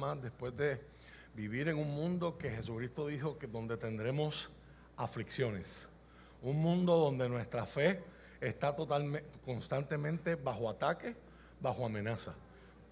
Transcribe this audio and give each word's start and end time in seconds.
más 0.00 0.20
después 0.22 0.56
de 0.56 0.80
vivir 1.34 1.68
en 1.68 1.78
un 1.78 1.94
mundo 1.94 2.36
que 2.38 2.50
Jesucristo 2.50 3.06
dijo 3.06 3.38
que 3.38 3.46
donde 3.46 3.76
tendremos 3.76 4.50
aflicciones. 4.96 5.86
Un 6.42 6.56
mundo 6.60 6.96
donde 6.96 7.28
nuestra 7.28 7.66
fe 7.66 8.02
está 8.40 8.74
totalmente, 8.74 9.28
constantemente 9.44 10.34
bajo 10.34 10.70
ataque, 10.70 11.14
bajo 11.60 11.84
amenaza. 11.84 12.32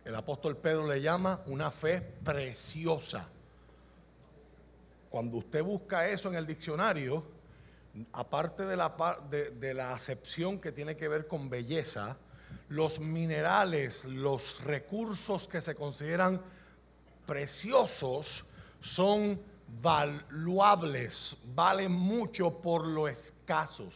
El 0.04 0.14
apóstol 0.14 0.56
Pedro 0.56 0.86
le 0.86 1.00
llama 1.00 1.40
una 1.46 1.71
fe 1.71 2.00
preciosa. 2.00 3.27
Cuando 5.09 5.38
usted 5.38 5.62
busca 5.62 6.06
eso 6.09 6.29
en 6.29 6.34
el 6.34 6.46
diccionario, 6.46 7.25
aparte 8.12 8.64
de 8.64 8.77
la, 8.77 8.95
de, 9.30 9.50
de 9.50 9.75
la 9.75 9.93
acepción 9.93 10.61
que 10.61 10.72
tiene 10.72 10.96
que 10.96 11.09
ver 11.09 11.27
con 11.27 11.48
belleza, 11.48 12.18
los 12.68 13.00
minerales, 13.00 14.04
los 14.04 14.62
recursos 14.62 15.48
que 15.48 15.62
se 15.62 15.75
consideran 15.75 16.40
preciosos 17.29 18.42
son 18.80 19.39
valuables, 19.82 21.36
valen 21.54 21.93
mucho 21.93 22.50
por 22.50 22.86
lo 22.86 23.07
escasos. 23.07 23.94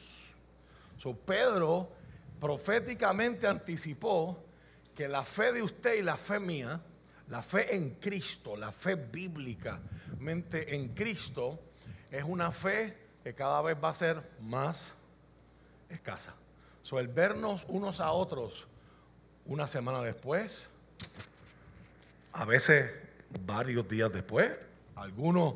So, 0.98 1.14
Pedro 1.14 1.88
proféticamente 2.38 3.46
anticipó 3.46 4.38
que 4.94 5.08
la 5.08 5.24
fe 5.24 5.52
de 5.52 5.62
usted 5.62 5.94
y 5.94 6.02
la 6.02 6.18
fe 6.18 6.38
mía, 6.38 6.78
la 7.28 7.42
fe 7.42 7.74
en 7.74 7.94
Cristo, 7.94 8.54
la 8.54 8.70
fe 8.70 8.96
bíblicamente 8.96 10.74
en 10.74 10.88
Cristo, 10.88 11.58
es 12.10 12.22
una 12.22 12.52
fe 12.52 12.98
que 13.24 13.34
cada 13.34 13.62
vez 13.62 13.78
va 13.82 13.88
a 13.88 13.94
ser 13.94 14.22
más 14.40 14.92
escasa. 15.88 16.34
So, 16.82 16.98
el 16.98 17.08
vernos 17.08 17.64
unos 17.68 17.98
a 17.98 18.12
otros 18.12 18.66
una 19.46 19.66
semana 19.66 20.02
después, 20.02 20.68
a 22.34 22.44
veces 22.44 22.90
varios 23.44 23.88
días 23.88 24.12
después, 24.12 24.50
algunos 24.96 25.54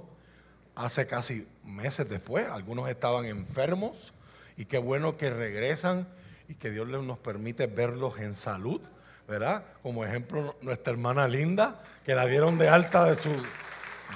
hace 0.75 1.07
casi 1.07 1.47
meses 1.65 2.09
después, 2.09 2.47
algunos 2.49 2.89
estaban 2.89 3.25
enfermos 3.25 4.13
y 4.57 4.67
qué 4.67 4.79
bueno 4.79 5.17
que 5.17 5.31
regresan 5.31 6.07
y 6.49 6.55
que 6.55 6.71
Dios 6.71 6.87
nos 6.89 7.19
permite 7.19 7.67
verlos 7.67 8.19
en 8.19 8.35
salud, 8.35 8.81
¿verdad? 9.27 9.65
Como 9.83 10.05
ejemplo 10.05 10.57
nuestra 10.63 10.93
hermana 10.93 11.27
Linda, 11.27 11.83
que 12.05 12.15
la 12.15 12.27
dieron 12.27 12.59
de 12.59 12.69
alta 12.69 13.05
de, 13.05 13.17
su, 13.21 13.31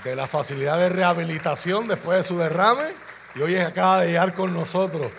de 0.05 0.17
la 0.17 0.27
facilidad 0.27 0.79
de 0.79 0.89
rehabilitación 0.89 1.89
después 1.89 2.19
de 2.19 2.25
su 2.25 2.39
derrame 2.39 2.93
y 3.35 3.41
hoy 3.41 3.57
acaba 3.57 4.03
de 4.03 4.09
llegar 4.09 4.35
con 4.35 4.53
nosotros 4.53 5.11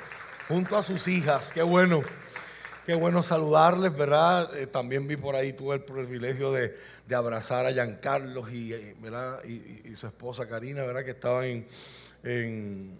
junto 0.47 0.77
a 0.77 0.83
sus 0.83 1.07
hijas, 1.07 1.51
qué 1.51 1.63
bueno. 1.63 2.01
Qué 2.85 2.95
bueno 2.95 3.21
saludarles, 3.21 3.95
¿verdad? 3.95 4.57
Eh, 4.57 4.65
también 4.65 5.07
vi 5.07 5.15
por 5.15 5.35
ahí, 5.35 5.53
tuve 5.53 5.75
el 5.75 5.83
privilegio 5.83 6.51
de, 6.51 6.75
abrazar 7.13 7.67
a 7.67 7.71
Giancarlos 7.71 8.51
y, 8.51 8.73
eh, 8.73 8.95
¿verdad? 8.99 9.43
Y, 9.43 9.95
su 9.95 10.07
esposa 10.07 10.47
Karina, 10.47 10.81
¿verdad? 10.83 11.05
Que 11.05 11.11
estaban 11.11 11.43
en, 11.43 11.67
en, 12.23 12.97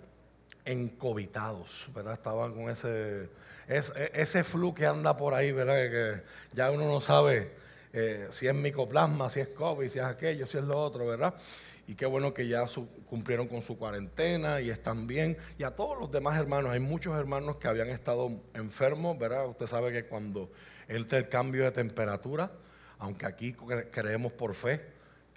encovitados, 0.66 1.88
¿verdad? 1.96 2.14
Estaban 2.14 2.54
con 2.54 2.70
ese, 2.70 3.30
e, 3.68 3.82
ese 4.14 4.44
flu 4.44 4.72
que 4.72 4.86
anda 4.86 5.18
por 5.18 5.34
ahí, 5.34 5.52
¿verdad? 5.52 5.90
Que, 5.90 6.22
ya 6.54 6.70
uno 6.70 6.86
no 6.86 7.02
sabe 7.02 7.50
eh, 7.92 8.28
si 8.30 8.48
es 8.48 8.54
micoplasma, 8.54 9.32
si 9.32 9.40
es 9.40 9.48
COVID, 9.48 9.90
si 9.90 9.98
es 9.98 10.06
aquello, 10.06 10.46
si 10.46 10.60
es 10.60 10.64
lo 10.64 10.78
otro, 10.78 11.08
¿verdad? 11.08 11.34
Y 11.92 11.96
qué 11.96 12.06
bueno 12.06 12.34
que 12.34 12.48
ya 12.48 12.64
cumplieron 13.10 13.50
con 13.50 13.62
su 13.62 13.78
cuarentena 13.78 14.62
y 14.62 14.70
están 14.70 15.08
bien. 15.08 15.38
Y 15.58 15.64
a 15.64 15.72
todos 15.72 16.00
los 16.00 16.10
demás 16.10 16.40
hermanos, 16.40 16.72
hay 16.72 16.80
muchos 16.80 17.20
hermanos 17.20 17.58
que 17.58 17.68
habían 17.68 17.90
estado 17.90 18.32
enfermos, 18.54 19.20
¿verdad? 19.20 19.46
Usted 19.50 19.68
sabe 19.68 19.92
que 19.92 20.06
cuando 20.06 20.50
entra 20.88 21.18
el 21.18 21.28
cambio 21.28 21.66
de 21.66 21.72
temperatura, 21.72 22.50
aunque 22.98 23.26
aquí 23.26 23.52
creemos 23.92 24.32
por 24.32 24.56
fe 24.56 24.86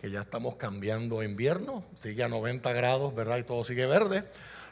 que 0.00 0.12
ya 0.12 0.20
estamos 0.20 0.54
cambiando 0.54 1.24
invierno, 1.24 1.84
sigue 2.00 2.22
a 2.22 2.28
90 2.28 2.72
grados, 2.72 3.12
¿verdad? 3.16 3.38
Y 3.38 3.42
todo 3.42 3.64
sigue 3.64 3.86
verde, 3.86 4.22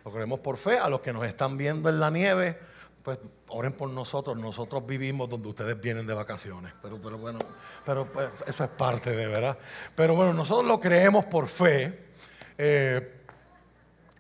lo 0.05 0.13
creemos 0.13 0.39
por 0.39 0.59
fe. 0.59 0.79
A 0.79 0.89
los 0.89 1.01
que 1.01 1.13
nos 1.13 1.27
están 1.27 1.57
viendo 1.57 1.89
en 1.89 1.99
la 1.99 2.11
nieve, 2.11 2.59
pues 3.03 3.19
oren 3.49 3.73
por 3.73 3.91
nosotros, 3.91 4.39
nosotros 4.39 4.87
vivimos 4.87 5.29
donde 5.29 5.49
ustedes 5.49 5.81
vienen 5.81 6.07
de 6.07 6.15
vacaciones, 6.15 6.73
pero, 6.81 7.01
pero 7.03 7.19
bueno, 7.19 7.41
pero 7.85 8.07
pues, 8.07 8.29
eso 8.47 8.65
es 8.65 8.71
parte 8.71 9.11
de 9.11 9.27
verdad. 9.27 9.59
Pero 9.97 10.15
bueno, 10.15 10.33
nosotros 10.33 10.67
lo 10.67 10.79
creemos 10.79 11.25
por 11.25 11.49
fe. 11.49 12.11
Eh, 12.57 13.19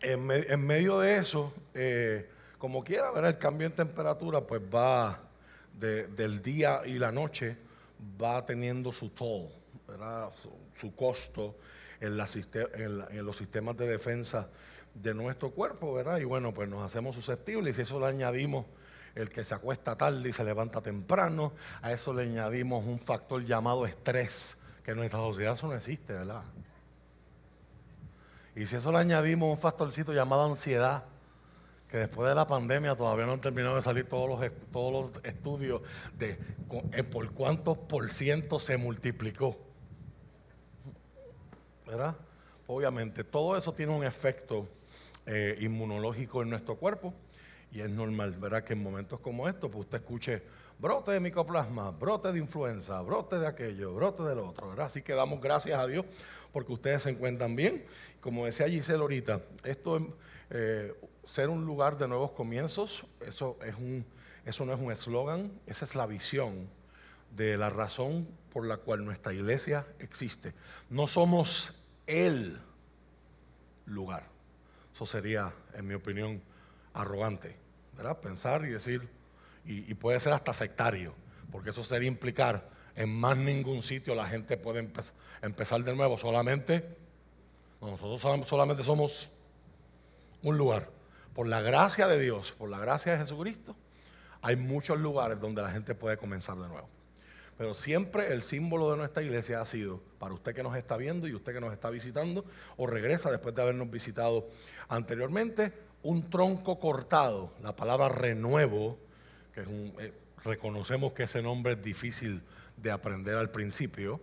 en, 0.01 0.67
medio 0.67 0.99
de 0.99 1.19
eso, 1.19 1.53
eh, 1.75 2.29
como 2.59 2.83
quiera, 2.83 3.13
ver 3.13 3.25
el 3.27 3.39
cambio 3.39 3.69
en 3.69 3.75
temperatura, 3.75 4.41
pues 4.41 4.61
va 4.63 5.21
del 5.73 6.43
día 6.43 6.83
y 6.85 6.99
la 6.99 7.13
noche, 7.13 7.57
va 8.21 8.45
teniendo 8.45 8.93
su 8.93 9.11
toll, 9.11 9.49
Su, 10.75 10.95
costo 10.95 11.57
en, 12.01 12.19
en 12.19 13.27
los 13.27 13.37
sistemas 13.37 13.77
de 13.77 13.87
defensa 13.87 14.49
de 14.95 15.15
nuestro 15.15 15.51
cuerpo, 15.51 15.95
¿verdad? 15.95 16.19
Y 16.19 16.25
bueno, 16.25 16.53
pues 16.53 16.69
nos 16.69 16.85
hacemos 16.85 17.15
susceptibles 17.15 17.73
y 17.73 17.77
si 17.77 17.83
eso 17.83 17.99
le 18.01 18.07
añadimos 18.07 18.67
el 19.15 19.31
que 19.31 19.45
se 19.45 19.55
acuesta 19.55 19.97
tarde 19.97 20.29
y 20.29 20.33
se 20.33 20.45
levanta 20.45 20.81
temprano, 20.81 21.53
a 21.83 21.93
eso 21.93 22.13
le 22.13 22.23
añadimos 22.23 22.85
un 22.85 22.99
factor 22.99 23.45
llamado 23.45 23.87
estrés, 23.87 24.57
que 24.85 24.93
en 24.93 24.99
nuestra 24.99 25.19
sociedad 25.19 25.55
eso 25.55 25.69
no 25.69 25.75
existe, 25.75 26.13
¿verdad? 26.13 26.43
Y 28.55 28.67
si 28.67 28.77
eso 28.77 28.93
le 28.93 28.99
añadimos 28.99 29.51
un 29.51 29.59
factorcito 29.59 30.13
llamado 30.13 30.45
ansiedad, 30.45 31.05
que 31.89 31.99
después 31.99 32.29
de 32.29 32.35
la 32.35 32.47
pandemia 32.47 32.97
todavía 32.97 33.27
no 33.27 33.33
han 33.33 33.41
terminado 33.41 33.77
de 33.77 33.83
salir 33.83 34.09
todos 34.09 34.29
los, 34.29 34.51
todos 34.73 34.93
los 35.15 35.25
estudios 35.25 35.83
de 36.15 36.37
por 37.05 37.33
cuántos 37.33 37.77
por 37.77 38.11
ciento 38.13 38.59
se 38.59 38.79
multiplicó. 38.79 39.59
¿Verdad? 41.87 42.17
Obviamente, 42.67 43.25
todo 43.25 43.59
eso 43.59 43.75
tiene 43.75 43.93
un 43.93 44.05
efecto 44.05 44.67
eh, 45.27 45.59
inmunológico 45.61 46.43
en 46.43 46.51
nuestro 46.51 46.77
cuerpo 46.77 47.15
y 47.73 47.81
es 47.81 47.91
normal, 47.91 48.33
¿verdad? 48.39 48.65
Que 48.65 48.75
en 48.75 48.83
momentos 48.83 49.21
como 49.21 49.49
estos, 49.49 49.71
pues 49.71 49.85
usted 49.85 49.99
escuche 49.99 50.43
brote 50.79 51.13
de 51.13 51.21
micoplasma, 51.21 51.91
brote 51.93 52.33
de 52.33 52.39
influenza, 52.39 53.01
brote 53.01 53.39
de 53.39 53.47
aquello, 53.47 53.95
brote 53.95 54.23
del 54.25 54.41
otro, 54.41 54.69
¿verdad? 54.71 54.87
Así 54.87 55.01
que 55.01 55.15
damos 55.15 55.41
gracias 55.41 55.79
a 55.79 55.87
Dios 55.87 56.05
porque 56.53 56.73
ustedes 56.73 57.05
se 57.05 57.11
encuentran 57.11 57.57
bien. 57.57 57.85
Como 58.21 58.45
decía 58.45 58.69
Giselle 58.69 59.01
ahorita, 59.01 59.41
esto 59.65 60.17
eh, 60.51 60.93
ser 61.25 61.49
un 61.49 61.65
lugar 61.65 61.97
de 61.97 62.09
nuevos 62.09 62.33
comienzos, 62.33 63.05
eso, 63.21 63.59
es 63.65 63.75
un, 63.77 64.05
eso 64.45 64.65
no 64.67 64.75
es 64.75 64.81
un 64.81 64.93
eslogan, 64.93 65.53
esa 65.67 65.85
es 65.85 65.95
la 65.95 66.07
visión 66.07 66.69
de 67.35 67.57
la 67.57 67.71
razón 67.71 68.29
por 68.53 68.67
la 68.67 68.77
cual 68.77 69.05
nuestra 69.05 69.33
iglesia 69.33 69.87
existe. 69.99 70.53
No 70.91 71.07
somos 71.07 71.73
el 72.07 72.61
lugar. 73.87 74.32
Eso 75.03 75.19
sería, 75.19 75.53
en 75.75 75.85
mi 75.85 75.95
opinión, 75.95 76.41
arrogante, 76.95 77.57
¿verdad? 77.97 78.21
Pensar 78.21 78.65
y 78.65 78.69
decir, 78.69 79.09
y, 79.65 79.93
puede 79.95 80.21
ser 80.21 80.33
hasta 80.33 80.53
sectario, 80.53 81.13
porque 81.51 81.71
eso 81.71 81.83
sería 81.83 82.07
implicar 82.07 82.69
en 82.95 83.13
más 83.13 83.37
ningún 83.37 83.83
sitio 83.83 84.15
la 84.15 84.27
gente 84.27 84.57
puede 84.57 84.89
empezar 85.43 85.83
de 85.83 85.97
nuevo, 85.97 86.19
solamente, 86.19 86.97
nosotros 87.81 88.49
solamente 88.49 88.85
somos 88.85 89.29
un 90.41 90.57
lugar. 90.57 90.89
Por 91.35 91.49
la 91.49 91.61
gracia 91.61 92.07
de 92.07 92.21
Dios, 92.21 92.53
por 92.53 92.71
la 92.71 92.79
gracia 92.79 93.11
de 93.11 93.19
Jesucristo, 93.19 93.75
hay 94.41 94.55
muchos 94.55 95.01
lugares 95.01 95.41
donde 95.41 95.63
la 95.63 95.73
gente 95.73 95.97
puede 95.97 96.17
comenzar 96.17 96.57
de 96.59 96.69
nuevo. 96.69 96.89
Pero 97.59 97.75
siempre 97.75 98.33
el 98.33 98.43
símbolo 98.43 98.91
de 98.91 98.97
nuestra 98.97 99.23
iglesia 99.23 99.61
ha 99.61 99.67
sido, 99.67 100.01
para 100.19 100.35
usted 100.35 100.55
que 100.55 100.63
nos 100.63 100.77
está 100.77 100.97
viendo 100.97 101.29
y 101.29 101.35
usted 101.35 101.53
que 101.53 101.61
nos 101.61 101.73
está 101.73 101.91
visitando, 101.91 102.45
o 102.77 102.87
regresa 102.87 103.31
después 103.31 103.55
de 103.55 103.63
habernos 103.63 103.91
visitado 103.91 104.49
anteriormente, 104.89 105.73
un 106.03 106.31
tronco 106.31 106.79
cortado. 106.81 107.53
La 107.63 107.77
palabra 107.77 108.09
renuevo, 108.09 108.99
que 109.55 109.61
es 109.61 109.67
un, 109.67 109.95
eh, 110.01 110.13
reconocemos 110.45 111.13
que 111.13 111.25
ese 111.25 111.43
nombre 111.43 111.75
es 111.75 111.83
difícil 111.83 112.43
de 112.77 112.91
aprender 112.91 113.37
al 113.37 113.51
principio. 113.51 114.21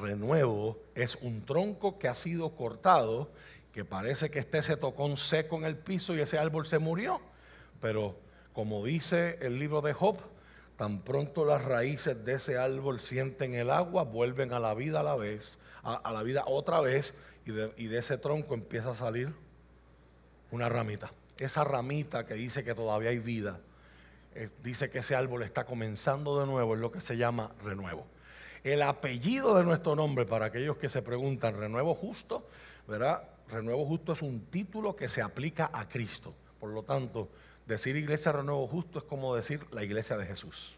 Renuevo 0.00 0.78
es 0.94 1.16
un 1.16 1.44
tronco 1.44 1.98
que 1.98 2.08
ha 2.08 2.14
sido 2.14 2.54
cortado, 2.54 3.30
que 3.72 3.84
parece 3.84 4.30
que 4.30 4.38
esté 4.38 4.58
ese 4.58 4.76
tocón 4.76 5.16
seco 5.16 5.56
en 5.56 5.64
el 5.64 5.76
piso 5.76 6.14
y 6.14 6.20
ese 6.20 6.38
árbol 6.38 6.66
se 6.66 6.78
murió. 6.78 7.20
Pero 7.80 8.16
como 8.52 8.84
dice 8.84 9.38
el 9.40 9.58
libro 9.58 9.80
de 9.82 9.92
Job, 9.92 10.18
tan 10.78 11.00
pronto 11.00 11.44
las 11.44 11.64
raíces 11.64 12.24
de 12.24 12.34
ese 12.34 12.56
árbol 12.56 13.00
sienten 13.00 13.54
el 13.54 13.68
agua, 13.68 14.04
vuelven 14.04 14.52
a 14.52 14.60
la 14.60 14.74
vida 14.74 15.00
a 15.00 15.02
la 15.02 15.16
vez, 15.16 15.58
a, 15.82 16.12
la 16.12 16.22
vida 16.22 16.44
otra 16.46 16.80
vez, 16.80 17.14
y 17.44 17.50
de, 17.50 17.98
ese 17.98 18.16
tronco 18.16 18.54
empieza 18.54 18.92
a 18.92 18.94
salir 18.94 19.34
una 20.52 20.68
ramita. 20.68 21.12
Esa 21.36 21.64
ramita 21.64 22.26
que 22.26 22.34
dice 22.34 22.62
que 22.62 22.76
todavía 22.76 23.10
hay 23.10 23.18
vida, 23.18 23.58
eh, 24.36 24.50
dice 24.62 24.88
que 24.88 25.00
ese 25.00 25.16
árbol 25.16 25.42
está 25.42 25.64
comenzando 25.64 26.38
de 26.38 26.46
nuevo, 26.46 26.74
es 26.74 26.80
lo 26.80 26.92
que 26.92 27.00
se 27.00 27.16
llama 27.16 27.50
renuevo. 27.64 28.06
El 28.62 28.82
apellido 28.82 29.56
de 29.56 29.64
nuestro 29.64 29.96
nombre, 29.96 30.26
para 30.26 30.46
aquellos 30.46 30.76
que 30.76 30.88
se 30.88 31.02
preguntan, 31.02 31.58
renuevo 31.58 31.96
justo, 31.96 32.46
¿verdad? 32.86 33.24
Renuevo 33.48 33.84
justo 33.84 34.12
es 34.12 34.22
un 34.22 34.42
título 34.42 34.94
que 34.94 35.08
se 35.08 35.22
aplica 35.22 35.70
a 35.72 35.88
Cristo. 35.88 36.34
Por 36.60 36.70
lo 36.70 36.84
tanto, 36.84 37.28
Decir 37.68 37.96
iglesia 37.96 38.32
renuevo 38.32 38.66
justo 38.66 38.98
es 38.98 39.04
como 39.04 39.36
decir 39.36 39.66
la 39.72 39.84
iglesia 39.84 40.16
de 40.16 40.24
Jesús. 40.24 40.74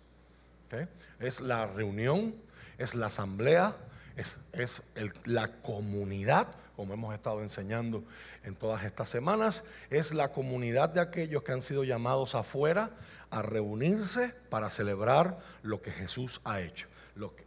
Es 1.20 1.40
la 1.40 1.66
reunión, 1.66 2.34
es 2.78 2.96
la 2.96 3.06
asamblea, 3.06 3.76
es, 4.16 4.38
es 4.52 4.82
la 5.25 5.52
comunidad, 5.62 6.48
como 6.75 6.92
hemos 6.92 7.14
estado 7.14 7.42
enseñando 7.42 8.02
en 8.42 8.56
todas 8.56 8.82
estas 8.84 9.08
semanas, 9.08 9.62
es 9.88 10.12
la 10.12 10.32
comunidad 10.32 10.88
de 10.88 11.00
aquellos 11.00 11.44
que 11.44 11.52
han 11.52 11.62
sido 11.62 11.84
llamados 11.84 12.34
afuera 12.34 12.90
a 13.31 13.42
reunirse 13.42 14.34
para 14.48 14.69
celebrar 14.69 15.38
lo 15.62 15.81
que 15.82 15.92
Jesús 15.92 16.40
ha 16.42 16.60
hecho. 16.60 16.88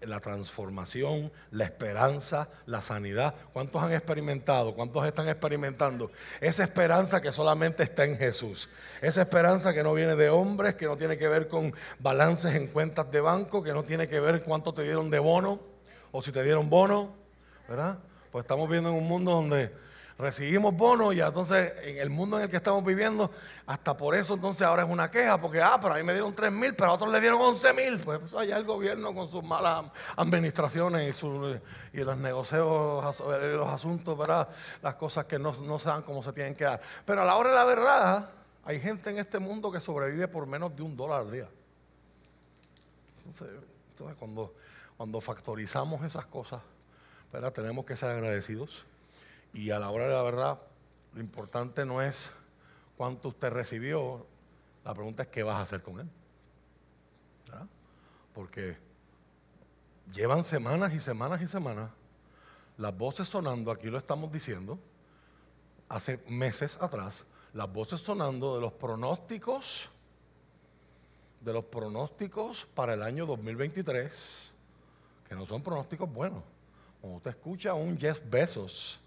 La 0.02 0.20
transformación, 0.20 1.32
la 1.52 1.64
esperanza, 1.64 2.50
la 2.66 2.82
sanidad. 2.82 3.34
¿Cuántos 3.54 3.82
han 3.82 3.94
experimentado? 3.94 4.76
¿Cuántos 4.76 5.06
están 5.06 5.28
experimentando? 5.30 6.12
Esa 6.42 6.64
esperanza 6.64 7.22
que 7.22 7.32
solamente 7.32 7.84
está 7.84 8.04
en 8.04 8.18
Jesús. 8.18 8.70
Esa 9.02 9.22
esperanza 9.22 9.74
que 9.74 9.84
no 9.84 9.94
viene 9.94 10.16
de 10.16 10.30
hombres, 10.30 10.76
que 10.76 10.86
no 10.86 10.98
tiene 10.98 11.18
que 11.18 11.28
ver 11.28 11.48
con 11.48 11.74
balances 12.00 12.56
en 12.56 12.68
cuentas 12.68 13.10
de 13.12 13.22
banco, 13.22 13.64
que 13.64 13.74
no 13.74 13.84
tiene 13.84 14.08
que 14.08 14.20
ver 14.20 14.44
cuánto 14.44 14.74
te 14.74 14.84
dieron 14.84 15.10
de 15.10 15.20
bono 15.20 15.60
o 16.12 16.22
si 16.22 16.32
te 16.32 16.44
dieron 16.44 16.70
bono, 16.70 17.14
¿verdad? 17.68 17.98
Pues 18.32 18.44
estamos 18.44 18.68
viviendo 18.68 18.90
en 18.90 18.96
un 18.96 19.08
mundo 19.08 19.32
donde 19.32 19.72
recibimos 20.24 20.74
bonos 20.76 21.14
y 21.14 21.20
entonces 21.22 21.74
en 21.84 21.98
el 21.98 22.10
mundo 22.10 22.38
en 22.38 22.44
el 22.46 22.50
que 22.50 22.56
estamos 22.58 22.84
viviendo, 22.84 23.30
hasta 23.68 23.96
por 23.96 24.16
eso 24.16 24.34
entonces 24.34 24.64
ahora 24.64 24.84
es 24.84 24.90
una 24.90 25.12
queja, 25.12 25.40
porque, 25.40 25.62
ah, 25.62 25.78
pero 25.82 25.94
a 25.94 25.98
mí 25.98 26.04
me 26.04 26.14
dieron 26.14 26.34
3 26.34 26.52
mil, 26.52 26.74
pero 26.76 26.92
a 26.92 26.94
otros 26.96 27.12
le 27.12 27.20
dieron 27.20 27.40
11 27.42 27.74
mil. 27.74 28.00
Pues, 28.00 28.20
pues, 28.20 28.34
allá 28.34 28.58
el 28.58 28.64
gobierno 28.64 29.14
con 29.14 29.30
sus 29.30 29.44
malas 29.44 29.86
administraciones 30.16 31.10
y, 31.10 31.14
sus- 31.14 31.60
y 31.92 31.98
los 32.04 32.18
negocios, 32.18 33.16
eh, 33.20 33.54
los 33.56 33.68
asuntos, 33.70 34.18
¿verdad? 34.18 34.48
Las 34.82 34.96
cosas 34.96 35.26
que 35.26 35.38
no, 35.38 35.52
no 35.62 35.78
se 35.78 35.90
dan 35.90 36.02
como 36.02 36.24
se 36.24 36.34
tienen 36.34 36.56
que 36.56 36.64
dar. 36.64 36.82
Pero 37.06 37.22
a 37.22 37.26
la 37.26 37.36
hora 37.36 37.50
de 37.50 37.56
la 37.56 37.66
verdad, 37.66 38.30
hay 38.66 38.80
gente 38.80 39.10
en 39.10 39.18
este 39.18 39.40
mundo 39.40 39.72
que 39.72 39.80
sobrevive 39.82 40.28
por 40.28 40.48
menos 40.48 40.76
de 40.76 40.82
un 40.82 40.96
dólar 40.96 41.22
al 41.22 41.32
día. 41.32 41.48
Entonces, 43.26 43.56
entonces, 43.92 44.18
cuando, 44.18 44.54
cuando 44.98 45.22
factorizamos 45.22 46.04
esas 46.04 46.26
cosas, 46.26 46.62
¿verdad? 47.32 47.52
tenemos 47.52 47.86
que 47.86 47.96
ser 47.98 48.10
agradecidos. 48.12 48.86
Y 49.54 49.70
a 49.70 49.80
la 49.80 49.90
hora 49.90 50.08
de 50.08 50.14
la 50.14 50.24
verdad, 50.24 50.60
lo 51.14 51.22
importante 51.22 51.86
no 51.86 52.02
es 52.02 52.32
cuánto 52.98 53.30
usted 53.30 53.52
recibió, 53.52 54.26
la 54.84 54.94
pregunta 54.94 55.24
es 55.24 55.30
qué 55.30 55.44
vas 55.44 55.58
a 55.58 55.62
hacer 55.62 55.82
con 55.82 56.00
él. 56.00 56.10
Porque 58.34 58.78
llevan 60.12 60.44
semanas 60.44 60.92
y 60.94 61.00
semanas 61.00 61.42
y 61.42 61.48
semanas 61.48 61.92
las 62.78 62.98
voces 62.98 63.28
sonando, 63.28 63.72
aquí 63.72 63.88
lo 63.88 64.00
estamos 64.00 64.32
diciendo, 64.32 64.80
hace 65.88 66.18
meses 66.28 66.78
atrás, 66.82 67.24
las 67.54 67.72
voces 67.72 68.02
sonando 68.02 68.56
de 68.56 68.62
los 68.62 68.74
pronósticos, 68.74 69.90
de 71.42 71.54
los 71.54 71.66
pronósticos 71.66 72.68
para 72.74 72.96
el 72.96 73.04
año 73.04 73.28
2023, 73.28 74.12
que 75.30 75.36
no 75.36 75.46
son 75.46 75.62
pronósticos 75.62 76.12
buenos. 76.12 76.44
Cuando 77.00 77.18
usted 77.18 77.32
escucha 77.32 77.72
a 77.72 77.74
un 77.76 77.98
Jeff 77.98 78.20
Bezos 78.28 79.00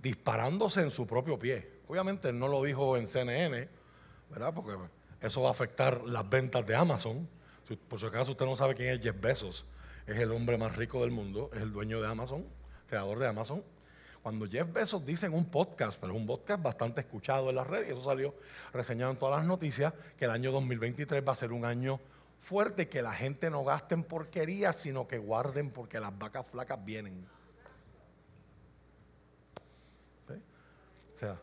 disparándose 0.00 0.80
en 0.80 0.90
su 0.90 1.06
propio 1.06 1.38
pie, 1.38 1.80
obviamente 1.88 2.28
él 2.28 2.38
no 2.38 2.48
lo 2.48 2.62
dijo 2.62 2.96
en 2.96 3.06
CNN, 3.06 3.68
¿verdad? 4.30 4.54
Porque 4.54 4.76
eso 5.20 5.42
va 5.42 5.48
a 5.48 5.52
afectar 5.52 6.02
las 6.04 6.28
ventas 6.28 6.66
de 6.66 6.74
Amazon. 6.74 7.28
Por 7.88 8.00
si 8.00 8.06
acaso 8.06 8.32
usted 8.32 8.46
no 8.46 8.56
sabe 8.56 8.74
quién 8.74 8.88
es 8.88 9.00
Jeff 9.00 9.20
Bezos, 9.20 9.64
es 10.06 10.16
el 10.16 10.32
hombre 10.32 10.58
más 10.58 10.74
rico 10.76 11.02
del 11.02 11.10
mundo, 11.10 11.50
es 11.52 11.62
el 11.62 11.72
dueño 11.72 12.00
de 12.00 12.08
Amazon, 12.08 12.44
creador 12.88 13.18
de 13.18 13.28
Amazon. 13.28 13.62
Cuando 14.22 14.46
Jeff 14.46 14.70
Bezos 14.72 15.06
dice 15.06 15.26
en 15.26 15.34
un 15.34 15.46
podcast, 15.46 15.98
pero 16.00 16.12
es 16.12 16.18
un 16.18 16.26
podcast 16.26 16.62
bastante 16.62 17.00
escuchado 17.00 17.48
en 17.50 17.56
las 17.56 17.66
redes, 17.66 17.88
y 17.88 17.92
eso 17.92 18.02
salió 18.02 18.34
reseñado 18.72 19.12
en 19.12 19.18
todas 19.18 19.38
las 19.38 19.46
noticias, 19.46 19.94
que 20.18 20.24
el 20.24 20.30
año 20.30 20.52
2023 20.52 21.26
va 21.26 21.32
a 21.32 21.36
ser 21.36 21.52
un 21.52 21.64
año 21.64 22.00
fuerte, 22.40 22.88
que 22.88 23.02
la 23.02 23.12
gente 23.12 23.50
no 23.50 23.64
gaste 23.64 23.94
en 23.94 24.02
porquerías, 24.02 24.76
sino 24.76 25.06
que 25.06 25.18
guarden 25.18 25.70
porque 25.70 26.00
las 26.00 26.16
vacas 26.18 26.46
flacas 26.46 26.84
vienen. 26.84 27.26
O 31.20 31.26
sea, 31.26 31.36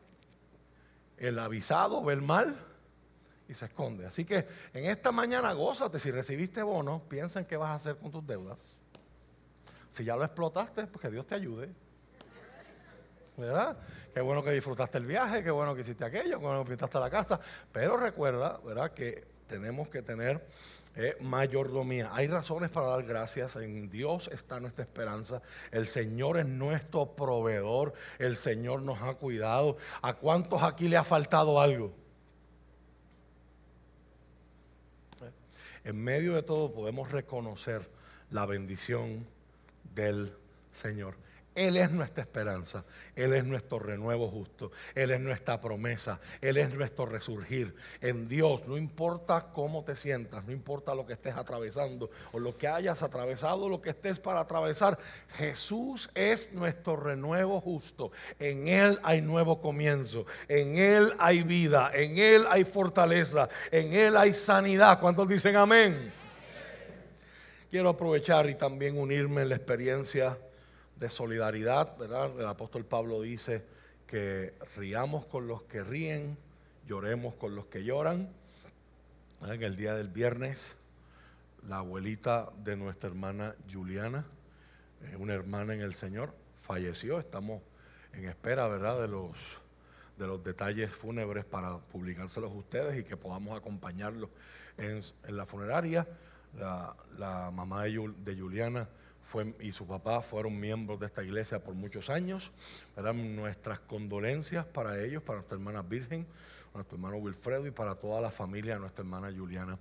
el 1.18 1.38
avisado 1.38 2.03
ve 2.03 2.13
el 2.13 2.24
mal 2.24 2.57
y 3.47 3.53
se 3.53 3.65
esconde. 3.65 4.07
Así 4.07 4.25
que 4.25 4.47
en 4.74 4.85
esta 4.85 5.12
mañana 5.12 5.53
gózate. 5.53 6.00
Si 6.00 6.09
recibiste 6.09 6.63
bono, 6.63 7.03
piensa 7.07 7.39
en 7.39 7.45
qué 7.45 7.57
vas 7.57 7.69
a 7.69 7.75
hacer 7.75 7.97
con 7.97 8.12
tus 8.12 8.25
deudas. 8.25 8.57
Si 9.91 10.03
ya 10.03 10.15
lo 10.15 10.24
explotaste, 10.24 10.88
pues 10.88 11.00
que 11.00 11.12
Dios 11.12 11.27
te 11.27 11.35
ayude. 11.35 11.69
¿Verdad? 13.38 13.77
Qué 14.15 14.21
bueno 14.21 14.44
que 14.44 14.50
disfrutaste 14.50 14.97
el 14.97 15.06
viaje, 15.06 15.44
qué 15.44 15.51
bueno 15.51 15.75
que 15.75 15.81
hiciste 15.81 16.03
aquello, 16.03 16.39
qué 16.39 16.45
bueno 16.45 16.63
que 16.63 16.69
pintaste 16.71 17.00
la 17.00 17.12
casa. 17.12 17.39
Pero 17.71 17.97
recuerda, 17.97 18.59
¿verdad? 18.65 18.94
Que 18.94 19.27
tenemos 19.45 19.89
que 19.89 20.01
tener 20.01 20.44
eh, 21.00 21.16
mayordomía. 21.22 22.10
Hay 22.12 22.28
razones 22.28 22.72
para 22.72 22.88
dar 22.88 23.04
gracias. 23.04 23.56
En 23.56 23.88
Dios 23.88 24.30
está 24.34 24.60
nuestra 24.60 24.84
esperanza. 24.84 25.44
El 25.70 25.88
Señor 25.88 26.40
es 26.40 26.48
nuestro 26.48 27.16
proveedor. 27.16 27.94
El 28.18 28.36
Señor 28.36 28.82
nos 28.82 29.00
ha 29.04 29.14
cuidado. 29.14 29.78
¿A 30.02 30.16
cuántos 30.16 30.64
aquí 30.64 30.88
le 30.88 30.98
ha 30.98 31.04
faltado 31.04 31.62
algo? 31.62 31.94
En 35.84 36.04
medio 36.04 36.34
de 36.34 36.42
todo 36.42 36.74
podemos 36.74 37.12
reconocer 37.12 37.88
la 38.32 38.48
bendición 38.48 39.28
del 39.94 40.34
Señor. 40.74 41.16
Él 41.57 41.75
es 41.75 41.89
nuestra 41.89 42.21
esperanza, 42.21 42.86
Él 43.15 43.33
es 43.33 43.44
nuestro 43.44 43.80
renuevo 43.80 44.30
justo, 44.30 44.71
Él 44.94 45.09
es 45.09 45.19
nuestra 45.19 45.59
promesa, 45.59 46.19
Él 46.39 46.57
es 46.57 46.71
nuestro 46.71 47.07
resurgir. 47.07 47.74
En 48.00 48.27
Dios, 48.27 48.68
no 48.68 48.77
importa 48.77 49.48
cómo 49.51 49.83
te 49.83 49.95
sientas, 49.95 50.45
no 50.45 50.51
importa 50.51 50.94
lo 50.94 51.07
que 51.07 51.13
estés 51.13 51.36
atravesando 51.36 52.12
o 52.31 52.38
lo 52.38 52.56
que 52.56 52.68
hayas 52.68 53.01
atravesado, 53.01 53.68
lo 53.69 53.81
que 53.81 53.89
estés 53.89 54.19
para 54.19 54.42
atravesar, 54.42 55.00
Jesús 55.36 56.12
es 56.13 56.54
nuestro 56.54 56.95
renuevo 56.95 57.60
justo. 57.60 58.12
En 58.38 58.68
Él 58.68 59.00
hay 59.01 59.24
nuevo 59.24 59.60
comienzo, 59.60 60.27
en 60.48 60.77
Él 60.77 61.12
hay 61.18 61.42
vida, 61.42 61.89
en 61.92 62.19
Él 62.19 62.45
hay 62.51 62.65
fortaleza, 62.65 63.50
en 63.71 63.94
Él 63.94 64.15
hay 64.15 64.36
sanidad. 64.36 65.00
¿Cuántos 65.00 65.27
dicen 65.27 65.56
amén? 65.56 66.13
Quiero 67.71 67.89
aprovechar 67.89 68.48
y 68.48 68.53
también 68.53 68.95
unirme 68.95 69.42
en 69.42 69.50
la 69.50 69.56
experiencia 69.56 70.38
de 71.00 71.10
solidaridad, 71.10 71.98
¿verdad? 71.98 72.40
El 72.40 72.48
apóstol 72.48 72.86
Pablo 72.86 73.22
dice 73.22 73.64
que 74.08 74.54
riamos 74.76 75.26
con 75.26 75.48
los 75.48 75.64
que 75.64 75.84
ríen, 75.84 76.38
lloremos 76.88 77.36
con 77.36 77.56
los 77.56 77.68
que 77.68 77.84
lloran. 77.84 78.30
¿Verdad? 79.42 79.60
Que 79.60 79.66
el 79.66 79.76
día 79.76 79.94
del 79.94 80.08
viernes, 80.08 80.76
la 81.68 81.78
abuelita 81.78 82.50
de 82.64 82.76
nuestra 82.76 83.10
hermana 83.10 83.56
Juliana, 83.72 84.26
eh, 85.04 85.16
una 85.18 85.34
hermana 85.34 85.74
en 85.74 85.82
el 85.82 85.94
Señor, 85.94 86.34
falleció. 86.64 87.20
Estamos 87.20 87.62
en 88.13 88.25
espera, 88.25 88.68
¿verdad?, 88.68 89.00
de 89.00 89.08
los, 89.08 89.32
de 90.18 90.25
los 90.25 90.44
detalles 90.44 90.89
fúnebres 90.89 91.46
para 91.46 91.77
publicárselos 91.77 92.51
a 92.51 92.56
ustedes 92.56 93.00
y 93.00 93.04
que 93.04 93.16
podamos 93.16 93.56
acompañarlos 93.56 94.30
en, 94.77 95.01
en 95.27 95.38
la 95.38 95.46
funeraria. 95.46 96.08
La, 96.58 97.51
mamá 97.54 97.84
de, 97.84 98.13
de 98.24 98.36
Juliana 98.36 98.88
fue, 99.27 99.53
y 99.60 99.72
su 99.74 99.86
papá 99.86 100.22
fueron 100.22 100.60
miembros 100.60 101.00
de 101.00 101.07
esta 101.07 101.22
iglesia 101.22 101.60
por 101.60 101.75
muchos 101.75 102.10
años. 102.10 102.51
¿verdad? 102.96 103.13
Nuestras 103.13 103.79
condolencias 103.79 104.65
para 104.65 105.03
ellos, 105.03 105.22
para 105.22 105.39
nuestra 105.39 105.57
hermana 105.57 105.81
Virgen, 105.81 106.25
para 106.72 106.75
nuestro 106.75 106.96
hermano 106.96 107.17
Wilfredo 107.17 107.67
y 107.67 107.72
para 107.72 107.96
toda 107.96 108.22
la 108.22 108.31
familia 108.31 108.75
de 108.75 108.79
nuestra 108.79 109.03
hermana 109.03 109.31
Juliana 109.36 109.77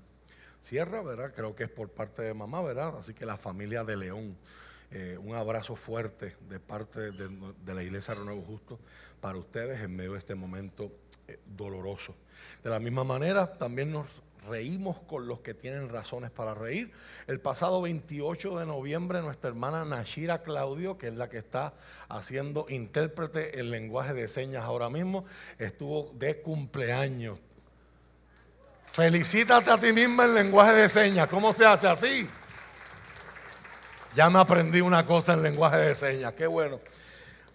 Sierra, 0.63 1.01
¿verdad? 1.03 1.33
Creo 1.35 1.55
que 1.55 1.65
es 1.65 1.71
por 1.71 1.89
parte 1.89 2.23
de 2.23 2.35
mamá, 2.35 2.61
¿verdad? 2.61 2.99
Así 2.99 3.15
que 3.15 3.25
la 3.25 3.37
familia 3.37 3.85
de 3.85 3.97
León, 3.97 4.37
eh, 4.91 5.17
un 5.23 5.37
abrazo 5.37 5.77
fuerte 5.77 6.37
de 6.49 6.59
parte 6.59 7.13
de, 7.13 7.55
de 7.65 7.75
la 7.75 7.85
Iglesia 7.85 8.15
Renuevo 8.15 8.43
Justo 8.43 8.81
para 9.21 9.39
ustedes 9.39 9.81
en 9.81 9.95
medio 9.95 10.13
de 10.13 10.19
este 10.19 10.35
momento 10.35 10.91
eh, 11.29 11.39
doloroso. 11.47 12.17
De 12.65 12.71
la 12.71 12.81
misma 12.81 13.05
manera, 13.05 13.53
también 13.59 13.93
nos 13.93 14.09
reímos 14.49 14.99
con 15.01 15.27
los 15.27 15.41
que 15.41 15.55
tienen 15.55 15.89
razones 15.89 16.31
para 16.31 16.55
reír. 16.55 16.93
El 17.27 17.41
pasado 17.41 17.83
28 17.83 18.59
de 18.59 18.67
noviembre, 18.67 19.23
nuestra 19.23 19.51
hermana 19.51 19.85
Nashira 19.85 20.43
Claudio, 20.43 20.99
que 20.99 21.09
es 21.09 21.15
la 21.15 21.29
que 21.29 21.39
está 21.39 21.75
haciendo 22.09 22.67
intérprete 22.69 23.59
en 23.59 23.71
lenguaje 23.71 24.15
de 24.15 24.29
señas 24.29 24.65
ahora 24.65 24.89
mismo, 24.91 25.25
estuvo 25.59 26.11
de 26.15 26.41
cumpleaños. 26.41 27.39
Felicítate 28.93 29.71
a 29.71 29.79
ti 29.79 29.93
misma 29.93 30.25
en 30.25 30.35
lenguaje 30.35 30.73
de 30.73 30.89
señas. 30.89 31.29
¿Cómo 31.29 31.53
se 31.53 31.67
hace 31.67 31.87
así? 31.87 32.29
Ya 34.15 34.31
me 34.31 34.41
aprendí 34.41 34.81
una 34.81 35.05
cosa 35.05 35.35
en 35.35 35.43
lenguaje 35.43 35.77
de 35.77 35.95
señas. 35.95 36.33
Qué 36.33 36.47
bueno. 36.47 36.81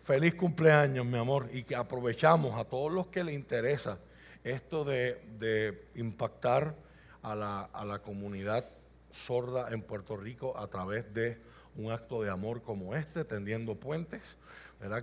Feliz 0.03 0.36
cumpleaños, 0.36 1.05
mi 1.05 1.17
amor. 1.17 1.50
Y 1.51 1.63
que 1.63 1.75
aprovechamos 1.75 2.60
a 2.60 2.65
todos 2.65 2.91
los 2.91 3.07
que 3.07 3.24
le 3.24 3.33
interesa 3.33 3.98
esto 4.43 4.83
de, 4.83 5.88
impactar 5.95 6.75
a 7.21 7.36
la, 7.36 8.01
comunidad 8.03 8.69
sorda 9.12 9.71
en 9.71 9.81
Puerto 9.81 10.17
Rico 10.17 10.57
a 10.57 10.67
través 10.67 11.13
de 11.13 11.38
un 11.75 11.91
acto 11.91 12.21
de 12.21 12.29
amor 12.29 12.62
como 12.63 12.95
este, 12.95 13.24
tendiendo 13.25 13.75
puentes. 13.75 14.38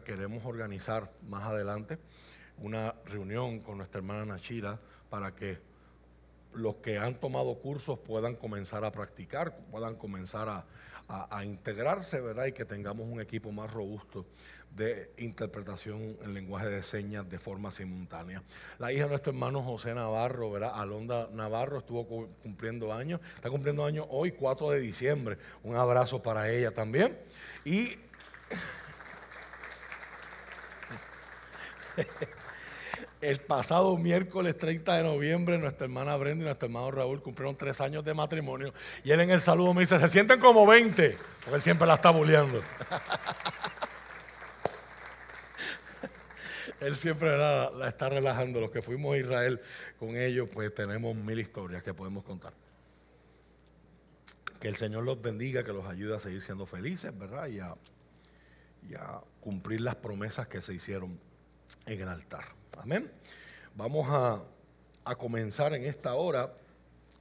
Queremos 0.04 0.44
organizar 0.44 1.12
más 1.22 1.44
adelante 1.44 1.98
una 2.58 2.94
reunión 3.04 3.60
con 3.60 3.78
nuestra 3.78 3.98
hermana 3.98 4.24
Nachira 4.24 4.80
para 5.08 5.34
que 5.34 5.58
los 6.54 6.76
que 6.76 6.98
han 6.98 7.14
tomado 7.20 7.54
cursos 7.58 7.98
puedan 8.00 8.34
comenzar 8.34 8.84
a 8.84 8.90
practicar, 8.90 9.56
puedan 9.70 9.94
comenzar 9.94 10.48
a, 10.48 10.64
integrarse. 11.44 12.20
Y 12.48 12.52
que 12.52 12.64
tengamos 12.64 13.06
un 13.08 13.20
equipo 13.20 13.52
más 13.52 13.72
robusto 13.72 14.26
de 14.70 15.10
interpretación 15.18 16.16
en 16.22 16.34
lenguaje 16.34 16.68
de 16.68 16.82
señas 16.82 17.28
de 17.28 17.38
forma 17.38 17.70
simultánea. 17.72 18.42
La 18.78 18.92
hija 18.92 19.04
de 19.04 19.10
nuestro 19.10 19.32
hermano 19.32 19.62
José 19.62 19.94
Navarro, 19.94 20.50
¿verdad? 20.50 20.72
Alonda 20.74 21.28
Navarro 21.32 21.78
estuvo 21.78 22.06
cumpliendo 22.42 22.92
años, 22.92 23.20
está 23.34 23.50
cumpliendo 23.50 23.84
años 23.84 24.06
hoy, 24.10 24.32
4 24.32 24.70
de 24.70 24.80
diciembre. 24.80 25.38
Un 25.62 25.76
abrazo 25.76 26.22
para 26.22 26.50
ella 26.50 26.70
también. 26.72 27.18
Y 27.64 27.96
el 33.20 33.40
pasado 33.40 33.96
miércoles 33.96 34.56
30 34.56 34.96
de 34.96 35.02
noviembre, 35.02 35.58
nuestra 35.58 35.86
hermana 35.86 36.16
Brenda 36.16 36.42
y 36.42 36.46
nuestro 36.46 36.66
hermano 36.66 36.90
Raúl 36.90 37.20
cumplieron 37.22 37.56
tres 37.56 37.80
años 37.80 38.04
de 38.04 38.14
matrimonio. 38.14 38.72
Y 39.02 39.10
él 39.10 39.20
en 39.20 39.30
el 39.30 39.40
saludo 39.40 39.74
me 39.74 39.80
dice, 39.80 39.98
se 39.98 40.08
sienten 40.08 40.38
como 40.40 40.66
20, 40.66 41.16
porque 41.40 41.56
él 41.56 41.62
siempre 41.62 41.86
la 41.86 41.94
está 41.94 42.10
bulleando. 42.10 42.62
él 46.80 46.94
siempre 46.94 47.36
la, 47.36 47.88
está 47.88 48.08
relajando. 48.08 48.60
Los 48.60 48.70
que 48.70 48.82
fuimos 48.82 49.14
a 49.14 49.18
Israel 49.18 49.60
con 49.98 50.16
ellos, 50.16 50.48
pues 50.52 50.74
tenemos 50.74 51.16
mil 51.16 51.38
historias 51.38 51.82
que 51.82 51.94
podemos 51.94 52.24
contar. 52.24 52.52
Que 54.60 54.68
el 54.68 54.76
Señor 54.76 55.04
los 55.04 55.20
bendiga, 55.20 55.62
que 55.62 55.72
los 55.72 55.86
ayude 55.86 56.16
a 56.16 56.20
seguir 56.20 56.42
siendo 56.42 56.66
felices, 56.66 57.16
¿verdad? 57.16 57.46
Y 57.46 57.60
a, 57.60 57.74
y 58.88 58.94
a 58.94 59.20
cumplir 59.40 59.80
las 59.80 59.94
promesas 59.96 60.48
que 60.48 60.60
se 60.60 60.74
hicieron 60.74 61.18
en 61.86 62.00
el 62.00 62.08
altar. 62.08 62.44
Amén. 62.76 63.10
Vamos 63.74 64.06
a, 64.10 64.44
comenzar 65.16 65.72
en 65.72 65.84
esta 65.84 66.14
hora. 66.14 66.52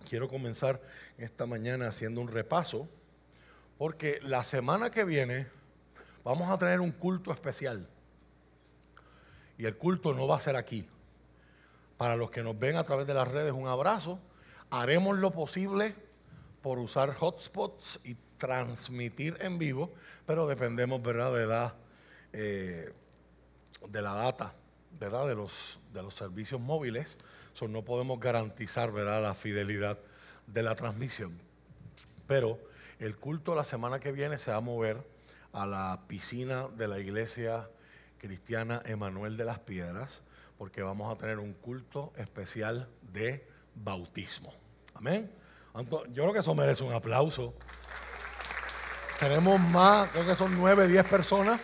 Quiero 0.09 0.27
comenzar 0.27 0.81
esta 1.17 1.45
mañana 1.45 1.87
haciendo 1.87 2.19
un 2.19 2.27
repaso, 2.27 2.89
porque 3.77 4.19
la 4.21 4.43
semana 4.43 4.89
que 4.89 5.05
viene 5.05 5.47
vamos 6.23 6.49
a 6.49 6.57
tener 6.57 6.81
un 6.81 6.91
culto 6.91 7.31
especial. 7.31 7.87
Y 9.57 9.65
el 9.65 9.77
culto 9.77 10.13
no 10.13 10.27
va 10.27 10.37
a 10.37 10.39
ser 10.39 10.55
aquí. 10.55 10.87
Para 11.97 12.15
los 12.15 12.29
que 12.29 12.43
nos 12.43 12.57
ven 12.57 12.75
a 12.75 12.83
través 12.83 13.07
de 13.07 13.13
las 13.13 13.27
redes, 13.27 13.53
un 13.53 13.67
abrazo. 13.67 14.19
Haremos 14.69 15.17
lo 15.17 15.31
posible 15.31 15.95
por 16.61 16.77
usar 16.79 17.15
hotspots 17.19 17.99
y 18.03 18.15
transmitir 18.37 19.37
en 19.39 19.57
vivo, 19.57 19.93
pero 20.25 20.47
dependemos, 20.47 21.01
¿verdad?, 21.01 21.33
de 21.33 21.47
la, 21.47 21.75
eh, 22.33 22.93
de 23.87 24.01
la 24.01 24.13
data 24.13 24.53
¿verdad? 24.99 25.27
De, 25.27 25.35
los, 25.35 25.51
de 25.93 26.01
los 26.01 26.15
servicios 26.15 26.59
móviles, 26.59 27.17
no 27.67 27.83
podemos 27.83 28.19
garantizar 28.19 28.91
¿verdad? 28.91 29.21
la 29.21 29.33
fidelidad 29.33 29.97
de 30.45 30.63
la 30.63 30.75
transmisión. 30.75 31.39
Pero 32.27 32.59
el 32.99 33.15
culto 33.15 33.55
la 33.55 33.63
semana 33.63 33.99
que 33.99 34.11
viene 34.11 34.37
se 34.37 34.51
va 34.51 34.57
a 34.57 34.61
mover 34.61 34.97
a 35.53 35.65
la 35.65 36.01
piscina 36.07 36.67
de 36.67 36.87
la 36.87 36.99
iglesia 36.99 37.69
cristiana 38.17 38.81
Emanuel 38.85 39.37
de 39.37 39.45
las 39.45 39.59
Piedras, 39.59 40.21
porque 40.57 40.81
vamos 40.81 41.13
a 41.13 41.17
tener 41.17 41.39
un 41.39 41.53
culto 41.53 42.13
especial 42.17 42.87
de 43.13 43.47
bautismo. 43.75 44.53
Amén. 44.95 45.31
Yo 46.11 46.23
creo 46.23 46.33
que 46.33 46.39
eso 46.39 46.55
merece 46.55 46.83
un 46.83 46.93
aplauso. 46.93 47.53
Tenemos 49.19 49.59
más, 49.59 50.09
creo 50.09 50.25
que 50.25 50.35
son 50.35 50.55
nueve, 50.57 50.87
diez 50.87 51.05
personas 51.05 51.59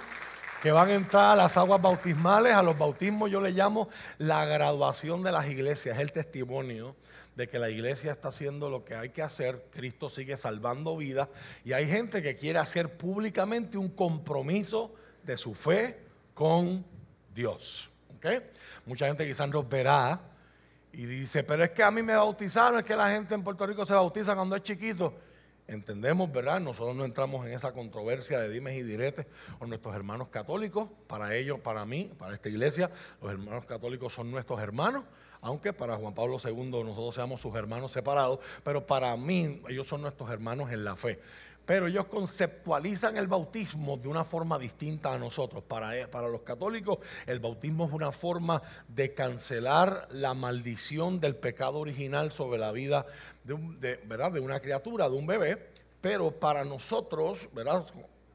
que 0.62 0.72
van 0.72 0.90
a 0.90 0.94
entrar 0.94 1.32
a 1.32 1.36
las 1.36 1.58
aguas 1.58 1.82
bautismales, 1.82 2.54
a 2.54 2.64
los 2.64 2.78
bautismos 2.78 3.30
yo 3.30 3.42
le 3.42 3.52
llamo 3.52 3.90
la 4.18 4.46
graduación 4.46 5.22
de 5.22 5.32
las 5.32 5.48
iglesias, 5.48 5.96
es 5.96 6.02
el 6.02 6.14
testimonio 6.14 6.96
de 7.36 7.50
que 7.50 7.60
la 7.60 7.70
iglesia 7.70 8.14
está 8.14 8.30
haciendo 8.30 8.70
lo 8.70 8.86
que 8.86 8.96
hay 8.96 9.10
que 9.10 9.22
hacer, 9.22 9.66
Cristo 9.72 10.10
sigue 10.10 10.38
salvando 10.38 10.96
vidas 10.96 11.28
y 11.66 11.74
hay 11.74 11.88
gente 11.88 12.22
que 12.22 12.38
quiere 12.38 12.60
hacer 12.60 12.96
públicamente 12.96 13.78
un 13.78 13.90
compromiso 13.90 14.94
de 15.24 15.36
su 15.36 15.54
fe 15.54 16.00
con 16.34 16.86
Dios. 17.34 17.90
Mucha 18.86 19.08
gente 19.08 19.26
quizás 19.26 19.50
nos 19.50 19.68
verá 19.68 20.20
y 20.92 21.06
dice, 21.06 21.44
pero 21.44 21.64
es 21.64 21.72
que 21.72 21.84
a 21.84 21.92
mí 21.92 22.02
me 22.04 22.16
bautizaron, 22.16 22.80
es 22.80 22.86
que 22.86 22.96
la 22.96 23.10
gente 23.10 23.34
en 23.34 23.44
Puerto 23.44 23.66
Rico 23.66 23.86
se 23.86 23.94
bautiza 23.94 24.36
cuando 24.36 24.56
es 24.56 24.64
chiquito. 24.64 25.14
Entendemos, 25.68 26.32
¿verdad? 26.32 26.60
Nosotros 26.60 26.96
no 26.96 27.06
entramos 27.06 27.46
en 27.48 27.54
esa 27.54 27.72
controversia 27.72 28.40
de 28.40 28.50
dimes 28.50 28.76
y 28.76 28.84
diretes 28.84 29.26
con 29.58 29.70
nuestros 29.70 29.96
hermanos 29.96 30.28
católicos. 30.28 30.90
Para 31.08 31.36
ellos, 31.36 31.60
para 31.60 31.86
mí, 31.86 32.12
para 32.18 32.34
esta 32.34 32.50
iglesia, 32.50 32.92
los 33.22 33.32
hermanos 33.32 33.66
católicos 33.66 34.14
son 34.14 34.30
nuestros 34.30 34.60
hermanos, 34.60 35.04
aunque 35.42 35.74
para 35.74 35.96
Juan 35.96 36.14
Pablo 36.14 36.38
II 36.44 36.84
nosotros 36.84 37.16
seamos 37.16 37.42
sus 37.42 37.56
hermanos 37.56 37.92
separados, 37.92 38.40
pero 38.64 38.86
para 38.86 39.16
mí 39.16 39.62
ellos 39.70 39.88
son 39.88 40.02
nuestros 40.02 40.30
hermanos 40.30 40.72
en 40.72 40.84
la 40.84 40.96
fe. 40.96 41.20
Pero 41.66 41.88
ellos 41.88 42.08
conceptualizan 42.08 43.18
el 43.18 43.28
bautismo 43.28 43.98
de 43.98 44.08
una 44.08 44.26
forma 44.26 44.60
distinta 44.60 45.14
a 45.14 45.18
nosotros. 45.18 45.64
Para, 45.64 45.98
eh, 45.98 46.08
para 46.08 46.28
los 46.28 46.42
católicos, 46.42 47.00
el 47.26 47.40
bautismo 47.40 47.86
es 47.86 47.92
una 47.94 48.12
forma 48.12 48.62
de 48.88 49.14
cancelar 49.14 50.08
la 50.12 50.34
maldición 50.34 51.20
del 51.20 51.36
pecado 51.36 51.80
original 51.80 52.32
sobre 52.32 52.60
la 52.60 52.72
vida 52.72 53.06
de, 53.44 54.00
¿verdad? 54.06 54.32
de 54.32 54.40
una 54.40 54.60
criatura, 54.60 55.10
de 55.10 55.16
un 55.16 55.28
bebé, 55.28 55.58
pero 56.02 56.32
para 56.32 56.64
nosotros, 56.64 57.40
¿verdad? 57.54 57.86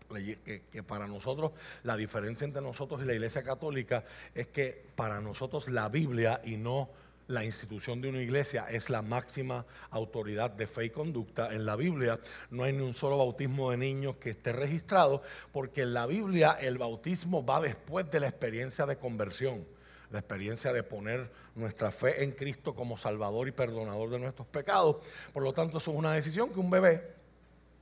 Que, 0.09 0.63
que, 0.73 0.83
para 0.83 1.07
nosotros 1.07 1.53
la 1.83 1.95
diferencia 1.95 2.47
entre 2.47 2.63
nosotros 2.63 3.03
y 3.03 3.05
la 3.05 3.13
Iglesia 3.13 3.43
Católica 3.43 4.05
es 4.35 4.47
que 4.47 4.87
para 4.97 5.21
nosotros 5.21 5.69
la 5.69 5.91
Biblia 5.91 6.41
y 6.45 6.57
no 6.57 6.89
la 7.29 7.45
institución 7.45 8.01
de 8.01 8.09
una 8.09 8.21
iglesia 8.21 8.67
es 8.69 8.91
la 8.91 9.03
máxima 9.03 9.65
autoridad 9.91 10.51
de 10.51 10.67
fe 10.67 10.87
y 10.87 10.91
conducta. 10.91 11.55
En 11.55 11.65
la 11.65 11.77
Biblia 11.77 12.19
no 12.51 12.65
hay 12.65 12.73
ni 12.73 12.83
un 12.83 12.95
solo 12.95 13.19
bautismo 13.19 13.71
de 13.71 13.77
niños 13.77 14.17
que 14.17 14.31
esté 14.31 14.53
registrado, 14.53 15.23
porque 15.53 15.83
en 15.83 15.95
la 15.95 16.07
Biblia 16.07 16.57
el 16.61 16.79
bautismo 16.79 17.45
va 17.45 17.61
después 17.61 18.11
de 18.11 18.21
la 18.21 18.29
experiencia 18.29 18.87
de 18.87 18.97
conversión 18.97 19.65
la 20.11 20.21
experiencia 20.21 20.73
de 20.73 20.83
poner 20.83 21.31
nuestra 21.55 21.91
fe 21.91 22.25
en 22.25 22.33
Cristo 22.33 22.75
como 22.75 22.97
Salvador 22.97 23.47
y 23.49 23.53
perdonador 23.53 24.09
de 24.09 24.19
nuestros 24.19 24.49
pecados. 24.49 24.97
Por 25.35 25.43
lo 25.43 25.53
tanto, 25.53 25.77
eso 25.77 25.91
es 25.91 25.97
una 25.99 26.15
decisión 26.15 26.51
que 26.51 26.61
un 26.61 26.71
bebé 26.71 27.15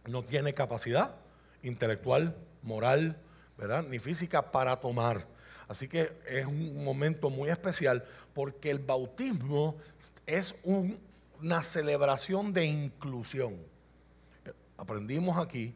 no 0.07 0.25
tiene 0.25 0.53
capacidad 0.53 1.15
intelectual, 1.63 2.37
moral, 2.63 3.17
¿verdad? 3.57 3.85
ni 3.85 3.99
física 3.99 4.51
para 4.51 4.81
tomar. 4.81 5.36
Así 5.69 5.89
que 5.89 6.13
es 6.29 6.47
un 6.47 6.85
momento 6.85 7.31
muy 7.31 7.51
especial 7.51 8.05
porque 8.35 8.71
el 8.71 8.79
bautismo 8.79 9.77
es 10.27 10.55
una 10.63 11.63
celebración 11.63 12.53
de 12.53 12.67
inclusión. 12.67 13.57
Aprendimos 14.77 15.39
aquí 15.39 15.75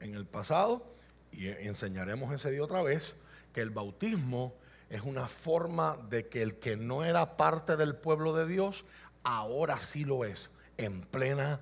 en 0.00 0.14
el 0.14 0.26
pasado 0.26 0.86
y 1.32 1.48
enseñaremos 1.48 2.32
ese 2.32 2.50
día 2.50 2.62
otra 2.62 2.82
vez 2.82 3.14
que 3.52 3.60
el 3.60 3.70
bautismo 3.70 4.54
es 4.90 5.02
una 5.02 5.26
forma 5.26 5.96
de 6.08 6.28
que 6.28 6.42
el 6.42 6.58
que 6.58 6.76
no 6.76 7.04
era 7.04 7.36
parte 7.36 7.76
del 7.76 7.96
pueblo 7.96 8.32
de 8.34 8.46
Dios, 8.46 8.84
ahora 9.24 9.80
sí 9.80 10.04
lo 10.04 10.24
es, 10.24 10.50
en 10.76 11.00
plena 11.00 11.60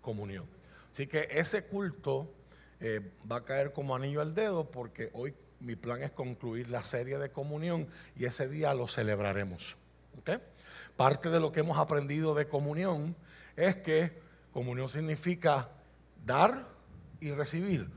comunión. 0.00 0.46
Así 0.92 1.06
que 1.06 1.28
ese 1.30 1.64
culto 1.64 2.28
eh, 2.80 3.00
va 3.30 3.36
a 3.36 3.44
caer 3.44 3.72
como 3.72 3.94
anillo 3.94 4.20
al 4.20 4.34
dedo 4.34 4.70
porque 4.70 5.10
hoy 5.12 5.34
mi 5.60 5.76
plan 5.76 6.02
es 6.02 6.10
concluir 6.10 6.68
la 6.68 6.82
serie 6.82 7.18
de 7.18 7.30
comunión 7.30 7.88
y 8.16 8.24
ese 8.24 8.48
día 8.48 8.74
lo 8.74 8.88
celebraremos. 8.88 9.76
Parte 10.96 11.30
de 11.30 11.40
lo 11.40 11.52
que 11.52 11.60
hemos 11.60 11.78
aprendido 11.78 12.34
de 12.34 12.48
comunión 12.48 13.16
es 13.56 13.76
que 13.76 14.12
comunión 14.52 14.88
significa 14.88 15.70
dar 16.24 16.68
y 17.20 17.30
recibir. 17.32 17.90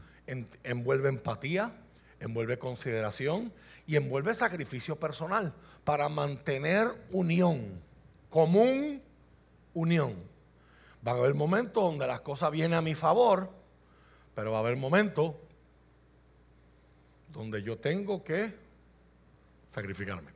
envuelve 0.64 1.10
empatía, 1.10 1.72
envuelve 2.20 2.58
consideración, 2.58 3.54
y 3.88 3.96
envuelve 3.96 4.36
sacrificio 4.36 4.98
personal 4.98 5.54
para 5.86 6.10
mantener 6.10 6.90
unión, 7.12 7.82
común 8.30 9.02
unión. 9.74 10.16
Va 11.08 11.14
a 11.14 11.16
haber 11.16 11.34
momentos 11.34 11.82
donde 11.82 12.06
las 12.06 12.20
cosas 12.22 12.52
vienen 12.52 12.74
a 12.74 12.82
mi 12.82 12.94
favor, 12.94 13.50
pero 14.36 14.52
va 14.52 14.58
a 14.58 14.60
haber 14.60 14.76
momentos 14.76 15.36
donde 17.32 17.62
yo 17.64 17.78
tengo 17.78 18.24
que 18.24 18.54
sacrificarme. 19.70 20.32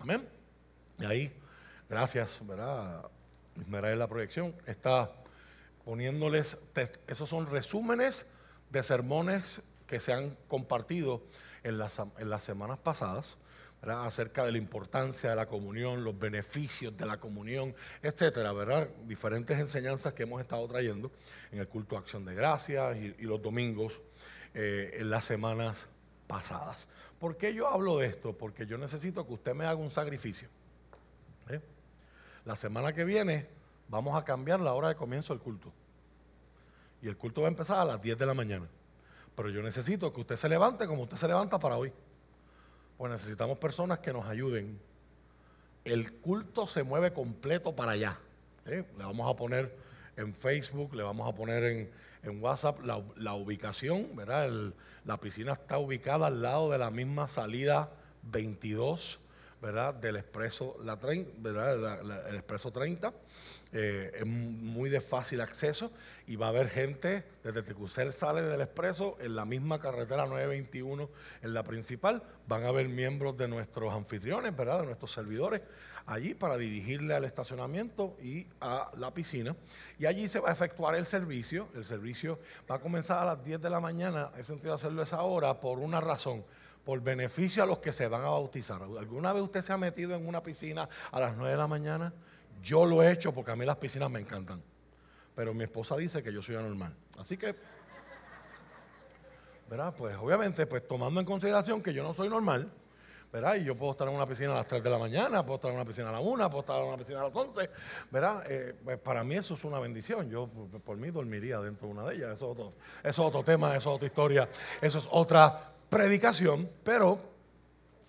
Amén. 0.00 0.28
Y 0.98 1.04
ahí, 1.04 1.32
gracias, 1.88 2.40
¿verdad? 2.46 3.08
en 3.56 3.98
la 3.98 4.08
proyección 4.08 4.54
está 4.66 5.12
poniéndoles, 5.84 6.56
esos 7.06 7.28
son 7.28 7.46
resúmenes 7.46 8.26
de 8.70 8.82
sermones 8.82 9.60
que 9.86 10.00
se 10.00 10.12
han 10.12 10.36
compartido 10.48 11.22
en 11.62 11.78
las, 11.78 11.98
en 12.18 12.30
las 12.30 12.42
semanas 12.42 12.78
pasadas, 12.78 13.36
acerca 13.92 14.44
de 14.44 14.52
la 14.52 14.58
importancia 14.58 15.30
de 15.30 15.36
la 15.36 15.46
comunión, 15.46 16.04
los 16.04 16.18
beneficios 16.18 16.96
de 16.96 17.06
la 17.06 17.18
comunión, 17.18 17.74
etcétera, 18.02 18.52
¿verdad? 18.52 18.88
Diferentes 19.06 19.58
enseñanzas 19.58 20.14
que 20.14 20.22
hemos 20.22 20.40
estado 20.40 20.66
trayendo 20.66 21.10
en 21.52 21.58
el 21.58 21.68
culto 21.68 21.94
de 21.94 22.00
acción 22.00 22.24
de 22.24 22.34
gracias 22.34 22.96
y, 22.96 23.22
los 23.24 23.42
domingos 23.42 23.92
eh, 24.54 24.96
en 25.00 25.10
las 25.10 25.24
semanas 25.24 25.86
pasadas. 26.26 26.86
¿Por 27.18 27.36
qué 27.36 27.54
yo 27.54 27.68
hablo 27.68 27.98
de 27.98 28.06
esto? 28.06 28.32
Porque 28.32 28.66
yo 28.66 28.78
necesito 28.78 29.26
que 29.26 29.34
usted 29.34 29.54
me 29.54 29.64
haga 29.64 29.76
un 29.76 29.90
sacrificio. 29.90 30.48
¿eh? 31.48 31.60
la 32.44 32.56
semana 32.56 32.92
que 32.92 33.04
viene 33.04 33.46
vamos 33.88 34.16
a 34.16 34.24
cambiar 34.24 34.60
la 34.60 34.74
hora 34.74 34.88
de 34.88 34.94
comienzo 34.94 35.32
del 35.32 35.42
culto. 35.42 35.72
Y 37.02 37.08
el 37.08 37.16
culto 37.16 37.42
va 37.42 37.48
a 37.48 37.50
empezar 37.50 37.78
a 37.78 37.84
las 37.84 38.00
10 38.00 38.18
de 38.18 38.26
la 38.26 38.34
mañana. 38.34 38.66
Pero 39.36 39.50
yo 39.50 39.62
necesito 39.62 40.12
que 40.12 40.20
usted 40.20 40.36
se 40.36 40.48
levante 40.48 40.86
como 40.86 41.02
usted 41.02 41.16
se 41.16 41.28
levanta 41.28 41.58
para 41.58 41.76
hoy. 41.76 41.92
Pues 42.96 43.12
necesitamos 43.12 43.58
personas 43.58 43.98
que 43.98 44.12
nos 44.12 44.26
ayuden. 44.26 44.78
El 45.84 46.14
culto 46.14 46.66
se 46.66 46.82
mueve 46.82 47.12
completo 47.12 47.74
para 47.74 47.92
allá. 47.92 48.18
¿eh? 48.66 48.84
Le 48.96 49.04
vamos 49.04 49.30
a 49.30 49.36
poner 49.36 49.76
en 50.16 50.34
Facebook, 50.34 50.94
le 50.94 51.02
vamos 51.02 51.28
a 51.28 51.34
poner 51.34 51.64
en, 52.22 52.42
WhatsApp 52.42 52.80
la, 52.84 53.34
ubicación, 53.34 54.16
¿verdad? 54.16 54.72
la 55.04 55.18
piscina 55.18 55.52
está 55.52 55.78
ubicada 55.78 56.28
al 56.28 56.40
lado 56.40 56.70
de 56.70 56.78
la 56.78 56.90
misma 56.90 57.28
salida 57.28 57.90
22 58.22 59.20
¿verdad? 59.64 59.94
del 59.94 60.16
expreso, 60.16 60.76
la 60.84 60.96
¿verdad? 60.96 62.28
el 62.28 62.36
expreso 62.36 62.70
30. 62.70 63.12
Eh, 63.72 64.12
es 64.20 64.26
muy 64.26 64.90
de 64.90 65.00
fácil 65.00 65.40
acceso 65.40 65.90
y 66.26 66.36
va 66.36 66.46
a 66.46 66.48
haber 66.50 66.68
gente 66.68 67.24
desde 67.42 67.64
que 67.64 68.12
sale 68.12 68.42
del 68.42 68.60
expreso 68.60 69.16
en 69.20 69.34
la 69.34 69.44
misma 69.46 69.80
carretera 69.80 70.26
921 70.26 71.08
en 71.42 71.54
la 71.54 71.62
principal. 71.64 72.22
Van 72.46 72.64
a 72.64 72.68
haber 72.68 72.88
miembros 72.88 73.36
de 73.38 73.48
nuestros 73.48 73.92
anfitriones, 73.92 74.54
¿verdad? 74.54 74.80
de 74.80 74.86
nuestros 74.86 75.10
servidores 75.12 75.62
allí 76.06 76.34
para 76.34 76.58
dirigirle 76.58 77.14
al 77.14 77.24
estacionamiento 77.24 78.16
y 78.22 78.46
a 78.60 78.90
la 78.98 79.14
piscina. 79.14 79.56
Y 79.98 80.04
allí 80.04 80.28
se 80.28 80.40
va 80.40 80.50
a 80.50 80.52
efectuar 80.52 80.94
el 80.94 81.06
servicio. 81.06 81.68
El 81.74 81.86
servicio 81.86 82.38
va 82.70 82.76
a 82.76 82.80
comenzar 82.80 83.22
a 83.22 83.24
las 83.24 83.44
10 83.44 83.62
de 83.62 83.70
la 83.70 83.80
mañana. 83.80 84.30
He 84.36 84.44
sentido 84.44 84.74
hacerlo 84.74 85.02
esa 85.02 85.22
hora 85.22 85.58
por 85.58 85.78
una 85.78 86.00
razón 86.00 86.44
por 86.84 87.00
beneficio 87.00 87.62
a 87.62 87.66
los 87.66 87.78
que 87.78 87.92
se 87.92 88.06
van 88.06 88.22
a 88.22 88.28
bautizar. 88.28 88.82
¿Alguna 88.82 89.32
vez 89.32 89.42
usted 89.42 89.62
se 89.62 89.72
ha 89.72 89.78
metido 89.78 90.14
en 90.14 90.26
una 90.26 90.42
piscina 90.42 90.88
a 91.10 91.20
las 91.20 91.36
9 91.36 91.50
de 91.50 91.56
la 91.56 91.66
mañana? 91.66 92.12
Yo 92.62 92.84
lo 92.84 93.02
he 93.02 93.10
hecho 93.10 93.32
porque 93.32 93.50
a 93.50 93.56
mí 93.56 93.64
las 93.64 93.76
piscinas 93.76 94.10
me 94.10 94.20
encantan. 94.20 94.62
Pero 95.34 95.54
mi 95.54 95.64
esposa 95.64 95.96
dice 95.96 96.22
que 96.22 96.32
yo 96.32 96.42
soy 96.42 96.56
anormal. 96.56 96.94
Así 97.18 97.36
que, 97.36 97.54
¿verdad? 99.68 99.94
Pues 99.96 100.16
obviamente, 100.16 100.66
pues 100.66 100.86
tomando 100.86 101.20
en 101.20 101.26
consideración 101.26 101.82
que 101.82 101.92
yo 101.92 102.02
no 102.02 102.14
soy 102.14 102.28
normal, 102.28 102.70
¿verdad? 103.32 103.56
Y 103.56 103.64
yo 103.64 103.74
puedo 103.76 103.92
estar 103.92 104.06
en 104.06 104.14
una 104.14 104.26
piscina 104.26 104.52
a 104.52 104.56
las 104.56 104.66
3 104.68 104.84
de 104.84 104.90
la 104.90 104.98
mañana, 104.98 105.44
puedo 105.44 105.56
estar 105.56 105.70
en 105.70 105.76
una 105.76 105.84
piscina 105.84 106.10
a 106.10 106.12
las 106.12 106.22
1, 106.22 106.50
puedo 106.50 106.60
estar 106.60 106.80
en 106.80 106.88
una 106.88 106.96
piscina 106.96 107.20
a 107.20 107.24
las 107.24 107.34
11, 107.34 107.70
¿verdad? 108.10 108.44
Eh, 108.48 108.74
pues 108.84 108.98
para 108.98 109.24
mí 109.24 109.34
eso 109.34 109.54
es 109.54 109.64
una 109.64 109.80
bendición. 109.80 110.30
Yo 110.30 110.48
por, 110.84 110.96
mí 110.96 111.10
dormiría 111.10 111.58
dentro 111.58 111.88
de 111.88 111.94
una 111.94 112.04
de 112.04 112.14
ellas. 112.14 112.34
Eso 112.34 112.74
es 113.02 113.18
otro 113.18 113.42
tema, 113.42 113.70
eso 113.70 113.90
es 113.90 113.96
otra 113.96 114.06
historia, 114.06 114.48
eso 114.80 114.98
es 114.98 115.08
otra 115.10 115.73
predicación, 115.94 116.68
pero 116.82 117.20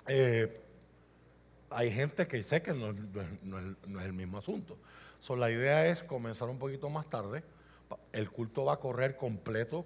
eh, 0.07 0.59
hay 1.69 1.91
gente 1.91 2.27
que 2.27 2.41
sé 2.41 2.63
que 2.63 2.73
no, 2.73 2.89
es 2.89 4.05
el 4.05 4.13
mismo 4.13 4.39
asunto. 4.39 4.75
So, 5.19 5.35
la 5.35 5.51
idea 5.51 5.85
es 5.85 6.01
comenzar 6.01 6.49
un 6.49 6.57
poquito 6.57 6.89
más 6.89 7.07
tarde. 7.07 7.43
El 8.11 8.31
culto 8.31 8.65
va 8.65 8.73
a 8.73 8.77
correr 8.77 9.15
completo, 9.15 9.85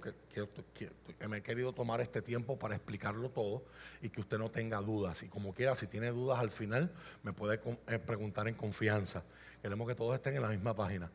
me 1.27 1.37
he 1.39 1.41
querido 1.41 1.73
tomar 1.73 1.99
este 1.99 2.21
tiempo 2.21 2.57
para 2.57 2.75
explicarlo 2.75 3.31
todo 3.31 3.63
y 4.01 4.07
que 4.07 4.21
usted 4.21 4.37
no 4.37 4.49
tenga 4.49 4.77
dudas. 4.77 5.21
Y 5.23 5.27
como 5.27 5.53
quiera, 5.53 5.75
si 5.75 5.85
tiene 5.85 6.07
dudas 6.11 6.39
al 6.39 6.51
final, 6.51 6.93
me 7.23 7.33
puede 7.33 7.59
eh, 7.87 7.99
preguntar 7.99 8.47
en 8.47 8.55
confianza. 8.55 9.23
Queremos 9.61 9.87
que 9.87 9.95
todos 9.95 10.15
estén 10.15 10.35
en 10.35 10.41
la 10.41 10.49
misma 10.49 10.73
página. 10.73 11.11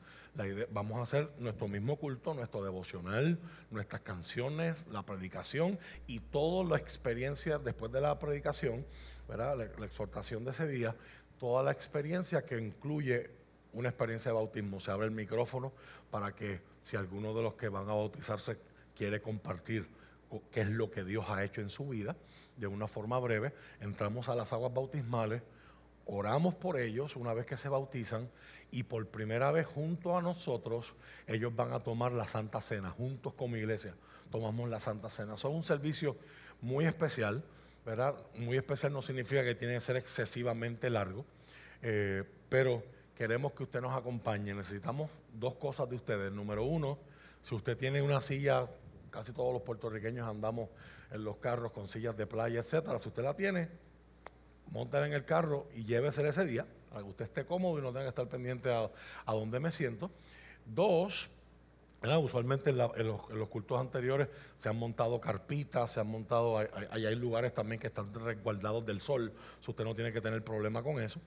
vamos 0.70 0.98
a 0.98 1.02
hacer 1.02 1.30
nuestro 1.38 1.66
mismo 1.66 1.96
culto, 1.96 2.34
nuestro 2.34 2.62
devocional, 2.62 3.38
nuestras 3.70 4.02
canciones, 4.02 4.76
la 4.90 5.02
predicación 5.02 5.78
y 6.06 6.20
toda 6.20 6.68
la 6.68 6.76
experiencia 6.76 7.58
después 7.58 7.90
de 7.90 8.02
la 8.02 8.18
predicación, 8.18 8.84
¿verdad? 9.26 9.56
La, 9.56 9.86
exhortación 9.86 10.44
de 10.44 10.50
ese 10.50 10.68
día, 10.68 10.94
toda 11.38 11.62
la 11.62 11.72
experiencia 11.72 12.42
que 12.42 12.58
incluye 12.58 13.30
una 13.72 13.88
experiencia 13.88 14.30
de 14.30 14.34
bautismo. 14.34 14.78
Se 14.78 14.90
abre 14.90 15.06
el 15.06 15.12
micrófono 15.12 15.72
para 16.10 16.34
que 16.34 16.60
si 16.82 16.98
alguno 16.98 17.32
de 17.32 17.42
los 17.42 17.54
que 17.54 17.70
van 17.70 17.88
a 17.88 17.94
bautizarse 17.94 18.58
quiere 18.94 19.22
compartir 19.22 19.88
qué 20.50 20.60
es 20.60 20.68
lo 20.68 20.90
que 20.90 21.02
Dios 21.02 21.24
ha 21.30 21.42
hecho 21.44 21.62
en 21.62 21.70
su 21.70 21.88
vida, 21.88 22.14
de 22.58 22.66
una 22.66 22.88
forma 22.88 23.18
breve, 23.18 23.54
entramos 23.80 24.28
a 24.28 24.34
las 24.34 24.52
aguas 24.52 24.72
bautismales 24.74 25.42
oramos 26.06 26.54
por 26.54 26.78
ellos 26.78 27.17
una 27.17 27.32
vez 27.34 27.47
que 27.47 27.56
se 27.56 27.69
bautizan 27.69 28.28
y 28.71 28.82
por 28.82 29.06
primera 29.06 29.50
vez 29.52 29.67
junto 29.67 30.17
a 30.17 30.23
nosotros 30.23 30.95
ellos 31.26 31.54
van 31.54 31.73
a 31.73 31.80
tomar 31.80 32.12
la 32.12 32.26
Santa 32.26 32.60
Cena, 32.60 32.90
juntos 32.90 33.34
como 33.34 33.56
iglesia 33.56 33.95
tomamos 34.34 34.69
la 34.69 34.80
Santa 34.80 35.08
Cena. 35.08 35.36
Son 35.36 35.54
un 35.54 35.62
servicio 35.62 36.17
muy 36.60 36.86
especial, 36.86 37.45
¿verdad? 37.86 38.17
Muy 38.34 38.56
especial 38.56 38.93
no 38.93 39.00
significa 39.00 39.45
que 39.45 39.54
tiene 39.54 39.75
que 39.75 39.80
ser 39.80 39.95
excesivamente 39.95 40.90
largo, 40.90 41.25
eh, 41.82 42.25
pero 42.49 42.82
queremos 43.17 43.52
que 43.52 43.62
usted 43.62 43.80
nos 43.80 43.97
acompañe. 43.97 44.52
Necesitamos 44.52 45.08
dos 45.32 45.54
cosas 45.54 45.88
de 45.88 45.95
ustedes. 45.95 46.32
Número 46.32 46.64
uno, 46.64 46.99
si 47.43 47.54
usted 47.54 47.76
tiene 47.76 48.02
una 48.02 48.21
silla, 48.21 48.67
casi 49.10 49.30
todos 49.30 49.52
los 49.52 49.62
puertorriqueños 49.62 50.28
andamos 50.28 50.69
en 51.12 51.23
los 51.23 51.36
carros 51.36 51.71
con 51.71 51.86
sillas 51.86 52.17
de 52.17 52.26
playa, 52.26 52.58
etcétera. 52.58 52.99
Si 52.99 53.10
usted 53.10 53.23
la 53.23 53.34
tiene, 53.34 53.69
montar 54.75 55.04
en 55.04 55.13
el 55.13 55.25
carro 55.25 55.69
y 55.75 55.84
llévese 55.84 56.28
ese 56.28 56.45
día, 56.45 56.67
para 56.91 57.02
que 57.02 57.08
usted 57.08 57.25
esté 57.26 57.47
cómodo 57.47 57.78
y 57.78 57.82
no 57.82 57.89
tenga 57.89 58.02
que 58.02 58.08
estar 58.08 58.28
pendiente 58.28 58.71
a, 58.73 58.91
dónde 59.32 59.60
me 59.60 59.71
siento. 59.71 60.10
Dos, 60.67 61.30
usualmente 62.02 62.71
en, 62.71 62.78
los, 62.78 63.49
cultos 63.49 63.80
anteriores 63.80 64.28
se 64.58 64.69
han 64.69 64.76
montado 64.76 65.21
carpitas, 65.21 65.93
se 65.93 66.00
han 66.00 66.08
montado, 66.08 66.58
hay, 66.58 67.06
hay, 67.06 67.15
lugares 67.15 67.54
también 67.54 67.80
que 67.80 67.87
están 67.87 68.13
resguardados 68.13 68.84
del 68.84 69.00
sol, 69.00 69.32
si 69.65 69.71
usted 69.71 69.84
no 69.84 69.95
tiene 69.95 70.13
que 70.13 70.21
tener 70.21 70.43
problema 70.43 70.82
con 70.82 71.00
eso. 71.00 71.21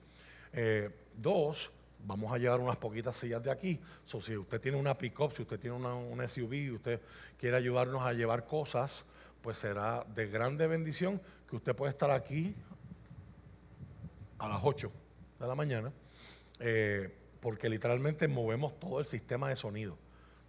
Eh, 0.52 0.90
dos, 1.16 1.70
vamos 2.04 2.30
a 2.30 2.36
llevar 2.36 2.60
unas 2.60 2.76
poquitas 2.76 3.16
sillas 3.16 3.42
de 3.42 3.50
aquí. 3.50 3.80
si 4.04 4.36
usted 4.36 4.60
tiene 4.60 4.76
una 4.76 4.96
pick-up, 4.96 5.32
si 5.34 5.40
usted 5.40 5.58
tiene 5.58 5.74
una, 5.74 5.94
un 5.94 6.26
SUV 6.28 6.52
y 6.52 6.70
usted 6.72 7.00
quiere 7.38 7.56
ayudarnos 7.56 8.02
a 8.02 8.12
llevar 8.12 8.44
cosas, 8.44 9.04
pues 9.40 9.56
será 9.56 10.04
de 10.14 10.26
grande 10.26 10.66
bendición 10.66 11.18
que 11.48 11.56
usted 11.56 11.74
pueda 11.74 11.90
estar 11.90 12.10
aquí 12.10 12.54
a 14.38 14.48
las 14.48 14.60
8 14.62 14.90
de 15.38 15.46
la 15.46 15.54
mañana, 15.54 15.92
eh, 16.60 17.14
porque 17.40 17.68
literalmente 17.68 18.28
movemos 18.28 18.78
todo 18.78 19.00
el 19.00 19.06
sistema 19.06 19.48
de 19.48 19.56
sonido. 19.56 19.96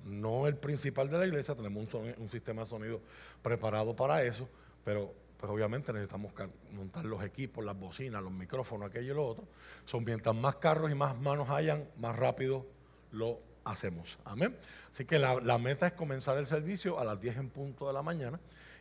No 0.06 0.48
el 0.48 0.56
principal 0.56 1.10
de 1.10 1.18
la 1.18 1.26
iglesia, 1.28 1.56
tenemos 1.56 1.94
un, 1.94 2.30
sistema 2.30 2.64
de 2.64 2.70
sonido 2.70 3.02
preparado 3.42 3.96
para 3.96 4.24
eso, 4.24 4.48
pero 4.84 5.14
pues 5.38 5.52
obviamente 5.52 5.92
necesitamos 5.94 6.34
montar 6.72 7.06
los 7.06 7.24
equipos, 7.24 7.64
las 7.64 7.78
bocinas, 7.78 8.22
los 8.22 8.32
micrófonos, 8.32 8.90
aquello 8.90 9.14
y 9.14 9.16
lo 9.16 9.28
otro. 9.28 9.48
Son 9.86 10.04
mientras 10.04 10.36
más 10.36 10.56
carros 10.56 10.92
y 10.92 10.96
más 10.96 11.20
manos 11.20 11.50
hayan, 11.50 11.88
más 11.98 12.16
rápido 12.16 12.66
lo 13.12 13.40
hacemos. 13.66 14.18
Amén. 14.26 14.56
Así 14.92 15.06
que 15.06 15.20
la, 15.20 15.36
la 15.36 15.58
meta 15.58 15.88
es 15.88 15.94
comenzar 15.94 16.38
el 16.38 16.48
servicio 16.48 17.00
a 17.00 17.06
las 17.06 17.20
10 17.20 17.38
en 17.38 17.50
punto 17.50 17.88
de 17.88 17.94
la 17.94 18.02
mañana 18.02 18.40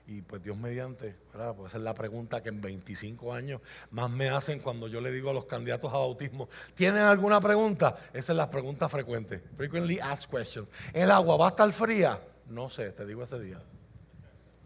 y 0.09 0.23
pues 0.23 0.43
Dios 0.43 0.57
mediante, 0.57 1.15
¿verdad? 1.35 1.55
Pues 1.55 1.69
esa 1.69 1.77
es 1.77 1.85
la 1.85 1.93
pregunta 1.93 2.43
que 2.43 2.49
en 2.49 2.63
25 2.63 3.35
años 3.35 3.61
más 3.91 4.11
me 4.11 4.31
hacen 4.31 4.59
cuando 4.59 4.89
yo 4.89 5.03
le 5.03 5.13
digo 5.13 5.29
a 5.29 5.35
los 5.35 5.45
candidatos 5.45 5.93
a 5.93 5.99
bautismo, 5.99 6.49
¿tienen 6.75 7.03
alguna 7.03 7.43
pregunta? 7.43 7.95
Esa 8.15 8.33
es 8.33 8.37
la 8.37 8.51
pregunta 8.51 8.89
frecuente. 8.89 9.39
Frequently 9.59 10.01
asked 10.01 10.31
questions. 10.31 10.67
¿El 10.95 11.11
agua 11.11 11.37
va 11.37 11.47
a 11.47 11.49
estar 11.51 11.71
fría? 11.75 12.19
No 12.49 12.71
sé, 12.71 12.91
te 12.93 13.05
digo 13.05 13.23
ese 13.23 13.39
día. 13.39 13.61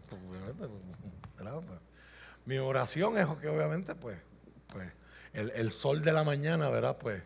Pues, 0.09 0.21
pues, 0.57 1.79
mi 2.45 2.57
oración 2.57 3.17
es 3.17 3.27
que 3.41 3.49
obviamente 3.49 3.95
pues, 3.95 4.17
pues 4.67 4.89
el, 5.33 5.71
sol 5.71 6.01
de 6.01 6.13
la 6.13 6.23
mañana, 6.23 6.69
¿verdad? 6.69 6.97
Pues, 6.97 7.21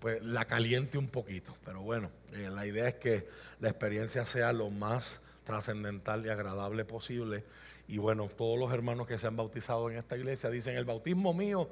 pues 0.00 0.20
la 0.20 0.46
caliente 0.46 0.98
un 0.98 1.08
poquito. 1.08 1.56
Pero 1.64 1.82
bueno, 1.82 2.10
eh, 2.32 2.50
la 2.52 2.66
idea 2.66 2.88
es 2.88 2.96
que 2.96 3.28
la 3.60 3.68
experiencia 3.68 4.26
sea 4.26 4.52
lo 4.52 4.68
más 4.68 5.20
trascendental 5.44 6.24
y 6.26 6.28
agradable 6.28 6.84
posible. 6.84 7.44
Y 7.88 7.98
bueno, 7.98 8.28
todos 8.28 8.58
los 8.58 8.72
hermanos 8.72 9.06
que 9.06 9.18
se 9.18 9.26
han 9.26 9.36
bautizado 9.36 9.90
en 9.90 9.96
esta 9.96 10.16
iglesia 10.16 10.50
dicen, 10.50 10.76
el 10.76 10.84
bautismo 10.84 11.34
mío 11.34 11.68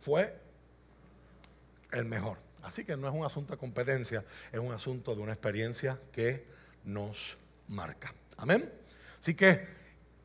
fue 0.00 0.36
el 1.92 2.04
mejor. 2.04 2.38
Así 2.62 2.84
que 2.84 2.96
no 2.96 3.08
es 3.08 3.14
un 3.14 3.24
asunto 3.24 3.52
de 3.52 3.58
competencia, 3.58 4.24
es 4.50 4.58
un 4.58 4.72
asunto 4.72 5.14
de 5.14 5.22
una 5.22 5.32
experiencia 5.32 6.00
que 6.12 6.44
nos 6.84 7.36
marca. 7.68 8.12
Amén. 8.36 8.72
Así 9.20 9.34
que 9.34 9.66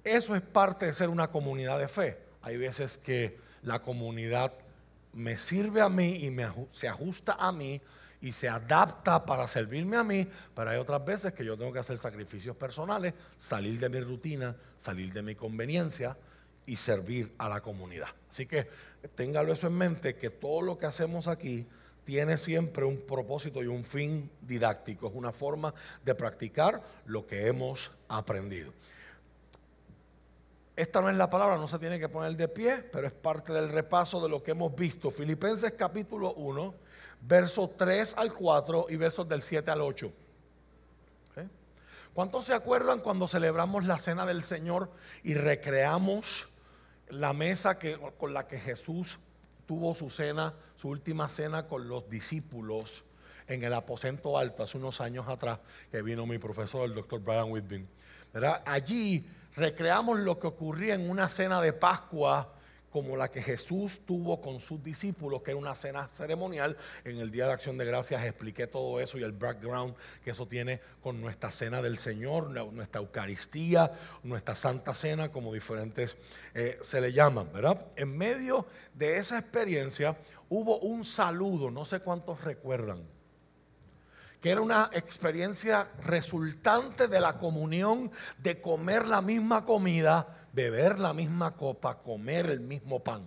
eso 0.03 0.35
es 0.35 0.41
parte 0.41 0.87
de 0.87 0.93
ser 0.93 1.09
una 1.09 1.29
comunidad 1.29 1.79
de 1.79 1.87
fe. 1.87 2.17
Hay 2.41 2.57
veces 2.57 2.97
que 2.97 3.37
la 3.61 3.81
comunidad 3.81 4.53
me 5.13 5.37
sirve 5.37 5.81
a 5.81 5.89
mí 5.89 6.15
y 6.15 6.31
me, 6.31 6.47
se 6.71 6.87
ajusta 6.87 7.33
a 7.33 7.51
mí 7.51 7.79
y 8.21 8.31
se 8.31 8.47
adapta 8.47 9.25
para 9.25 9.47
servirme 9.47 9.97
a 9.97 10.03
mí, 10.03 10.27
pero 10.55 10.69
hay 10.69 10.77
otras 10.77 11.03
veces 11.03 11.33
que 11.33 11.43
yo 11.43 11.57
tengo 11.57 11.73
que 11.73 11.79
hacer 11.79 11.97
sacrificios 11.97 12.55
personales, 12.55 13.13
salir 13.39 13.79
de 13.79 13.89
mi 13.89 13.99
rutina, 13.99 14.55
salir 14.77 15.11
de 15.11 15.23
mi 15.23 15.35
conveniencia 15.35 16.15
y 16.65 16.75
servir 16.75 17.33
a 17.39 17.49
la 17.49 17.61
comunidad. 17.61 18.09
Así 18.29 18.45
que 18.45 18.67
téngalo 19.15 19.51
eso 19.51 19.67
en 19.67 19.73
mente, 19.73 20.15
que 20.15 20.29
todo 20.29 20.61
lo 20.61 20.77
que 20.77 20.85
hacemos 20.85 21.27
aquí 21.27 21.67
tiene 22.05 22.37
siempre 22.37 22.85
un 22.85 23.01
propósito 23.01 23.63
y 23.63 23.67
un 23.67 23.83
fin 23.83 24.29
didáctico, 24.41 25.07
es 25.07 25.13
una 25.15 25.31
forma 25.31 25.73
de 26.05 26.13
practicar 26.13 26.81
lo 27.05 27.25
que 27.25 27.47
hemos 27.47 27.91
aprendido. 28.07 28.71
Esta 30.75 31.01
no 31.01 31.09
es 31.09 31.17
la 31.17 31.29
palabra, 31.29 31.57
no 31.57 31.67
se 31.67 31.79
tiene 31.79 31.99
que 31.99 32.09
poner 32.09 32.35
de 32.35 32.47
pie, 32.47 32.83
pero 32.91 33.05
es 33.07 33.13
parte 33.13 33.51
del 33.51 33.69
repaso 33.69 34.21
de 34.21 34.29
lo 34.29 34.41
que 34.41 34.51
hemos 34.51 34.73
visto. 34.75 35.11
Filipenses 35.11 35.73
capítulo 35.73 36.33
1 36.33 36.90
versos 37.21 37.75
3 37.77 38.15
al 38.17 38.33
4 38.33 38.87
y 38.89 38.95
versos 38.95 39.27
del 39.27 39.41
7 39.41 39.71
al 39.71 39.81
8. 39.81 40.11
¿Cuántos 42.13 42.45
se 42.45 42.53
acuerdan 42.53 42.99
cuando 42.99 43.29
celebramos 43.29 43.85
la 43.85 43.97
cena 43.97 44.25
del 44.25 44.43
Señor 44.43 44.91
y 45.23 45.33
recreamos 45.33 46.49
la 47.07 47.31
mesa 47.31 47.79
que, 47.79 47.97
con 48.17 48.33
la 48.33 48.47
que 48.47 48.59
Jesús 48.59 49.17
tuvo 49.65 49.95
su 49.95 50.09
cena, 50.09 50.53
su 50.75 50.89
última 50.89 51.29
cena 51.29 51.67
con 51.67 51.87
los 51.87 52.09
discípulos 52.09 53.05
en 53.47 53.63
el 53.63 53.73
aposento 53.73 54.37
alto 54.37 54.63
hace 54.63 54.77
unos 54.77 54.99
años 54.99 55.27
atrás, 55.29 55.59
que 55.89 56.01
vino 56.01 56.25
mi 56.25 56.37
profesor, 56.37 56.83
el 56.83 56.95
doctor 56.95 57.21
Brian 57.21 57.49
Whitby. 57.49 57.87
Allí 58.65 59.25
recreamos 59.55 60.19
lo 60.19 60.37
que 60.37 60.47
ocurría 60.47 60.95
en 60.95 61.09
una 61.09 61.29
cena 61.29 61.61
de 61.61 61.71
Pascua 61.71 62.53
como 62.91 63.15
la 63.15 63.31
que 63.31 63.41
Jesús 63.41 64.01
tuvo 64.05 64.41
con 64.41 64.59
sus 64.59 64.83
discípulos, 64.83 65.41
que 65.41 65.51
era 65.51 65.59
una 65.59 65.75
cena 65.75 66.07
ceremonial. 66.07 66.77
En 67.05 67.17
el 67.17 67.31
Día 67.31 67.47
de 67.47 67.53
Acción 67.53 67.77
de 67.77 67.85
Gracias 67.85 68.23
expliqué 68.23 68.67
todo 68.67 68.99
eso 68.99 69.17
y 69.17 69.23
el 69.23 69.31
background 69.31 69.95
que 70.23 70.31
eso 70.31 70.47
tiene 70.47 70.81
con 71.01 71.21
nuestra 71.21 71.51
cena 71.51 71.81
del 71.81 71.97
Señor, 71.97 72.49
nuestra 72.73 73.01
Eucaristía, 73.01 73.91
nuestra 74.23 74.55
Santa 74.55 74.93
Cena, 74.93 75.31
como 75.31 75.53
diferentes 75.53 76.17
eh, 76.53 76.77
se 76.81 76.99
le 76.99 77.13
llaman, 77.13 77.51
¿verdad? 77.53 77.87
En 77.95 78.17
medio 78.17 78.65
de 78.93 79.17
esa 79.17 79.39
experiencia 79.39 80.17
hubo 80.49 80.79
un 80.79 81.05
saludo, 81.05 81.71
no 81.71 81.85
sé 81.85 82.01
cuántos 82.01 82.43
recuerdan 82.43 83.03
que 84.41 84.49
era 84.49 84.61
una 84.61 84.89
experiencia 84.91 85.87
resultante 86.03 87.07
de 87.07 87.19
la 87.19 87.37
comunión, 87.37 88.11
de 88.39 88.59
comer 88.59 89.07
la 89.07 89.21
misma 89.21 89.65
comida, 89.65 90.40
beber 90.53 90.99
la 90.99 91.13
misma 91.13 91.55
copa, 91.55 91.99
comer 91.99 92.47
el 92.47 92.59
mismo 92.59 92.99
pan. 92.99 93.25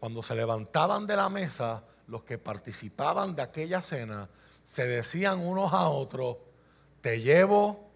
Cuando 0.00 0.22
se 0.22 0.34
levantaban 0.34 1.06
de 1.06 1.16
la 1.16 1.28
mesa, 1.28 1.84
los 2.08 2.24
que 2.24 2.38
participaban 2.38 3.34
de 3.36 3.42
aquella 3.42 3.82
cena 3.82 4.28
se 4.64 4.86
decían 4.86 5.40
unos 5.40 5.72
a 5.72 5.88
otros, 5.88 6.38
te 7.00 7.20
llevo 7.20 7.90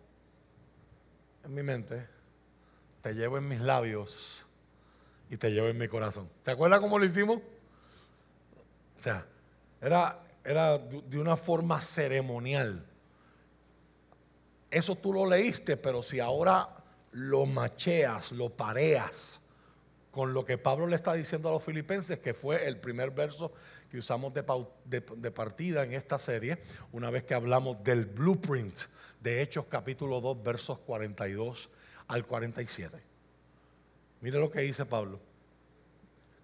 en 1.45 1.55
mi 1.55 1.63
mente, 1.63 2.07
te 3.03 3.15
llevo 3.15 3.39
en 3.39 3.49
mis 3.49 3.61
labios 3.61 4.47
y 5.31 5.37
te 5.37 5.51
llevo 5.51 5.69
en 5.69 5.79
mi 5.79 5.89
corazón. 5.89 6.29
¿Te 6.43 6.51
acuerdas 6.51 6.81
cómo 6.81 6.99
lo 6.99 7.05
hicimos? 7.05 7.39
O 8.99 9.03
sea, 9.03 9.27
era 9.81 10.27
era 10.47 10.79
de 10.79 11.19
una 11.19 11.37
forma 11.37 11.81
ceremonial. 11.81 12.87
Eso 14.71 14.95
tú 14.95 15.13
lo 15.13 15.27
leíste, 15.27 15.77
pero 15.77 16.03
si 16.03 16.21
ahora 16.21 16.76
lo 17.17 17.47
macheas, 17.47 18.31
lo 18.31 18.51
pareas 18.51 19.41
con 20.11 20.35
lo 20.35 20.45
que 20.45 20.59
Pablo 20.59 20.87
le 20.87 20.97
está 20.97 21.15
diciendo 21.15 21.49
a 21.49 21.53
los 21.53 21.65
filipenses, 21.65 22.19
que 22.19 22.35
fue 22.35 22.67
el 22.67 22.79
primer 22.79 23.11
verso 23.11 23.53
que 23.91 23.99
usamos 23.99 24.35
de, 24.35 24.45
de, 24.85 25.31
partida 25.31 25.83
en 25.85 25.95
esta 25.95 26.19
serie, 26.19 26.59
una 26.93 27.09
vez 27.09 27.25
que 27.25 27.35
hablamos 27.35 27.83
del 27.83 28.05
blueprint 28.05 28.81
de 29.21 29.41
Hechos 29.41 29.65
capítulo 29.67 30.21
2, 30.21 30.43
versos 30.43 30.79
42 30.81 31.71
al 32.09 32.27
47. 32.27 32.99
Mire 34.21 34.39
lo 34.39 34.51
que 34.51 34.61
dice 34.61 34.85
Pablo. 34.85 35.19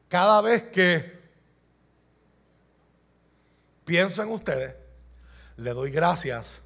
Cada 0.08 0.40
vez 0.40 0.64
que 0.64 1.18
pienso 3.84 4.22
en 4.22 4.30
ustedes, 4.30 4.74
le 5.58 5.70
doy 5.70 5.90
gracias 5.90 6.62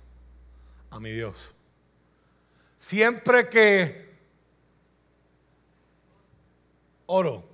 a 0.90 1.00
mi 1.00 1.10
Dios. 1.10 1.55
Siempre 2.78 3.48
que 3.48 4.06
oro, 7.06 7.44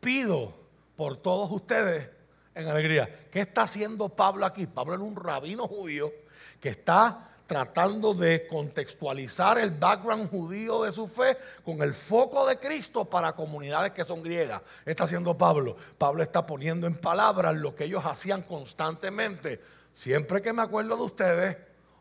pido 0.00 0.54
por 0.96 1.16
todos 1.16 1.50
ustedes 1.50 2.08
en 2.54 2.68
alegría. 2.68 3.28
¿Qué 3.30 3.40
está 3.40 3.62
haciendo 3.62 4.08
Pablo 4.08 4.46
aquí? 4.46 4.66
Pablo 4.66 4.94
era 4.94 5.02
un 5.02 5.16
rabino 5.16 5.66
judío 5.66 6.12
que 6.60 6.70
está 6.70 7.26
tratando 7.46 8.14
de 8.14 8.46
contextualizar 8.46 9.58
el 9.58 9.72
background 9.72 10.30
judío 10.30 10.84
de 10.84 10.92
su 10.92 11.08
fe 11.08 11.36
con 11.64 11.82
el 11.82 11.94
foco 11.94 12.46
de 12.46 12.58
Cristo 12.58 13.04
para 13.04 13.32
comunidades 13.32 13.90
que 13.90 14.04
son 14.04 14.22
griegas. 14.22 14.62
Está 14.84 15.04
haciendo 15.04 15.36
Pablo. 15.36 15.76
Pablo 15.98 16.22
está 16.22 16.46
poniendo 16.46 16.86
en 16.86 16.94
palabras 16.94 17.56
lo 17.56 17.74
que 17.74 17.84
ellos 17.84 18.04
hacían 18.06 18.42
constantemente. 18.42 19.60
Siempre 19.92 20.40
que 20.40 20.52
me 20.52 20.62
acuerdo 20.62 20.96
de 20.96 21.02
ustedes, 21.02 21.56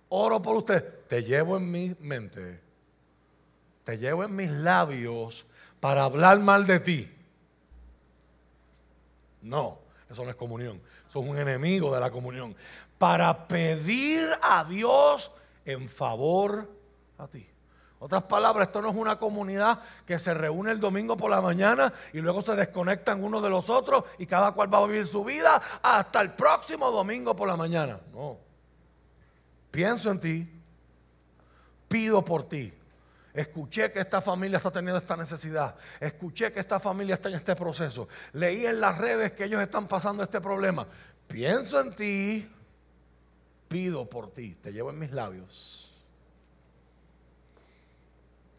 oro 0.10 0.42
por 0.42 0.58
ustedes. 0.58 0.84
Te 1.08 1.24
llevo 1.24 1.58
en 1.58 1.72
mi 1.72 1.96
mente. 2.00 2.60
Te 3.84 3.98
llevo 3.98 4.24
en 4.24 4.36
mis 4.36 4.52
labios 4.52 5.46
para 5.80 6.04
hablar 6.04 6.40
mal 6.40 6.68
de 6.68 6.80
ti. 6.80 7.12
No, 9.42 9.80
eso 10.10 10.24
no 10.24 10.30
es 10.30 10.36
comunión. 10.36 10.82
Eso 11.10 11.22
es 11.22 11.28
un 11.28 11.38
enemigo 11.38 11.94
de 11.94 12.00
la 12.00 12.12
comunión. 12.12 12.56
Para 12.98 13.48
pedir 13.48 14.30
a 14.42 14.64
Dios 14.66 15.32
en 15.66 15.90
favor 15.90 16.70
a 17.18 17.28
ti. 17.28 17.48
Otras 18.02 18.24
palabras, 18.24 18.68
esto 18.68 18.82
no 18.82 18.90
es 18.90 18.96
una 18.96 19.20
comunidad 19.20 19.80
que 20.06 20.18
se 20.20 20.34
reúne 20.34 20.72
el 20.72 20.80
domingo 20.80 21.18
por 21.18 21.30
la 21.30 21.42
mañana 21.42 21.92
y 22.14 22.20
luego 22.22 22.42
se 22.42 22.56
desconectan 22.56 23.22
unos 23.22 23.44
de 23.44 23.50
los 23.50 23.70
otros 23.70 24.06
y 24.18 24.26
cada 24.26 24.54
cual 24.54 24.74
va 24.74 24.78
a 24.78 24.88
vivir 24.88 25.06
su 25.06 25.24
vida 25.24 25.62
hasta 25.82 26.22
el 26.22 26.32
próximo 26.32 26.92
domingo 26.92 27.36
por 27.36 27.48
la 27.48 27.58
mañana. 27.58 28.00
No. 28.14 28.49
Pienso 29.72 30.12
en 30.12 30.20
ti, 30.20 30.50
pido 31.88 32.24
por 32.24 32.48
ti. 32.48 32.74
Escuché 33.34 33.92
que 33.92 34.00
esta 34.00 34.22
familia 34.22 34.58
está 34.58 34.72
teniendo 34.72 34.98
esta 34.98 35.16
necesidad. 35.16 35.76
Escuché 36.00 36.52
que 36.52 36.60
esta 36.60 36.80
familia 36.80 37.16
está 37.16 37.30
en 37.30 37.36
este 37.36 37.56
proceso. 37.56 38.08
Leí 38.34 38.66
en 38.66 38.82
las 38.82 38.98
redes 38.98 39.34
que 39.34 39.46
ellos 39.46 39.62
están 39.62 39.88
pasando 39.88 40.24
este 40.24 40.42
problema. 40.42 40.88
Pienso 41.28 41.80
en 41.80 41.94
ti, 41.94 42.50
pido 43.68 44.10
por 44.10 44.32
ti, 44.32 44.56
te 44.56 44.74
llevo 44.74 44.90
en 44.90 45.00
mis 45.00 45.12
labios. 45.12 45.90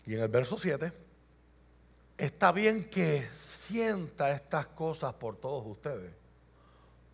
Y 0.07 0.15
en 0.15 0.21
el 0.21 0.29
verso 0.29 0.57
7, 0.57 0.93
está 2.17 2.53
bien 2.53 2.89
que 2.89 3.29
sienta 3.35 4.31
estas 4.31 4.69
cosas 4.69 5.15
por 5.15 5.37
todos 5.37 5.67
ustedes, 5.67 6.13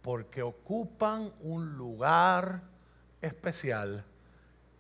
porque 0.03 0.43
ocupan 0.43 1.33
un 1.41 1.77
lugar 1.77 2.63
especial 3.27 4.05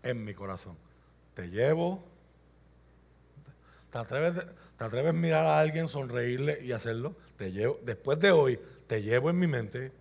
en 0.03 0.25
mi 0.25 0.35
corazón. 0.35 0.77
Te 1.35 1.51
llevo, 1.51 2.05
te 3.91 3.99
atreves, 3.99 4.45
te 4.79 4.85
atreves 4.85 5.11
a 5.11 5.13
mirar 5.13 5.45
a 5.47 5.61
alguien, 5.61 5.89
sonreírle 5.89 6.65
y 6.65 6.73
hacerlo. 6.73 7.15
Te 7.37 7.53
llevo, 7.53 7.79
después 7.83 8.19
de 8.19 8.31
hoy, 8.31 8.61
te 8.87 9.03
llevo 9.03 9.31
en 9.31 9.39
mi 9.39 9.47
mente, 9.47 9.93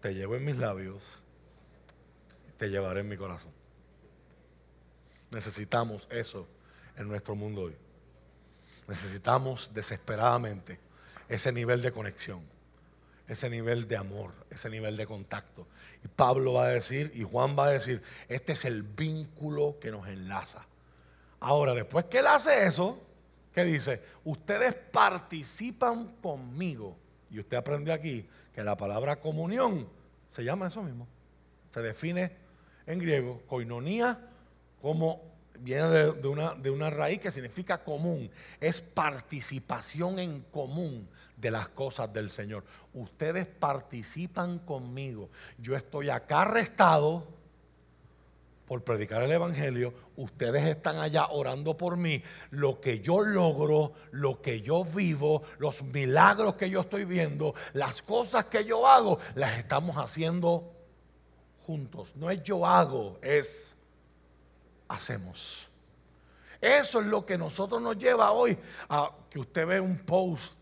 te 0.00 0.14
llevo 0.14 0.36
en 0.36 0.44
mis 0.44 0.56
labios 0.56 1.22
te 2.62 2.70
llevaré 2.70 3.00
en 3.00 3.08
mi 3.08 3.16
corazón. 3.16 3.50
Necesitamos 5.32 6.06
eso 6.12 6.46
en 6.96 7.08
nuestro 7.08 7.34
mundo 7.34 7.62
hoy. 7.62 7.74
Necesitamos 8.86 9.68
desesperadamente 9.74 10.78
ese 11.28 11.50
nivel 11.50 11.82
de 11.82 11.90
conexión, 11.90 12.40
ese 13.28 13.48
nivel 13.48 13.88
de 13.88 13.96
amor, 13.96 14.32
ese 14.50 14.68
nivel 14.68 14.96
de 14.96 15.06
contacto. 15.06 15.66
Y 16.04 16.08
Pablo 16.08 16.54
va 16.54 16.64
a 16.64 16.68
decir, 16.68 17.12
y 17.14 17.22
Juan 17.22 17.56
va 17.58 17.66
a 17.66 17.70
decir, 17.70 18.02
este 18.28 18.52
es 18.52 18.64
el 18.64 18.82
vínculo 18.82 19.78
que 19.80 19.90
nos 19.90 20.08
enlaza. 20.08 20.66
Ahora, 21.40 21.74
después 21.74 22.04
que 22.06 22.18
él 22.18 22.26
hace 22.26 22.66
eso, 22.66 23.00
¿qué 23.52 23.64
dice? 23.64 24.02
Ustedes 24.24 24.74
participan 24.74 26.16
conmigo. 26.22 26.96
Y 27.30 27.40
usted 27.40 27.56
aprende 27.56 27.92
aquí 27.92 28.28
que 28.54 28.62
la 28.62 28.76
palabra 28.76 29.16
comunión 29.16 29.88
se 30.30 30.44
llama 30.44 30.68
eso 30.68 30.82
mismo. 30.82 31.06
Se 31.72 31.80
define 31.80 32.32
en 32.86 32.98
griego, 32.98 33.42
koinonía, 33.46 34.18
como 34.80 35.22
viene 35.58 35.88
de, 35.88 36.28
una, 36.28 36.54
de 36.54 36.70
una 36.70 36.90
raíz 36.90 37.20
que 37.20 37.30
significa 37.30 37.82
común, 37.82 38.30
es 38.60 38.80
participación 38.80 40.18
en 40.18 40.40
común 40.42 41.08
de 41.42 41.50
las 41.50 41.68
cosas 41.70 42.10
del 42.12 42.30
Señor. 42.30 42.64
Ustedes 42.94 43.46
participan 43.46 44.60
conmigo. 44.60 45.28
Yo 45.58 45.76
estoy 45.76 46.08
acá 46.08 46.42
arrestado 46.42 47.26
por 48.66 48.84
predicar 48.84 49.22
el 49.24 49.32
Evangelio, 49.32 49.92
ustedes 50.16 50.64
están 50.64 50.98
allá 50.98 51.26
orando 51.26 51.76
por 51.76 51.96
mí, 51.96 52.22
lo 52.50 52.80
que 52.80 53.00
yo 53.00 53.20
logro, 53.20 53.92
lo 54.12 54.40
que 54.40 54.62
yo 54.62 54.84
vivo, 54.84 55.42
los 55.58 55.82
milagros 55.82 56.54
que 56.54 56.70
yo 56.70 56.80
estoy 56.80 57.04
viendo, 57.04 57.54
las 57.74 58.00
cosas 58.00 58.46
que 58.46 58.64
yo 58.64 58.86
hago, 58.86 59.18
las 59.34 59.58
estamos 59.58 59.96
haciendo 59.96 60.72
juntos. 61.66 62.14
No 62.14 62.30
es 62.30 62.42
yo 62.44 62.64
hago, 62.64 63.18
es 63.20 63.74
hacemos. 64.88 65.68
Eso 66.60 67.00
es 67.00 67.06
lo 67.06 67.26
que 67.26 67.36
nosotros 67.36 67.82
nos 67.82 67.98
lleva 67.98 68.30
hoy 68.30 68.56
a 68.88 69.10
que 69.28 69.40
usted 69.40 69.66
ve 69.66 69.80
un 69.80 69.98
post 69.98 70.54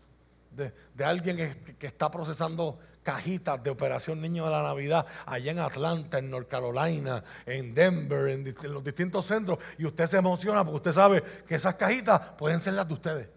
de, 0.51 1.03
alguien 1.03 1.37
que, 1.79 1.87
está 1.87 2.11
procesando 2.11 2.77
cajitas 3.03 3.61
de 3.63 3.69
Operación 3.69 4.21
Niño 4.21 4.45
de 4.45 4.51
la 4.51 4.63
Navidad 4.63 5.05
allá 5.25 5.51
en 5.51 5.59
Atlanta, 5.59 6.19
en 6.19 6.29
North 6.29 6.47
Carolina, 6.47 7.23
en 7.45 7.73
Denver, 7.73 8.27
en, 8.27 8.55
los 8.71 8.83
distintos 8.83 9.25
centros, 9.25 9.59
y 9.77 9.85
usted 9.85 10.07
se 10.07 10.17
emociona 10.17 10.63
porque 10.63 10.77
usted 10.77 10.91
sabe 10.91 11.23
que 11.47 11.55
esas 11.55 11.75
cajitas 11.75 12.19
pueden 12.37 12.61
ser 12.61 12.73
las 12.73 12.87
de 12.87 12.93
ustedes. 12.93 13.29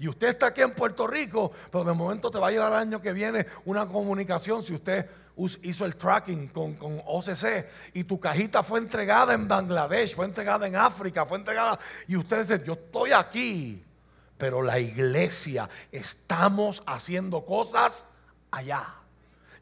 Y 0.00 0.06
usted 0.06 0.28
está 0.28 0.46
aquí 0.46 0.60
en 0.60 0.74
Puerto 0.74 1.08
Rico, 1.08 1.50
pero 1.72 1.82
de 1.82 1.92
momento 1.92 2.30
te 2.30 2.38
va 2.38 2.48
a 2.48 2.50
llegar 2.52 2.70
el 2.70 2.78
año 2.78 3.02
que 3.02 3.12
viene 3.12 3.46
una 3.64 3.86
comunicación 3.86 4.62
si 4.62 4.74
usted 4.74 5.06
hizo 5.62 5.84
el 5.84 5.96
tracking 5.96 6.48
con, 6.48 6.74
con, 6.74 7.00
OCC 7.04 7.66
y 7.94 8.04
tu 8.04 8.18
cajita 8.18 8.62
fue 8.62 8.78
entregada 8.78 9.34
en 9.34 9.46
Bangladesh, 9.46 10.14
fue 10.14 10.26
entregada 10.26 10.66
en 10.66 10.76
África, 10.76 11.26
fue 11.26 11.38
entregada 11.38 11.78
y 12.06 12.16
usted 12.16 12.42
dice, 12.42 12.62
yo 12.64 12.74
estoy 12.74 13.12
aquí, 13.12 13.84
pero 14.38 14.62
la 14.62 14.78
iglesia 14.78 15.68
estamos 15.90 16.82
haciendo 16.86 17.44
cosas 17.44 18.04
allá. 18.50 18.94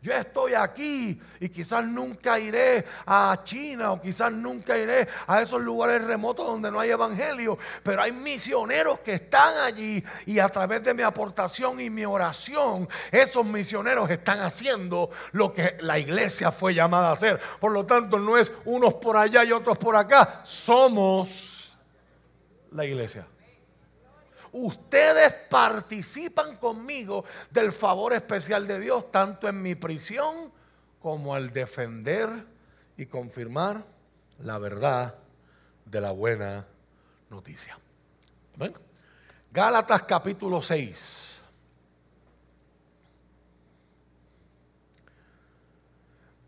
Yo 0.02 0.12
estoy 0.12 0.54
aquí 0.54 1.20
y 1.40 1.48
quizás 1.48 1.84
nunca 1.84 2.38
iré 2.38 2.84
a 3.06 3.40
China 3.42 3.92
o 3.92 4.00
quizás 4.00 4.30
nunca 4.30 4.78
iré 4.78 5.08
a 5.26 5.42
esos 5.42 5.60
lugares 5.60 6.04
remotos 6.04 6.46
donde 6.46 6.70
no 6.70 6.78
hay 6.78 6.90
evangelio, 6.90 7.58
pero 7.82 8.02
hay 8.02 8.12
misioneros 8.12 9.00
que 9.00 9.14
están 9.14 9.56
allí 9.56 10.04
y 10.26 10.38
a 10.38 10.48
través 10.48 10.84
de 10.84 10.94
mi 10.94 11.02
aportación 11.02 11.80
y 11.80 11.90
mi 11.90 12.04
oración, 12.04 12.88
esos 13.10 13.44
misioneros 13.44 14.08
están 14.10 14.40
haciendo 14.42 15.10
lo 15.32 15.52
que 15.52 15.76
la 15.80 15.98
iglesia 15.98 16.52
fue 16.52 16.72
llamada 16.72 17.08
a 17.08 17.12
hacer. 17.12 17.40
Por 17.58 17.72
lo 17.72 17.84
tanto, 17.84 18.18
no 18.18 18.38
es 18.38 18.52
unos 18.64 18.94
por 18.94 19.16
allá 19.16 19.42
y 19.44 19.50
otros 19.50 19.76
por 19.76 19.96
acá, 19.96 20.42
somos 20.44 21.76
la 22.70 22.84
iglesia 22.84 23.26
ustedes 24.56 25.32
participan 25.50 26.56
conmigo 26.56 27.24
del 27.50 27.72
favor 27.72 28.14
especial 28.14 28.66
de 28.66 28.80
Dios, 28.80 29.10
tanto 29.10 29.48
en 29.48 29.60
mi 29.60 29.74
prisión 29.74 30.50
como 31.00 31.34
al 31.34 31.52
defender 31.52 32.28
y 32.96 33.06
confirmar 33.06 33.84
la 34.40 34.58
verdad 34.58 35.14
de 35.84 36.00
la 36.00 36.10
buena 36.10 36.66
noticia. 37.28 37.78
Gálatas 39.52 40.02
capítulo 40.04 40.62
6. 40.62 41.42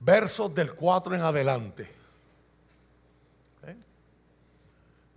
Versos 0.00 0.54
del 0.54 0.74
4 0.74 1.14
en 1.14 1.20
adelante. 1.20 1.97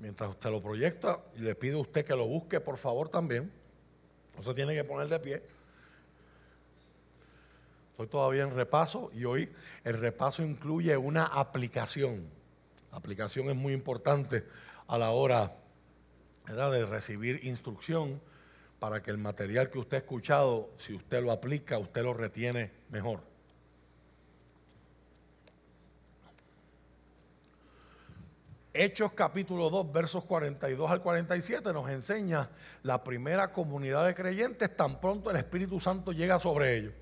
Mientras 0.01 0.31
usted 0.31 0.49
lo 0.49 0.59
proyecta, 0.63 1.19
y 1.37 1.41
le 1.41 1.53
pido 1.53 1.77
a 1.77 1.81
usted 1.81 2.03
que 2.03 2.15
lo 2.15 2.25
busque, 2.25 2.59
por 2.59 2.77
favor, 2.77 3.07
también. 3.07 3.51
No 4.35 4.41
se 4.41 4.51
tiene 4.55 4.73
que 4.73 4.83
poner 4.83 5.07
de 5.07 5.19
pie. 5.19 5.43
Estoy 7.91 8.07
todavía 8.07 8.41
en 8.41 8.55
repaso 8.55 9.11
y 9.13 9.25
hoy 9.25 9.47
el 9.83 9.99
repaso 9.99 10.41
incluye 10.41 10.97
una 10.97 11.25
aplicación. 11.25 12.25
La 12.91 12.97
aplicación 12.97 13.47
es 13.49 13.55
muy 13.55 13.73
importante 13.73 14.43
a 14.87 14.97
la 14.97 15.11
hora 15.11 15.55
de 16.47 16.85
recibir 16.87 17.45
instrucción 17.45 18.19
para 18.79 19.03
que 19.03 19.11
el 19.11 19.19
material 19.19 19.69
que 19.69 19.77
usted 19.77 19.97
ha 19.97 19.99
escuchado, 19.99 20.71
si 20.79 20.95
usted 20.95 21.21
lo 21.21 21.31
aplica, 21.31 21.77
usted 21.77 22.01
lo 22.01 22.15
retiene 22.15 22.71
mejor. 22.89 23.30
Hechos 28.73 29.11
capítulo 29.11 29.69
2, 29.69 29.91
versos 29.91 30.23
42 30.23 30.89
al 30.89 31.01
47 31.01 31.73
nos 31.73 31.89
enseña 31.89 32.49
la 32.83 33.03
primera 33.03 33.51
comunidad 33.51 34.05
de 34.05 34.15
creyentes 34.15 34.73
tan 34.77 35.01
pronto 35.01 35.29
el 35.29 35.35
Espíritu 35.35 35.77
Santo 35.77 36.13
llega 36.13 36.39
sobre 36.39 36.77
ellos. 36.77 36.93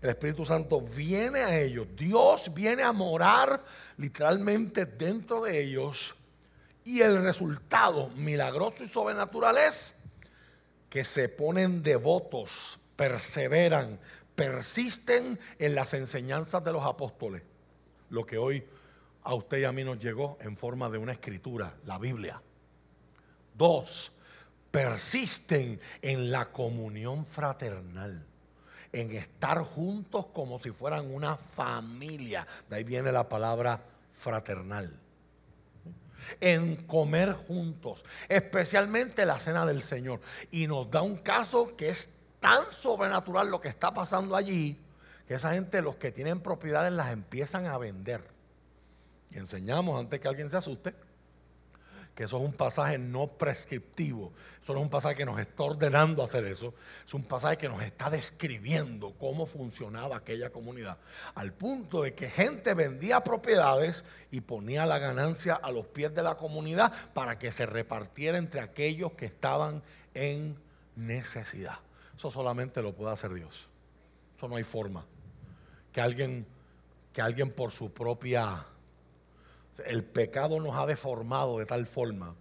El 0.00 0.10
Espíritu 0.10 0.44
Santo 0.44 0.80
viene 0.80 1.44
a 1.44 1.60
ellos, 1.60 1.86
Dios 1.94 2.52
viene 2.52 2.82
a 2.82 2.90
morar 2.90 3.64
literalmente 3.98 4.84
dentro 4.84 5.44
de 5.44 5.62
ellos 5.62 6.16
y 6.84 7.02
el 7.02 7.22
resultado 7.22 8.08
milagroso 8.16 8.82
y 8.82 8.88
sobrenatural 8.88 9.58
es 9.58 9.94
que 10.90 11.04
se 11.04 11.28
ponen 11.28 11.84
devotos, 11.84 12.80
perseveran, 12.96 14.00
persisten 14.34 15.38
en 15.60 15.74
las 15.76 15.94
enseñanzas 15.94 16.64
de 16.64 16.72
los 16.72 16.84
apóstoles, 16.84 17.42
lo 18.10 18.26
que 18.26 18.38
hoy 18.38 18.64
a 19.24 19.34
usted 19.34 19.58
y 19.58 19.64
a 19.64 19.72
mí 19.72 19.84
nos 19.84 19.98
llegó 19.98 20.38
en 20.40 20.56
forma 20.56 20.88
de 20.88 20.98
una 20.98 21.12
escritura, 21.12 21.74
la 21.84 21.98
Biblia. 21.98 22.40
Dos, 23.54 24.12
persisten 24.70 25.80
en 26.00 26.32
la 26.32 26.50
comunión 26.50 27.24
fraternal, 27.26 28.24
en 28.92 29.12
estar 29.12 29.62
juntos 29.62 30.26
como 30.32 30.58
si 30.58 30.70
fueran 30.70 31.14
una 31.14 31.36
familia. 31.36 32.46
De 32.68 32.76
ahí 32.76 32.84
viene 32.84 33.12
la 33.12 33.28
palabra 33.28 33.80
fraternal. 34.16 34.98
En 36.40 36.76
comer 36.86 37.32
juntos, 37.32 38.04
especialmente 38.28 39.26
la 39.26 39.38
cena 39.38 39.66
del 39.66 39.82
Señor. 39.82 40.20
Y 40.50 40.66
nos 40.66 40.90
da 40.90 41.02
un 41.02 41.16
caso 41.18 41.76
que 41.76 41.90
es 41.90 42.08
tan 42.40 42.64
sobrenatural 42.72 43.48
lo 43.48 43.60
que 43.60 43.68
está 43.68 43.92
pasando 43.92 44.34
allí, 44.34 44.78
que 45.26 45.34
esa 45.34 45.52
gente, 45.52 45.82
los 45.82 45.96
que 45.96 46.10
tienen 46.10 46.40
propiedades, 46.40 46.92
las 46.92 47.12
empiezan 47.12 47.66
a 47.66 47.78
vender 47.78 48.31
y 49.32 49.38
enseñamos 49.38 49.98
antes 49.98 50.20
que 50.20 50.28
alguien 50.28 50.50
se 50.50 50.56
asuste 50.56 50.94
que 52.14 52.24
eso 52.24 52.36
es 52.36 52.44
un 52.44 52.52
pasaje 52.52 52.98
no 52.98 53.26
prescriptivo. 53.26 54.32
Eso 54.62 54.74
no 54.74 54.80
es 54.80 54.84
un 54.84 54.90
pasaje 54.90 55.16
que 55.16 55.24
nos 55.24 55.40
está 55.40 55.62
ordenando 55.62 56.22
hacer 56.22 56.44
eso. 56.44 56.74
Es 57.06 57.14
un 57.14 57.24
pasaje 57.24 57.56
que 57.56 57.68
nos 57.68 57.82
está 57.82 58.10
describiendo 58.10 59.14
cómo 59.18 59.46
funcionaba 59.46 60.18
aquella 60.18 60.50
comunidad. 60.50 60.98
Al 61.34 61.52
punto 61.52 62.02
de 62.02 62.14
que 62.14 62.28
gente 62.28 62.74
vendía 62.74 63.24
propiedades 63.24 64.04
y 64.30 64.42
ponía 64.42 64.84
la 64.84 64.98
ganancia 64.98 65.54
a 65.54 65.70
los 65.70 65.86
pies 65.86 66.14
de 66.14 66.22
la 66.22 66.36
comunidad 66.36 66.92
para 67.14 67.38
que 67.38 67.50
se 67.50 67.64
repartiera 67.64 68.36
entre 68.36 68.60
aquellos 68.60 69.12
que 69.12 69.26
estaban 69.26 69.82
en 70.12 70.58
necesidad. 70.96 71.78
Eso 72.16 72.30
solamente 72.30 72.82
lo 72.82 72.92
puede 72.92 73.12
hacer 73.12 73.32
Dios. 73.32 73.68
Eso 74.36 74.48
no 74.48 74.56
hay 74.56 74.64
forma. 74.64 75.06
Que 75.92 76.02
alguien, 76.02 76.46
que 77.12 77.22
alguien 77.22 77.50
por 77.50 77.70
su 77.70 77.90
propia 77.90 78.66
el 79.86 80.04
pecado 80.04 80.60
nos 80.60 80.76
ha 80.76 80.86
deformado 80.86 81.58
de 81.58 81.66
tal 81.66 81.86
forma 81.86 82.34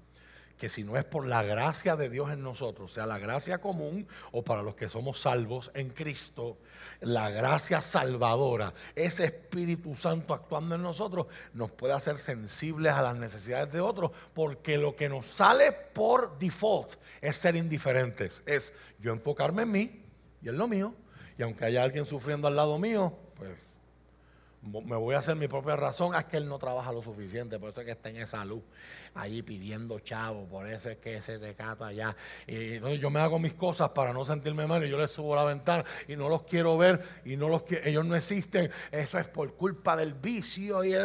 que 0.62 0.70
si 0.70 0.84
no 0.84 0.96
es 0.96 1.04
por 1.04 1.26
la 1.26 1.42
gracia 1.42 1.96
de 1.96 2.08
Dios 2.08 2.32
en 2.32 2.44
nosotros, 2.44 2.94
sea 2.94 3.08
la 3.08 3.18
gracia 3.18 3.58
común 3.58 4.08
o 4.32 4.44
para 4.44 4.62
los 4.62 4.76
que 4.76 4.90
somos 4.90 5.20
salvos 5.20 5.72
en 5.74 5.90
Cristo, 5.90 6.60
la 7.00 7.32
gracia 7.32 7.82
salvadora, 7.82 8.72
ese 8.96 9.26
Espíritu 9.26 9.96
Santo 9.96 10.36
actuando 10.36 10.76
en 10.76 10.84
nosotros, 10.84 11.26
nos 11.56 11.72
puede 11.72 11.96
hacer 11.96 12.20
sensibles 12.20 12.94
a 12.94 13.02
las 13.02 13.16
necesidades 13.16 13.74
de 13.74 13.82
otros, 13.82 14.12
porque 14.36 14.78
lo 14.78 14.96
que 14.96 15.10
nos 15.10 15.26
sale 15.26 15.72
por 15.72 16.38
default 16.38 16.94
es 17.22 17.38
ser 17.38 17.56
indiferentes, 17.56 18.44
es 18.46 18.72
yo 19.00 19.14
enfocarme 19.14 19.64
en 19.64 19.72
mí 19.72 20.04
y 20.44 20.50
en 20.50 20.60
lo 20.60 20.68
mío, 20.68 20.94
y 21.40 21.42
aunque 21.42 21.66
haya 21.66 21.82
alguien 21.82 22.06
sufriendo 22.06 22.48
al 22.48 22.56
lado 22.56 22.78
mío, 22.78 23.18
pues 23.36 23.58
me 24.62 24.96
voy 24.96 25.16
a 25.16 25.20
hacer 25.20 25.36
mi 25.36 25.48
propia 25.48 25.76
razón, 25.76 26.14
es 26.16 26.26
que 26.26 26.38
él 26.38 26.48
no 26.48 26.60
trabaja 26.60 26.92
lo 26.92 27.02
suficiente, 27.02 27.58
por 27.58 27.70
eso 27.70 27.82
es 27.82 27.86
que 27.86 27.92
está 27.94 28.10
en 28.10 28.18
esa 28.18 28.46
luz, 28.46 28.62
ahí 29.16 29.42
pidiendo 29.42 30.00
chavo, 30.00 30.46
por 30.46 30.68
eso 30.68 30.90
es 30.90 31.00
que 31.00 31.20
se 31.22 31.40
decata 31.40 31.88
allá. 31.88 32.16
Y 32.46 32.76
entonces 32.76 33.00
yo 33.00 33.10
me 33.10 33.20
hago 33.20 33.40
mis 33.40 33.56
cosas 33.56 33.90
para 33.90 34.14
no 34.14 34.24
sentirme 34.24 34.68
mal 34.68 34.86
y 34.86 34.90
yo 34.90 35.00
les 35.00 35.10
subo 35.12 35.36
la 35.36 35.46
ventana 35.46 35.84
y 36.08 36.16
no 36.16 36.30
los 36.30 36.44
quiero 36.44 36.78
ver 36.78 37.04
y 37.26 37.38
no 37.38 37.50
los 37.50 37.64
ellos 37.84 38.06
no 38.06 38.16
existen, 38.16 38.70
eso 38.92 39.18
es 39.18 39.28
por 39.28 39.56
culpa 39.56 39.96
del 39.96 40.14
vicio. 40.14 40.84
Y 40.84 40.96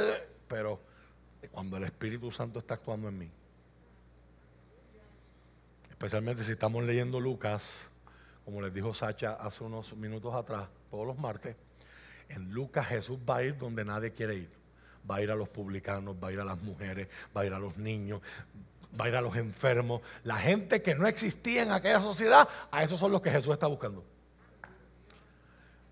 pero 0.47 0.79
cuando 1.51 1.79
el 1.79 1.85
Espíritu 1.85 2.31
Santo 2.31 2.59
está 2.59 2.75
actuando 2.75 3.09
en 3.09 3.19
mí, 3.19 3.31
especialmente 5.88 6.45
si 6.45 6.53
estamos 6.53 6.85
leyendo 6.85 7.21
Lucas, 7.21 7.90
como 8.45 8.61
les 8.61 8.75
dijo 8.75 8.92
Sacha 8.92 9.33
hace 9.33 9.64
unos 9.64 9.97
minutos 9.97 10.35
atrás, 10.35 10.69
todos 10.90 11.07
los 11.07 11.19
martes, 11.19 11.57
en 12.29 12.53
Lucas 12.53 12.87
Jesús 12.87 13.19
va 13.29 13.37
a 13.37 13.43
ir 13.43 13.57
donde 13.57 13.85
nadie 13.85 14.12
quiere 14.12 14.37
ir. 14.37 14.51
Va 15.09 15.17
a 15.17 15.23
ir 15.23 15.31
a 15.31 15.35
los 15.35 15.49
publicanos, 15.49 16.17
va 16.23 16.29
a 16.29 16.33
ir 16.33 16.41
a 16.41 16.45
las 16.45 16.61
mujeres, 16.61 17.09
va 17.37 17.43
a 17.43 17.47
ir 17.47 17.53
a 17.53 17.59
los 17.59 17.77
niños, 17.77 18.21
va 18.99 19.05
a 19.05 19.09
ir 19.09 19.17
a 19.17 19.21
los 19.21 19.37
enfermos. 19.37 20.03
La 20.25 20.37
gente 20.37 20.83
que 20.83 20.95
no 20.95 21.07
existía 21.07 21.62
en 21.62 21.71
aquella 21.71 22.01
sociedad, 22.01 22.49
a 22.71 22.83
esos 22.83 22.99
son 22.99 23.12
los 23.12 23.21
que 23.21 23.31
Jesús 23.31 23.53
está 23.53 23.67
buscando. 23.67 24.05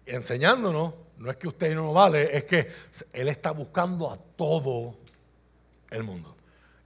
Enseñándonos, 0.07 0.95
no 1.19 1.31
es 1.31 1.37
que 1.37 1.49
usted 1.49 1.75
no 1.75 1.93
vale, 1.93 2.37
es 2.37 2.45
que 2.45 2.71
Él 3.13 3.29
está 3.29 3.53
buscando 3.53 4.11
a 4.11 4.17
todo 4.17 4.97
el 5.91 6.03
mundo. 6.03 6.37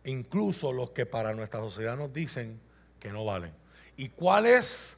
Incluso 0.05 0.73
los 0.73 0.91
que 0.91 1.07
para 1.07 1.33
nuestra 1.35 1.61
sociedad 1.61 1.97
nos 1.97 2.13
dicen 2.13 2.61
que 3.01 3.11
no 3.11 3.25
valen. 3.25 3.53
¿Y 3.97 4.11
cuál 4.11 4.47
es 4.47 4.97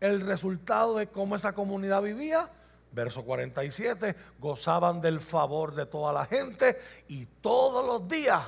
el 0.00 0.20
resultado 0.20 0.96
de 0.96 1.06
cómo 1.06 1.36
esa 1.36 1.54
comunidad 1.54 2.02
vivía? 2.02 2.50
Verso 2.94 3.24
47, 3.24 4.14
gozaban 4.38 5.00
del 5.00 5.20
favor 5.20 5.74
de 5.74 5.86
toda 5.86 6.12
la 6.12 6.26
gente 6.26 6.78
y 7.08 7.26
todos 7.26 7.84
los 7.84 8.08
días 8.08 8.44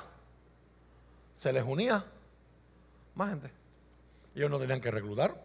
se 1.36 1.52
les 1.52 1.64
unía 1.64 2.04
más 3.16 3.30
gente. 3.30 3.50
Ellos 4.34 4.50
no 4.50 4.58
tenían 4.58 4.80
que 4.80 4.90
reclutar, 4.90 5.42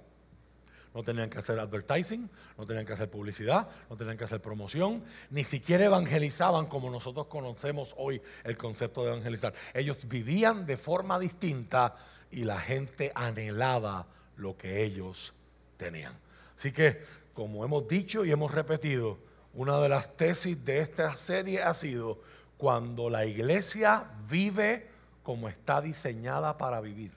no 0.94 1.04
tenían 1.04 1.30
que 1.30 1.40
hacer 1.40 1.60
advertising, 1.60 2.30
no 2.58 2.66
tenían 2.68 2.86
que 2.86 2.94
hacer 2.94 3.10
publicidad, 3.10 3.68
no 3.90 3.96
tenían 3.96 4.18
que 4.18 4.26
hacer 4.26 4.42
promoción, 4.42 5.04
ni 5.30 5.44
siquiera 5.44 5.86
evangelizaban 5.86 6.68
como 6.68 6.90
nosotros 6.90 7.28
conocemos 7.28 7.96
hoy 7.98 8.22
el 8.44 8.58
concepto 8.58 9.04
de 9.04 9.12
evangelizar. 9.12 9.54
Ellos 9.74 9.98
vivían 10.08 10.66
de 10.66 10.78
forma 10.78 11.18
distinta 11.18 11.96
y 12.30 12.44
la 12.44 12.60
gente 12.60 13.12
anhelaba 13.16 14.06
lo 14.38 14.58
que 14.58 14.84
ellos 14.84 15.34
tenían. 15.78 16.14
Así 16.58 16.72
que, 16.72 17.21
como 17.34 17.64
hemos 17.66 17.88
dicho 17.88 18.26
y 18.26 18.32
hemos 18.32 18.52
repetido, 18.52 19.18
una 19.54 19.80
de 19.80 19.90
las 19.90 20.16
tesis 20.16 20.64
de 20.64 20.80
esta 20.80 21.16
serie 21.16 21.62
ha 21.62 21.74
sido 21.74 22.20
cuando 22.58 23.10
la 23.10 23.26
iglesia 23.26 24.06
vive 24.30 24.88
como 25.24 25.50
está 25.50 25.82
diseñada 25.82 26.58
para 26.58 26.82
vivir. 26.82 27.12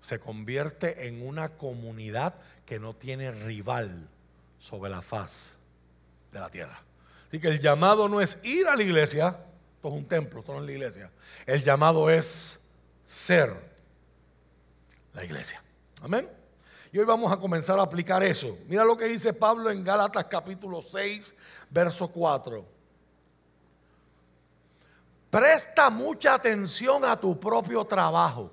Se 0.00 0.18
convierte 0.18 1.06
en 1.06 1.26
una 1.26 1.50
comunidad 1.50 2.34
que 2.66 2.78
no 2.78 2.94
tiene 2.94 3.30
rival 3.30 4.08
sobre 4.58 4.90
la 4.90 5.02
faz 5.02 5.56
de 6.32 6.40
la 6.40 6.50
tierra. 6.50 6.82
Así 7.28 7.40
que 7.40 7.48
el 7.48 7.58
llamado 7.58 8.08
no 8.08 8.20
es 8.20 8.38
ir 8.42 8.68
a 8.68 8.76
la 8.76 8.82
iglesia, 8.82 9.38
esto 9.76 9.88
es 9.88 9.94
un 9.94 10.06
templo, 10.06 10.40
esto 10.40 10.52
no 10.52 10.60
es 10.60 10.66
la 10.66 10.72
iglesia. 10.72 11.10
El 11.46 11.62
llamado 11.62 12.10
es 12.10 12.60
ser 13.06 13.54
la 15.14 15.24
iglesia. 15.24 15.62
Amén. 16.02 16.43
Y 16.94 16.98
hoy 17.00 17.04
vamos 17.06 17.32
a 17.32 17.36
comenzar 17.36 17.76
a 17.80 17.82
aplicar 17.82 18.22
eso. 18.22 18.56
Mira 18.68 18.84
lo 18.84 18.96
que 18.96 19.06
dice 19.06 19.32
Pablo 19.32 19.68
en 19.68 19.82
Gálatas 19.82 20.26
capítulo 20.26 20.80
6, 20.80 21.34
verso 21.68 22.06
4. 22.06 22.64
Presta 25.28 25.90
mucha 25.90 26.34
atención 26.34 27.04
a 27.04 27.18
tu 27.18 27.40
propio 27.40 27.84
trabajo, 27.84 28.48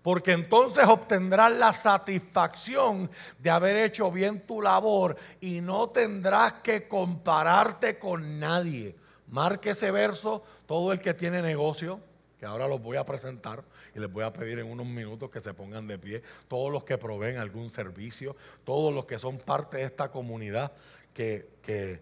porque 0.00 0.32
entonces 0.32 0.86
obtendrás 0.88 1.52
la 1.52 1.74
satisfacción 1.74 3.10
de 3.38 3.50
haber 3.50 3.76
hecho 3.76 4.10
bien 4.10 4.46
tu 4.46 4.62
labor 4.62 5.14
y 5.42 5.60
no 5.60 5.90
tendrás 5.90 6.54
que 6.62 6.88
compararte 6.88 7.98
con 7.98 8.40
nadie. 8.40 8.96
Marque 9.26 9.72
ese 9.72 9.90
verso, 9.90 10.42
todo 10.64 10.90
el 10.92 11.02
que 11.02 11.12
tiene 11.12 11.42
negocio, 11.42 12.00
que 12.38 12.46
ahora 12.46 12.68
los 12.68 12.80
voy 12.80 12.96
a 12.96 13.04
presentar 13.04 13.64
y 13.94 13.98
les 13.98 14.10
voy 14.10 14.24
a 14.24 14.32
pedir 14.32 14.60
en 14.60 14.70
unos 14.70 14.86
minutos 14.86 15.30
que 15.30 15.40
se 15.40 15.54
pongan 15.54 15.86
de 15.86 15.98
pie, 15.98 16.22
todos 16.46 16.72
los 16.72 16.84
que 16.84 16.96
proveen 16.96 17.38
algún 17.38 17.70
servicio, 17.70 18.36
todos 18.64 18.94
los 18.94 19.06
que 19.06 19.18
son 19.18 19.38
parte 19.38 19.78
de 19.78 19.84
esta 19.84 20.10
comunidad 20.10 20.72
que, 21.12 21.48
que, 21.62 22.00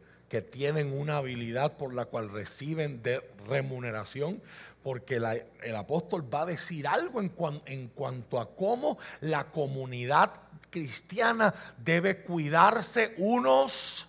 tienen 0.50 0.92
una 0.92 1.16
habilidad 1.16 1.78
por 1.78 1.94
la 1.94 2.04
cual 2.04 2.30
reciben 2.30 3.02
de 3.02 3.22
remuneración, 3.48 4.42
porque 4.82 5.16
el 5.16 5.76
apóstol 5.76 6.22
va 6.32 6.42
a 6.42 6.46
decir 6.46 6.86
algo 6.86 7.22
en, 7.22 7.32
en 7.64 7.88
cuanto 7.88 8.38
a 8.38 8.54
cómo 8.54 8.98
la 9.22 9.44
comunidad 9.44 10.32
cristiana 10.68 11.54
debe 11.78 12.20
cuidarse 12.22 13.14
unos 13.16 14.06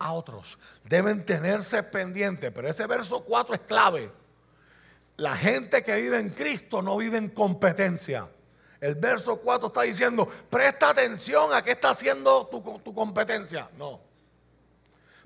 a 0.00 0.12
otros. 0.12 0.58
Deben 0.82 1.24
tenerse 1.24 1.84
pendientes, 1.84 2.50
pero 2.52 2.68
ese 2.68 2.88
verso 2.88 3.20
4 3.22 3.54
es 3.54 3.60
clave 3.60 4.10
la 5.16 5.36
gente 5.36 5.82
que 5.82 5.94
vive 5.96 6.18
en 6.18 6.30
Cristo 6.30 6.82
no 6.82 6.96
vive 6.96 7.18
en 7.18 7.28
competencia. 7.28 8.28
El 8.80 8.96
verso 8.96 9.36
4 9.36 9.68
está 9.68 9.82
diciendo, 9.82 10.28
presta 10.50 10.90
atención 10.90 11.52
a 11.52 11.62
qué 11.62 11.72
está 11.72 11.90
haciendo 11.90 12.46
tu, 12.48 12.60
tu 12.80 12.92
competencia. 12.92 13.70
No. 13.78 14.00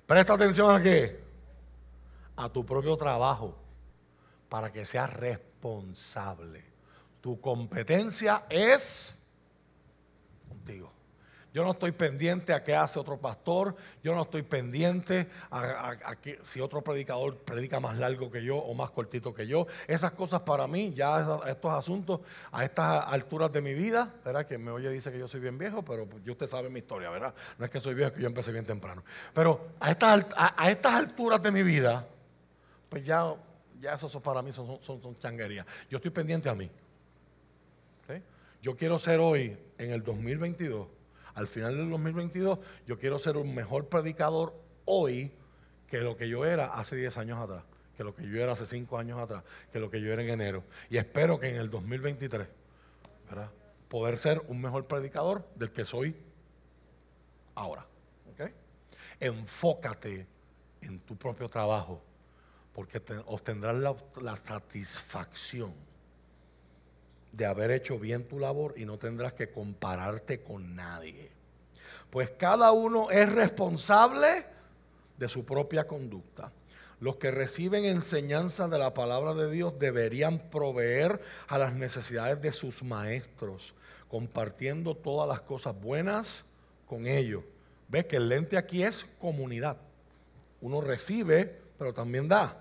Presta 0.06 0.34
atención 0.34 0.70
a 0.70 0.82
qué? 0.82 1.24
A 2.36 2.48
tu 2.50 2.66
propio 2.66 2.96
trabajo, 2.96 3.56
para 4.48 4.70
que 4.70 4.84
seas 4.84 5.10
responsable. 5.12 6.64
Tu 7.20 7.40
competencia 7.40 8.44
es. 8.50 9.16
Yo 11.56 11.64
no 11.64 11.70
estoy 11.70 11.92
pendiente 11.92 12.52
a 12.52 12.62
qué 12.62 12.76
hace 12.76 12.98
otro 12.98 13.16
pastor, 13.16 13.74
yo 14.04 14.14
no 14.14 14.24
estoy 14.24 14.42
pendiente 14.42 15.26
a, 15.50 15.96
si 16.42 16.60
otro 16.60 16.82
predicador 16.82 17.38
predica 17.38 17.80
más 17.80 17.96
largo 17.96 18.30
que 18.30 18.44
yo 18.44 18.58
o 18.58 18.74
más 18.74 18.90
cortito 18.90 19.32
que 19.32 19.46
yo. 19.46 19.66
Esas 19.86 20.12
cosas 20.12 20.42
para 20.42 20.66
mí, 20.66 20.92
ya 20.94 21.40
estos 21.46 21.72
asuntos 21.72 22.20
a 22.52 22.62
estas 22.62 23.06
alturas 23.06 23.50
de 23.50 23.62
mi 23.62 23.72
vida, 23.72 24.12
¿verdad? 24.22 24.46
Que 24.46 24.58
me 24.58 24.70
oye 24.70 24.90
dice 24.90 25.10
que 25.10 25.18
yo 25.18 25.28
soy 25.28 25.40
bien 25.40 25.56
viejo, 25.56 25.82
pero 25.82 26.04
pues, 26.04 26.28
usted 26.28 26.46
sabe 26.46 26.68
mi 26.68 26.80
historia, 26.80 27.08
¿verdad? 27.08 27.34
No 27.56 27.64
es 27.64 27.70
que 27.70 27.80
soy 27.80 27.94
viejo, 27.94 28.12
que 28.12 28.20
yo 28.20 28.26
empecé 28.26 28.52
bien 28.52 28.66
temprano. 28.66 29.02
Pero 29.32 29.68
a 29.80 29.90
estas, 29.90 30.26
a, 30.36 30.70
estas 30.70 30.92
alturas 30.92 31.42
de 31.42 31.52
mi 31.52 31.62
vida, 31.62 32.06
pues 32.90 33.02
ya, 33.02 33.34
ya 33.80 33.94
eso 33.94 34.20
para 34.20 34.42
mí 34.42 34.52
son, 34.52 34.78
son, 34.82 35.00
son 35.00 35.18
changuerías. 35.20 35.64
Yo 35.88 35.96
estoy 35.96 36.10
pendiente 36.10 36.50
a 36.50 36.54
mí. 36.54 36.70
Yo 38.62 38.76
quiero 38.76 38.98
ser 38.98 39.20
hoy, 39.20 39.56
en 39.78 39.92
el 39.92 40.02
2022, 40.02 40.88
al 41.36 41.46
final 41.46 41.76
del 41.76 41.90
2022 41.90 42.58
yo 42.86 42.98
quiero 42.98 43.18
ser 43.18 43.36
un 43.36 43.54
mejor 43.54 43.88
predicador 43.88 44.54
hoy 44.86 45.32
que 45.86 46.00
lo 46.00 46.16
que 46.16 46.28
yo 46.28 46.44
era 46.44 46.66
hace 46.66 46.96
10 46.96 47.18
años 47.18 47.38
atrás, 47.38 47.62
que 47.96 48.02
lo 48.02 48.14
que 48.14 48.26
yo 48.26 48.42
era 48.42 48.52
hace 48.52 48.66
5 48.66 48.98
años 48.98 49.20
atrás, 49.20 49.44
que 49.70 49.78
lo 49.78 49.90
que 49.90 50.00
yo 50.00 50.12
era 50.12 50.22
en 50.22 50.30
enero. 50.30 50.64
Y 50.90 50.96
espero 50.96 51.38
que 51.38 51.48
en 51.48 51.56
el 51.56 51.70
2023, 51.70 52.48
¿verdad? 53.28 53.50
Poder 53.88 54.16
ser 54.16 54.42
un 54.48 54.60
mejor 54.60 54.86
predicador 54.86 55.46
del 55.54 55.70
que 55.70 55.84
soy 55.84 56.16
ahora. 57.54 57.86
Enfócate 59.18 60.26
en 60.82 61.00
tu 61.00 61.16
propio 61.16 61.48
trabajo, 61.48 62.02
porque 62.74 63.00
obtendrás 63.26 63.76
la 64.20 64.36
satisfacción 64.36 65.72
de 67.32 67.46
haber 67.46 67.70
hecho 67.70 67.98
bien 67.98 68.24
tu 68.24 68.38
labor 68.38 68.74
y 68.76 68.84
no 68.84 68.98
tendrás 68.98 69.32
que 69.34 69.50
compararte 69.50 70.42
con 70.42 70.74
nadie. 70.74 71.30
Pues 72.10 72.30
cada 72.30 72.72
uno 72.72 73.10
es 73.10 73.30
responsable 73.32 74.46
de 75.18 75.28
su 75.28 75.44
propia 75.44 75.86
conducta. 75.86 76.52
Los 76.98 77.16
que 77.16 77.30
reciben 77.30 77.84
enseñanza 77.84 78.68
de 78.68 78.78
la 78.78 78.94
palabra 78.94 79.34
de 79.34 79.50
Dios 79.50 79.78
deberían 79.78 80.50
proveer 80.50 81.20
a 81.46 81.58
las 81.58 81.74
necesidades 81.74 82.40
de 82.40 82.52
sus 82.52 82.82
maestros, 82.82 83.74
compartiendo 84.08 84.96
todas 84.96 85.28
las 85.28 85.42
cosas 85.42 85.78
buenas 85.78 86.44
con 86.86 87.06
ellos. 87.06 87.44
Ves 87.88 88.06
que 88.06 88.16
el 88.16 88.28
lente 88.28 88.56
aquí 88.56 88.82
es 88.82 89.04
comunidad. 89.20 89.76
Uno 90.62 90.80
recibe, 90.80 91.60
pero 91.78 91.92
también 91.92 92.28
da. 92.28 92.56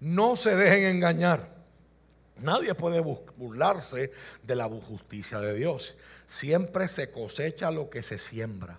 No 0.00 0.34
se 0.34 0.56
dejen 0.56 0.96
engañar. 0.96 1.61
Nadie 2.42 2.74
puede 2.74 3.00
burlarse 3.00 4.12
de 4.42 4.56
la 4.56 4.68
justicia 4.68 5.38
de 5.38 5.54
Dios. 5.54 5.94
Siempre 6.26 6.88
se 6.88 7.10
cosecha 7.10 7.70
lo 7.70 7.88
que 7.88 8.02
se 8.02 8.18
siembra. 8.18 8.78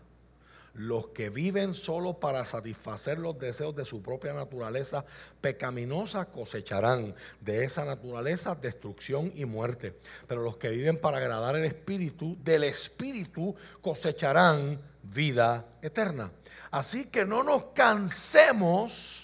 Los 0.73 1.07
que 1.09 1.29
viven 1.29 1.75
solo 1.75 2.19
para 2.19 2.45
satisfacer 2.45 3.19
los 3.19 3.37
deseos 3.37 3.75
de 3.75 3.85
su 3.85 4.01
propia 4.01 4.33
naturaleza 4.33 5.05
pecaminosa 5.39 6.25
cosecharán 6.25 7.13
de 7.41 7.63
esa 7.63 7.85
naturaleza 7.85 8.55
destrucción 8.55 9.31
y 9.35 9.45
muerte. 9.45 9.95
Pero 10.27 10.41
los 10.41 10.57
que 10.57 10.69
viven 10.69 10.97
para 10.97 11.17
agradar 11.17 11.55
el 11.55 11.65
Espíritu, 11.65 12.35
del 12.43 12.63
Espíritu 12.63 13.55
cosecharán 13.81 14.79
vida 15.03 15.63
eterna. 15.81 16.31
Así 16.71 17.05
que 17.05 17.23
no 17.23 17.43
nos 17.43 17.65
cansemos 17.65 19.22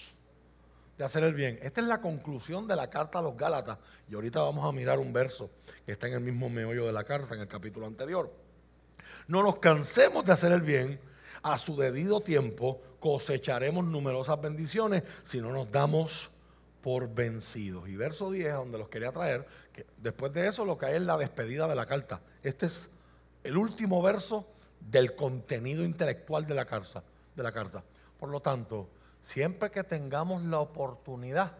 de 1.00 1.06
hacer 1.06 1.24
el 1.24 1.32
bien. 1.32 1.58
Esta 1.62 1.80
es 1.80 1.86
la 1.86 2.02
conclusión 2.02 2.68
de 2.68 2.76
la 2.76 2.90
carta 2.90 3.20
a 3.20 3.22
los 3.22 3.34
Gálatas. 3.34 3.78
Y 4.10 4.14
ahorita 4.14 4.42
vamos 4.42 4.68
a 4.68 4.70
mirar 4.70 4.98
un 4.98 5.14
verso 5.14 5.48
que 5.86 5.92
está 5.92 6.08
en 6.08 6.12
el 6.12 6.20
mismo 6.20 6.50
meollo 6.50 6.84
de 6.84 6.92
la 6.92 7.04
carta, 7.04 7.34
en 7.34 7.40
el 7.40 7.48
capítulo 7.48 7.86
anterior. 7.86 8.30
No 9.26 9.42
nos 9.42 9.56
cansemos 9.60 10.26
de 10.26 10.32
hacer 10.32 10.52
el 10.52 10.60
bien. 10.60 11.00
A 11.42 11.56
su 11.56 11.74
debido 11.74 12.20
tiempo 12.20 12.82
cosecharemos 13.00 13.86
numerosas 13.86 14.38
bendiciones 14.42 15.02
si 15.24 15.40
no 15.40 15.50
nos 15.52 15.72
damos 15.72 16.30
por 16.82 17.08
vencidos. 17.08 17.88
Y 17.88 17.96
verso 17.96 18.30
10, 18.30 18.52
donde 18.52 18.76
los 18.76 18.90
quería 18.90 19.10
traer, 19.10 19.46
que 19.72 19.86
después 19.96 20.34
de 20.34 20.48
eso 20.48 20.66
lo 20.66 20.76
que 20.76 20.84
hay 20.84 20.96
es 20.96 21.02
la 21.02 21.16
despedida 21.16 21.66
de 21.66 21.76
la 21.76 21.86
carta. 21.86 22.20
Este 22.42 22.66
es 22.66 22.90
el 23.42 23.56
último 23.56 24.02
verso 24.02 24.46
del 24.78 25.16
contenido 25.16 25.82
intelectual 25.82 26.46
de 26.46 26.54
la 26.56 26.66
carta. 26.66 27.02
De 27.34 27.42
la 27.42 27.52
carta. 27.52 27.82
Por 28.18 28.28
lo 28.28 28.40
tanto, 28.40 28.86
siempre 29.22 29.70
que 29.70 29.84
tengamos 29.84 30.42
la 30.42 30.60
oportunidad, 30.60 31.52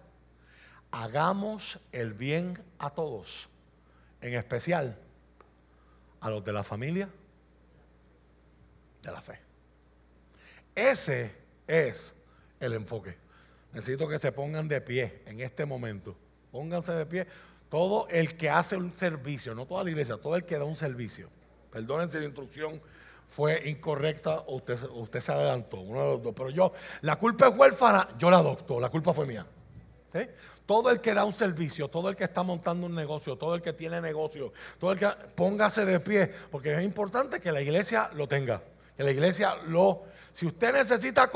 hagamos 0.90 1.78
el 1.92 2.14
bien 2.14 2.62
a 2.78 2.90
todos, 2.90 3.48
en 4.20 4.34
especial 4.34 4.98
a 6.20 6.30
los 6.30 6.44
de 6.44 6.52
la 6.52 6.64
familia 6.64 7.08
de 9.02 9.12
la 9.12 9.20
fe. 9.20 9.38
Ese 10.74 11.34
es 11.66 12.14
el 12.58 12.74
enfoque. 12.74 13.16
Necesito 13.72 14.08
que 14.08 14.18
se 14.18 14.32
pongan 14.32 14.68
de 14.68 14.80
pie 14.80 15.22
en 15.26 15.40
este 15.40 15.64
momento. 15.64 16.16
Pónganse 16.50 16.92
de 16.92 17.06
pie. 17.06 17.26
Todo 17.68 18.08
el 18.08 18.36
que 18.36 18.50
hace 18.50 18.76
un 18.76 18.96
servicio, 18.96 19.54
no 19.54 19.66
toda 19.66 19.84
la 19.84 19.90
iglesia, 19.90 20.16
todo 20.16 20.34
el 20.34 20.44
que 20.44 20.58
da 20.58 20.64
un 20.64 20.76
servicio. 20.76 21.28
Perdonen 21.70 22.10
si 22.10 22.18
la 22.18 22.24
instrucción 22.24 22.80
fue 23.30 23.68
incorrecta 23.68 24.40
o 24.46 24.56
usted, 24.56 25.20
se 25.20 25.32
adelantó, 25.32 25.78
uno 25.78 26.00
de 26.00 26.06
los 26.06 26.22
dos. 26.22 26.34
Pero 26.36 26.50
yo, 26.50 26.72
la 27.02 27.16
culpa 27.16 27.48
es 27.48 27.56
huérfana, 27.56 28.08
yo 28.18 28.28
la 28.30 28.38
adopto, 28.38 28.80
la 28.80 28.90
culpa 28.90 29.14
fue 29.14 29.26
mía. 29.26 29.46
Todo 30.66 30.90
el 30.90 31.00
que 31.00 31.14
da 31.14 31.24
un 31.24 31.32
servicio, 31.32 31.88
todo 31.88 32.08
el 32.08 32.16
que 32.16 32.24
está 32.24 32.42
montando 32.42 32.86
un 32.86 32.94
negocio, 32.94 33.36
todo 33.36 33.54
el 33.54 33.62
que 33.62 33.72
tiene 33.72 34.00
negocio, 34.00 34.52
todo 34.78 34.92
el 34.92 34.98
que 34.98 35.08
póngase 35.34 35.84
de 35.84 36.00
pie, 36.00 36.32
porque 36.50 36.74
es 36.74 36.82
importante 36.84 37.40
que 37.40 37.52
la 37.52 37.60
iglesia 37.60 38.10
lo 38.14 38.26
tenga, 38.26 38.62
que 38.96 39.02
la 39.02 39.10
iglesia 39.10 39.54
lo... 39.66 40.04
Si 40.32 40.46
usted 40.46 40.72
necesita, 40.72 41.30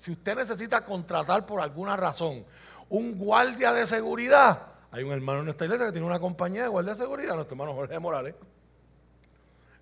si 0.00 0.12
usted 0.12 0.36
necesita 0.36 0.84
contratar 0.84 1.46
por 1.46 1.60
alguna 1.60 1.96
razón 1.96 2.44
un 2.88 3.18
guardia 3.18 3.72
de 3.72 3.86
seguridad, 3.86 4.62
hay 4.90 5.04
un 5.04 5.12
hermano 5.12 5.40
en 5.40 5.48
esta 5.50 5.64
iglesia 5.64 5.86
que 5.86 5.92
tiene 5.92 6.06
una 6.06 6.20
compañía 6.20 6.62
de 6.62 6.68
guardia 6.68 6.92
de 6.92 6.98
seguridad, 6.98 7.34
nuestro 7.34 7.54
hermano 7.54 7.74
Jorge 7.74 7.98
Morales. 7.98 8.34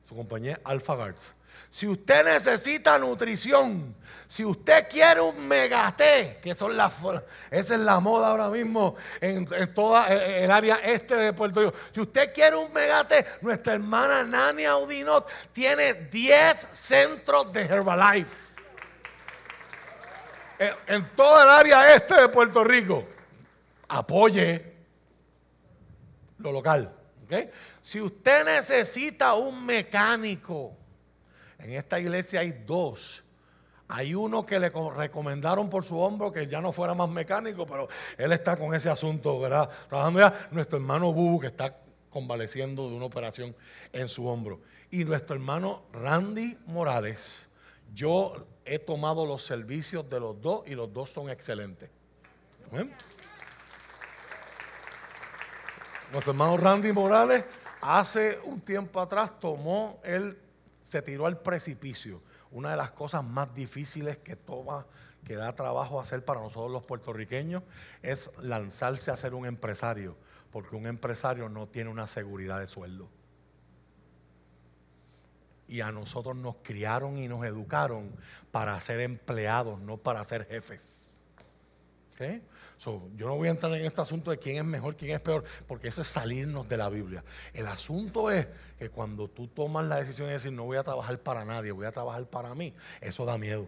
Su 0.08 0.14
compañía 0.14 0.60
AlphaGuards. 0.64 1.34
Si 1.70 1.86
usted 1.86 2.24
necesita 2.24 2.98
nutrición, 2.98 3.94
si 4.28 4.44
usted 4.44 4.88
quiere 4.88 5.20
un 5.20 5.46
megaté, 5.46 6.38
que 6.42 6.54
son 6.54 6.76
las, 6.76 6.94
esa 7.50 7.74
es 7.74 7.80
la 7.80 8.00
moda 8.00 8.28
ahora 8.28 8.48
mismo 8.48 8.96
en, 9.20 9.46
toda 9.74 10.12
eh, 10.14 10.44
el 10.44 10.50
área 10.50 10.76
este 10.76 11.14
de 11.16 11.32
Puerto 11.32 11.60
Rico. 11.60 11.76
Si 11.92 12.00
usted 12.00 12.32
quiere 12.32 12.56
un 12.56 12.72
megaté, 12.72 13.26
nuestra 13.42 13.74
hermana 13.74 14.22
Nania 14.22 14.72
Audinot 14.72 15.28
tiene 15.52 15.94
10 15.94 16.68
centros 16.72 17.52
de 17.52 17.62
Herbalife. 17.62 18.46
En, 20.58 20.74
en 20.86 21.10
toda 21.14 21.42
el 21.44 21.50
área 21.50 21.94
este 21.94 22.18
de 22.18 22.28
Puerto 22.28 22.64
Rico. 22.64 23.04
Apoye 23.88 24.74
lo 26.38 26.52
local. 26.52 26.92
Si 27.86 28.00
usted 28.00 28.44
necesita 28.44 29.34
un 29.34 29.64
mecánico, 29.64 30.76
en 31.56 31.74
esta 31.74 32.00
iglesia 32.00 32.40
hay 32.40 32.50
dos. 32.50 33.22
Hay 33.86 34.12
uno 34.12 34.44
que 34.44 34.58
le 34.58 34.70
recomendaron 34.70 35.70
por 35.70 35.84
su 35.84 35.96
hombro 35.96 36.32
que 36.32 36.48
ya 36.48 36.60
no 36.60 36.72
fuera 36.72 36.94
más 36.94 37.08
mecánico, 37.08 37.64
pero 37.64 37.88
él 38.18 38.32
está 38.32 38.56
con 38.56 38.74
ese 38.74 38.90
asunto, 38.90 39.38
¿verdad? 39.38 39.70
Trabajando 39.88 40.18
ya. 40.18 40.48
Nuestro 40.50 40.78
hermano 40.78 41.12
Bubu, 41.12 41.38
que 41.38 41.46
está 41.46 41.76
convaleciendo 42.10 42.90
de 42.90 42.96
una 42.96 43.04
operación 43.04 43.54
en 43.92 44.08
su 44.08 44.26
hombro. 44.26 44.60
Y 44.90 45.04
nuestro 45.04 45.36
hermano 45.36 45.84
Randy 45.92 46.58
Morales, 46.66 47.46
yo 47.94 48.48
he 48.64 48.80
tomado 48.80 49.24
los 49.24 49.46
servicios 49.46 50.10
de 50.10 50.18
los 50.18 50.40
dos 50.42 50.66
y 50.66 50.74
los 50.74 50.92
dos 50.92 51.10
son 51.10 51.30
excelentes. 51.30 51.88
Nuestro 56.10 56.32
hermano 56.32 56.56
Randy 56.56 56.92
Morales 56.92 57.44
hace 57.86 58.40
un 58.44 58.60
tiempo 58.60 59.00
atrás 59.00 59.38
tomó 59.38 60.00
él 60.02 60.38
se 60.82 61.02
tiró 61.02 61.26
al 61.26 61.38
precipicio. 61.38 62.20
Una 62.50 62.70
de 62.70 62.76
las 62.76 62.90
cosas 62.90 63.24
más 63.24 63.54
difíciles 63.54 64.18
que 64.18 64.36
toma, 64.36 64.86
que 65.24 65.36
da 65.36 65.54
trabajo 65.54 66.00
hacer 66.00 66.24
para 66.24 66.40
nosotros 66.40 66.70
los 66.70 66.84
puertorriqueños, 66.84 67.62
es 68.02 68.30
lanzarse 68.40 69.10
a 69.10 69.16
ser 69.16 69.34
un 69.34 69.46
empresario, 69.46 70.16
porque 70.50 70.76
un 70.76 70.86
empresario 70.86 71.48
no 71.48 71.66
tiene 71.66 71.90
una 71.90 72.06
seguridad 72.06 72.60
de 72.60 72.66
sueldo. 72.66 73.08
Y 75.68 75.80
a 75.80 75.90
nosotros 75.90 76.36
nos 76.36 76.56
criaron 76.62 77.18
y 77.18 77.26
nos 77.26 77.44
educaron 77.44 78.10
para 78.52 78.80
ser 78.80 79.00
empleados, 79.00 79.80
no 79.80 79.96
para 79.96 80.22
ser 80.24 80.46
jefes 80.46 80.96
yo 82.84 83.26
no 83.26 83.36
voy 83.36 83.48
a 83.48 83.50
entrar 83.50 83.72
en 83.74 83.84
este 83.84 84.00
asunto 84.00 84.30
de 84.30 84.38
quién 84.38 84.58
es 84.58 84.64
mejor, 84.64 84.96
quién 84.96 85.12
es 85.12 85.20
peor, 85.20 85.44
porque 85.66 85.88
eso 85.88 86.02
es 86.02 86.08
salirnos 86.08 86.68
de 86.68 86.76
la 86.76 86.88
Biblia. 86.88 87.24
El 87.52 87.66
asunto 87.66 88.30
es 88.30 88.46
que 88.78 88.90
cuando 88.90 89.28
tú 89.28 89.48
tomas 89.48 89.86
la 89.86 89.96
decisión 89.96 90.28
de 90.28 90.34
decir 90.34 90.52
no 90.52 90.64
voy 90.64 90.76
a 90.76 90.84
trabajar 90.84 91.18
para 91.18 91.44
nadie, 91.44 91.72
voy 91.72 91.86
a 91.86 91.92
trabajar 91.92 92.26
para 92.26 92.54
mí, 92.54 92.74
eso 93.00 93.24
da 93.24 93.38
miedo. 93.38 93.66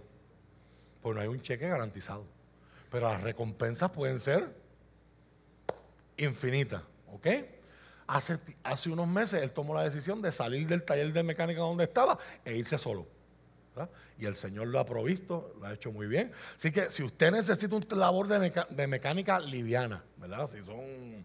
Porque 1.03 1.17
no 1.17 1.21
hay 1.23 1.29
un 1.29 1.41
cheque 1.41 1.69
garantizado. 1.69 2.25
Pero 2.91 3.09
las 3.09 3.23
recompensas 3.23 3.91
pueden 3.91 4.19
ser 4.19 4.55
infinitas. 6.17 6.83
¿Ok? 7.13 7.27
Hace, 8.07 8.39
hace 8.63 8.91
unos 8.91 9.07
meses 9.07 9.43
él 9.43 9.51
tomó 9.51 9.75
la 9.75 9.83
decisión 9.83 10.23
de 10.23 10.33
salir 10.33 10.67
del 10.67 10.83
taller 10.83 11.13
de 11.13 11.23
mecánica 11.23 11.61
donde 11.61 11.85
estaba 11.85 12.19
e 12.45 12.57
irse 12.57 12.79
solo. 12.79 13.07
Y 14.19 14.27
el 14.27 14.35
Señor 14.35 14.69
lo 14.69 14.79
ha 14.79 14.87
provisto, 14.87 15.55
lo 15.61 15.67
ha 15.67 15.75
hecho 15.75 15.93
muy 15.93 16.07
bien. 16.07 16.33
Así 16.57 16.73
que 16.73 16.91
si 16.91 17.03
usted 17.03 17.31
necesita 17.31 17.77
un 17.77 17.85
labor 17.91 18.27
de, 18.29 18.87
mecánica 18.87 19.39
liviana, 19.39 20.03
¿verdad? 20.17 20.49
Si 20.49 20.63
son, 20.65 21.25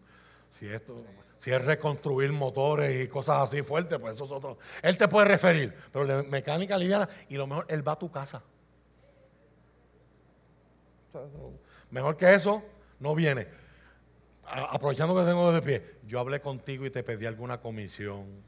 si 0.52 0.68
esto, 0.68 1.04
si 1.40 1.52
es 1.52 1.64
reconstruir 1.64 2.32
motores 2.32 3.04
y 3.04 3.08
cosas 3.08 3.50
así 3.50 3.62
fuertes, 3.62 4.00
pues 4.00 4.16
eso 4.16 4.26
es 4.26 4.32
otro. 4.32 4.58
Él 4.82 4.98
te 4.98 5.08
puede 5.08 5.28
referir, 5.28 5.74
pero 5.92 6.06
de 6.06 6.24
mecánica 6.24 6.78
liviana 6.78 7.08
y 7.30 7.36
lo 7.36 7.48
mejor, 7.48 7.66
él 7.70 7.88
va 7.88 7.94
a 7.94 8.00
tu 8.00 8.12
casa. 8.12 8.44
Mejor 11.92 12.18
que 12.18 12.34
eso, 12.34 12.64
no 13.00 13.16
viene. 13.16 13.48
aprovechando 14.46 15.16
que 15.16 15.24
tengo 15.24 15.52
de 15.52 15.62
pie, 15.62 15.96
yo 16.06 16.20
hablé 16.20 16.42
contigo 16.42 16.86
y 16.86 16.90
te 16.90 17.04
pedí 17.04 17.26
alguna 17.26 17.60
comisión 17.60 18.44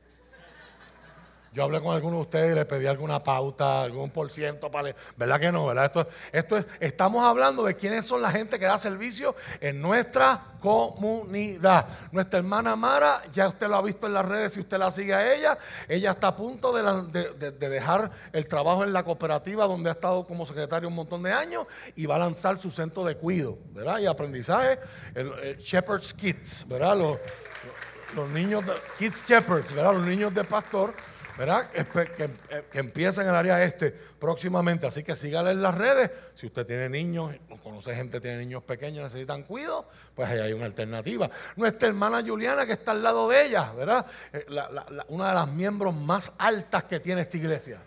yo 1.56 1.64
hablé 1.64 1.82
con 1.82 1.95
alguno 1.95 2.18
de 2.18 2.22
ustedes 2.24 2.51
y 2.51 2.56
le 2.56 2.66
pedí 2.66 2.86
alguna 2.86 3.24
pauta, 3.24 3.84
algún 3.84 4.10
por 4.10 4.30
ciento 4.30 4.70
para... 4.70 4.93
¿Verdad 5.16 5.39
que 5.39 5.51
no? 5.53 5.66
¿Verdad? 5.68 5.86
Esto, 5.86 6.08
esto 6.34 6.58
es, 6.58 6.66
estamos 6.82 7.24
hablando 7.24 7.64
de 7.64 7.76
quiénes 7.76 8.03
son 8.03 8.22
la 8.22 8.30
gente 8.30 8.60
que 8.60 8.66
da 8.66 8.78
servicio 8.78 9.34
en 9.62 9.82
nuestra 9.82 10.58
comunidad. 10.60 11.88
Nuestra 12.12 12.39
hermana 12.39 12.76
Mara, 12.76 13.22
ya 13.32 13.47
usted 13.47 13.70
lo 13.70 13.78
ha 13.78 13.82
visto 13.82 14.06
en 14.06 14.14
las 14.14 14.26
redes, 14.26 14.51
si 14.51 14.60
usted 14.60 14.78
la 14.78 14.91
sigue 14.91 15.14
a 15.14 15.34
ella, 15.34 15.58
ella 15.88 16.12
está 16.12 16.28
a 16.28 16.36
punto 16.36 16.74
de, 16.74 17.51
dejar 17.53 18.12
el 18.34 18.47
trabajo 18.47 18.84
en 18.84 18.91
la 18.91 19.03
cooperativa 19.03 19.66
donde 19.66 19.88
ha 19.88 19.93
estado 19.93 20.28
como 20.28 20.45
secretario 20.45 20.89
un 20.89 20.95
montón 20.95 21.24
de 21.24 21.32
años 21.32 21.68
y 21.95 22.06
va 22.06 22.18
a 22.18 22.20
lanzar 22.20 22.60
su 22.60 22.70
centro 22.70 23.06
de 23.06 23.16
cuido, 23.16 23.58
¿verdad? 23.72 23.99
Y 23.99 24.08
aprendizaje, 24.08 24.78
Shepherd's 25.60 26.14
Kids, 26.14 26.68
¿verdad? 26.68 26.97
Los, 26.97 27.18
los 28.14 28.28
niños, 28.28 28.66
de, 28.66 28.74
Kids 28.99 29.26
Shepherds, 29.26 29.74
¿verdad? 29.74 29.93
Los 29.93 30.06
niños 30.06 30.34
de 30.34 30.43
pastor 30.43 30.93
¿verdad? 31.38 31.69
Que, 31.69 32.29
que, 32.71 32.79
empieza 32.79 33.21
en 33.21 33.29
el 33.29 33.36
área 33.36 33.63
este 33.63 33.91
próximamente. 33.91 34.88
Así 34.88 35.03
que 35.03 35.15
sígale 35.15 35.51
en 35.51 35.61
las 35.61 35.75
redes. 35.75 36.11
Si 36.36 36.47
usted 36.47 36.65
tiene 36.65 36.89
niños, 36.89 37.36
conoce 37.63 37.95
gente 37.95 38.17
que 38.17 38.21
tiene 38.21 38.38
niños 38.38 38.63
pequeños, 38.63 39.03
necesitan 39.03 39.43
cuidado, 39.43 39.88
pues 40.13 40.29
ahí 40.29 40.39
hay 40.39 40.53
una 40.53 40.65
alternativa. 40.65 41.29
Nuestra 41.55 41.89
hermana 41.89 42.21
Juliana, 42.25 42.65
que 42.65 42.73
está 42.73 42.91
al 42.91 43.03
lado 43.03 43.29
de 43.29 43.45
ella, 43.45 43.71
¿verdad? 43.73 44.05
Eh, 44.33 44.45
una 45.09 45.29
de 45.29 45.36
las 45.36 45.47
miembros 45.47 45.93
más 45.93 46.31
altas 46.38 46.83
que 46.86 46.99
tiene 46.99 47.21
esta 47.21 47.38
iglesia. 47.38 47.79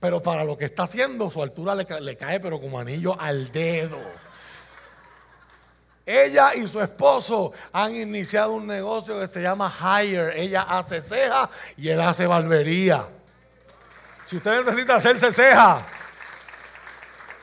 Pero 0.00 0.22
para 0.22 0.44
lo 0.44 0.56
que 0.56 0.66
está 0.66 0.84
haciendo, 0.84 1.30
su 1.30 1.42
altura 1.42 1.74
le, 1.74 1.86
le 2.00 2.16
cae, 2.16 2.38
pero 2.38 2.60
como 2.60 2.78
anillo 2.78 3.18
al 3.20 3.50
dedo. 3.50 3.98
Ella 6.10 6.54
y 6.54 6.66
su 6.66 6.80
esposo 6.80 7.52
han 7.70 7.94
iniciado 7.94 8.52
un 8.52 8.66
negocio 8.66 9.20
que 9.20 9.26
se 9.26 9.42
llama 9.42 9.70
Hire. 9.70 10.40
Ella 10.40 10.62
hace 10.62 11.02
ceja 11.02 11.50
y 11.76 11.90
él 11.90 12.00
hace 12.00 12.26
barbería. 12.26 13.04
Si 14.24 14.38
usted 14.38 14.64
necesita 14.64 14.94
hacerse 14.94 15.30
ceja, 15.30 15.84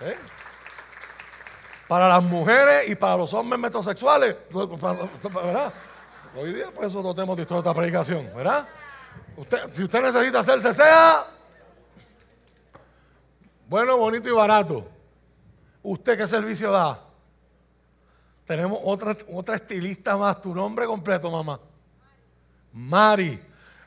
¿eh? 0.01 0.17
para 1.87 2.07
las 2.07 2.23
mujeres 2.23 2.89
y 2.89 2.95
para 2.95 3.17
los 3.17 3.31
hombres 3.35 3.61
metrosexuales, 3.61 4.35
¿verdad? 4.51 5.71
Hoy 6.35 6.53
día, 6.53 6.71
pues 6.73 6.87
eso 6.87 7.03
lo 7.03 7.13
tenemos 7.13 7.37
de 7.37 7.43
esta 7.43 7.71
predicación, 7.71 8.31
¿verdad? 8.35 8.67
si 9.73 9.83
usted 9.83 10.01
necesita 10.01 10.39
hacerse 10.39 10.73
ceja, 10.73 11.27
bueno, 13.67 13.95
bonito 13.95 14.27
y 14.27 14.31
barato. 14.31 14.87
¿Usted 15.83 16.17
qué 16.17 16.27
servicio 16.27 16.71
da? 16.71 17.04
Tenemos 18.45 18.79
otra, 18.83 19.15
otra 19.31 19.55
estilista 19.55 20.15
más. 20.17 20.41
Tu 20.41 20.53
nombre 20.53 20.85
completo, 20.85 21.31
mamá. 21.31 21.59
Mari. 22.71 23.39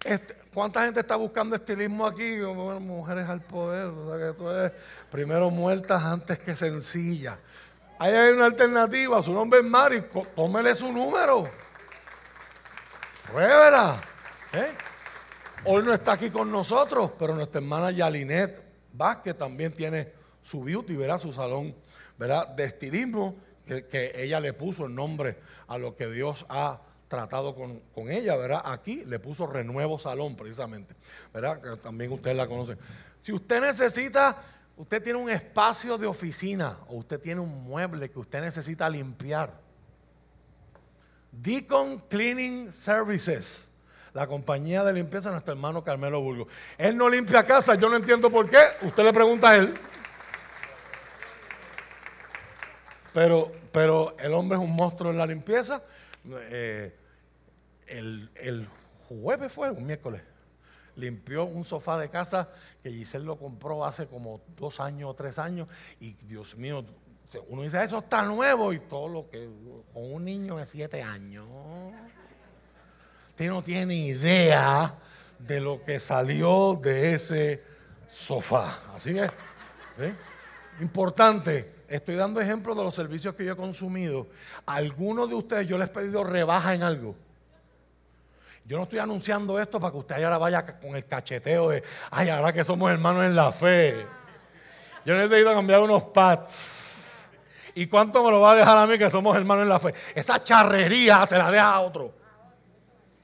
Este, 0.05 0.35
¿Cuánta 0.53 0.85
gente 0.85 1.01
está 1.01 1.15
buscando 1.15 1.55
estilismo 1.55 2.05
aquí? 2.07 2.39
mujeres 2.81 3.29
al 3.29 3.41
poder. 3.41 3.87
O 3.87 4.09
sea 4.09 4.27
que 4.27 4.39
tú 4.39 4.49
eres 4.49 4.73
primero 5.11 5.51
muertas 5.51 6.03
antes 6.03 6.39
que 6.41 6.57
sencillas. 6.57 7.39
Ahí 7.99 8.13
hay 8.13 8.33
una 8.33 8.47
alternativa. 8.47 9.23
Su 9.23 9.33
nombre 9.33 9.61
es 9.61 9.65
Mari. 9.65 10.03
Tómele 10.35 10.75
su 10.75 10.93
número. 10.93 11.49
Pruébela. 13.31 14.03
¿Eh? 14.53 14.73
Hoy 15.65 15.83
no 15.85 15.93
está 15.93 16.13
aquí 16.13 16.31
con 16.31 16.51
nosotros, 16.51 17.13
pero 17.19 17.35
nuestra 17.35 17.61
hermana 17.61 17.91
Yalinet 17.91 18.63
Vázquez 18.93 19.37
también 19.37 19.73
tiene 19.73 20.13
su 20.43 20.63
beauty, 20.63 20.97
¿verdad? 20.97 21.21
Su 21.21 21.33
salón, 21.33 21.75
¿verdad? 22.17 22.49
De 22.49 22.65
estilismo 22.65 23.37
que, 23.69 24.13
ella 24.15 24.41
le 24.41 24.53
puso 24.53 24.87
el 24.87 24.95
nombre 24.95 25.37
a 25.67 25.79
lo 25.79 25.95
que 25.95 26.09
Dios 26.09 26.45
ha 26.49 26.81
tratado 27.09 27.55
con, 27.55 28.11
ella, 28.11 28.37
¿verdad? 28.37 28.63
Aquí 28.65 29.05
le 29.05 29.19
puso 29.19 29.47
Renuevo 29.47 29.99
Salón, 29.99 30.37
precisamente, 30.37 30.95
¿verdad? 31.33 31.61
Que 31.61 31.77
también 31.77 32.13
ustedes 32.13 32.37
la 32.37 32.47
conocen. 32.47 32.79
Si 33.23 33.33
usted 33.33 33.61
necesita, 33.61 34.37
usted 34.77 35.03
tiene 35.03 35.19
un 35.19 35.31
espacio 35.31 35.97
de 35.99 36.07
oficina 36.07 36.79
o 36.89 36.97
usted 36.97 37.21
tiene 37.21 37.41
un 37.41 37.65
mueble 37.65 38.11
que 38.11 38.19
usted 38.19 38.41
necesita 38.41 38.89
limpiar, 38.89 39.53
Deacon 41.31 41.99
Cleaning 42.09 42.73
Services, 42.73 43.67
la 44.13 44.27
compañía 44.27 44.83
de 44.83 44.93
limpieza 44.93 45.29
de 45.29 45.35
nuestro 45.35 45.53
hermano 45.53 45.85
Carmelo 45.85 46.21
Burgo. 46.21 46.49
Él 46.77 46.97
no 46.97 47.09
limpia 47.09 47.45
casa, 47.45 47.75
yo 47.75 47.89
no 47.89 47.97
entiendo 47.97 48.31
por 48.31 48.49
qué, 48.49 48.59
usted 48.83 49.05
le 49.05 49.13
pregunta 49.13 49.51
a 49.51 49.57
él. 49.57 49.79
Pero, 53.13 53.53
pero 53.73 54.17
el 54.19 54.33
hombre 54.35 54.59
es 54.59 54.65
un 54.65 54.75
monstruo 54.75 55.11
en 55.11 55.19
la 55.19 55.27
limpieza. 55.27 55.83
Eh, 56.31 56.95
el, 57.87 58.69
jueves 59.09 59.53
fue, 59.53 59.71
un 59.71 59.87
miércoles, 59.87 60.23
limpió 60.97 61.45
un 61.45 61.65
sofá 61.65 61.99
de 61.99 62.11
casa 62.11 62.49
que 62.83 62.91
Giselle 62.91 63.25
lo 63.25 63.37
compró 63.37 63.85
hace 63.85 64.07
como 64.07 64.43
dos 64.57 64.81
años 64.81 65.11
o 65.11 65.15
tres 65.15 65.39
años. 65.39 65.69
Y 66.01 66.13
Dios 66.13 66.57
mío, 66.57 66.85
uno 67.49 67.63
dice, 67.63 67.83
eso 67.83 67.99
está 67.99 68.23
nuevo 68.23 68.73
y 68.73 68.81
todo 68.81 69.09
lo 69.09 69.31
que, 69.31 69.49
con 69.93 70.13
un 70.13 70.25
niño 70.25 70.57
de 70.57 70.67
siete 70.67 71.03
años. 71.03 71.47
Usted 73.31 73.49
no 73.49 73.63
tiene 73.63 73.95
idea 73.95 74.95
de 75.39 75.61
lo 75.61 75.85
que 75.85 76.01
salió 76.01 76.79
de 76.83 77.15
ese 77.15 77.63
sofá. 78.09 78.81
Así 78.95 79.17
¿eh? 79.17 80.15
importante, 80.81 81.78
estoy 81.89 82.15
dando 82.17 82.41
ejemplos 82.41 82.77
de 82.77 82.85
los 82.85 82.95
servicios 82.95 83.35
que 83.35 83.45
yo 83.45 83.53
he 83.53 83.57
consumido. 83.57 84.27
algunos 84.67 85.29
de 85.29 85.35
ustedes 85.35 85.67
yo 85.67 85.79
les 85.79 85.89
he 85.89 85.93
pedido 85.93 86.23
rebaja 86.23 86.75
en 86.75 86.83
algo. 86.83 87.15
Yo 88.65 88.77
no 88.77 88.83
estoy 88.83 88.99
anunciando 88.99 89.59
esto 89.59 89.81
para 89.81 89.93
que 89.93 89.99
usted 89.99 90.23
ahora 90.23 90.37
vaya 90.37 90.79
con 90.79 90.95
el 90.95 91.07
cacheteo 91.07 91.71
de, 91.71 91.83
ay, 92.11 92.29
ahora 92.29 92.53
que 92.53 92.63
somos 92.63 92.91
hermanos 92.91 93.25
en 93.25 93.35
la 93.35 93.51
fe. 93.51 94.07
Yo 95.07 95.15
necesito 95.15 95.55
cambiar 95.55 95.81
unos 95.81 96.03
pads. 96.05 96.77
¿Y 97.75 97.87
cuánto 97.87 98.23
me 98.23 98.31
lo 98.31 98.43
va 98.43 98.53
a 98.53 98.55
dejar 98.57 98.77
a 98.77 98.87
mí 98.87 98.99
que 98.99 99.09
somos 99.09 99.35
hermanos 99.35 99.63
en 99.63 99.69
la 99.71 99.81
fe? 99.81 99.95
Esa 100.15 100.43
charrería 100.45 101.25
se 101.27 101.39
la 101.39 101.51
deja 101.51 101.73
a 101.73 101.81
otro. 101.81 102.13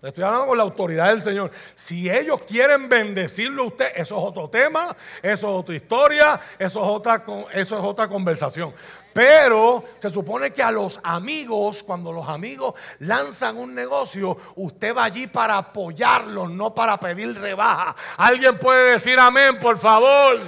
Estoy 0.04 0.22
hablando 0.22 0.48
con 0.48 0.58
la 0.58 0.64
autoridad 0.64 1.08
del 1.08 1.22
Señor. 1.22 1.50
Si 1.74 2.10
ellos 2.10 2.42
quieren 2.42 2.90
bendecirlo 2.90 3.62
a 3.62 3.66
usted, 3.68 3.86
eso 3.94 4.18
es 4.18 4.22
otro 4.22 4.50
tema, 4.50 4.94
eso 5.22 5.46
es 5.48 5.60
otra 5.60 5.74
historia, 5.74 6.40
eso 6.58 6.80
es 6.80 7.80
otra, 7.82 8.06
conversación. 8.06 8.74
Pero 9.14 9.82
se 9.96 10.10
supone 10.10 10.50
que 10.50 10.62
a 10.62 10.70
los 10.70 11.00
amigos, 11.02 11.82
cuando 11.82 12.12
los 12.12 12.28
amigos 12.28 12.74
lanzan 12.98 13.56
un 13.56 13.74
negocio, 13.74 14.36
usted 14.56 14.94
va 14.94 15.04
allí 15.04 15.26
para 15.26 15.56
apoyarlos, 15.56 16.50
no 16.50 16.74
para 16.74 17.00
pedir 17.00 17.40
rebaja. 17.40 17.96
¿Alguien 18.18 18.58
puede 18.58 18.92
decir 18.92 19.18
amén, 19.18 19.58
por 19.58 19.78
favor? 19.78 20.40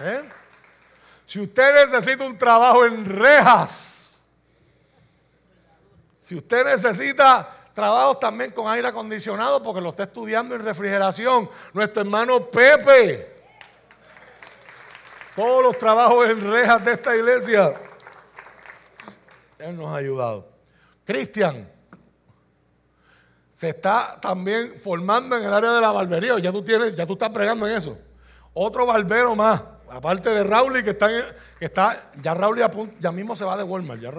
¿Eh? 0.00 0.28
Si 1.26 1.38
usted 1.38 1.86
necesita 1.86 2.24
un 2.24 2.36
trabajo 2.36 2.84
en 2.84 3.04
rejas, 3.04 3.95
si 6.26 6.34
usted 6.34 6.64
necesita 6.64 7.56
trabajos 7.72 8.18
también 8.18 8.50
con 8.50 8.66
aire 8.66 8.88
acondicionado 8.88 9.62
porque 9.62 9.80
lo 9.80 9.90
está 9.90 10.02
estudiando 10.02 10.56
en 10.56 10.64
refrigeración, 10.64 11.48
nuestro 11.72 12.02
hermano 12.02 12.50
Pepe. 12.50 13.32
Todos 15.36 15.62
los 15.62 15.78
trabajos 15.78 16.28
en 16.28 16.40
rejas 16.40 16.84
de 16.84 16.92
esta 16.94 17.14
iglesia. 17.14 17.74
Él 19.60 19.76
nos 19.76 19.86
ha 19.92 19.96
ayudado. 19.96 20.48
Cristian, 21.04 21.70
se 23.54 23.68
está 23.68 24.18
también 24.20 24.80
formando 24.82 25.36
en 25.36 25.44
el 25.44 25.54
área 25.54 25.70
de 25.74 25.80
la 25.80 25.92
barbería. 25.92 26.36
Ya 26.40 26.50
tú, 26.50 26.64
tienes, 26.64 26.92
ya 26.92 27.06
tú 27.06 27.12
estás 27.12 27.30
pregando 27.30 27.68
en 27.68 27.76
eso. 27.76 27.96
Otro 28.52 28.84
barbero 28.84 29.36
más, 29.36 29.62
aparte 29.88 30.30
de 30.30 30.42
Raúl, 30.42 30.82
que 30.82 30.90
está, 30.90 31.08
que 31.56 31.64
está 31.66 32.10
ya 32.20 32.34
Raúl 32.34 32.58
ya, 32.98 33.12
mismo 33.12 33.36
se 33.36 33.44
va 33.44 33.56
de 33.56 33.62
Walmart. 33.62 34.00
Ya 34.00 34.10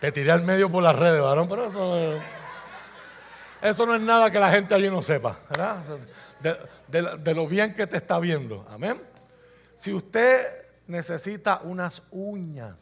te 0.00 0.12
tiré 0.12 0.30
al 0.32 0.42
medio 0.42 0.70
por 0.70 0.82
las 0.82 0.96
redes, 0.96 1.20
varón, 1.20 1.48
pero 1.48 1.68
eso, 1.68 2.20
eso 3.62 3.86
no 3.86 3.94
es 3.94 4.00
nada 4.00 4.30
que 4.30 4.38
la 4.38 4.50
gente 4.50 4.74
allí 4.74 4.90
no 4.90 5.02
sepa, 5.02 5.38
¿verdad? 5.48 5.82
De, 6.88 7.34
lo 7.34 7.46
bien 7.46 7.74
que 7.74 7.86
te 7.86 7.96
está 7.96 8.18
viendo. 8.18 8.66
Amén. 8.70 9.00
Si 9.76 9.92
usted 9.92 10.66
necesita 10.86 11.60
unas 11.62 12.02
uñas, 12.10 12.76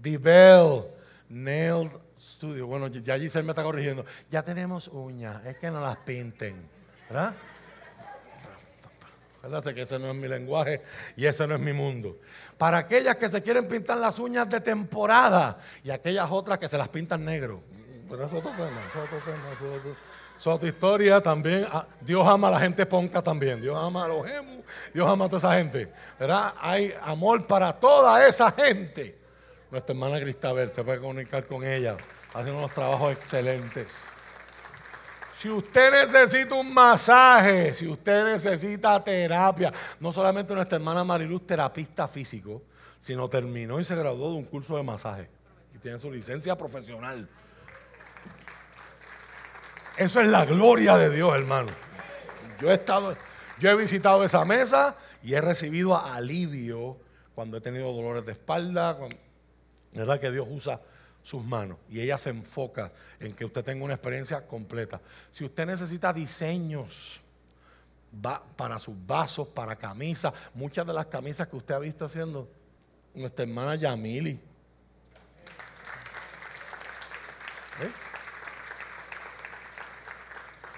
Bell 0.00 0.84
Nail 1.28 1.90
Studio. 2.18 2.66
Bueno, 2.66 2.88
ya 2.88 3.18
se 3.28 3.42
me 3.42 3.52
está 3.52 3.62
corrigiendo. 3.62 4.04
Ya 4.30 4.42
tenemos 4.42 4.88
uñas, 4.88 5.44
es 5.46 5.56
que 5.56 5.70
no 5.70 5.80
las 5.80 5.96
pinten, 5.98 6.68
¿verdad? 7.08 7.34
Acuérdate 9.44 9.74
que 9.74 9.82
ese 9.82 9.98
no 9.98 10.08
es 10.08 10.16
mi 10.16 10.26
lenguaje 10.26 10.80
y 11.18 11.26
ese 11.26 11.46
no 11.46 11.54
es 11.54 11.60
mi 11.60 11.74
mundo. 11.74 12.16
Para 12.56 12.78
aquellas 12.78 13.16
que 13.16 13.28
se 13.28 13.42
quieren 13.42 13.68
pintar 13.68 13.98
las 13.98 14.18
uñas 14.18 14.48
de 14.48 14.58
temporada 14.58 15.58
y 15.82 15.90
aquellas 15.90 16.30
otras 16.30 16.58
que 16.58 16.66
se 16.66 16.78
las 16.78 16.88
pintan 16.88 17.26
negro. 17.26 17.60
Pero 18.08 18.24
eso 18.24 18.38
es 18.38 18.42
otro 18.42 18.52
tema, 18.52 18.80
eso 18.88 19.04
es 19.04 19.12
otro 19.12 19.18
tema, 19.18 19.52
eso 19.54 19.90
es, 20.38 20.46
otra 20.46 20.66
historia 20.66 21.20
también. 21.20 21.66
Ah, 21.70 21.86
Dios 22.00 22.26
ama 22.26 22.48
a 22.48 22.52
la 22.52 22.60
gente 22.60 22.86
ponca 22.86 23.20
también. 23.20 23.60
Dios 23.60 23.76
ama 23.78 24.06
a 24.06 24.08
los 24.08 24.26
gemus, 24.26 24.64
Dios 24.94 25.06
ama 25.06 25.26
a 25.26 25.28
toda 25.28 25.38
esa 25.38 25.58
gente. 25.58 25.92
¿Verdad? 26.18 26.54
Hay 26.58 26.94
amor 27.02 27.46
para 27.46 27.70
toda 27.74 28.26
esa 28.26 28.50
gente. 28.50 29.18
Nuestra 29.70 29.92
hermana 29.92 30.18
Cristabel 30.20 30.70
se 30.70 30.82
puede 30.82 31.00
comunicar 31.00 31.44
con 31.44 31.64
ella. 31.64 31.98
Hacen 32.32 32.54
unos 32.54 32.70
trabajos 32.70 33.12
excelentes. 33.12 34.13
Si 35.44 35.50
usted 35.50 36.06
necesita 36.06 36.54
un 36.54 36.72
masaje, 36.72 37.74
si 37.74 37.86
usted 37.86 38.24
necesita 38.24 39.04
terapia, 39.04 39.70
no 40.00 40.10
solamente 40.10 40.54
nuestra 40.54 40.76
hermana 40.78 41.04
Mariluz, 41.04 41.46
terapista 41.46 42.08
físico, 42.08 42.62
sino 42.98 43.28
terminó 43.28 43.78
y 43.78 43.84
se 43.84 43.94
graduó 43.94 44.30
de 44.30 44.36
un 44.36 44.44
curso 44.44 44.74
de 44.78 44.82
masaje 44.82 45.28
y 45.74 45.78
tiene 45.80 45.98
su 45.98 46.10
licencia 46.10 46.56
profesional. 46.56 47.28
Eso 49.98 50.18
es 50.22 50.28
la 50.28 50.46
gloria 50.46 50.96
de 50.96 51.10
Dios, 51.10 51.34
hermano. 51.34 51.72
Yo 52.58 52.70
he 52.70 52.74
estado, 52.76 53.14
yo 53.60 53.68
he 53.68 53.76
visitado 53.76 54.24
esa 54.24 54.46
mesa 54.46 54.96
y 55.22 55.34
he 55.34 55.42
recibido 55.42 55.94
alivio 55.94 56.96
cuando 57.34 57.58
he 57.58 57.60
tenido 57.60 57.92
dolores 57.92 58.24
de 58.24 58.32
espalda, 58.32 58.96
¿verdad? 59.92 60.18
Que 60.18 60.30
Dios 60.30 60.46
usa 60.48 60.80
sus 61.24 61.42
manos 61.42 61.78
y 61.88 62.00
ella 62.00 62.18
se 62.18 62.30
enfoca 62.30 62.92
en 63.18 63.34
que 63.34 63.44
usted 63.44 63.64
tenga 63.64 63.84
una 63.84 63.94
experiencia 63.94 64.46
completa. 64.46 65.00
Si 65.32 65.44
usted 65.44 65.66
necesita 65.66 66.12
diseños 66.12 67.20
para 68.56 68.78
sus 68.78 68.94
vasos, 69.04 69.48
para 69.48 69.74
camisas, 69.74 70.32
muchas 70.54 70.86
de 70.86 70.92
las 70.92 71.06
camisas 71.06 71.48
que 71.48 71.56
usted 71.56 71.74
ha 71.74 71.78
visto 71.80 72.04
haciendo, 72.04 72.48
nuestra 73.14 73.44
hermana 73.44 73.74
Yamili. 73.74 74.32
¿Eh? 77.80 77.90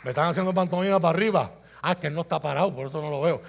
Me 0.04 0.10
están 0.10 0.28
haciendo 0.28 0.54
pantomima 0.54 1.00
para 1.00 1.16
arriba. 1.16 1.52
Ah, 1.82 1.94
que 1.94 2.08
no 2.08 2.22
está 2.22 2.40
parado, 2.40 2.74
por 2.74 2.86
eso 2.86 3.02
no 3.02 3.10
lo 3.10 3.20
veo. 3.20 3.42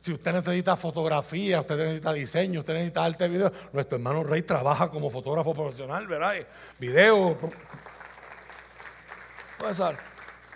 Si 0.00 0.12
usted 0.12 0.32
necesita 0.32 0.76
fotografía, 0.76 1.60
usted 1.60 1.76
necesita 1.76 2.12
diseño, 2.12 2.60
usted 2.60 2.74
necesita 2.74 3.04
arte 3.04 3.26
video, 3.26 3.50
nuestro 3.72 3.96
hermano 3.96 4.22
Rey 4.22 4.42
trabaja 4.42 4.90
como 4.90 5.08
fotógrafo 5.08 5.54
profesional, 5.54 6.06
¿verdad? 6.06 6.34
Video. 6.78 7.38
Pues, 9.58 9.80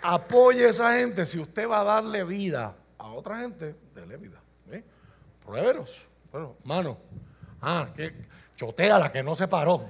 apoye 0.01 0.65
a 0.65 0.69
esa 0.69 0.93
gente. 0.93 1.25
Si 1.25 1.39
usted 1.39 1.67
va 1.67 1.81
a 1.81 1.83
darle 1.83 2.23
vida 2.23 2.75
a 2.97 3.07
otra 3.07 3.39
gente, 3.39 3.75
déle 3.95 4.17
vida. 4.17 4.39
¿eh? 4.71 4.83
Bueno, 5.45 6.55
mano. 6.63 6.97
Ah, 7.61 7.87
que 7.95 8.13
chotea 8.55 8.99
la 8.99 9.11
que 9.11 9.23
no 9.23 9.35
se 9.35 9.47
paró. 9.47 9.87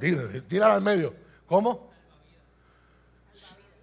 Tírala 0.48 0.76
al 0.76 0.82
medio. 0.82 1.14
¿Cómo? 1.46 1.92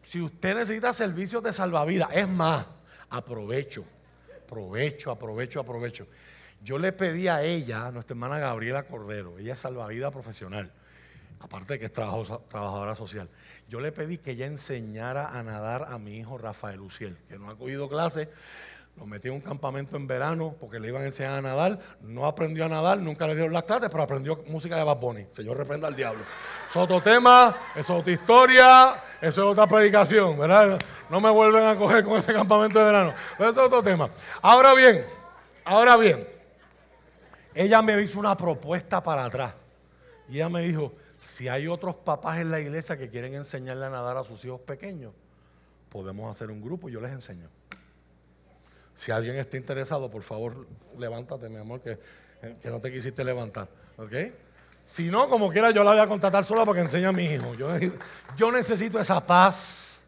Si 0.04 0.22
usted 0.22 0.54
necesita 0.54 0.92
servicios 0.92 1.42
de 1.42 1.52
salvavidas, 1.52 2.08
es 2.12 2.28
más, 2.28 2.64
aprovecho 3.10 3.84
Aprovecho, 4.46 5.10
aprovecho, 5.10 5.58
aprovecho. 5.58 6.06
Yo 6.62 6.78
le 6.78 6.92
pedí 6.92 7.26
a 7.26 7.42
ella, 7.42 7.88
a 7.88 7.90
nuestra 7.90 8.14
hermana 8.14 8.38
Gabriela 8.38 8.84
Cordero, 8.84 9.38
ella 9.38 9.54
es 9.54 9.58
salvavidas 9.58 10.12
profesional, 10.12 10.70
aparte 11.40 11.72
de 11.72 11.78
que 11.80 11.86
es 11.86 11.92
trabajadora 11.92 12.94
social. 12.94 13.28
Yo 13.68 13.80
le 13.80 13.90
pedí 13.90 14.18
que 14.18 14.30
ella 14.30 14.46
enseñara 14.46 15.36
a 15.36 15.42
nadar 15.42 15.88
a 15.90 15.98
mi 15.98 16.16
hijo 16.16 16.38
Rafael 16.38 16.78
Luciel, 16.78 17.16
que 17.28 17.40
no 17.40 17.50
ha 17.50 17.58
cogido 17.58 17.88
clase, 17.88 18.28
lo 18.96 19.06
metí 19.06 19.28
en 19.28 19.34
un 19.34 19.40
campamento 19.40 19.96
en 19.96 20.06
verano 20.06 20.54
porque 20.58 20.80
le 20.80 20.88
iban 20.88 21.02
a 21.02 21.06
enseñar 21.06 21.34
a 21.34 21.42
nadar. 21.42 21.78
No 22.00 22.24
aprendió 22.24 22.64
a 22.64 22.68
nadar, 22.68 22.98
nunca 22.98 23.26
le 23.26 23.34
dieron 23.34 23.52
las 23.52 23.64
clases, 23.64 23.88
pero 23.90 24.02
aprendió 24.02 24.42
música 24.46 24.76
de 24.76 24.84
Bad 24.84 24.96
Bunny. 24.96 25.26
Señor, 25.32 25.58
reprenda 25.58 25.86
al 25.88 25.94
diablo. 25.94 26.24
Es 26.68 26.76
otro 26.76 27.02
tema, 27.02 27.56
es 27.74 27.88
otra 27.90 28.12
historia, 28.12 29.02
eso 29.20 29.42
es 29.42 29.48
otra 29.48 29.66
predicación, 29.66 30.38
¿verdad? 30.38 30.78
No 31.10 31.20
me 31.20 31.30
vuelven 31.30 31.66
a 31.66 31.76
coger 31.76 32.04
con 32.04 32.18
ese 32.18 32.32
campamento 32.32 32.78
de 32.78 32.84
verano. 32.86 33.14
Pero 33.36 33.50
eso 33.50 33.60
es 33.60 33.66
otro 33.66 33.82
tema. 33.82 34.10
Ahora 34.40 34.72
bien, 34.72 35.04
ahora 35.64 35.96
bien, 35.98 36.26
ella 37.54 37.82
me 37.82 38.00
hizo 38.00 38.18
una 38.18 38.34
propuesta 38.34 39.02
para 39.02 39.26
atrás. 39.26 39.52
Y 40.28 40.36
ella 40.36 40.48
me 40.48 40.62
dijo, 40.62 40.94
si 41.20 41.48
hay 41.48 41.68
otros 41.68 41.96
papás 41.96 42.38
en 42.38 42.50
la 42.50 42.60
iglesia 42.60 42.96
que 42.96 43.10
quieren 43.10 43.34
enseñarle 43.34 43.86
a 43.86 43.90
nadar 43.90 44.16
a 44.16 44.24
sus 44.24 44.42
hijos 44.46 44.60
pequeños, 44.62 45.12
podemos 45.90 46.34
hacer 46.34 46.50
un 46.50 46.62
grupo 46.62 46.88
y 46.88 46.92
yo 46.92 47.00
les 47.00 47.12
enseño. 47.12 47.48
Si 48.96 49.12
alguien 49.12 49.36
está 49.36 49.56
interesado, 49.56 50.10
por 50.10 50.22
favor, 50.22 50.66
levántate, 50.98 51.48
mi 51.48 51.58
amor, 51.58 51.80
que, 51.80 51.98
que 52.60 52.70
no 52.70 52.80
te 52.80 52.90
quisiste 52.90 53.22
levantar. 53.22 53.68
¿Ok? 53.98 54.12
Si 54.86 55.10
no, 55.10 55.28
como 55.28 55.50
quiera, 55.50 55.70
yo 55.70 55.84
la 55.84 55.92
voy 55.92 56.00
a 56.00 56.06
contratar 56.06 56.44
sola 56.44 56.64
para 56.64 56.76
que 56.78 56.84
enseñe 56.84 57.04
a 57.04 57.12
mi 57.12 57.24
hijo. 57.24 57.54
Yo 57.54 57.68
yo 58.36 58.50
necesito 58.50 58.98
esa 58.98 59.24
paz 59.24 60.02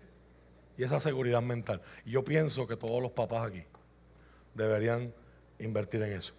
y 0.77 0.85
esa 0.85 1.01
seguridad 1.01 1.43
mental. 1.43 1.83
Y 2.05 2.13
yo 2.13 2.25
pienso 2.25 2.67
que 2.67 2.77
todos 2.77 3.03
los 3.03 3.13
papás 3.13 3.51
aquí 3.51 3.65
deberían 4.55 5.13
invertir 5.59 6.03
en 6.03 6.13
eso. 6.13 6.33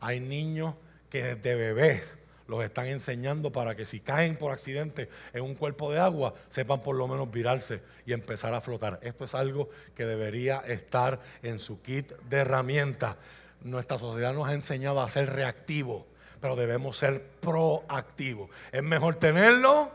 Hay 0.00 0.20
niños 0.20 0.74
que 1.08 1.34
desde 1.36 1.54
bebés 1.54 2.18
los 2.46 2.62
están 2.62 2.86
enseñando 2.86 3.50
para 3.50 3.74
que 3.74 3.84
si 3.84 4.00
caen 4.00 4.36
por 4.36 4.52
accidente 4.52 5.08
en 5.32 5.42
un 5.42 5.54
cuerpo 5.54 5.90
de 5.92 5.98
agua, 5.98 6.34
sepan 6.50 6.80
por 6.82 6.96
lo 6.96 7.08
menos 7.08 7.30
virarse 7.30 7.80
y 8.06 8.12
empezar 8.12 8.52
a 8.54 8.60
flotar. 8.60 9.00
Esto 9.02 9.24
es 9.24 9.34
algo 9.34 9.70
que 9.94 10.04
debería 10.04 10.58
estar 10.58 11.20
en 11.42 11.58
su 11.58 11.80
kit 11.80 12.12
de 12.28 12.38
herramientas. 12.38 13.16
Nuestra 13.62 13.98
sociedad 13.98 14.34
nos 14.34 14.48
ha 14.48 14.54
enseñado 14.54 15.00
a 15.00 15.08
ser 15.08 15.32
reactivos, 15.32 16.04
pero 16.40 16.56
debemos 16.56 16.98
ser 16.98 17.22
proactivos. 17.40 18.50
Es 18.72 18.82
mejor 18.82 19.14
tenerlo 19.14 19.90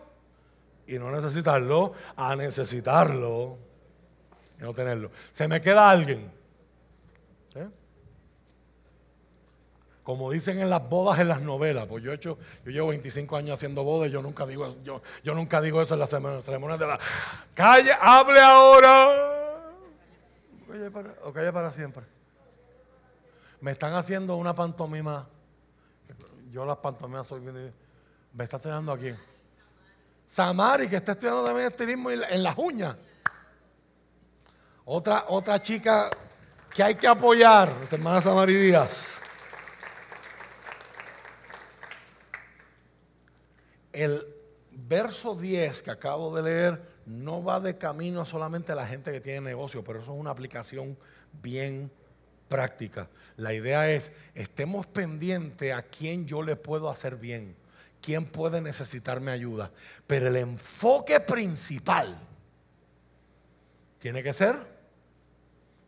y 0.88 0.98
no 0.98 1.12
necesitarlo 1.12 1.94
a 2.16 2.36
necesitarlo 2.36 3.58
y 4.60 4.64
no 4.64 4.74
tenerlo. 4.74 5.12
¿Se 5.34 5.48
me 5.48 5.62
queda 5.62 5.90
alguien? 5.90 6.39
Como 10.10 10.32
dicen 10.32 10.60
en 10.60 10.72
las 10.72 10.90
bodas, 10.90 11.20
en 11.20 11.28
las 11.28 11.40
novelas, 11.40 11.86
pues 11.86 12.04
yo 12.04 12.12
he 12.12 12.16
hecho, 12.16 12.40
yo 12.66 12.72
llevo 12.72 12.88
25 12.88 13.36
años 13.36 13.54
haciendo 13.54 13.84
bodas 13.84 14.10
y 14.10 14.12
yo 14.12 14.24
nunca 14.24 14.44
digo, 14.48 14.76
yo, 14.84 15.04
yo 15.24 15.36
nunca 15.36 15.62
digo 15.62 15.84
eso 15.84 15.94
en 15.94 16.00
las 16.00 16.10
ceremonias 16.10 16.80
de 16.80 16.88
la 16.88 17.00
calle, 17.54 17.92
hable 18.02 18.42
ahora. 18.42 19.70
O 21.24 21.32
calle 21.32 21.54
para 21.54 21.72
siempre. 21.72 22.06
Me 23.62 23.70
están 23.70 23.94
haciendo 23.94 24.36
una 24.36 24.56
pantomima. 24.56 25.28
Yo 26.52 26.66
las 26.66 26.78
pantomimas 26.78 27.28
soy 27.28 27.42
bien. 27.42 27.72
Me 28.34 28.46
está 28.46 28.58
enseñando 28.58 28.92
aquí. 28.92 29.14
Samari, 30.28 30.88
que 30.88 30.96
está 30.96 31.12
estudiando 31.12 31.46
también 31.46 31.68
estilismo 31.68 32.10
en 32.10 32.42
las 32.42 32.58
uñas. 32.58 32.96
Otra, 34.86 35.26
otra 35.28 35.62
chica 35.62 36.10
que 36.74 36.82
hay 36.82 36.96
que 36.96 37.08
apoyar, 37.08 37.76
nuestra 37.76 38.00
hermana 38.00 38.22
Samari 38.22 38.56
Díaz. 38.56 39.22
El 44.00 44.26
verso 44.72 45.36
10 45.36 45.82
que 45.82 45.92
acabo 45.92 46.34
de 46.34 46.42
leer 46.42 46.82
no 47.06 47.44
va 47.44 47.60
de 47.60 47.78
camino 47.78 48.24
solamente 48.24 48.72
a 48.72 48.76
la 48.76 48.88
gente 48.88 49.12
que 49.12 49.20
tiene 49.20 49.42
negocio, 49.42 49.84
pero 49.84 50.00
eso 50.00 50.14
es 50.14 50.20
una 50.20 50.32
aplicación 50.32 50.98
bien 51.42 51.92
práctica. 52.48 53.10
La 53.36 53.54
idea 53.54 53.92
es, 53.92 54.14
estemos 54.36 54.88
pendientes 54.88 55.74
a 55.74 55.82
quién 55.82 56.26
yo 56.26 56.42
le 56.42 56.56
puedo 56.56 56.90
hacer 56.90 57.18
bien, 57.18 57.58
quién 58.02 58.26
puede 58.26 58.62
necesitarme 58.62 59.32
ayuda. 59.32 59.70
Pero 60.08 60.30
el 60.30 60.38
enfoque 60.38 61.20
principal 61.20 62.18
tiene 64.00 64.24
que 64.24 64.32
ser 64.32 64.56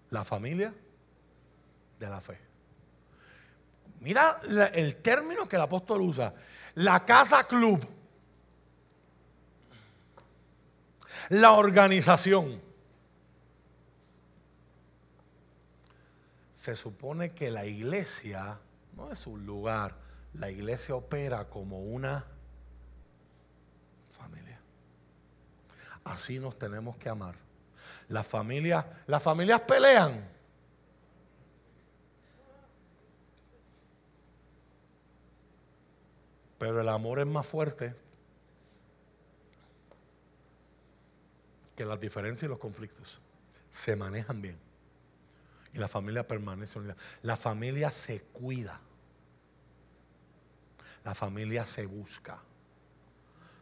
la 0.10 0.26
familia 0.26 0.74
de 1.98 2.10
la 2.10 2.20
fe. 2.20 2.38
Mira 4.02 4.42
el 4.74 4.98
término 4.98 5.48
que 5.48 5.56
el 5.56 5.62
apóstol 5.62 6.02
usa, 6.02 6.34
la 6.76 7.06
casa 7.06 7.44
club, 7.46 8.01
la 11.30 11.54
organización. 11.54 12.72
se 16.62 16.76
supone 16.76 17.32
que 17.32 17.50
la 17.50 17.66
iglesia 17.66 18.60
no 18.96 19.12
es 19.12 19.26
un 19.26 19.48
lugar, 19.48 19.96
la 20.36 20.52
iglesia 20.52 20.94
opera 20.94 21.50
como 21.50 21.80
una 21.80 22.24
familia. 24.12 24.60
Así 26.04 26.38
nos 26.38 26.60
tenemos 26.60 26.98
que 26.98 27.10
amar. 27.10 27.34
Las 28.10 28.28
familias, 28.28 28.86
las 29.08 29.24
familias 29.24 29.62
pelean. 29.62 30.24
Pero 36.60 36.80
el 36.80 36.90
amor 36.90 37.22
es 37.22 37.26
más 37.26 37.48
fuerte 37.48 37.96
que 41.76 41.86
las 41.86 42.00
diferencias 42.00 42.44
y 42.44 42.48
los 42.50 42.60
conflictos. 42.60 43.20
Se 43.72 43.96
manejan 43.96 44.42
bien 44.42 44.72
y 45.74 45.78
la 45.78 45.88
familia 45.88 46.28
permanece 46.28 46.80
unida. 46.80 46.96
La 47.22 47.38
familia 47.38 47.92
se 47.92 48.22
cuida. 48.22 48.80
La 51.04 51.16
familia 51.16 51.66
se 51.66 51.86
busca. 51.86 52.40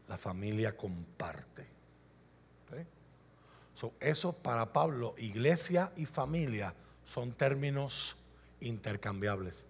La 0.07 0.17
familia 0.17 0.75
comparte. 0.75 1.67
eso 4.01 4.33
para 4.33 4.73
Pablo, 4.73 5.15
iglesia 5.17 5.93
y 5.95 6.05
familia 6.05 6.73
son 7.05 7.31
términos 7.31 8.17
intercambiables. 8.59 9.65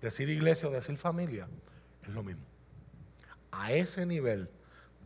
Decir 0.00 0.28
iglesia 0.28 0.68
o 0.68 0.70
decir 0.70 0.96
familia 0.96 1.48
es 2.02 2.10
lo 2.10 2.22
mismo. 2.22 2.44
A 3.50 3.72
ese 3.72 4.06
nivel 4.06 4.48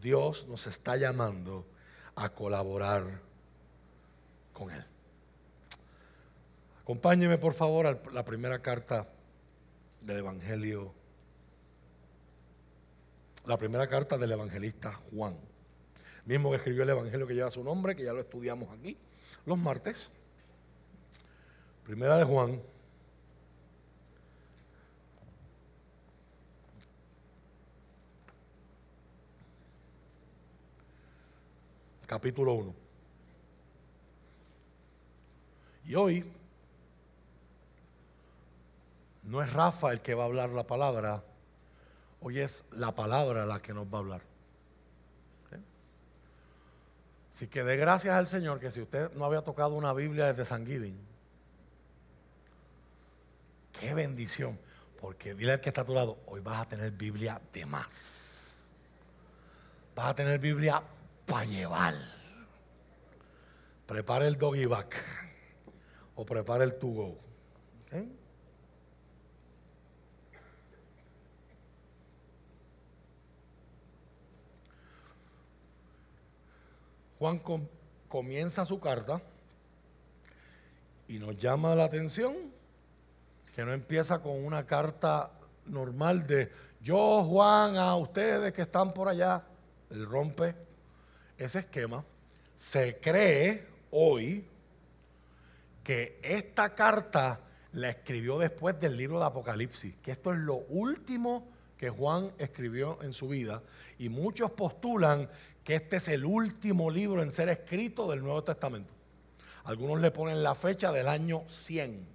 Dios 0.03 0.47
nos 0.49 0.67
está 0.67 0.97
llamando 0.97 1.65
a 2.17 2.29
colaborar 2.31 3.21
con 4.53 4.71
Él. 4.71 4.85
Acompáñeme 6.83 7.39
por 7.39 7.55
favor 7.55 7.87
a 7.87 8.01
la 8.13 8.25
primera 8.25 8.61
carta 8.61 9.09
del 10.01 10.19
Evangelio, 10.19 10.93
la 13.47 13.57
primera 13.57 13.87
carta 13.87 14.19
del 14.19 14.33
evangelista 14.33 15.01
Juan, 15.13 15.37
mismo 16.25 16.51
que 16.51 16.57
escribió 16.57 16.83
el 16.83 16.91
Evangelio 16.91 17.27
que 17.27 17.35
lleva 17.35 17.51
su 17.51 17.63
nombre, 17.65 17.97
que 17.97 18.05
ya 18.05 18.13
lo 18.13 18.21
estudiamos 18.21 18.69
aquí 18.77 18.99
los 19.47 19.59
martes. 19.59 20.11
Primera 21.85 22.17
de 22.17 22.25
Juan. 22.25 22.61
Capítulo 32.11 32.55
1. 32.55 32.75
Y 35.85 35.95
hoy 35.95 36.33
no 39.23 39.41
es 39.41 39.53
Rafa 39.53 39.93
el 39.93 40.01
que 40.01 40.15
va 40.15 40.25
a 40.25 40.27
hablar 40.27 40.51
la 40.51 40.67
palabra, 40.67 41.23
hoy 42.21 42.41
es 42.41 42.65
la 42.73 42.97
palabra 42.97 43.47
la 43.47 43.63
que 43.63 43.73
nos 43.73 43.87
va 43.87 43.99
a 43.99 44.01
hablar. 44.01 44.23
Así 47.37 47.47
que 47.47 47.63
dé 47.63 47.77
gracias 47.77 48.17
al 48.17 48.27
Señor 48.27 48.59
que 48.59 48.73
si 48.73 48.81
usted 48.81 49.13
no 49.13 49.25
había 49.25 49.43
tocado 49.43 49.75
una 49.75 49.93
Biblia 49.93 50.27
desde 50.27 50.45
San 50.45 50.67
Giving, 50.67 50.99
qué 53.79 53.95
bendición, 53.95 54.59
porque 55.01 55.37
dile 55.37 55.53
al 55.53 55.61
que 55.61 55.69
está 55.69 55.83
a 55.83 55.85
tu 55.85 55.95
lado, 55.95 56.19
hoy 56.27 56.41
vas 56.41 56.63
a 56.63 56.69
tener 56.69 56.91
Biblia 56.91 57.41
de 57.53 57.67
más. 57.67 58.67
Vas 59.95 60.07
a 60.07 60.15
tener 60.17 60.41
Biblia 60.41 60.83
para 61.31 61.45
llevar. 61.45 61.95
Prepara 63.87 64.27
el 64.27 64.37
doggy 64.37 64.65
o 66.17 66.27
prepara 66.27 66.65
el 66.65 66.75
to 66.75 66.89
go. 66.89 67.19
Juan 77.19 77.41
comienza 78.09 78.65
su 78.65 78.81
carta 78.81 79.21
y 81.07 81.19
nos 81.19 81.37
llama 81.39 81.75
la 81.75 81.85
atención 81.85 82.35
que 83.55 83.65
no 83.65 83.73
empieza 83.73 84.21
con 84.21 84.45
una 84.45 84.67
carta 84.67 85.31
normal 85.67 86.27
de 86.27 86.51
yo, 86.81 87.23
Juan, 87.25 87.77
a 87.77 87.95
ustedes 87.95 88.53
que 88.53 88.63
están 88.63 88.95
por 88.95 89.09
allá. 89.09 89.43
Él 89.91 90.07
rompe 90.07 90.70
ese 91.45 91.61
esquema. 91.61 92.05
Se 92.59 92.99
cree 92.99 93.67
hoy 93.91 94.45
que 95.83 96.19
esta 96.23 96.75
carta 96.75 97.41
la 97.73 97.89
escribió 97.89 98.39
después 98.39 98.79
del 98.81 98.97
libro 98.97 99.19
de 99.19 99.27
Apocalipsis, 99.27 99.95
que 100.03 100.13
esto 100.13 100.33
es 100.33 100.39
lo 100.41 100.57
último 100.57 101.49
que 101.77 101.89
Juan 101.89 102.31
escribió 102.39 102.99
en 103.03 103.13
su 103.13 103.29
vida, 103.29 103.63
y 103.99 104.09
muchos 104.09 104.51
postulan 104.51 105.31
que 105.65 105.77
este 105.77 105.97
es 105.97 106.09
el 106.09 106.25
último 106.25 106.91
libro 106.91 107.23
en 107.23 107.33
ser 107.33 107.49
escrito 107.49 108.11
del 108.11 108.21
Nuevo 108.21 108.45
Testamento. 108.45 108.93
Algunos 109.65 110.01
le 110.01 110.11
ponen 110.11 110.43
la 110.43 110.55
fecha 110.55 110.93
del 110.93 111.09
año 111.09 111.45
100 111.49 112.07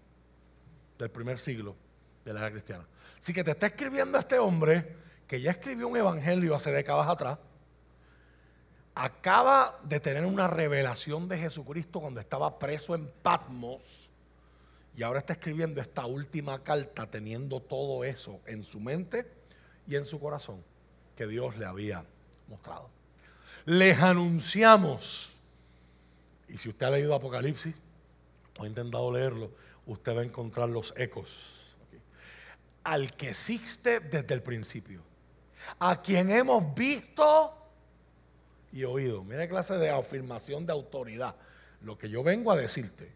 del 0.99 1.09
primer 1.09 1.39
siglo 1.39 1.75
de 2.23 2.33
la 2.33 2.41
era 2.41 2.51
cristiana. 2.51 2.85
Así 3.19 3.33
que 3.33 3.43
te 3.43 3.51
está 3.51 3.67
escribiendo 3.67 4.17
este 4.17 4.37
hombre 4.37 4.97
que 5.27 5.41
ya 5.41 5.51
escribió 5.51 5.87
un 5.87 5.97
evangelio 5.97 6.55
hace 6.55 6.71
décadas 6.71 7.07
atrás, 7.07 7.39
acaba 8.95 9.79
de 9.83 9.99
tener 9.99 10.25
una 10.25 10.47
revelación 10.47 11.27
de 11.27 11.37
Jesucristo 11.37 11.99
cuando 11.99 12.19
estaba 12.19 12.57
preso 12.57 12.95
en 12.95 13.11
Patmos 13.21 14.09
y 14.95 15.03
ahora 15.03 15.19
está 15.19 15.33
escribiendo 15.33 15.81
esta 15.81 16.05
última 16.05 16.63
carta 16.63 17.05
teniendo 17.05 17.59
todo 17.59 18.03
eso 18.03 18.39
en 18.45 18.63
su 18.63 18.79
mente 18.79 19.29
y 19.87 19.95
en 19.95 20.05
su 20.05 20.19
corazón 20.19 20.63
que 21.15 21.27
Dios 21.27 21.57
le 21.57 21.65
había 21.65 22.03
mostrado 22.47 22.95
les 23.65 23.99
anunciamos. 23.99 25.31
Y 26.47 26.57
si 26.57 26.69
usted 26.69 26.85
ha 26.85 26.91
leído 26.91 27.15
Apocalipsis 27.15 27.75
o 28.57 28.63
ha 28.63 28.67
intentado 28.67 29.11
leerlo, 29.11 29.51
usted 29.87 30.15
va 30.15 30.21
a 30.21 30.25
encontrar 30.25 30.69
los 30.69 30.93
ecos. 30.95 31.29
Al 32.83 33.15
que 33.15 33.31
existe 33.31 33.99
desde 33.99 34.33
el 34.35 34.43
principio, 34.43 35.01
a 35.79 36.01
quien 36.01 36.29
hemos 36.29 36.75
visto 36.75 37.64
y 38.75 38.83
oído. 38.83 39.23
Mira 39.23 39.47
clase 39.47 39.75
de 39.77 39.89
afirmación 39.89 40.65
de 40.65 40.73
autoridad. 40.73 41.33
Lo 41.81 41.97
que 41.97 42.09
yo 42.09 42.21
vengo 42.23 42.51
a 42.51 42.57
decirte, 42.57 43.09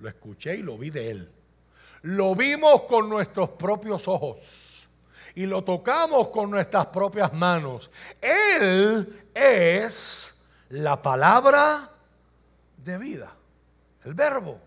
lo 0.00 0.08
escuché 0.08 0.56
y 0.56 0.62
lo 0.62 0.76
vi 0.76 0.90
de 0.90 1.10
él. 1.12 1.30
lo 2.02 2.34
vimos 2.34 2.82
con 2.82 3.08
nuestros 3.08 3.50
propios 3.50 4.06
ojos 4.06 4.86
y 5.34 5.46
lo 5.46 5.62
tocamos 5.62 6.28
con 6.28 6.50
nuestras 6.50 6.86
propias 6.86 7.32
manos. 7.32 7.90
Él 8.20 9.24
es 9.34 10.34
la 10.70 11.00
palabra 11.00 11.90
de 12.76 12.98
vida, 12.98 13.32
el 14.04 14.14
verbo. 14.14 14.60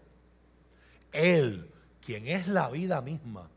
Él, 1.11 1.69
quien 1.99 2.27
es 2.27 2.47
la 2.47 2.69
vida 2.69 3.01
misma, 3.01 3.49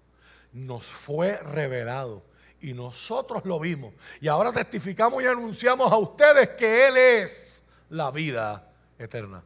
nos 0.53 0.85
fue 0.85 1.37
revelado 1.37 2.23
y 2.65 2.73
nosotros 2.73 3.45
lo 3.45 3.61
vimos. 3.61 3.93
Y 4.23 4.29
ahora 4.29 4.51
testificamos 4.51 5.23
y 5.23 5.27
anunciamos 5.27 5.93
a 5.93 5.99
ustedes 5.99 6.49
que 6.51 6.89
Él 6.89 6.97
es 6.97 7.63
la 7.91 8.11
vida 8.11 8.73
eterna. 8.99 9.45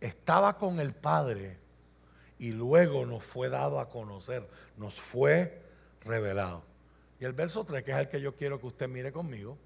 Estaba 0.00 0.58
con 0.58 0.80
el 0.80 0.92
Padre 0.92 1.60
y 2.40 2.50
luego 2.50 3.06
nos 3.06 3.22
fue 3.22 3.48
dado 3.48 3.78
a 3.78 3.88
conocer, 3.88 4.48
nos 4.76 5.00
fue 5.00 5.62
revelado. 6.00 6.64
Y 7.20 7.24
el 7.24 7.34
verso 7.34 7.62
3, 7.62 7.84
que 7.84 7.92
es 7.92 7.98
el 7.98 8.08
que 8.08 8.20
yo 8.20 8.34
quiero 8.34 8.60
que 8.60 8.66
usted 8.66 8.88
mire 8.88 9.12
conmigo, 9.12 9.56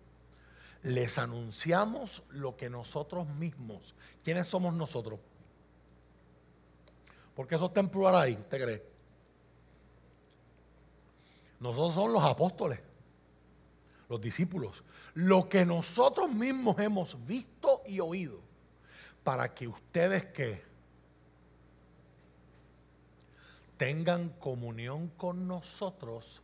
les 0.83 1.17
anunciamos 1.17 2.23
lo 2.29 2.55
que 2.55 2.69
nosotros 2.69 3.27
mismos, 3.29 3.95
¿quiénes 4.23 4.47
somos 4.47 4.75
nosotros? 4.75 5.19
Porque 7.35 7.55
eso 7.55 7.65
está 7.65 7.81
en 7.81 7.89
plural 7.89 8.17
ahí, 8.17 8.35
¿usted 8.35 8.63
cree? 8.63 8.91
Nosotros 11.61 11.95
somos 11.95 12.11
los 12.11 12.25
apóstoles, 12.25 12.81
los 14.11 14.21
discípulos, 14.21 14.83
lo 15.15 15.49
que 15.49 15.65
nosotros 15.65 16.31
mismos 16.31 16.79
hemos 16.81 17.17
visto 17.25 17.83
y 17.87 18.01
oído, 18.01 18.41
para 19.23 19.55
que 19.55 19.69
ustedes 19.69 20.27
que 20.27 20.63
tengan 23.77 24.31
comunión 24.41 25.09
con 25.17 25.47
nosotros 25.47 26.43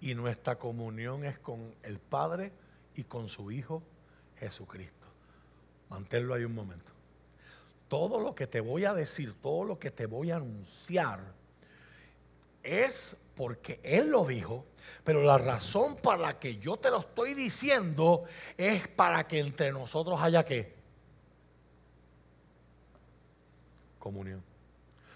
y 0.00 0.14
nuestra 0.14 0.56
comunión 0.56 1.24
es 1.24 1.38
con 1.38 1.74
el 1.82 1.98
Padre 1.98 2.52
y 2.94 3.04
con 3.04 3.28
su 3.28 3.50
Hijo 3.50 3.82
Jesucristo. 4.38 5.06
Manténlo 5.90 6.32
ahí 6.32 6.44
un 6.44 6.54
momento. 6.54 6.92
Todo 7.88 8.20
lo 8.20 8.36
que 8.36 8.46
te 8.46 8.60
voy 8.60 8.84
a 8.84 8.94
decir, 8.94 9.34
todo 9.42 9.64
lo 9.64 9.78
que 9.80 9.90
te 9.90 10.06
voy 10.06 10.30
a 10.30 10.36
anunciar, 10.36 11.20
es 12.62 13.16
porque 13.40 13.80
Él 13.82 14.10
lo 14.10 14.26
dijo, 14.26 14.66
pero 15.02 15.22
la 15.22 15.38
razón 15.38 15.96
para 15.96 16.18
la 16.18 16.38
que 16.38 16.58
yo 16.58 16.76
te 16.76 16.90
lo 16.90 16.98
estoy 16.98 17.32
diciendo 17.32 18.24
es 18.54 18.86
para 18.86 19.26
que 19.26 19.38
entre 19.38 19.72
nosotros 19.72 20.20
haya 20.20 20.44
qué? 20.44 20.74
Comunión. 23.98 24.42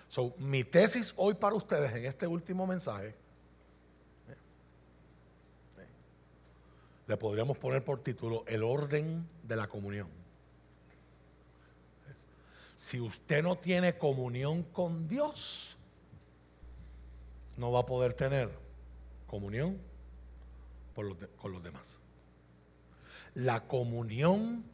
So, 0.09 0.33
mi 0.39 0.65
tesis 0.65 1.13
hoy 1.19 1.35
para 1.35 1.55
ustedes 1.55 1.95
en 1.95 2.07
este 2.07 2.27
último 2.27 2.67
mensaje 2.67 3.15
le 7.07 7.17
podríamos 7.19 7.59
poner 7.59 7.85
por 7.85 8.03
título 8.03 8.43
El 8.47 8.63
orden 8.63 9.29
de 9.43 9.55
la 9.55 9.67
comunión. 9.67 10.09
Si 12.79 12.99
usted 12.99 13.43
no 13.43 13.57
tiene 13.57 13.99
comunión 13.99 14.63
con 14.63 15.09
Dios, 15.09 15.74
no 17.57 17.73
va 17.73 17.81
a 17.81 17.87
poder 17.87 18.15
tener 18.15 18.51
comunión 19.27 19.79
con 20.95 21.53
los 21.53 21.63
demás. 21.63 21.99
La 23.35 23.67
comunión 23.67 24.65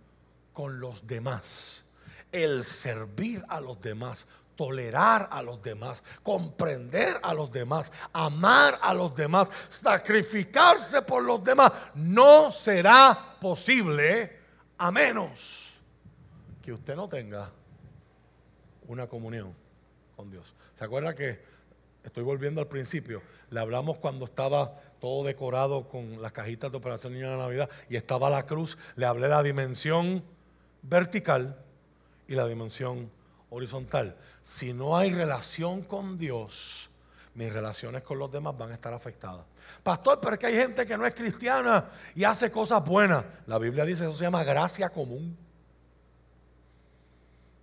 con 0.52 0.80
los 0.80 1.06
demás, 1.06 1.84
el 2.32 2.64
servir 2.64 3.42
a 3.48 3.60
los 3.60 3.80
demás, 3.80 4.26
tolerar 4.56 5.28
a 5.32 5.42
los 5.42 5.62
demás, 5.62 6.02
comprender 6.22 7.18
a 7.22 7.32
los 7.32 7.50
demás, 7.50 7.90
amar 8.12 8.78
a 8.82 8.92
los 8.92 9.14
demás, 9.14 9.48
sacrificarse 9.70 11.00
por 11.00 11.22
los 11.22 11.42
demás, 11.42 11.72
no 11.94 12.52
será 12.52 13.36
posible 13.40 14.38
a 14.76 14.90
menos 14.90 15.70
que 16.60 16.74
usted 16.74 16.94
no 16.94 17.08
tenga 17.08 17.50
una 18.86 19.06
comunión 19.06 19.54
con 20.14 20.30
Dios. 20.30 20.54
¿Se 20.74 20.84
acuerda 20.84 21.14
que 21.14 21.42
estoy 22.10 22.24
volviendo 22.24 22.60
al 22.60 22.66
principio? 22.66 23.22
Le 23.50 23.60
hablamos 23.60 23.98
cuando 23.98 24.24
estaba 24.24 24.74
todo 25.00 25.24
decorado 25.24 25.88
con 25.88 26.20
las 26.20 26.32
cajitas 26.32 26.70
de 26.70 26.76
Operación 26.76 27.12
Niño 27.12 27.30
de 27.30 27.36
Navidad 27.36 27.70
y 27.88 27.94
estaba 27.94 28.28
la 28.28 28.46
cruz. 28.46 28.76
Le 28.96 29.06
hablé 29.06 29.28
la 29.28 29.42
dimensión 29.44 30.22
vertical 30.82 31.56
y 32.26 32.34
la 32.34 32.46
dimensión 32.48 33.10
horizontal. 33.48 34.16
Si 34.42 34.72
no 34.72 34.96
hay 34.96 35.12
relación 35.12 35.82
con 35.82 36.18
Dios, 36.18 36.90
mis 37.34 37.52
relaciones 37.52 38.02
con 38.02 38.18
los 38.18 38.30
demás 38.32 38.58
van 38.58 38.72
a 38.72 38.74
estar 38.74 38.92
afectadas. 38.92 39.46
Pastor, 39.84 40.18
pero 40.20 40.34
es 40.34 40.40
que 40.40 40.46
hay 40.46 40.54
gente 40.54 40.84
que 40.84 40.98
no 40.98 41.06
es 41.06 41.14
cristiana 41.14 41.90
y 42.16 42.24
hace 42.24 42.50
cosas 42.50 42.84
buenas. 42.84 43.24
La 43.46 43.58
Biblia 43.58 43.84
dice 43.84 44.02
eso 44.02 44.16
se 44.16 44.24
llama 44.24 44.42
gracia 44.42 44.90
común. 44.90 45.36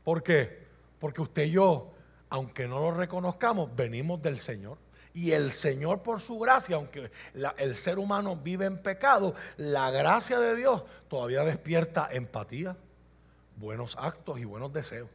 ¿Por 0.05 0.23
qué? 0.23 0.65
Porque 0.99 1.21
usted 1.21 1.43
y 1.43 1.51
yo, 1.51 1.91
aunque 2.29 2.67
no 2.67 2.79
lo 2.79 2.91
reconozcamos, 2.91 3.75
venimos 3.75 4.21
del 4.21 4.39
Señor. 4.39 4.77
Y 5.13 5.31
el 5.31 5.51
Señor 5.51 6.03
por 6.03 6.21
su 6.21 6.37
gracia, 6.37 6.75
aunque 6.75 7.09
el 7.57 7.75
ser 7.75 7.97
humano 7.97 8.35
vive 8.35 8.65
en 8.65 8.77
pecado, 8.77 9.33
la 9.57 9.89
gracia 9.89 10.39
de 10.39 10.55
Dios 10.55 10.83
todavía 11.07 11.43
despierta 11.43 12.07
empatía, 12.11 12.77
buenos 13.55 13.95
actos 13.99 14.39
y 14.39 14.45
buenos 14.45 14.71
deseos. 14.71 15.09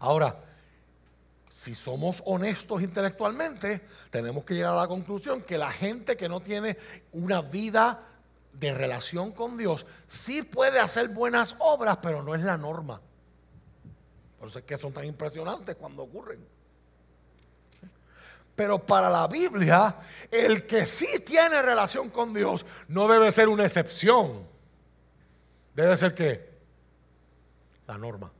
Ahora, 0.00 0.42
si 1.48 1.74
somos 1.74 2.22
honestos 2.26 2.82
intelectualmente, 2.82 3.82
tenemos 4.10 4.44
que 4.44 4.54
llegar 4.54 4.72
a 4.72 4.80
la 4.80 4.88
conclusión 4.88 5.42
que 5.42 5.56
la 5.56 5.70
gente 5.70 6.16
que 6.16 6.28
no 6.28 6.40
tiene 6.40 6.76
una 7.12 7.40
vida 7.40 8.02
de 8.52 8.74
relación 8.74 9.32
con 9.32 9.56
Dios 9.56 9.86
sí 10.08 10.42
puede 10.42 10.80
hacer 10.80 11.08
buenas 11.08 11.54
obras, 11.60 11.98
pero 12.02 12.22
no 12.22 12.34
es 12.34 12.42
la 12.42 12.58
norma. 12.58 13.00
Por 14.44 14.50
eso 14.50 14.58
es 14.58 14.66
que 14.66 14.76
son 14.76 14.92
tan 14.92 15.06
impresionantes 15.06 15.74
cuando 15.74 16.02
ocurren. 16.02 16.46
Pero 18.54 18.78
para 18.78 19.08
la 19.08 19.26
Biblia, 19.26 19.96
el 20.30 20.66
que 20.66 20.84
sí 20.84 21.20
tiene 21.24 21.62
relación 21.62 22.10
con 22.10 22.34
Dios 22.34 22.66
no 22.88 23.08
debe 23.08 23.32
ser 23.32 23.48
una 23.48 23.64
excepción. 23.64 24.46
Debe 25.74 25.96
ser 25.96 26.14
que 26.14 26.46
la 27.86 27.96
norma. 27.96 28.30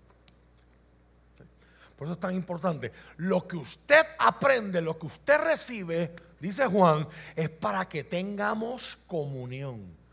Por 1.96 2.06
eso 2.06 2.12
es 2.12 2.20
tan 2.20 2.34
importante. 2.34 2.92
Lo 3.16 3.48
que 3.48 3.56
usted 3.56 4.04
aprende, 4.18 4.82
lo 4.82 4.98
que 4.98 5.06
usted 5.06 5.38
recibe, 5.38 6.14
dice 6.38 6.66
Juan, 6.66 7.08
es 7.34 7.48
para 7.48 7.88
que 7.88 8.04
tengamos 8.04 8.98
comunión. 9.06 10.03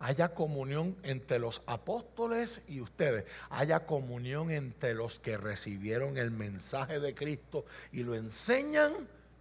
Haya 0.00 0.34
comunión 0.34 0.96
entre 1.02 1.38
los 1.38 1.62
apóstoles 1.66 2.62
y 2.66 2.80
ustedes. 2.80 3.26
Haya 3.50 3.84
comunión 3.84 4.50
entre 4.50 4.94
los 4.94 5.20
que 5.20 5.36
recibieron 5.36 6.16
el 6.16 6.30
mensaje 6.30 7.00
de 7.00 7.14
Cristo 7.14 7.66
y 7.92 8.02
lo 8.02 8.14
enseñan 8.14 8.92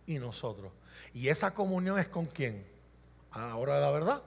y 0.06 0.20
nosotros. 0.20 0.74
¿Y 1.14 1.30
esa 1.30 1.54
comunión 1.54 1.98
es 1.98 2.10
con 2.10 2.26
quién? 2.26 2.66
A 3.32 3.48
la 3.48 3.56
hora 3.56 3.76
de 3.76 3.82
la 3.82 3.92
verdad. 3.92 4.24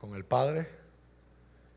Con 0.00 0.16
el 0.16 0.24
Padre, 0.24 0.68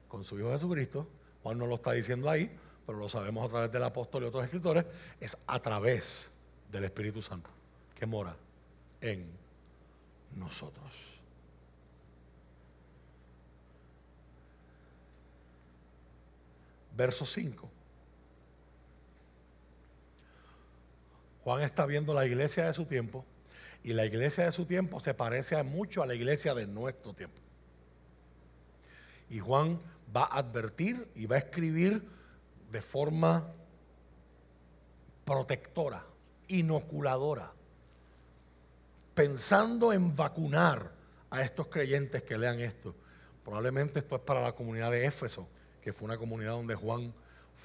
con 0.07 0.23
su 0.23 0.39
Hijo 0.39 0.51
Jesucristo. 0.51 1.07
Juan 1.43 1.59
no 1.59 1.67
lo 1.67 1.75
está 1.75 1.91
diciendo 1.91 2.29
ahí, 2.29 2.51
pero 2.85 2.97
lo 2.97 3.07
sabemos 3.07 3.45
a 3.45 3.49
través 3.49 3.71
del 3.71 3.83
apóstol 3.83 4.23
y 4.23 4.25
otros 4.27 4.43
escritores, 4.43 4.85
es 5.19 5.37
a 5.45 5.59
través 5.59 6.31
del 6.71 6.85
Espíritu 6.85 7.21
Santo 7.21 7.49
que 7.95 8.05
mora 8.05 8.35
en 8.99 9.27
nosotros. 10.35 11.10
Verso 17.01 17.25
5. 17.25 17.67
Juan 21.43 21.63
está 21.63 21.87
viendo 21.87 22.13
la 22.13 22.27
iglesia 22.27 22.67
de 22.67 22.73
su 22.73 22.85
tiempo 22.85 23.25
y 23.81 23.93
la 23.93 24.05
iglesia 24.05 24.45
de 24.45 24.51
su 24.51 24.67
tiempo 24.67 24.99
se 24.99 25.15
parece 25.15 25.63
mucho 25.63 26.03
a 26.03 26.05
la 26.05 26.13
iglesia 26.13 26.53
de 26.53 26.67
nuestro 26.67 27.15
tiempo. 27.15 27.41
Y 29.31 29.39
Juan 29.39 29.79
va 30.15 30.25
a 30.25 30.37
advertir 30.37 31.07
y 31.15 31.25
va 31.25 31.37
a 31.37 31.39
escribir 31.39 32.07
de 32.71 32.81
forma 32.83 33.51
protectora, 35.25 36.05
inoculadora, 36.49 37.51
pensando 39.15 39.91
en 39.91 40.15
vacunar 40.15 40.91
a 41.31 41.41
estos 41.41 41.65
creyentes 41.65 42.21
que 42.21 42.37
lean 42.37 42.59
esto. 42.59 42.93
Probablemente 43.43 43.97
esto 43.97 44.17
es 44.17 44.21
para 44.21 44.43
la 44.43 44.51
comunidad 44.51 44.91
de 44.91 45.07
Éfeso, 45.07 45.49
que 45.81 45.93
fue 45.93 46.05
una 46.05 46.17
comunidad 46.17 46.51
donde 46.51 46.75
Juan 46.75 47.13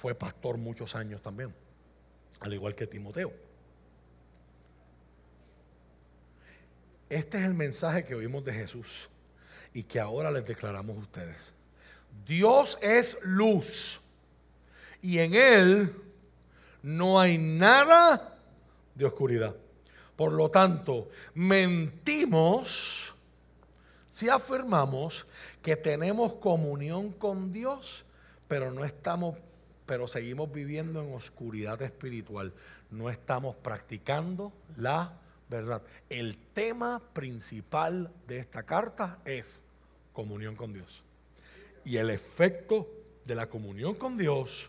fue 0.00 0.14
pastor 0.14 0.56
muchos 0.58 0.94
años 0.94 1.22
también, 1.22 1.54
al 2.40 2.52
igual 2.52 2.74
que 2.74 2.86
Timoteo. 2.86 3.32
Este 7.08 7.38
es 7.38 7.44
el 7.44 7.54
mensaje 7.54 8.04
que 8.04 8.14
oímos 8.14 8.44
de 8.44 8.52
Jesús 8.52 9.08
y 9.72 9.82
que 9.84 10.00
ahora 10.00 10.30
les 10.30 10.44
declaramos 10.44 10.96
a 10.96 11.00
ustedes. 11.00 11.52
Dios 12.26 12.78
es 12.80 13.16
luz 13.22 14.00
y 15.02 15.18
en 15.18 15.34
Él 15.34 15.94
no 16.82 17.20
hay 17.20 17.38
nada 17.38 18.38
de 18.94 19.04
oscuridad. 19.04 19.54
Por 20.16 20.32
lo 20.32 20.50
tanto, 20.50 21.10
mentimos 21.34 23.14
si 24.10 24.30
afirmamos 24.30 25.26
que 25.60 25.76
tenemos 25.76 26.34
comunión 26.34 27.12
con 27.12 27.52
Dios, 27.52 28.05
pero 28.48 28.70
no 28.70 28.84
estamos 28.84 29.36
pero 29.86 30.08
seguimos 30.08 30.52
viviendo 30.52 31.00
en 31.00 31.14
oscuridad 31.14 31.80
espiritual. 31.80 32.52
No 32.90 33.08
estamos 33.08 33.54
practicando 33.56 34.52
la 34.76 35.12
verdad. 35.48 35.82
El 36.10 36.36
tema 36.52 37.00
principal 37.12 38.12
de 38.26 38.38
esta 38.38 38.64
carta 38.64 39.20
es 39.24 39.62
comunión 40.12 40.56
con 40.56 40.72
Dios. 40.72 41.02
Y 41.84 41.98
el 41.98 42.10
efecto 42.10 42.88
de 43.24 43.36
la 43.36 43.48
comunión 43.48 43.94
con 43.94 44.18
Dios 44.18 44.68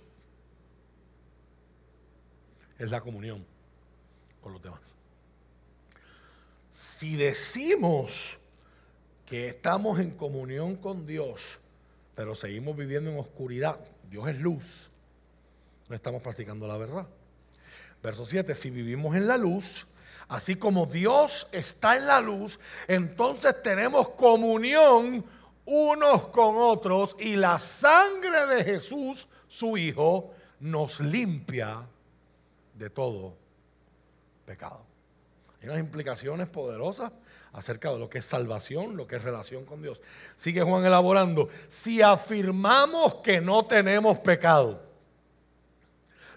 es 2.78 2.92
la 2.92 3.02
comunión 3.02 3.44
con 4.40 4.54
los 4.54 4.62
demás. 4.62 4.96
Si 6.74 7.16
decimos 7.16 8.38
que 9.26 9.48
estamos 9.50 10.00
en 10.00 10.12
comunión 10.12 10.76
con 10.76 11.08
Dios, 11.08 11.42
pero 12.18 12.34
seguimos 12.34 12.76
viviendo 12.76 13.12
en 13.12 13.20
oscuridad, 13.20 13.80
Dios 14.10 14.28
es 14.28 14.40
luz, 14.40 14.90
no 15.88 15.96
estamos 15.96 16.20
practicando 16.24 16.68
la 16.68 16.76
verdad. 16.76 17.06
Verso 18.02 18.26
7, 18.26 18.56
si 18.56 18.72
vivimos 18.72 19.16
en 19.16 19.28
la 19.28 19.38
luz, 19.38 19.86
así 20.28 20.56
como 20.56 20.88
Dios 20.88 21.48
está 21.52 21.96
en 21.96 22.08
la 22.08 22.20
luz, 22.20 22.60
entonces 22.88 23.62
tenemos 23.62 24.10
comunión 24.10 25.24
unos 25.66 26.30
con 26.30 26.56
otros 26.58 27.16
y 27.20 27.36
la 27.36 27.60
sangre 27.60 28.48
de 28.48 28.64
Jesús, 28.64 29.28
su 29.48 29.78
Hijo, 29.78 30.34
nos 30.60 31.00
limpia 31.00 31.84
de 32.74 32.90
todo 32.90 33.36
pecado. 34.44 34.82
Hay 35.62 35.70
unas 35.70 35.80
implicaciones 35.80 36.48
poderosas 36.48 37.12
acerca 37.54 37.92
de 37.92 38.00
lo 38.00 38.10
que 38.10 38.20
es 38.20 38.26
salvación, 38.26 38.96
lo 38.96 39.08
que 39.08 39.16
es 39.16 39.24
relación 39.24 39.66
con 39.66 39.82
Dios. 39.82 40.00
Sigue 40.36 40.62
Juan 40.62 40.86
elaborando, 40.86 41.50
si 41.68 42.02
afirmamos 42.02 43.16
que 43.16 43.42
no 43.42 43.66
tenemos 43.66 44.20
pecado, 44.20 44.84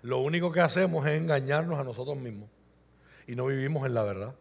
lo 0.03 0.21
único 0.21 0.51
que 0.51 0.61
hacemos 0.61 1.07
es 1.07 1.21
engañarnos 1.21 1.79
a 1.79 1.85
nosotros 1.85 2.17
mismos 2.17 2.49
y 3.27 3.35
no 3.35 3.47
vivimos 3.47 3.87
en 3.87 3.95
la 3.95 4.03
verdad. 4.03 4.35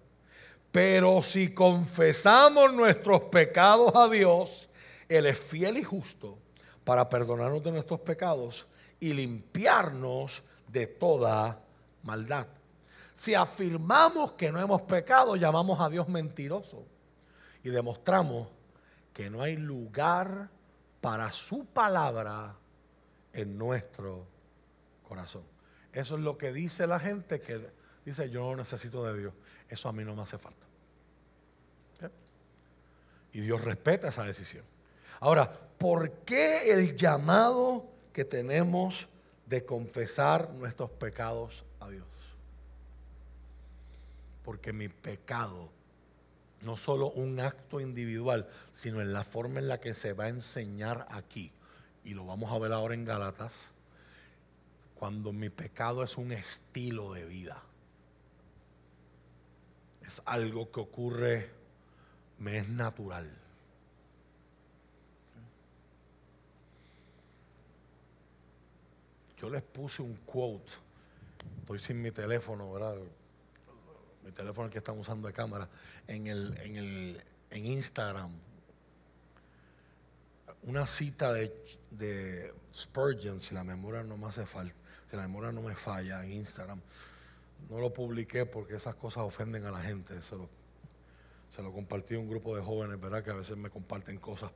Pero 0.72 1.22
si 1.24 1.54
confesamos 1.54 2.74
nuestros 2.74 3.24
pecados 3.24 3.94
a 3.96 4.08
Dios, 4.08 4.70
Él 5.10 5.26
es 5.26 5.38
fiel 5.38 5.78
y 5.78 5.84
justo 5.84 6.38
para 6.86 7.10
perdonarnos 7.10 7.64
de 7.64 7.72
nuestros 7.72 8.00
pecados 8.00 8.68
y 9.00 9.14
limpiarnos 9.14 10.44
de 10.68 10.88
toda 10.88 11.60
maldad. 12.04 12.48
Si 13.20 13.36
afirmamos 13.36 14.32
que 14.32 14.50
no 14.50 14.62
hemos 14.62 14.84
pecado, 14.84 15.36
llamamos 15.36 15.82
a 15.82 15.90
Dios 15.90 16.08
mentiroso 16.08 16.86
y 17.62 17.70
demostramos 17.70 18.48
que 19.14 19.30
no 19.30 19.42
hay 19.42 19.58
lugar 19.58 20.50
para 21.02 21.30
su 21.34 21.66
palabra 21.66 22.56
en 23.34 23.58
nuestro 23.58 24.26
corazón. 25.06 25.44
Eso 25.92 26.16
es 26.16 26.22
lo 26.22 26.38
que 26.38 26.54
dice 26.54 26.88
la 26.88 26.98
gente 26.98 27.42
que 27.42 27.70
dice 28.06 28.30
yo 28.30 28.40
no 28.40 28.56
necesito 28.56 29.04
de 29.04 29.20
Dios. 29.20 29.34
Eso 29.68 29.90
a 29.90 29.92
mí 29.92 30.06
no 30.06 30.16
me 30.16 30.22
hace 30.22 30.38
falta. 30.38 30.66
Y 33.34 33.42
Dios 33.42 33.62
respeta 33.66 34.08
esa 34.08 34.24
decisión. 34.24 34.64
Ahora, 35.20 35.52
¿por 35.78 36.10
qué 36.24 36.72
el 36.72 36.96
llamado 36.96 37.86
que 38.14 38.24
tenemos 38.24 39.10
de 39.46 39.66
confesar 39.66 40.52
nuestros 40.52 40.90
pecados? 40.92 41.66
Porque 44.44 44.74
mi 44.74 44.90
pecado, 44.90 45.70
no 46.62 46.78
solo 46.78 47.12
un 47.12 47.40
acto 47.40 47.80
individual, 47.80 48.48
sino 48.74 49.02
en 49.02 49.14
la 49.14 49.24
forma 49.24 49.60
en 49.60 49.68
la 49.68 49.80
que 49.80 49.94
se 49.94 50.14
va 50.14 50.26
a 50.26 50.30
enseñar 50.30 51.08
aquí, 51.12 51.52
y 52.04 52.14
lo 52.14 52.26
vamos 52.26 52.52
a 52.52 52.60
ver 52.60 52.74
ahora 52.74 52.94
en 52.94 53.06
Galatas, 53.06 53.72
cuando 54.96 55.32
mi 55.32 55.50
pecado 55.50 56.04
es 56.04 56.18
un 56.18 56.32
estilo 56.32 57.14
de 57.14 57.26
vida. 57.26 57.64
Es 60.06 60.22
algo 60.26 60.72
que 60.72 60.80
ocurre, 60.80 61.50
me 62.40 62.58
es 62.58 62.68
natural. 62.68 63.30
Yo 69.38 69.50
les 69.50 69.62
puse 69.62 70.02
un 70.02 70.16
quote, 70.26 70.70
estoy 71.62 71.80
sin 71.80 72.02
mi 72.02 72.12
teléfono, 72.12 72.74
¿verdad? 72.74 72.98
Mi 74.30 74.36
teléfono 74.36 74.70
que 74.70 74.78
estamos 74.78 75.08
usando 75.08 75.28
de 75.28 75.34
cámara, 75.34 75.68
en, 76.08 76.28
el, 76.28 76.56
en, 76.60 76.76
el, 76.76 77.24
en 77.50 77.66
Instagram. 77.66 78.30
Una 80.62 80.86
cita 80.86 81.34
de, 81.34 81.52
de 81.90 82.54
Spurgeon, 82.72 83.42
si 83.42 83.56
la 83.56 83.64
memoria 83.64 84.04
no 84.04 84.18
me 84.18 84.28
hace 84.28 84.46
falta 84.46 84.76
si 85.10 85.16
la 85.16 85.24
memoria 85.24 85.52
no 85.52 85.64
me 85.64 85.74
falla, 85.74 86.24
en 86.24 86.34
Instagram. 86.34 86.80
No 87.72 87.80
lo 87.80 87.92
publiqué 87.92 88.46
porque 88.46 88.76
esas 88.76 88.94
cosas 88.94 89.24
ofenden 89.24 89.66
a 89.66 89.72
la 89.72 89.82
gente. 89.82 90.22
Se 90.22 90.36
lo, 90.36 90.48
se 91.56 91.64
lo 91.64 91.74
compartí 91.74 92.14
a 92.14 92.20
un 92.20 92.30
grupo 92.30 92.56
de 92.56 92.62
jóvenes, 92.62 93.02
¿verdad? 93.02 93.24
Que 93.24 93.32
a 93.32 93.34
veces 93.34 93.58
me 93.58 93.72
comparten 93.72 94.20
cosas 94.20 94.52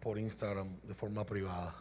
por 0.00 0.18
Instagram 0.18 0.80
de 0.84 0.94
forma 0.94 1.26
privada. 1.26 1.74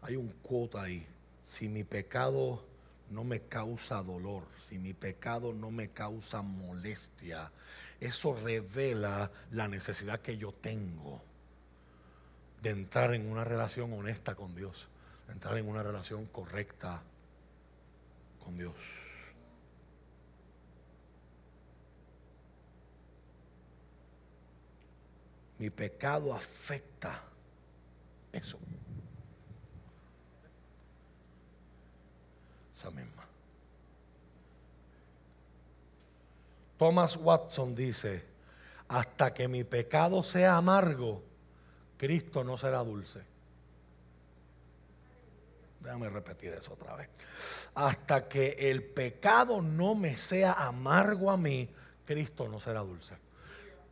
Hay 0.00 0.16
un 0.16 0.28
quote 0.42 0.76
ahí. 0.76 1.06
Si 1.44 1.68
mi 1.68 1.84
pecado 1.84 2.71
no 3.12 3.24
me 3.24 3.40
causa 3.40 4.02
dolor, 4.02 4.44
si 4.68 4.78
mi 4.78 4.94
pecado 4.94 5.52
no 5.52 5.70
me 5.70 5.88
causa 5.88 6.42
molestia, 6.42 7.50
eso 8.00 8.34
revela 8.34 9.30
la 9.50 9.68
necesidad 9.68 10.20
que 10.20 10.36
yo 10.36 10.52
tengo 10.52 11.20
de 12.62 12.70
entrar 12.70 13.14
en 13.14 13.30
una 13.30 13.44
relación 13.44 13.92
honesta 13.92 14.34
con 14.34 14.54
Dios 14.54 14.88
entrar 15.32 15.56
en 15.56 15.68
una 15.68 15.82
relación 15.82 16.26
correcta 16.26 17.02
con 18.44 18.56
Dios. 18.56 18.74
Mi 25.58 25.70
pecado 25.70 26.34
afecta 26.34 27.22
eso. 28.32 28.58
Misma. 32.90 33.22
Thomas 36.78 37.16
Watson 37.16 37.74
dice, 37.74 38.24
hasta 38.88 39.32
que 39.32 39.46
mi 39.46 39.64
pecado 39.64 40.22
sea 40.22 40.56
amargo, 40.56 41.22
Cristo 41.96 42.42
no 42.42 42.58
será 42.58 42.78
dulce. 42.82 43.22
Déjame 45.80 46.08
repetir 46.08 46.52
eso 46.52 46.72
otra 46.72 46.96
vez. 46.96 47.08
Hasta 47.74 48.28
que 48.28 48.56
el 48.58 48.82
pecado 48.82 49.62
no 49.62 49.94
me 49.94 50.16
sea 50.16 50.52
amargo 50.52 51.30
a 51.30 51.36
mí, 51.36 51.68
Cristo 52.04 52.48
no 52.48 52.60
será 52.60 52.80
dulce. 52.80 53.16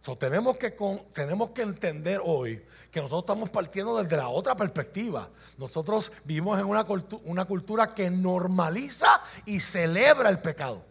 Tenemos, 0.03 0.57
que 0.57 0.74
tenemos 1.12 1.51
que 1.51 1.62
entender 1.62 2.20
hoy 2.24 2.62
que 2.90 3.01
nosotros 3.01 3.22
estamos 3.22 3.51
partiendo 3.51 4.03
desde 4.03 4.16
la 4.16 4.28
otra 4.28 4.57
perspectiva. 4.57 5.28
Nosotros 5.59 6.11
vivimos 6.24 6.59
en 6.59 6.66
una, 6.66 6.84
una 7.24 7.44
cultura 7.44 7.94
que 7.94 8.11
normaliza 8.11 9.20
y 9.44 9.61
celebra 9.61 10.28
el 10.28 10.40
pecado. 10.40 10.82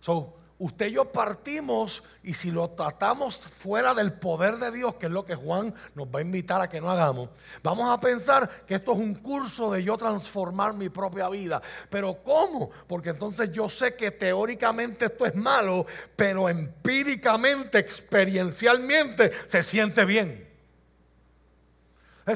So, 0.00 0.37
usted 0.58 0.86
y 0.86 0.92
yo 0.92 1.04
partimos 1.06 2.02
y 2.22 2.34
si 2.34 2.50
lo 2.50 2.70
tratamos 2.70 3.36
fuera 3.36 3.94
del 3.94 4.12
poder 4.12 4.56
de 4.56 4.70
Dios, 4.72 4.96
que 4.96 5.06
es 5.06 5.12
lo 5.12 5.24
que 5.24 5.34
Juan 5.34 5.72
nos 5.94 6.08
va 6.08 6.18
a 6.18 6.22
invitar 6.22 6.60
a 6.60 6.68
que 6.68 6.80
no 6.80 6.90
hagamos, 6.90 7.30
vamos 7.62 7.88
a 7.88 8.00
pensar 8.00 8.64
que 8.66 8.74
esto 8.74 8.92
es 8.92 8.98
un 8.98 9.14
curso 9.14 9.70
de 9.72 9.84
yo 9.84 9.96
transformar 9.96 10.74
mi 10.74 10.88
propia 10.88 11.28
vida. 11.28 11.62
Pero 11.88 12.22
¿cómo? 12.22 12.70
Porque 12.86 13.10
entonces 13.10 13.52
yo 13.52 13.68
sé 13.68 13.94
que 13.94 14.10
teóricamente 14.10 15.06
esto 15.06 15.26
es 15.26 15.34
malo, 15.34 15.86
pero 16.16 16.48
empíricamente, 16.48 17.78
experiencialmente, 17.78 19.32
se 19.46 19.62
siente 19.62 20.04
bien. 20.04 20.48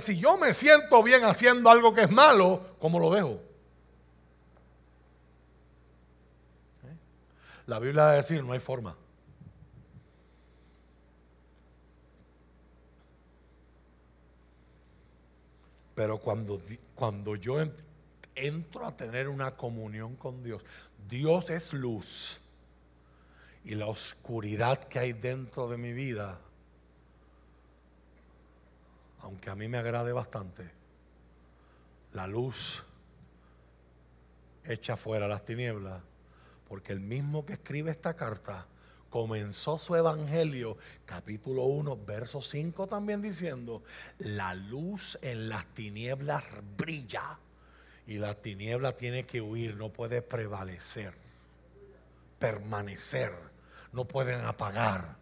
Si 0.00 0.16
yo 0.16 0.38
me 0.38 0.54
siento 0.54 1.02
bien 1.02 1.24
haciendo 1.24 1.68
algo 1.68 1.92
que 1.92 2.02
es 2.02 2.10
malo, 2.10 2.76
¿cómo 2.78 2.98
lo 2.98 3.12
dejo? 3.12 3.51
La 7.72 7.78
Biblia 7.78 8.02
va 8.02 8.10
a 8.10 8.16
decir, 8.16 8.44
no 8.44 8.52
hay 8.52 8.58
forma. 8.58 8.94
Pero 15.94 16.18
cuando, 16.18 16.60
cuando 16.94 17.34
yo 17.34 17.64
entro 18.34 18.86
a 18.86 18.94
tener 18.94 19.26
una 19.26 19.56
comunión 19.56 20.16
con 20.16 20.42
Dios, 20.42 20.62
Dios 21.08 21.48
es 21.48 21.72
luz. 21.72 22.42
Y 23.64 23.74
la 23.74 23.86
oscuridad 23.86 24.84
que 24.84 24.98
hay 24.98 25.14
dentro 25.14 25.66
de 25.66 25.78
mi 25.78 25.94
vida, 25.94 26.38
aunque 29.22 29.48
a 29.48 29.54
mí 29.54 29.66
me 29.66 29.78
agrade 29.78 30.12
bastante, 30.12 30.70
la 32.12 32.26
luz 32.26 32.84
echa 34.62 34.98
fuera 34.98 35.26
las 35.26 35.42
tinieblas, 35.42 36.02
porque 36.72 36.94
el 36.94 37.00
mismo 37.00 37.44
que 37.44 37.52
escribe 37.52 37.90
esta 37.90 38.16
carta 38.16 38.66
comenzó 39.10 39.76
su 39.76 39.94
evangelio, 39.94 40.78
capítulo 41.04 41.64
1, 41.64 41.98
verso 42.06 42.40
5 42.40 42.86
también 42.86 43.20
diciendo, 43.20 43.82
la 44.16 44.54
luz 44.54 45.18
en 45.20 45.50
las 45.50 45.66
tinieblas 45.74 46.46
brilla 46.78 47.38
y 48.06 48.14
la 48.14 48.34
tiniebla 48.36 48.96
tiene 48.96 49.24
que 49.24 49.42
huir, 49.42 49.76
no 49.76 49.90
puede 49.90 50.22
prevalecer, 50.22 51.12
permanecer, 52.38 53.34
no 53.92 54.06
pueden 54.06 54.40
apagar 54.40 55.16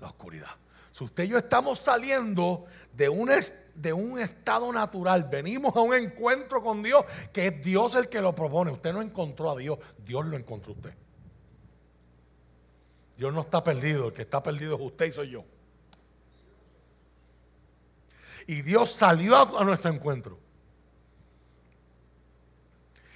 la 0.00 0.06
oscuridad. 0.06 0.54
Si 0.92 1.04
usted 1.04 1.24
y 1.24 1.28
yo 1.28 1.38
estamos 1.38 1.78
saliendo 1.78 2.66
de 2.92 3.08
un, 3.08 3.30
de 3.74 3.92
un 3.94 4.18
estado 4.18 4.70
natural, 4.70 5.24
venimos 5.24 5.74
a 5.74 5.80
un 5.80 5.94
encuentro 5.94 6.62
con 6.62 6.82
Dios, 6.82 7.06
que 7.32 7.46
es 7.46 7.62
Dios 7.62 7.94
el 7.94 8.10
que 8.10 8.20
lo 8.20 8.34
propone. 8.34 8.70
Usted 8.70 8.92
no 8.92 9.00
encontró 9.00 9.50
a 9.50 9.56
Dios, 9.56 9.78
Dios 10.04 10.26
lo 10.26 10.36
encontró 10.36 10.72
usted. 10.72 10.94
Dios 13.16 13.32
no 13.32 13.40
está 13.40 13.64
perdido, 13.64 14.08
el 14.08 14.12
que 14.12 14.22
está 14.22 14.42
perdido 14.42 14.76
es 14.76 14.82
usted 14.82 15.06
y 15.06 15.12
soy 15.12 15.30
yo. 15.30 15.44
Y 18.46 18.60
Dios 18.60 18.92
salió 18.92 19.58
a 19.58 19.64
nuestro 19.64 19.90
encuentro. 19.90 20.38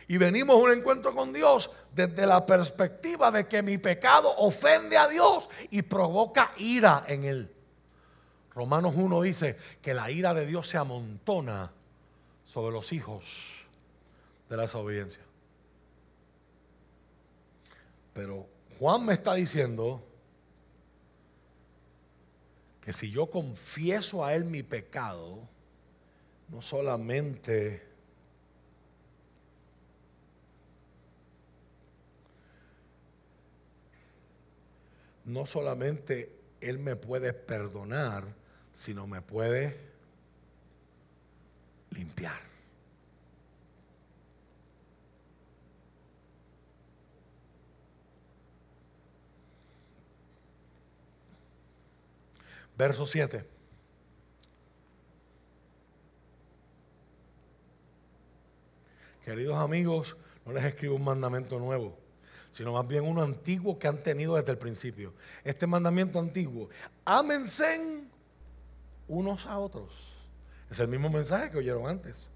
Y 0.08 0.16
venimos 0.16 0.56
a 0.56 0.62
un 0.62 0.72
encuentro 0.72 1.14
con 1.14 1.32
Dios 1.32 1.70
desde 1.92 2.26
la 2.26 2.46
perspectiva 2.46 3.30
de 3.30 3.46
que 3.46 3.62
mi 3.62 3.76
pecado 3.76 4.34
ofende 4.38 4.96
a 4.96 5.08
Dios 5.08 5.48
y 5.70 5.82
provoca 5.82 6.52
ira 6.56 7.04
en 7.08 7.24
Él. 7.24 7.55
Romanos 8.56 8.94
1 8.96 9.20
dice 9.20 9.58
que 9.82 9.92
la 9.92 10.10
ira 10.10 10.32
de 10.32 10.46
Dios 10.46 10.66
se 10.66 10.78
amontona 10.78 11.70
sobre 12.46 12.72
los 12.72 12.90
hijos 12.94 13.22
de 14.48 14.56
la 14.56 14.62
desobediencia. 14.62 15.22
Pero 18.14 18.46
Juan 18.78 19.04
me 19.04 19.12
está 19.12 19.34
diciendo 19.34 20.02
que 22.80 22.94
si 22.94 23.10
yo 23.10 23.26
confieso 23.26 24.24
a 24.24 24.34
Él 24.34 24.46
mi 24.46 24.62
pecado, 24.62 25.40
no 26.48 26.62
solamente 26.62 27.86
no 35.26 35.44
solamente 35.44 36.32
Él 36.62 36.78
me 36.78 36.96
puede 36.96 37.34
perdonar, 37.34 38.45
sino 38.76 39.06
me 39.06 39.20
puede 39.22 39.76
limpiar. 41.90 42.46
Verso 52.76 53.06
7. 53.06 53.44
Queridos 59.24 59.56
amigos, 59.56 60.16
no 60.44 60.52
les 60.52 60.64
escribo 60.64 60.94
un 60.94 61.02
mandamiento 61.02 61.58
nuevo, 61.58 61.98
sino 62.52 62.74
más 62.74 62.86
bien 62.86 63.04
uno 63.04 63.22
antiguo 63.22 63.78
que 63.78 63.88
han 63.88 64.02
tenido 64.02 64.36
desde 64.36 64.52
el 64.52 64.58
principio. 64.58 65.14
Este 65.42 65.66
mandamiento 65.66 66.20
antiguo, 66.20 66.68
ámense 67.04 68.05
unos 69.08 69.46
a 69.46 69.58
otros. 69.58 69.92
Es 70.70 70.80
el 70.80 70.88
mismo 70.88 71.08
mensaje 71.08 71.50
que 71.50 71.58
oyeron 71.58 71.88
antes. 71.88 72.30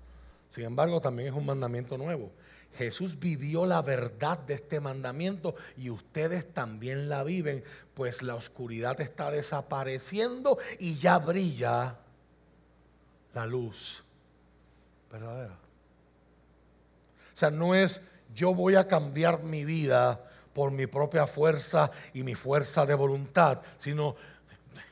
Sin 0.51 0.65
embargo, 0.65 1.01
también 1.01 1.29
es 1.29 1.35
un 1.35 1.47
mandamiento 1.47 1.97
nuevo. 1.97 2.33
Jesús 2.77 3.19
vivió 3.19 3.67
la 3.67 3.83
verdad 3.83 4.39
de 4.39 4.55
este 4.55 4.81
mandamiento 4.81 5.55
y 5.77 5.91
ustedes 5.91 6.53
también 6.53 7.09
la 7.09 7.25
viven, 7.25 7.65
pues 7.95 8.23
la 8.23 8.37
oscuridad 8.37 9.01
está 9.01 9.31
desapareciendo 9.31 10.59
y 10.79 10.97
ya 10.97 11.19
brilla 11.19 11.97
la 13.35 13.47
luz 13.47 14.05
verdadera. 15.11 15.55
O 17.35 17.37
sea, 17.41 17.51
no 17.51 17.75
es 17.75 18.01
yo 18.35 18.55
voy 18.55 18.77
a 18.77 18.87
cambiar 18.87 19.43
mi 19.43 19.65
vida 19.65 20.21
por 20.53 20.71
mi 20.71 20.87
propia 20.87 21.27
fuerza 21.27 21.91
y 22.13 22.23
mi 22.23 22.35
fuerza 22.35 22.87
de 22.87 22.95
voluntad, 22.95 23.61
sino 23.79 24.17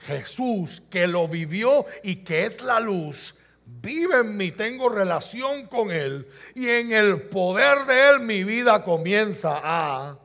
Jesús 0.01 0.83
que 0.91 1.07
lo 1.07 1.29
vivió 1.29 1.87
y 2.03 2.17
que 2.17 2.45
es 2.45 2.63
la 2.63 2.81
luz, 2.81 3.35
vive 3.67 4.21
en 4.21 4.37
mí, 4.37 4.51
tengo 4.51 4.89
relación 4.89 5.67
con 5.67 5.91
Él 5.91 6.27
y 6.55 6.69
en 6.69 6.93
el 6.93 7.23
poder 7.23 7.85
de 7.87 8.11
Él 8.11 8.21
mi 8.21 8.45
vida 8.45 8.83
comienza 8.83 9.61
a 9.63 10.19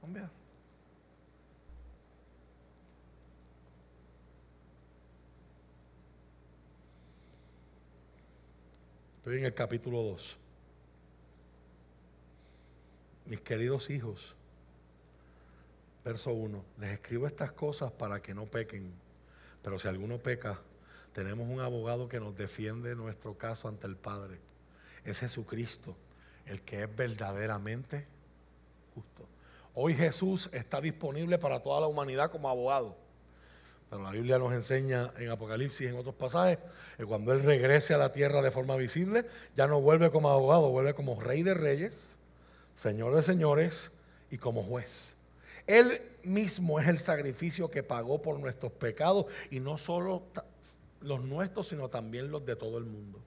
cambiar. 0.00 0.30
Estoy 9.18 9.38
en 9.38 9.44
el 9.44 9.54
capítulo 9.54 10.02
2. 10.02 10.36
Mis 13.26 13.40
queridos 13.40 13.90
hijos, 13.90 14.34
verso 16.10 16.32
1, 16.32 16.64
les 16.80 16.90
escribo 16.90 17.28
estas 17.28 17.52
cosas 17.52 17.92
para 17.92 18.20
que 18.20 18.34
no 18.34 18.44
pequen, 18.46 18.92
pero 19.62 19.78
si 19.78 19.86
alguno 19.86 20.18
peca, 20.18 20.58
tenemos 21.12 21.48
un 21.48 21.60
abogado 21.60 22.08
que 22.08 22.18
nos 22.18 22.36
defiende 22.36 22.96
nuestro 22.96 23.38
caso 23.38 23.68
ante 23.68 23.86
el 23.86 23.94
Padre. 23.94 24.40
Es 25.04 25.20
Jesucristo, 25.20 25.94
el 26.46 26.62
que 26.62 26.82
es 26.82 26.96
verdaderamente 26.96 28.08
justo. 28.92 29.24
Hoy 29.72 29.94
Jesús 29.94 30.50
está 30.52 30.80
disponible 30.80 31.38
para 31.38 31.60
toda 31.60 31.80
la 31.80 31.86
humanidad 31.86 32.32
como 32.32 32.48
abogado. 32.48 32.96
Pero 33.88 34.02
la 34.02 34.10
Biblia 34.10 34.36
nos 34.40 34.52
enseña 34.52 35.12
en 35.16 35.30
Apocalipsis 35.30 35.82
y 35.82 35.86
en 35.86 35.96
otros 35.96 36.16
pasajes 36.16 36.58
que 36.96 37.06
cuando 37.06 37.32
Él 37.32 37.44
regrese 37.44 37.94
a 37.94 37.98
la 37.98 38.10
tierra 38.10 38.42
de 38.42 38.50
forma 38.50 38.74
visible, 38.74 39.26
ya 39.54 39.68
no 39.68 39.80
vuelve 39.80 40.10
como 40.10 40.28
abogado, 40.28 40.70
vuelve 40.70 40.92
como 40.92 41.20
rey 41.20 41.44
de 41.44 41.54
reyes, 41.54 42.16
señor 42.74 43.14
de 43.14 43.22
señores 43.22 43.92
y 44.28 44.38
como 44.38 44.64
juez. 44.64 45.14
Él 45.70 46.02
mismo 46.24 46.80
es 46.80 46.88
el 46.88 46.98
sacrificio 46.98 47.70
que 47.70 47.84
pagó 47.84 48.20
por 48.20 48.40
nuestros 48.40 48.72
pecados 48.72 49.26
y 49.52 49.60
no 49.60 49.78
solo 49.78 50.24
los 51.00 51.22
nuestros, 51.22 51.68
sino 51.68 51.88
también 51.88 52.32
los 52.32 52.44
de 52.44 52.56
todo 52.56 52.76
el 52.76 52.86
mundo. 52.86 53.20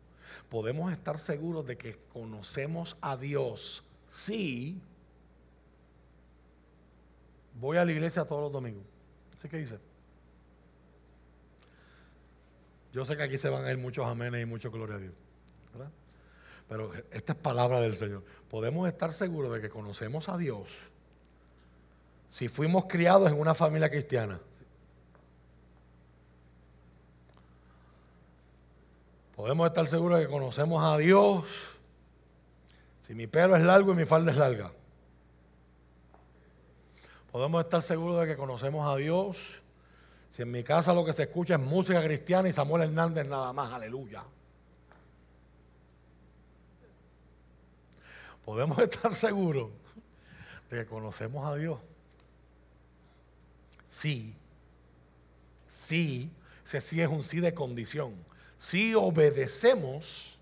Podemos 0.49 0.91
estar 0.91 1.17
seguros 1.19 1.65
de 1.65 1.77
que 1.77 1.97
conocemos 2.11 2.97
a 2.99 3.15
Dios 3.15 3.85
si 4.11 4.77
voy 7.61 7.77
a 7.77 7.85
la 7.85 7.93
iglesia 7.93 8.25
todos 8.25 8.41
los 8.41 8.51
domingos. 8.51 8.83
¿Así 9.39 9.47
que 9.47 9.59
dice? 9.59 9.79
Yo 12.91 13.05
sé 13.05 13.15
que 13.15 13.23
aquí 13.23 13.37
se 13.37 13.47
van 13.47 13.63
a 13.63 13.71
ir 13.71 13.77
muchos 13.77 14.05
amenes 14.05 14.41
y 14.41 14.45
mucho 14.45 14.69
gloria 14.69 14.97
a 14.97 14.99
Dios. 14.99 15.13
¿verdad? 15.71 15.91
Pero 16.67 16.91
esta 17.09 17.31
es 17.31 17.39
palabra 17.39 17.79
del 17.79 17.95
Señor. 17.95 18.25
Podemos 18.49 18.85
estar 18.89 19.13
seguros 19.13 19.53
de 19.53 19.61
que 19.61 19.69
conocemos 19.69 20.27
a 20.27 20.37
Dios 20.37 20.67
si 22.33 22.47
fuimos 22.47 22.85
criados 22.85 23.31
en 23.31 23.39
una 23.39 23.53
familia 23.53 23.91
cristiana. 23.91 24.39
Podemos 29.35 29.67
estar 29.67 29.87
seguros 29.87 30.17
de 30.17 30.25
que 30.25 30.31
conocemos 30.31 30.83
a 30.83 30.97
Dios 30.97 31.45
si 33.03 33.13
mi 33.13 33.27
pelo 33.27 33.55
es 33.55 33.61
largo 33.61 33.91
y 33.91 33.95
mi 33.97 34.05
falda 34.05 34.31
es 34.31 34.37
larga. 34.37 34.71
Podemos 37.31 37.63
estar 37.63 37.83
seguros 37.83 38.21
de 38.21 38.25
que 38.25 38.35
conocemos 38.35 38.91
a 38.91 38.95
Dios 38.97 39.37
si 40.31 40.41
en 40.41 40.49
mi 40.49 40.63
casa 40.63 40.91
lo 40.91 41.05
que 41.05 41.13
se 41.13 41.23
escucha 41.23 41.53
es 41.53 41.61
música 41.61 42.03
cristiana 42.03 42.49
y 42.49 42.53
Samuel 42.53 42.81
Hernández 42.81 43.27
nada 43.27 43.53
más. 43.53 43.71
Aleluya. 43.71 44.23
Podemos 48.43 48.79
estar 48.79 49.13
seguros 49.13 49.69
de 50.71 50.77
que 50.79 50.85
conocemos 50.87 51.45
a 51.45 51.53
Dios. 51.53 51.92
Sí. 53.93 54.33
Sí. 55.67 56.31
Ese 56.65 56.81
sí 56.81 57.01
es 57.01 57.07
un 57.07 57.23
sí 57.23 57.39
de 57.39 57.53
condición 57.53 58.15
si 58.63 58.95
obedecemos 58.95 60.37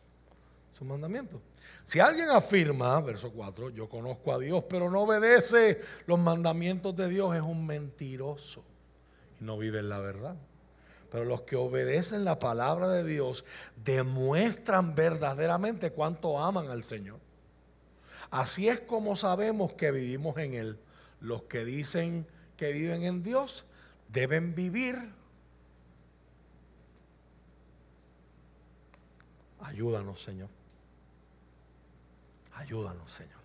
su 0.77 0.85
mandamiento. 0.85 1.41
Si 1.87 1.99
alguien 1.99 2.29
afirma, 2.29 3.01
verso 3.01 3.31
4, 3.31 3.71
yo 3.71 3.89
conozco 3.89 4.31
a 4.31 4.37
Dios, 4.37 4.63
pero 4.69 4.91
no 4.91 5.01
obedece 5.01 5.81
los 6.05 6.19
mandamientos 6.19 6.95
de 6.95 7.09
Dios, 7.09 7.35
es 7.35 7.41
un 7.41 7.65
mentiroso 7.65 8.63
y 9.39 9.43
no 9.43 9.57
vive 9.57 9.79
en 9.79 9.89
la 9.89 9.97
verdad. 9.97 10.35
Pero 11.11 11.25
los 11.25 11.41
que 11.41 11.55
obedecen 11.55 12.23
la 12.23 12.37
palabra 12.37 12.89
de 12.89 13.03
Dios 13.03 13.43
demuestran 13.83 14.93
verdaderamente 14.93 15.91
cuánto 15.91 16.39
aman 16.39 16.69
al 16.69 16.83
Señor. 16.83 17.19
Así 18.29 18.69
es 18.69 18.79
como 18.81 19.17
sabemos 19.17 19.73
que 19.73 19.91
vivimos 19.91 20.37
en 20.37 20.53
Él. 20.53 20.79
Los 21.19 21.43
que 21.43 21.65
dicen 21.65 22.27
que 22.61 22.71
viven 22.71 23.05
en 23.05 23.23
Dios 23.23 23.65
deben 24.07 24.53
vivir 24.53 24.95
Ayúdanos, 29.61 30.21
Señor. 30.21 30.49
Ayúdanos, 32.53 33.11
Señor. 33.11 33.41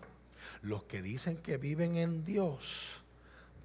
Los 0.61 0.83
que 0.83 1.01
dicen 1.01 1.37
que 1.37 1.57
viven 1.57 1.95
en 1.95 2.25
Dios 2.25 2.59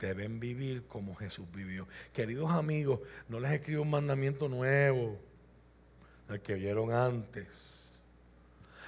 deben 0.00 0.40
vivir 0.40 0.86
como 0.86 1.14
Jesús 1.16 1.46
vivió. 1.52 1.86
Queridos 2.14 2.50
amigos, 2.50 3.00
no 3.28 3.38
les 3.38 3.52
escribo 3.52 3.82
un 3.82 3.90
mandamiento 3.90 4.48
nuevo, 4.48 5.18
el 6.30 6.40
que 6.40 6.54
vieron 6.54 6.92
antes. 6.92 7.46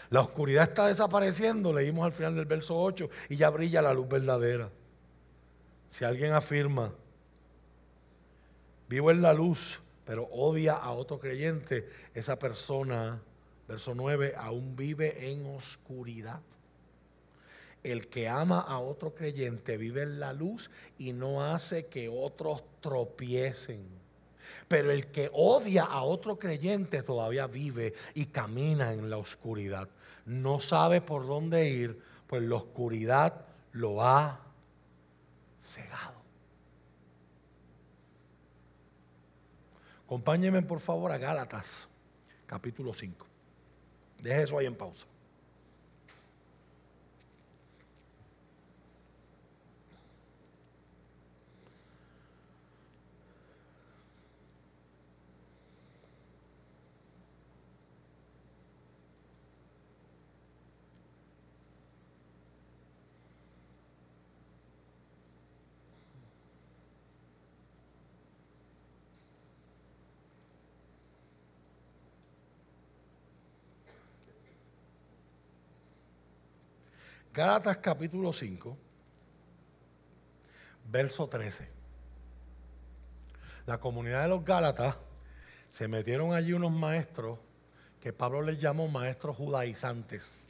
La 0.08 0.22
oscuridad 0.22 0.64
está 0.64 0.86
desapareciendo, 0.86 1.74
leímos 1.74 2.06
al 2.06 2.12
final 2.12 2.34
del 2.34 2.46
verso 2.46 2.74
8, 2.78 3.10
y 3.28 3.36
ya 3.36 3.50
brilla 3.50 3.82
la 3.82 3.92
luz 3.92 4.08
verdadera. 4.08 4.70
Si 5.94 6.04
alguien 6.04 6.32
afirma, 6.32 6.92
vivo 8.88 9.12
en 9.12 9.22
la 9.22 9.32
luz, 9.32 9.80
pero 10.04 10.24
odia 10.24 10.74
a 10.74 10.90
otro 10.90 11.20
creyente, 11.20 11.88
esa 12.14 12.36
persona, 12.36 13.22
verso 13.68 13.94
9, 13.94 14.34
aún 14.36 14.74
vive 14.74 15.30
en 15.30 15.46
oscuridad. 15.46 16.40
El 17.84 18.08
que 18.08 18.28
ama 18.28 18.58
a 18.58 18.80
otro 18.80 19.14
creyente 19.14 19.76
vive 19.76 20.02
en 20.02 20.18
la 20.18 20.32
luz 20.32 20.68
y 20.98 21.12
no 21.12 21.44
hace 21.44 21.86
que 21.86 22.08
otros 22.08 22.64
tropiecen. 22.80 23.86
Pero 24.66 24.90
el 24.90 25.12
que 25.12 25.30
odia 25.32 25.84
a 25.84 26.02
otro 26.02 26.40
creyente 26.40 27.04
todavía 27.04 27.46
vive 27.46 27.94
y 28.14 28.26
camina 28.26 28.92
en 28.92 29.08
la 29.08 29.18
oscuridad. 29.18 29.88
No 30.26 30.58
sabe 30.58 31.00
por 31.00 31.24
dónde 31.24 31.68
ir, 31.70 32.02
pues 32.26 32.42
la 32.42 32.56
oscuridad 32.56 33.46
lo 33.70 34.02
ha 34.02 34.43
cegado. 35.64 36.22
Acompáñenme 40.04 40.62
por 40.62 40.80
favor 40.80 41.10
a 41.10 41.18
Gálatas, 41.18 41.88
capítulo 42.46 42.92
5. 42.92 43.26
Deje 44.22 44.42
eso 44.42 44.58
ahí 44.58 44.66
en 44.66 44.76
pausa. 44.76 45.06
Gálatas 77.34 77.78
capítulo 77.78 78.32
5, 78.32 78.78
verso 80.88 81.28
13. 81.28 81.68
La 83.66 83.78
comunidad 83.78 84.22
de 84.22 84.28
los 84.28 84.44
Gálatas 84.44 84.94
se 85.72 85.88
metieron 85.88 86.32
allí 86.32 86.52
unos 86.52 86.70
maestros 86.70 87.40
que 88.00 88.12
Pablo 88.12 88.40
les 88.40 88.60
llamó 88.60 88.86
maestros 88.86 89.36
judaizantes. 89.36 90.46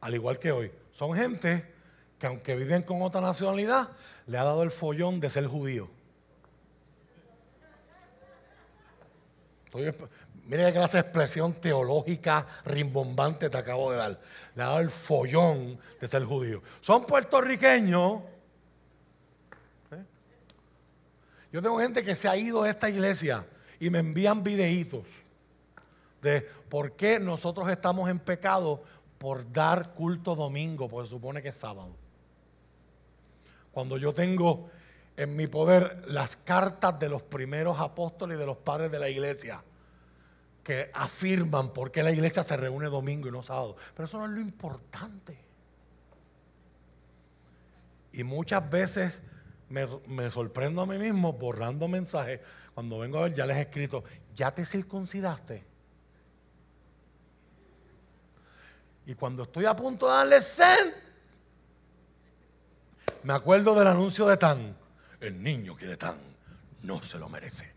Al 0.00 0.14
igual 0.14 0.38
que 0.38 0.50
hoy. 0.50 0.72
Son 0.92 1.14
gente 1.14 1.70
que 2.18 2.26
aunque 2.26 2.56
viven 2.56 2.82
con 2.82 3.02
otra 3.02 3.20
nacionalidad, 3.20 3.90
le 4.26 4.38
ha 4.38 4.44
dado 4.44 4.62
el 4.62 4.70
follón 4.70 5.20
de 5.20 5.28
ser 5.28 5.46
judío. 5.46 5.90
Mire 10.50 10.66
qué 10.66 10.72
clase 10.72 10.96
de 10.96 11.02
expresión 11.02 11.54
teológica 11.54 12.44
rimbombante 12.64 13.48
te 13.48 13.56
acabo 13.56 13.92
de 13.92 13.98
dar. 13.98 14.20
Le 14.56 14.62
ha 14.64 14.66
dado 14.66 14.80
el 14.80 14.90
follón 14.90 15.78
de 16.00 16.08
ser 16.08 16.24
judío. 16.24 16.60
Son 16.80 17.06
puertorriqueños. 17.06 18.22
¿eh? 19.92 20.04
Yo 21.52 21.62
tengo 21.62 21.78
gente 21.78 22.02
que 22.02 22.16
se 22.16 22.28
ha 22.28 22.36
ido 22.36 22.64
de 22.64 22.70
esta 22.70 22.90
iglesia 22.90 23.46
y 23.78 23.90
me 23.90 24.00
envían 24.00 24.42
videitos 24.42 25.04
de 26.20 26.40
por 26.68 26.96
qué 26.96 27.20
nosotros 27.20 27.70
estamos 27.70 28.10
en 28.10 28.18
pecado 28.18 28.82
por 29.18 29.52
dar 29.52 29.94
culto 29.94 30.34
domingo, 30.34 30.88
porque 30.88 31.06
se 31.06 31.14
supone 31.14 31.42
que 31.42 31.50
es 31.50 31.54
sábado. 31.54 31.94
Cuando 33.70 33.96
yo 33.98 34.12
tengo 34.12 34.68
en 35.16 35.36
mi 35.36 35.46
poder 35.46 36.06
las 36.08 36.34
cartas 36.34 36.98
de 36.98 37.08
los 37.08 37.22
primeros 37.22 37.78
apóstoles 37.78 38.36
y 38.36 38.40
de 38.40 38.46
los 38.46 38.56
padres 38.56 38.90
de 38.90 38.98
la 38.98 39.08
iglesia 39.08 39.62
que 40.70 40.88
afirman 40.94 41.72
por 41.72 41.90
qué 41.90 42.00
la 42.00 42.12
iglesia 42.12 42.44
se 42.44 42.56
reúne 42.56 42.86
domingo 42.86 43.26
y 43.26 43.32
no 43.32 43.42
sábado. 43.42 43.74
Pero 43.92 44.06
eso 44.06 44.18
no 44.18 44.26
es 44.26 44.30
lo 44.30 44.40
importante. 44.40 45.36
Y 48.12 48.22
muchas 48.22 48.70
veces 48.70 49.20
me, 49.68 50.30
sorprendo 50.30 50.82
a 50.82 50.86
mí 50.86 50.96
mismo 50.96 51.32
borrando 51.32 51.88
mensajes. 51.88 52.38
Cuando 52.72 53.00
vengo 53.00 53.18
a 53.18 53.22
ver, 53.22 53.34
ya 53.34 53.46
les 53.46 53.56
he 53.56 53.62
escrito, 53.62 54.04
¿ya 54.32 54.54
te 54.54 54.64
circuncidaste? 54.64 55.64
Y 59.06 59.14
cuando 59.16 59.42
estoy 59.42 59.64
a 59.64 59.74
punto 59.74 60.06
de 60.06 60.12
darle 60.12 60.40
send, 60.40 60.94
me 63.24 63.32
acuerdo 63.32 63.74
del 63.74 63.88
anuncio 63.88 64.24
de 64.26 64.36
Tan. 64.36 64.76
El 65.18 65.42
niño 65.42 65.74
quiere 65.74 65.96
Tan, 65.96 66.14
no 66.84 67.02
se 67.02 67.18
lo 67.18 67.28
merece. 67.28 67.72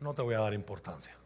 No 0.00 0.14
te 0.14 0.22
voy 0.22 0.36
a 0.36 0.38
dar 0.38 0.54
importancia 0.54 1.19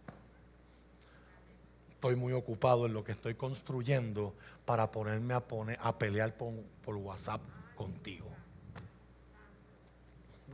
estoy 2.04 2.16
muy 2.16 2.34
ocupado 2.34 2.84
en 2.84 2.92
lo 2.92 3.02
que 3.02 3.12
estoy 3.12 3.34
construyendo 3.34 4.34
para 4.66 4.90
ponerme 4.90 5.32
a, 5.32 5.98
pelear 5.98 6.34
por, 6.34 6.52
WhatsApp 6.96 7.40
contigo. 7.74 8.26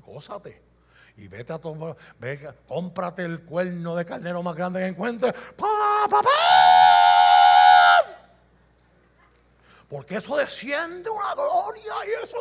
Gózate. 0.07 0.63
Y 1.17 1.27
vete 1.27 1.53
a 1.53 1.59
tomar, 1.59 1.97
ve, 2.21 2.55
cómprate 2.69 3.25
el 3.25 3.41
cuerno 3.41 3.97
de 3.97 4.07
carnero 4.07 4.45
más 4.45 4.55
grande 4.55 4.79
que 4.79 4.87
encuentres. 4.87 5.35
¡Pa, 5.57 6.07
pa, 6.09 6.23
pa! 6.23 6.31
Porque 9.89 10.19
eso 10.19 10.37
desciende 10.37 11.11
una 11.11 11.35
gloria 11.35 11.95
y 12.07 12.23
eso. 12.23 12.37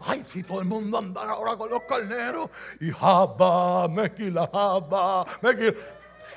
Ay, 0.00 0.24
si 0.30 0.42
todo 0.42 0.62
el 0.62 0.66
mundo 0.66 0.96
anda 0.96 1.20
ahora 1.20 1.54
con 1.54 1.68
los 1.68 1.82
carneros. 1.82 2.48
Y 2.80 2.90
jaba, 2.90 3.88
mequila, 3.88 4.48
jaba, 4.50 5.26
mequila. 5.42 5.74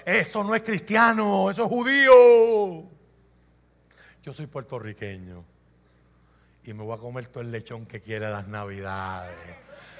Eso 0.07 0.41
no 0.41 0.55
es 0.55 0.63
cristiano, 0.63 1.51
eso 1.51 1.65
es 1.65 1.69
judío. 1.69 2.83
Yo 4.23 4.33
soy 4.33 4.45
puertorriqueño 4.45 5.43
y 6.63 6.71
me 6.71 6.81
voy 6.81 6.95
a 6.95 6.97
comer 6.97 7.27
todo 7.27 7.41
el 7.41 7.51
lechón 7.51 7.85
que 7.85 7.99
quiere 7.99 8.29
las 8.29 8.47
navidades. 8.47 9.35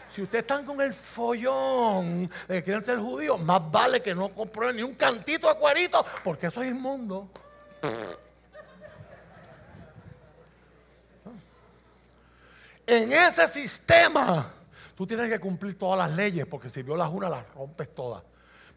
Si 0.10 0.22
ustedes 0.22 0.44
están 0.44 0.66
con 0.66 0.80
el 0.80 0.94
follón 0.94 2.32
de 2.48 2.56
que 2.56 2.64
quieren 2.64 2.86
ser 2.86 3.00
judíos, 3.00 3.38
más 3.42 3.70
vale 3.70 4.02
que 4.02 4.16
no 4.16 4.30
compren 4.30 4.78
ni 4.78 4.82
un 4.82 4.94
cantito 4.94 5.50
de 5.50 5.60
cuerito, 5.60 6.06
porque 6.24 6.48
eso 6.48 6.64
es 6.64 6.72
inmundo. 6.72 7.30
En 12.86 13.12
ese 13.12 13.46
sistema, 13.50 14.54
tú 14.96 15.06
tienes 15.06 15.30
que 15.30 15.38
cumplir 15.38 15.78
todas 15.78 15.98
las 15.98 16.16
leyes, 16.16 16.46
porque 16.46 16.70
si 16.70 16.82
violas 16.82 17.10
una, 17.12 17.30
las 17.30 17.54
rompes 17.54 17.94
todas. 17.94 18.24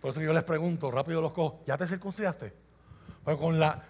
Por 0.01 0.11
eso 0.11 0.21
yo 0.21 0.33
les 0.33 0.45
pregunto, 0.45 0.91
rápido 0.91 1.21
los 1.21 1.33
cojo, 1.33 1.63
¿ya 1.67 1.77
te 1.77 1.87
circuncidaste? 1.87 2.53
Pues 3.23 3.37
con 3.37 3.61
la, 3.61 3.83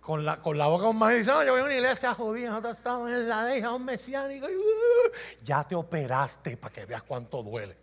con, 0.00 0.24
la, 0.24 0.38
con 0.38 0.56
la 0.56 0.66
boca 0.66 0.88
un 0.88 0.98
más 0.98 1.14
dice, 1.14 1.30
no, 1.30 1.44
yo 1.44 1.52
voy 1.52 1.60
a 1.60 1.64
una 1.64 1.74
iglesia 1.74 2.14
judía, 2.14 2.48
nosotros 2.48 2.78
estamos 2.78 3.10
en 3.10 3.28
la 3.28 3.44
ley, 3.44 3.62
un 3.62 3.84
mesiánico. 3.84 4.46
Uh, 4.46 5.10
ya 5.44 5.64
te 5.64 5.74
operaste 5.74 6.56
para 6.56 6.72
que 6.72 6.86
veas 6.86 7.02
cuánto 7.02 7.42
duele. 7.42 7.76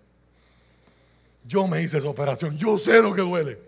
Yo 1.44 1.68
me 1.68 1.82
hice 1.82 1.99
esa 1.99 2.10
operación, 2.10 2.57
yo 2.57 2.80
sé 2.80 3.02
lo 3.02 3.14
que 3.14 3.22
duele. 3.22 3.60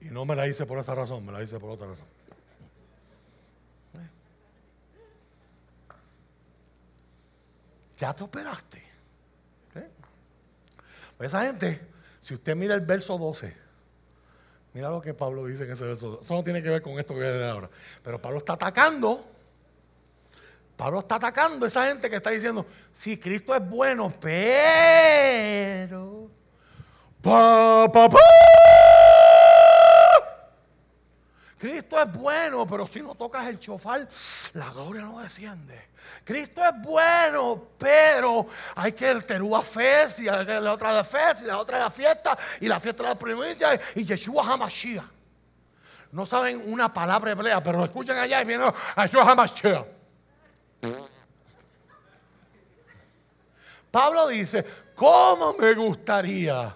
Y 0.00 0.06
no 0.06 0.24
me 0.24 0.34
la 0.34 0.48
hice 0.48 0.66
por 0.66 0.78
esa 0.78 0.94
razón, 0.94 1.24
me 1.24 1.30
la 1.30 1.42
hice 1.42 1.58
por 1.60 1.70
otra 1.70 1.86
razón. 1.86 2.06
Ya 7.96 8.14
te 8.14 8.24
operaste. 8.24 8.82
Pues 11.16 11.28
esa 11.28 11.44
gente 11.44 11.89
si 12.20 12.34
usted 12.34 12.54
mira 12.54 12.74
el 12.74 12.82
verso 12.82 13.18
12, 13.18 13.54
mira 14.74 14.90
lo 14.90 15.00
que 15.00 15.14
Pablo 15.14 15.46
dice 15.46 15.64
en 15.64 15.72
ese 15.72 15.84
verso. 15.84 16.20
Eso 16.22 16.34
no 16.34 16.44
tiene 16.44 16.62
que 16.62 16.70
ver 16.70 16.82
con 16.82 16.98
esto 16.98 17.14
que 17.14 17.20
viene 17.20 17.44
ahora. 17.44 17.68
Pero 18.02 18.20
Pablo 18.20 18.38
está 18.38 18.54
atacando. 18.54 19.24
Pablo 20.76 21.00
está 21.00 21.16
atacando 21.16 21.66
a 21.66 21.68
esa 21.68 21.86
gente 21.86 22.08
que 22.08 22.16
está 22.16 22.30
diciendo, 22.30 22.64
si 22.94 23.18
Cristo 23.18 23.54
es 23.54 23.68
bueno, 23.68 24.12
pero... 24.18 26.30
Pa, 27.20 27.86
pa, 27.92 28.08
pa. 28.08 28.18
Cristo 31.60 32.00
es 32.00 32.10
bueno, 32.10 32.66
pero 32.66 32.86
si 32.86 33.02
no 33.02 33.14
tocas 33.14 33.46
el 33.46 33.58
chofar, 33.58 34.08
la 34.54 34.70
gloria 34.70 35.02
no 35.02 35.20
desciende. 35.20 35.90
Cristo 36.24 36.64
es 36.64 36.72
bueno, 36.80 37.64
pero 37.76 38.46
hay 38.76 38.92
que 38.92 39.10
el 39.10 39.26
Terúa 39.26 39.60
Fest, 39.60 40.20
y 40.20 40.24
la 40.24 40.72
otra 40.72 40.94
de 40.94 41.04
Fest, 41.04 41.42
y 41.42 41.44
la 41.44 41.58
otra 41.58 41.76
de 41.76 41.84
la 41.84 41.90
fiesta, 41.90 42.38
y 42.62 42.66
la 42.66 42.80
fiesta 42.80 43.02
de 43.02 43.08
la 43.10 43.14
primicia, 43.14 43.78
y 43.94 44.04
Yeshua 44.06 44.42
Hamashiach. 44.50 45.04
no 46.12 46.24
saben 46.24 46.62
una 46.64 46.90
palabra 46.90 47.32
hebrea, 47.32 47.62
pero 47.62 47.76
lo 47.76 47.84
escuchan 47.84 48.16
allá 48.16 48.40
y 48.40 48.44
vienen 48.46 48.72
a 48.96 49.06
yo 49.06 49.22
jamás 49.22 49.52
Pablo 53.90 54.28
dice, 54.28 54.64
¿cómo 54.94 55.52
me 55.58 55.74
gustaría 55.74 56.74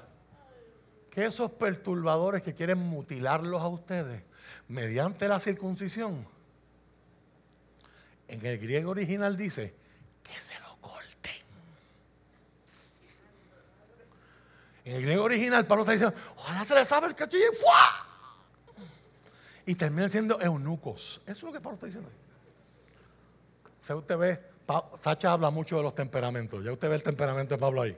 que 1.10 1.24
esos 1.24 1.50
perturbadores 1.52 2.42
que 2.42 2.52
quieren 2.52 2.80
mutilarlos 2.80 3.62
a 3.62 3.68
ustedes 3.68 4.33
mediante 4.74 5.28
la 5.28 5.38
circuncisión, 5.38 6.26
en 8.26 8.44
el 8.44 8.58
griego 8.58 8.90
original 8.90 9.36
dice 9.36 9.72
que 10.24 10.40
se 10.40 10.58
lo 10.58 10.76
corten. 10.80 11.32
En 14.84 14.96
el 14.96 15.02
griego 15.02 15.22
original 15.22 15.64
Pablo 15.64 15.84
está 15.84 15.92
diciendo, 15.92 16.16
ojalá 16.36 16.64
se 16.64 16.74
le 16.74 16.84
sabe 16.84 17.06
el 17.06 17.14
cachillo 17.14 17.44
y 19.64 19.76
terminan 19.76 20.10
siendo 20.10 20.40
eunucos. 20.40 21.20
Eso 21.24 21.30
es 21.32 21.42
lo 21.44 21.52
que 21.52 21.60
Pablo 21.60 21.76
está 21.76 21.86
diciendo. 21.86 22.10
Si 23.80 23.92
usted 23.92 24.18
ve, 24.18 24.40
Sacha 25.02 25.30
habla 25.30 25.50
mucho 25.50 25.76
de 25.76 25.84
los 25.84 25.94
temperamentos. 25.94 26.64
Ya 26.64 26.72
usted 26.72 26.88
ve 26.88 26.96
el 26.96 27.02
temperamento 27.04 27.54
de 27.54 27.60
Pablo 27.60 27.82
ahí. 27.82 27.96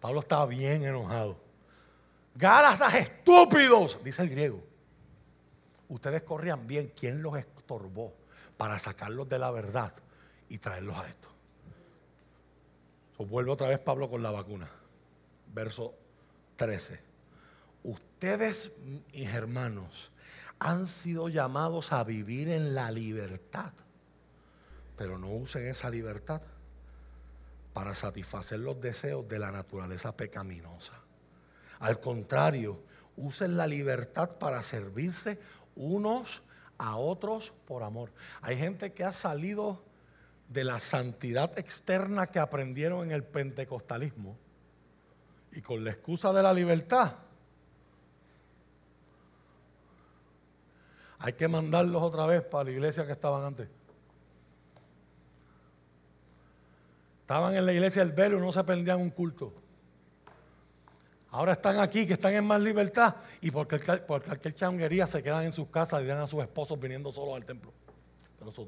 Pablo 0.00 0.20
estaba 0.20 0.44
bien 0.44 0.84
enojado. 0.84 1.49
Gálatas 2.34 2.94
estúpidos, 2.94 3.98
dice 4.02 4.22
el 4.22 4.30
griego. 4.30 4.62
Ustedes 5.88 6.22
corrían 6.22 6.66
bien. 6.66 6.92
¿Quién 6.98 7.20
los 7.22 7.36
estorbó 7.36 8.14
para 8.56 8.78
sacarlos 8.78 9.28
de 9.28 9.38
la 9.38 9.50
verdad 9.50 9.92
y 10.48 10.58
traerlos 10.58 10.96
a 10.96 11.08
esto? 11.08 11.28
So, 13.16 13.24
vuelve 13.26 13.50
otra 13.50 13.68
vez 13.68 13.80
Pablo 13.80 14.08
con 14.08 14.22
la 14.22 14.30
vacuna. 14.30 14.70
Verso 15.52 15.94
13. 16.56 17.00
Ustedes, 17.82 18.70
mis 19.12 19.28
hermanos, 19.28 20.12
han 20.60 20.86
sido 20.86 21.28
llamados 21.28 21.92
a 21.92 22.04
vivir 22.04 22.50
en 22.50 22.74
la 22.74 22.90
libertad, 22.90 23.72
pero 24.96 25.18
no 25.18 25.30
usen 25.30 25.66
esa 25.66 25.90
libertad 25.90 26.42
para 27.72 27.94
satisfacer 27.94 28.60
los 28.60 28.80
deseos 28.80 29.26
de 29.26 29.38
la 29.38 29.50
naturaleza 29.50 30.16
pecaminosa. 30.16 30.92
Al 31.80 32.00
contrario, 32.00 32.80
usen 33.16 33.56
la 33.56 33.66
libertad 33.66 34.30
para 34.38 34.62
servirse 34.62 35.38
unos 35.74 36.42
a 36.78 36.96
otros 36.96 37.52
por 37.66 37.82
amor. 37.82 38.12
Hay 38.40 38.56
gente 38.56 38.92
que 38.92 39.04
ha 39.04 39.12
salido 39.12 39.82
de 40.48 40.64
la 40.64 40.80
santidad 40.80 41.58
externa 41.58 42.26
que 42.26 42.38
aprendieron 42.38 43.04
en 43.04 43.12
el 43.12 43.24
pentecostalismo 43.24 44.36
y 45.52 45.60
con 45.60 45.84
la 45.84 45.90
excusa 45.90 46.32
de 46.32 46.42
la 46.42 46.52
libertad 46.52 47.14
hay 51.20 51.34
que 51.34 51.46
mandarlos 51.48 52.02
otra 52.02 52.24
vez 52.24 52.42
para 52.42 52.64
la 52.64 52.70
iglesia 52.70 53.04
que 53.04 53.12
estaban 53.12 53.44
antes. 53.44 53.68
Estaban 57.20 57.54
en 57.54 57.66
la 57.66 57.72
iglesia 57.72 58.02
del 58.02 58.12
velo 58.12 58.38
y 58.38 58.40
no 58.40 58.50
se 58.52 58.64
prendían 58.64 59.00
un 59.00 59.10
culto. 59.10 59.52
Ahora 61.32 61.52
están 61.52 61.78
aquí, 61.78 62.06
que 62.06 62.14
están 62.14 62.34
en 62.34 62.44
más 62.44 62.60
libertad, 62.60 63.14
y 63.40 63.50
porque, 63.50 63.78
porque 63.78 64.26
cualquier 64.26 64.54
changuería 64.54 65.06
se 65.06 65.22
quedan 65.22 65.44
en 65.44 65.52
sus 65.52 65.68
casas 65.68 66.02
y 66.02 66.06
dan 66.06 66.18
a 66.18 66.26
sus 66.26 66.42
esposos 66.42 66.78
viniendo 66.78 67.12
solos 67.12 67.36
al 67.36 67.44
templo. 67.44 67.72
Pero 68.38 68.50
eso, 68.50 68.66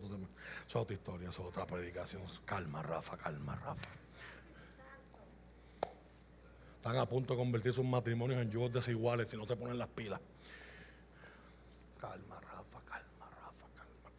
es 0.68 0.76
otra 0.76 0.94
historia, 0.94 1.30
eso 1.30 1.42
es 1.42 1.48
otra 1.48 1.66
predicación. 1.66 2.22
Calma, 2.44 2.82
Rafa, 2.82 3.16
calma, 3.16 3.56
Rafa. 3.56 3.88
Están 6.76 6.96
a 6.98 7.06
punto 7.06 7.34
de 7.34 7.38
convertir 7.38 7.72
sus 7.72 7.84
matrimonios 7.84 8.40
en 8.40 8.50
yugos 8.50 8.72
desiguales 8.72 9.30
si 9.30 9.36
no 9.36 9.46
se 9.46 9.56
ponen 9.56 9.78
las 9.78 9.88
pilas. 9.88 10.20
Calma, 12.00 12.40
Rafa, 12.40 12.80
calma, 12.84 13.30
Rafa, 13.30 13.66
calma. 13.76 14.10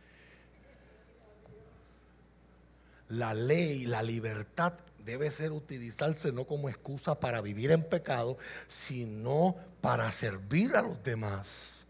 La 3.09 3.33
ley, 3.33 3.85
la 3.85 4.01
libertad 4.01 4.73
debe 5.05 5.31
ser 5.31 5.51
utilizarse 5.51 6.31
no 6.31 6.45
como 6.45 6.69
excusa 6.69 7.19
para 7.19 7.41
vivir 7.41 7.71
en 7.71 7.83
pecado, 7.83 8.37
sino 8.67 9.55
para 9.81 10.11
servir 10.11 10.75
a 10.75 10.81
los 10.81 11.03
demás. 11.03 11.85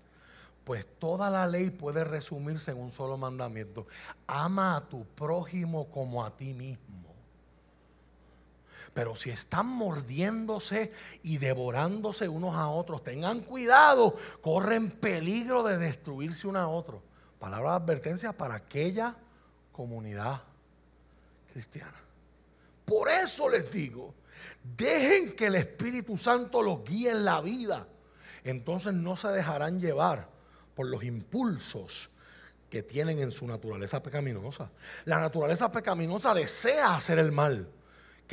Pues 0.64 0.88
toda 1.00 1.30
la 1.30 1.46
ley 1.46 1.70
puede 1.70 2.04
resumirse 2.04 2.72
en 2.72 2.78
un 2.78 2.92
solo 2.92 3.18
mandamiento. 3.18 3.86
Ama 4.28 4.78
a 4.78 4.82
tu 4.82 5.06
prójimo 5.06 5.90
como 5.90 6.24
a 6.24 6.36
ti 6.36 6.54
mismo. 6.54 7.04
Pero 8.94 9.16
si 9.16 9.32
están 9.32 9.66
mordiéndose 9.68 10.94
y 11.24 11.38
devorándose 11.38 12.30
unos 12.30 12.56
a 12.56 12.68
otros, 12.68 13.04
tengan 13.04 13.42
cuidado, 13.42 14.16
corren 14.42 14.92
peligro 14.92 15.64
de 15.64 15.78
destruirse 15.78 16.48
uno 16.48 16.60
a 16.60 16.68
otro. 16.68 17.02
Palabra 17.40 17.72
de 17.72 17.76
advertencia 17.78 18.32
para 18.32 18.56
aquella 18.56 19.16
comunidad 19.72 20.44
cristiana. 21.52 22.03
Por 22.86 23.10
eso 23.10 23.50
les 23.50 23.72
digo, 23.72 24.14
dejen 24.64 25.36
que 25.36 25.48
el 25.48 25.56
Espíritu 25.56 26.18
Santo 26.18 26.62
los 26.62 26.84
guíe 26.84 27.12
en 27.12 27.26
la 27.26 27.42
vida. 27.42 27.88
Entonces 28.44 28.94
no 28.94 29.16
se 29.16 29.30
dejarán 29.30 29.80
llevar 29.80 30.30
por 30.76 30.88
los 30.88 31.04
impulsos 31.04 32.10
que 32.70 32.84
tienen 32.84 33.20
en 33.20 33.32
su 33.32 33.46
naturaleza 33.46 34.02
pecaminosa. 34.02 34.72
La 35.06 35.20
naturaleza 35.20 35.72
pecaminosa 35.72 36.34
desea 36.34 36.96
hacer 36.96 37.20
el 37.20 37.32
mal, 37.32 37.70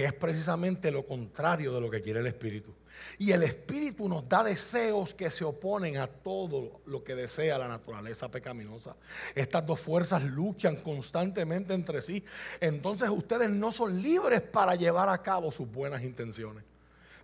que 0.01 0.07
es 0.07 0.15
precisamente 0.15 0.91
lo 0.91 1.05
contrario 1.05 1.75
de 1.75 1.79
lo 1.79 1.91
que 1.91 2.01
quiere 2.01 2.21
el 2.21 2.27
Espíritu. 2.27 2.73
Y 3.19 3.33
el 3.33 3.43
Espíritu 3.43 4.09
nos 4.09 4.27
da 4.27 4.43
deseos 4.43 5.13
que 5.13 5.31
se 5.31 5.45
oponen 5.45 5.99
a 5.99 6.07
todo 6.07 6.81
lo 6.87 7.05
que 7.05 7.15
desea 7.15 7.59
la 7.59 7.69
naturaleza 7.69 8.31
pecaminosa. 8.31 8.97
Estas 9.35 9.67
dos 9.67 9.79
fuerzas 9.79 10.23
luchan 10.23 10.77
constantemente 10.77 11.75
entre 11.75 12.01
sí. 12.01 12.25
Entonces 12.63 13.11
ustedes 13.11 13.51
no 13.51 13.73
son 13.73 14.01
libres 14.01 14.41
para 14.41 14.75
llevar 14.75 15.11
a 15.11 15.21
cabo 15.21 15.53
sus 15.53 15.71
buenas 15.71 16.03
intenciones. 16.03 16.65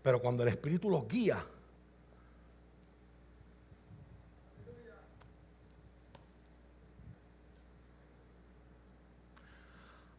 Pero 0.02 0.20
cuando 0.20 0.42
el 0.42 0.50
Espíritu 0.50 0.90
los 0.90 1.08
guía, 1.08 1.42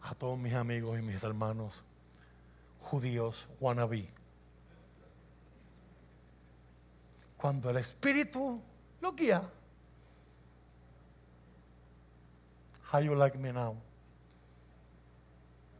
a 0.01 0.15
todos 0.15 0.39
mis 0.39 0.55
amigos 0.55 0.97
y 0.97 1.03
mis 1.03 1.21
hermanos 1.21 1.83
judíos 2.87 3.47
wannabe 3.59 4.07
cuando 7.35 7.69
el 7.69 7.77
Espíritu 7.77 8.61
lo 9.01 9.13
guía. 9.13 9.41
How 12.91 12.99
you 13.01 13.13
like 13.13 13.37
me 13.37 13.51
now? 13.51 13.75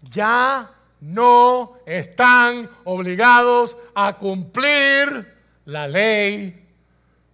Ya 0.04 0.70
no 1.00 1.78
están 1.86 2.70
obligados 2.84 3.76
a 3.96 4.18
cumplir 4.18 5.34
la 5.66 5.88
ley 5.88 6.68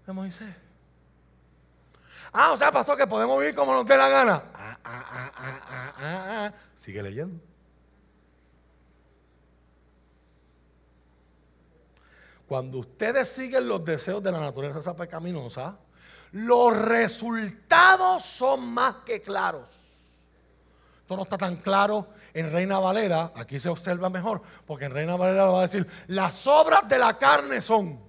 de 0.05 0.13
Moisés. 0.13 0.55
Ah, 2.31 2.51
o 2.51 2.57
sea, 2.57 2.71
pastor, 2.71 2.97
que 2.97 3.07
podemos 3.07 3.39
vivir 3.39 3.55
como 3.55 3.73
nos 3.73 3.85
dé 3.85 3.97
la 3.97 4.09
gana. 4.09 4.43
Ah, 4.53 4.77
ah, 4.83 5.31
ah, 5.97 6.53
Sigue 6.75 7.03
leyendo. 7.03 7.52
Cuando 12.53 12.77
ustedes 12.77 13.30
siguen 13.30 13.67
los 13.67 13.84
deseos 13.84 14.21
de 14.21 14.31
la 14.31 14.39
naturaleza 14.39 14.95
pecaminosa, 14.95 15.75
los 16.34 16.77
resultados 16.77 18.23
son 18.23 18.71
más 18.71 18.97
que 19.03 19.23
claros. 19.23 19.67
Esto 21.01 21.15
no 21.15 21.23
está 21.23 21.35
tan 21.35 21.55
claro 21.55 22.09
en 22.31 22.51
Reina 22.51 22.77
Valera, 22.77 23.31
aquí 23.35 23.59
se 23.59 23.69
observa 23.69 24.07
mejor, 24.11 24.43
porque 24.67 24.85
en 24.85 24.91
Reina 24.91 25.15
Valera 25.15 25.45
va 25.45 25.57
a 25.57 25.61
decir, 25.63 25.88
las 26.05 26.45
obras 26.45 26.88
de 26.88 26.99
la 26.99 27.17
carne 27.17 27.59
son. 27.59 27.99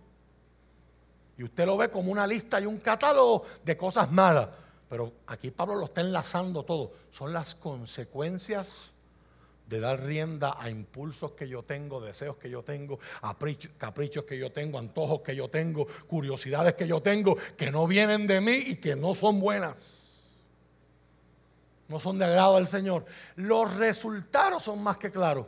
Y 1.39 1.45
usted 1.45 1.65
lo 1.65 1.79
ve 1.79 1.89
como 1.89 2.13
una 2.13 2.27
lista 2.27 2.61
y 2.61 2.67
un 2.67 2.81
catálogo 2.81 3.45
de 3.65 3.79
cosas 3.79 4.13
malas. 4.13 4.51
Pero 4.91 5.11
aquí 5.27 5.53
Pablo 5.53 5.77
lo 5.77 5.87
está 5.87 6.03
enlazando 6.03 6.65
todo. 6.65 6.93
Son 7.11 7.33
las 7.33 7.55
consecuencias 7.55 8.94
de 9.67 9.81
dar 9.81 10.03
rienda 10.03 10.57
a 10.59 10.69
impulsos 10.69 11.33
que 11.33 11.49
yo 11.49 11.63
tengo, 11.63 12.01
deseos 12.01 12.37
que 12.37 12.51
yo 12.51 12.63
tengo, 12.63 12.99
caprichos 13.79 14.25
que 14.25 14.39
yo 14.39 14.53
tengo, 14.53 14.79
antojos 14.79 15.23
que 15.23 15.35
yo 15.35 15.49
tengo, 15.49 15.87
curiosidades 16.07 16.75
que 16.75 16.87
yo 16.87 17.01
tengo, 17.01 17.37
que 17.57 17.71
no 17.71 17.87
vienen 17.87 18.27
de 18.27 18.41
mí 18.41 18.53
y 18.53 18.77
que 18.77 18.95
no 18.95 19.15
son 19.15 19.41
buenas. 19.41 20.03
No 21.89 22.01
son 22.01 22.19
de 22.19 22.25
agrado 22.25 22.57
al 22.57 22.67
Señor. 22.67 23.05
Los 23.37 23.77
resultados 23.77 24.63
son 24.63 24.83
más 24.83 24.99
que 24.99 25.11
claros. 25.11 25.47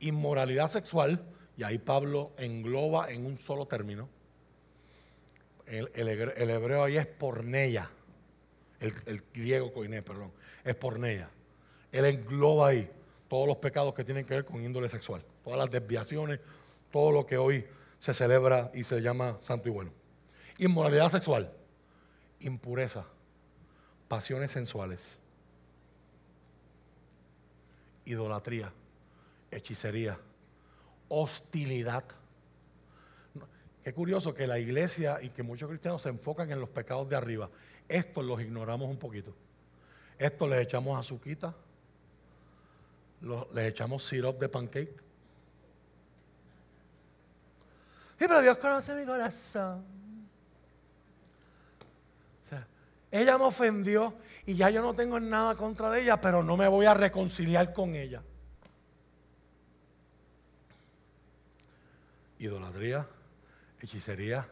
Inmoralidad 0.00 0.68
sexual, 0.68 1.22
y 1.56 1.62
ahí 1.62 1.78
Pablo 1.78 2.32
engloba 2.36 3.10
en 3.10 3.26
un 3.26 3.38
solo 3.38 3.66
término. 3.66 4.08
El, 5.66 5.90
hebreo 5.94 6.84
ahí 6.84 6.96
es 6.96 7.06
porneia. 7.06 7.90
El, 8.80 8.94
el 9.06 9.22
griego 9.34 9.72
coiné, 9.72 10.02
perdón. 10.02 10.32
Es 10.64 10.74
porneia. 10.74 11.28
Él 11.90 12.04
engloba 12.04 12.68
ahí 12.68 12.90
todos 13.28 13.46
los 13.46 13.58
pecados 13.58 13.94
que 13.94 14.04
tienen 14.04 14.24
que 14.24 14.34
ver 14.34 14.44
con 14.44 14.64
índole 14.64 14.88
sexual, 14.88 15.22
todas 15.44 15.58
las 15.58 15.70
desviaciones, 15.70 16.40
todo 16.90 17.12
lo 17.12 17.26
que 17.26 17.36
hoy 17.36 17.66
se 17.98 18.14
celebra 18.14 18.70
y 18.74 18.84
se 18.84 19.00
llama 19.00 19.38
santo 19.42 19.68
y 19.68 19.72
bueno. 19.72 19.90
Inmoralidad 20.58 21.10
sexual, 21.10 21.52
impureza, 22.40 23.04
pasiones 24.08 24.50
sensuales, 24.50 25.18
idolatría, 28.04 28.72
hechicería, 29.50 30.18
hostilidad. 31.08 32.04
Qué 33.84 33.92
curioso 33.92 34.34
que 34.34 34.46
la 34.46 34.58
iglesia 34.58 35.18
y 35.22 35.30
que 35.30 35.42
muchos 35.42 35.68
cristianos 35.68 36.02
se 36.02 36.08
enfocan 36.08 36.50
en 36.50 36.60
los 36.60 36.68
pecados 36.68 37.08
de 37.08 37.16
arriba. 37.16 37.50
Estos 37.88 38.24
los 38.24 38.40
ignoramos 38.40 38.88
un 38.88 38.98
poquito. 38.98 39.34
Estos 40.18 40.48
les 40.48 40.62
echamos 40.62 40.98
azuquita, 40.98 41.54
les 43.20 43.68
echamos 43.68 44.04
syrup 44.04 44.38
de 44.38 44.48
pancake. 44.48 45.08
Sí, 48.18 48.24
pero 48.26 48.42
Dios 48.42 48.58
conoce 48.58 48.94
mi 48.94 49.04
corazón. 49.04 49.84
ella 53.10 53.38
me 53.38 53.44
ofendió 53.44 54.14
y 54.44 54.54
ya 54.54 54.70
yo 54.70 54.82
no 54.82 54.94
tengo 54.94 55.18
nada 55.20 55.54
contra 55.54 55.90
de 55.90 56.02
ella, 56.02 56.20
pero 56.20 56.42
no 56.42 56.56
me 56.56 56.68
voy 56.68 56.86
a 56.86 56.94
reconciliar 56.94 57.72
con 57.72 57.94
ella. 57.94 58.22
Idolatría, 62.38 63.06
hechicería, 63.80 64.46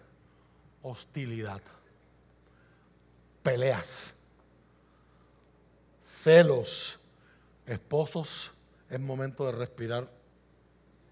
hostilidad, 0.83 1.61
peleas, 3.43 4.15
celos, 6.03 6.99
esposos, 7.65 8.53
es 8.89 9.01
momento 9.01 9.47
de 9.47 9.53
respirar 9.53 10.09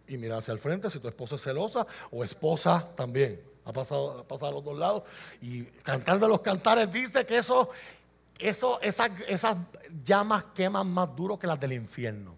y 0.07 0.19
mirar 0.19 0.39
hacia 0.39 0.53
el 0.53 0.59
frente 0.59 0.91
si 0.91 0.99
tu 0.99 1.09
esposa 1.09 1.37
es 1.37 1.43
celosa 1.43 1.87
o 2.11 2.23
esposa 2.25 2.89
también. 2.95 3.41
Ha 3.65 3.73
pasado, 3.73 4.21
ha 4.21 4.25
pasado 4.25 4.51
a 4.51 4.55
los 4.55 4.65
dos 4.65 4.79
lados. 4.79 5.03
Y 5.41 5.63
Cantar 5.65 6.21
de 6.21 6.29
los 6.29 6.41
Cantares 6.41 6.91
dice 6.93 7.25
que 7.25 7.39
eso, 7.39 7.71
eso, 8.39 8.81
esas, 8.81 9.11
esas 9.27 9.57
llamas 10.05 10.45
queman 10.55 10.87
más 10.89 11.15
duro 11.17 11.39
que 11.39 11.47
las 11.47 11.59
del 11.59 11.73
infierno. 11.73 12.35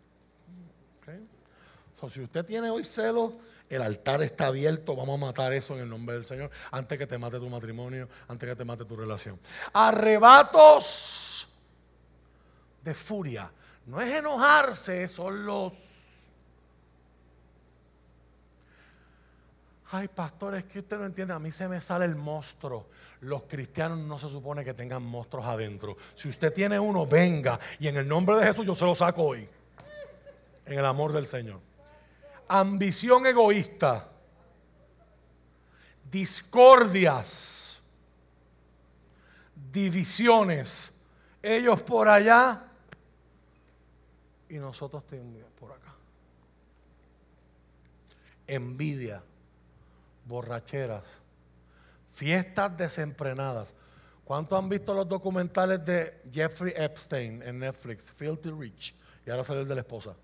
si 2.13 2.21
usted 2.21 2.45
tiene 2.45 2.71
hoy 2.71 2.85
celos, 2.85 3.33
el 3.69 3.83
altar 3.83 4.23
está 4.23 4.47
abierto, 4.47 4.95
vamos 4.95 5.21
a 5.21 5.27
matar 5.27 5.53
eso 5.53 5.75
en 5.75 5.81
el 5.81 5.89
nombre 5.89 6.15
del 6.15 6.25
Señor, 6.25 6.53
antes 6.71 6.97
que 6.97 7.07
te 7.07 7.19
mate 7.19 7.41
tu 7.41 7.49
matrimonio, 7.49 8.09
antes 8.29 8.49
que 8.49 8.55
te 8.55 8.65
mate 8.65 8.85
tu 8.85 8.95
relación. 8.95 9.41
Arrebatos 9.73 11.49
de 12.85 12.95
furia. 12.95 13.51
No 13.87 14.01
es 14.01 14.13
enojarse, 14.13 15.09
son 15.09 15.47
los 15.47 15.73
Ay, 19.93 20.09
pastor, 20.09 20.57
es 20.57 20.65
que 20.65 20.81
usted 20.81 20.99
no 20.99 21.07
entiende, 21.07 21.33
a 21.33 21.39
mí 21.39 21.53
se 21.53 21.69
me 21.69 21.81
sale 21.81 22.05
el 22.07 22.17
monstruo. 22.17 22.89
Los 23.21 23.45
cristianos 23.45 23.99
no 23.99 24.19
se 24.19 24.29
supone 24.29 24.65
que 24.65 24.75
tengan 24.75 25.03
monstruos 25.03 25.47
adentro. 25.47 25.97
Si 26.17 26.29
usted 26.29 26.53
tiene 26.53 26.79
uno, 26.79 27.07
venga. 27.07 27.59
Y 27.79 27.87
en 27.87 27.97
el 27.97 28.09
nombre 28.09 28.37
de 28.37 28.47
Jesús 28.47 28.67
yo 28.67 28.75
se 28.75 28.85
lo 28.85 28.97
saco 28.97 29.23
hoy. 29.23 29.49
En 30.65 30.79
el 30.79 30.85
amor 30.85 31.13
del 31.13 31.27
Señor. 31.27 31.61
Ambición 32.49 33.27
egoísta. 33.27 34.09
Discordias. 36.11 37.81
Divisiones. 39.73 40.93
Ellos 41.41 41.81
por 41.83 42.09
allá 42.09 42.66
y 44.49 44.55
nosotros 44.55 45.03
por 45.59 45.73
acá. 45.73 45.95
Envidia 48.47 49.23
borracheras, 50.27 51.05
fiestas 52.15 52.77
desenfrenadas. 52.77 53.75
¿Cuántos 54.25 54.59
han 54.59 54.69
visto 54.69 54.93
los 54.93 55.09
documentales 55.09 55.85
de 55.85 56.21
Jeffrey 56.33 56.73
Epstein 56.77 57.43
en 57.43 57.61
Netflix, 57.61 58.11
Filthy 58.13 58.51
Rich? 58.51 58.95
Y 59.25 59.31
ahora 59.31 59.45
sale 59.45 59.61
el 59.61 59.69
de 59.69 59.75
la 59.77 59.81
esposa. 59.83 60.15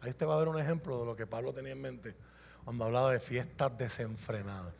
Ahí 0.00 0.12
te 0.14 0.24
va 0.24 0.34
a 0.34 0.38
ver 0.38 0.48
un 0.48 0.58
ejemplo 0.58 0.98
de 0.98 1.06
lo 1.06 1.14
que 1.14 1.26
Pablo 1.26 1.52
tenía 1.52 1.72
en 1.72 1.80
mente 1.80 2.14
cuando 2.64 2.84
hablaba 2.84 3.12
de 3.12 3.20
fiestas 3.20 3.76
desenfrenadas. 3.76 4.74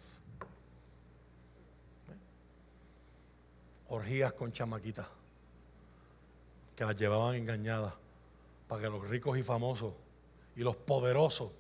Orgías 3.89 4.33
con 4.33 4.53
chamaquitas 4.53 5.07
que 6.83 6.87
las 6.87 6.97
llevaban 6.97 7.37
engañadas 7.37 7.95
para 8.67 8.83
que 8.83 8.89
los 8.89 9.09
ricos 9.09 9.39
y 9.39 9.45
famosos 9.45 9.95
y 10.57 10.63
los 10.63 10.75
poderosos 10.75 11.53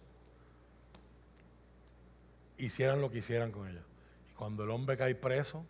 hicieran 2.59 3.01
lo 3.01 3.09
que 3.09 3.19
hicieran 3.19 3.53
con 3.53 3.69
ella. 3.69 3.85
Y 4.29 4.35
cuando 4.35 4.65
el 4.65 4.71
hombre 4.71 4.97
cae 4.97 5.15
preso, 5.15 5.65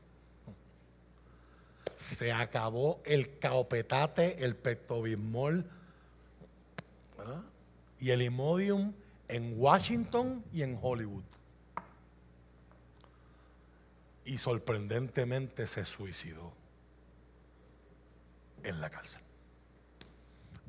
se 1.98 2.32
acabó 2.32 3.02
el 3.04 3.38
caopetate, 3.38 4.42
el 4.42 4.56
pectobismol 4.56 5.66
y 8.00 8.08
el 8.08 8.22
imodium 8.22 8.94
en 9.28 9.60
Washington 9.60 10.42
y 10.50 10.62
en 10.62 10.78
Hollywood. 10.80 11.24
Y 14.24 14.38
sorprendentemente 14.38 15.66
se 15.66 15.84
suicidó 15.84 16.54
en 18.62 18.80
la 18.80 18.88
cárcel. 18.88 19.21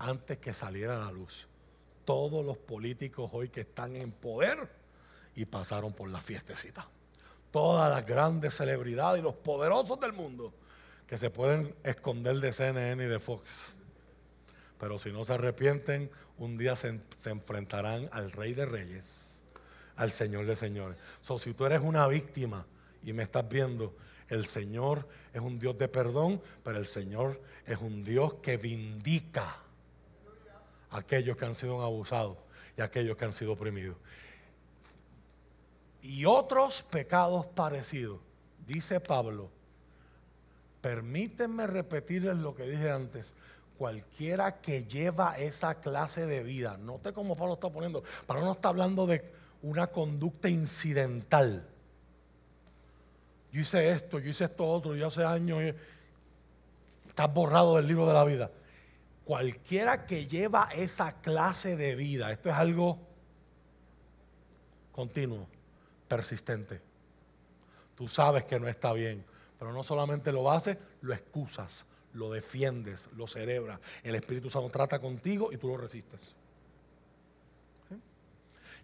Antes 0.04 0.38
que 0.40 0.54
saliera 0.54 0.98
a 0.98 1.06
la 1.06 1.12
luz. 1.14 1.48
Todos 2.04 2.46
los 2.46 2.58
políticos 2.58 3.30
hoy 3.32 3.48
que 3.48 3.62
están 3.62 3.96
en 3.96 4.12
poder 4.12 4.70
y 5.34 5.46
pasaron 5.46 5.94
por 5.94 6.10
la 6.10 6.20
fiestecita. 6.20 6.86
Todas 7.52 7.90
las 7.90 8.06
grandes 8.06 8.54
celebridades 8.54 9.22
y 9.22 9.24
los 9.24 9.36
poderosos 9.36 9.98
del 10.02 10.12
mundo 10.12 10.54
que 11.08 11.18
se 11.18 11.30
pueden 11.30 11.74
esconder 11.84 12.36
de 12.42 12.52
CNN 12.52 13.02
y 13.02 13.08
de 13.08 13.20
Fox. 13.22 13.74
Pero 14.78 15.00
si 15.00 15.14
no 15.14 15.24
se 15.24 15.36
arrepienten, 15.36 16.12
un 16.38 16.58
día 16.58 16.76
se, 16.76 17.00
enfrentarán 17.24 18.10
al 18.12 18.30
Rey 18.34 18.54
de 18.54 18.66
Reyes, 18.66 19.40
al 19.96 20.12
Señor 20.12 20.46
de 20.48 20.58
Señores. 20.58 20.98
So, 21.22 21.40
si 21.40 21.54
tú 21.54 21.66
eres 21.66 21.80
una 21.82 22.10
víctima 22.10 22.66
y 23.04 23.14
me 23.14 23.24
estás 23.24 23.48
viendo, 23.48 23.96
el 24.28 24.48
Señor 24.48 25.08
es 25.34 25.40
un 25.40 25.60
Dios 25.60 25.78
de 25.78 25.88
perdón, 25.88 26.42
pero 26.62 26.78
el 26.78 26.88
Señor 26.88 27.42
es 27.66 27.78
un 27.78 28.04
Dios 28.04 28.34
que 28.42 28.58
vindica 28.58 29.63
aquellos 30.94 31.36
que 31.36 31.46
han 31.46 31.56
sido 31.56 31.82
abusados 31.82 32.38
y 32.78 32.82
aquellos 32.82 33.18
que 33.18 33.26
han 33.26 33.34
sido 33.34 33.54
oprimidos 33.54 33.98
y 36.04 36.26
otros 36.26 36.84
pecados 36.84 37.46
parecidos. 37.48 38.20
Dice 38.68 39.00
Pablo, 39.00 39.50
permítanme 40.82 41.66
repetirles 41.66 42.38
lo 42.38 42.54
que 42.54 42.64
dije 42.64 42.92
antes. 42.92 43.34
Cualquiera 43.78 44.60
que 44.62 44.84
lleva 44.84 45.38
esa 45.38 45.76
clase 45.76 46.28
de 46.28 46.44
vida, 46.44 46.78
note 46.78 47.14
cómo 47.14 47.36
Pablo 47.36 47.56
está 47.56 47.70
poniendo, 47.70 48.04
Pablo 48.28 48.46
no 48.46 48.52
está 48.52 48.70
hablando 48.70 49.08
de 49.08 49.24
una 49.64 49.88
conducta 49.88 50.50
incidental. 50.50 51.66
Yo 53.52 53.62
hice 53.62 53.90
esto, 53.92 54.20
yo 54.20 54.30
hice 54.30 54.46
esto 54.46 54.68
otro, 54.68 54.96
yo 54.96 55.08
hace 55.08 55.24
años, 55.24 55.74
estás 57.08 57.34
borrado 57.34 57.78
del 57.78 57.88
libro 57.88 58.06
de 58.06 58.14
la 58.14 58.24
vida. 58.26 58.52
Cualquiera 59.26 60.06
que 60.06 60.28
lleva 60.28 60.70
esa 60.74 61.22
clase 61.22 61.78
de 61.78 61.96
vida, 61.96 62.32
esto 62.32 62.50
es 62.50 62.56
algo 62.56 63.00
continuo 64.92 65.48
persistente. 66.08 66.82
Tú 67.96 68.08
sabes 68.08 68.44
que 68.44 68.60
no 68.60 68.68
está 68.68 68.92
bien, 68.94 69.24
pero 69.58 69.72
no 69.72 69.84
solamente 69.84 70.32
lo 70.32 70.52
haces, 70.52 70.78
lo 71.02 71.14
excusas, 71.14 71.86
lo 72.14 72.32
defiendes, 72.32 73.08
lo 73.16 73.28
cerebras. 73.28 73.80
El 74.04 74.16
Espíritu 74.16 74.50
Santo 74.50 74.70
trata 74.70 75.00
contigo 75.00 75.52
y 75.52 75.58
tú 75.58 75.70
lo 75.70 75.78
resistes. 75.78 76.36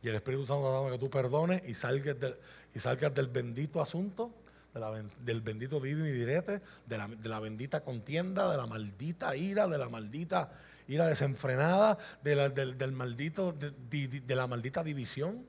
Y 0.02 0.08
el 0.08 0.16
Espíritu 0.16 0.46
Santo 0.46 0.70
trata 0.70 0.92
que 0.92 1.00
tú 1.00 1.10
perdones 1.10 1.68
y 1.68 1.74
salgas 1.74 3.14
del 3.14 3.28
bendito 3.28 3.82
asunto, 3.82 4.32
del 4.74 5.42
bendito 5.42 5.80
vivo 5.80 6.06
y 6.06 6.12
direte, 6.12 6.62
de 6.86 6.98
la, 6.98 7.40
bendita 7.40 7.82
contienda, 7.82 8.50
de 8.52 8.58
la 8.58 8.66
maldita 8.66 9.36
ira, 9.36 9.68
de 9.68 9.78
la 9.78 9.90
maldita 9.90 10.52
ira 10.88 11.08
desenfrenada, 11.08 11.98
del, 12.24 12.92
maldito, 12.92 13.54
de 13.54 14.36
la 14.36 14.48
maldita 14.48 14.84
división 14.84 15.46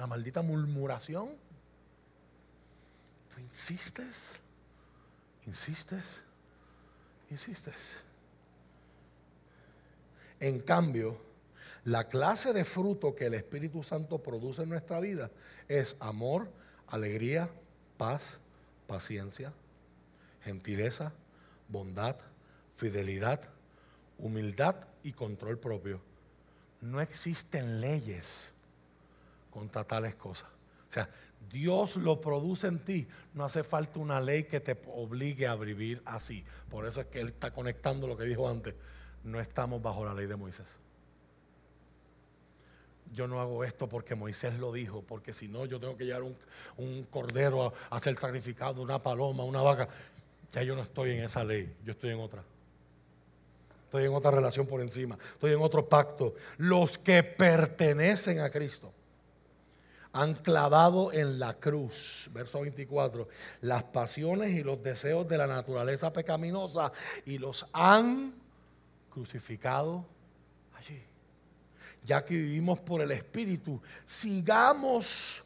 la 0.00 0.06
maldita 0.06 0.42
murmuración. 0.42 1.28
Tú 3.34 3.40
insistes, 3.40 4.40
insistes, 5.46 6.22
insistes. 7.30 7.76
En 10.40 10.60
cambio, 10.60 11.20
la 11.84 12.08
clase 12.08 12.52
de 12.52 12.64
fruto 12.64 13.14
que 13.14 13.26
el 13.26 13.34
Espíritu 13.34 13.82
Santo 13.82 14.22
produce 14.22 14.62
en 14.62 14.70
nuestra 14.70 15.00
vida 15.00 15.30
es 15.68 15.96
amor, 16.00 16.50
alegría, 16.88 17.50
paz, 18.00 18.38
paciencia, 18.86 19.52
gentileza, 20.42 21.12
bondad, 21.68 22.16
fidelidad, 22.76 23.42
humildad 24.16 24.74
y 25.02 25.12
control 25.12 25.58
propio. 25.58 26.00
No 26.80 27.02
existen 27.02 27.82
leyes 27.82 28.54
contra 29.50 29.84
tales 29.84 30.14
cosas. 30.14 30.48
O 30.88 30.92
sea, 30.94 31.10
Dios 31.52 31.96
lo 31.96 32.22
produce 32.22 32.68
en 32.68 32.78
ti. 32.78 33.06
No 33.34 33.44
hace 33.44 33.64
falta 33.64 33.98
una 33.98 34.18
ley 34.18 34.44
que 34.44 34.60
te 34.60 34.80
obligue 34.86 35.46
a 35.46 35.54
vivir 35.56 36.00
así. 36.06 36.42
Por 36.70 36.86
eso 36.86 37.02
es 37.02 37.08
que 37.08 37.20
Él 37.20 37.28
está 37.28 37.50
conectando 37.50 38.06
lo 38.06 38.16
que 38.16 38.24
dijo 38.24 38.48
antes. 38.48 38.74
No 39.24 39.40
estamos 39.40 39.82
bajo 39.82 40.06
la 40.06 40.14
ley 40.14 40.24
de 40.24 40.36
Moisés. 40.36 40.79
Yo 43.12 43.26
no 43.26 43.40
hago 43.40 43.64
esto 43.64 43.88
porque 43.88 44.14
Moisés 44.14 44.58
lo 44.58 44.72
dijo, 44.72 45.02
porque 45.02 45.32
si 45.32 45.48
no 45.48 45.64
yo 45.66 45.80
tengo 45.80 45.96
que 45.96 46.06
llevar 46.06 46.22
un, 46.76 47.02
cordero 47.10 47.72
a, 47.90 47.98
ser 47.98 48.16
sacrificado, 48.18 48.82
una 48.82 49.02
paloma, 49.02 49.44
una 49.44 49.62
vaca. 49.62 49.88
Ya 50.52 50.62
yo 50.62 50.74
no 50.74 50.82
estoy 50.82 51.12
en 51.12 51.24
esa 51.24 51.44
ley, 51.44 51.74
yo 51.84 51.92
estoy 51.92 52.10
en 52.10 52.20
otra. 52.20 52.42
Estoy 53.84 54.04
en 54.04 54.14
otra 54.14 54.30
relación 54.30 54.66
por 54.66 54.80
encima, 54.80 55.18
estoy 55.34 55.52
en 55.52 55.60
otro 55.60 55.88
pacto. 55.88 56.34
Los 56.58 56.96
que 56.96 57.24
pertenecen 57.24 58.38
a 58.38 58.50
Cristo 58.50 58.92
han 60.12 60.34
clavado 60.34 61.12
en 61.12 61.38
la 61.38 61.54
cruz, 61.54 62.28
verso 62.32 62.60
24, 62.60 63.28
las 63.62 63.84
pasiones 63.84 64.50
y 64.50 64.62
los 64.62 64.82
deseos 64.82 65.26
de 65.28 65.38
la 65.38 65.46
naturaleza 65.46 66.12
pecaminosa 66.12 66.92
y 67.24 67.38
los 67.38 67.66
han 67.72 68.34
crucificado. 69.10 70.04
Ya 72.04 72.24
que 72.24 72.34
vivimos 72.34 72.80
por 72.80 73.02
el 73.02 73.10
Espíritu, 73.12 73.80
sigamos 74.06 75.44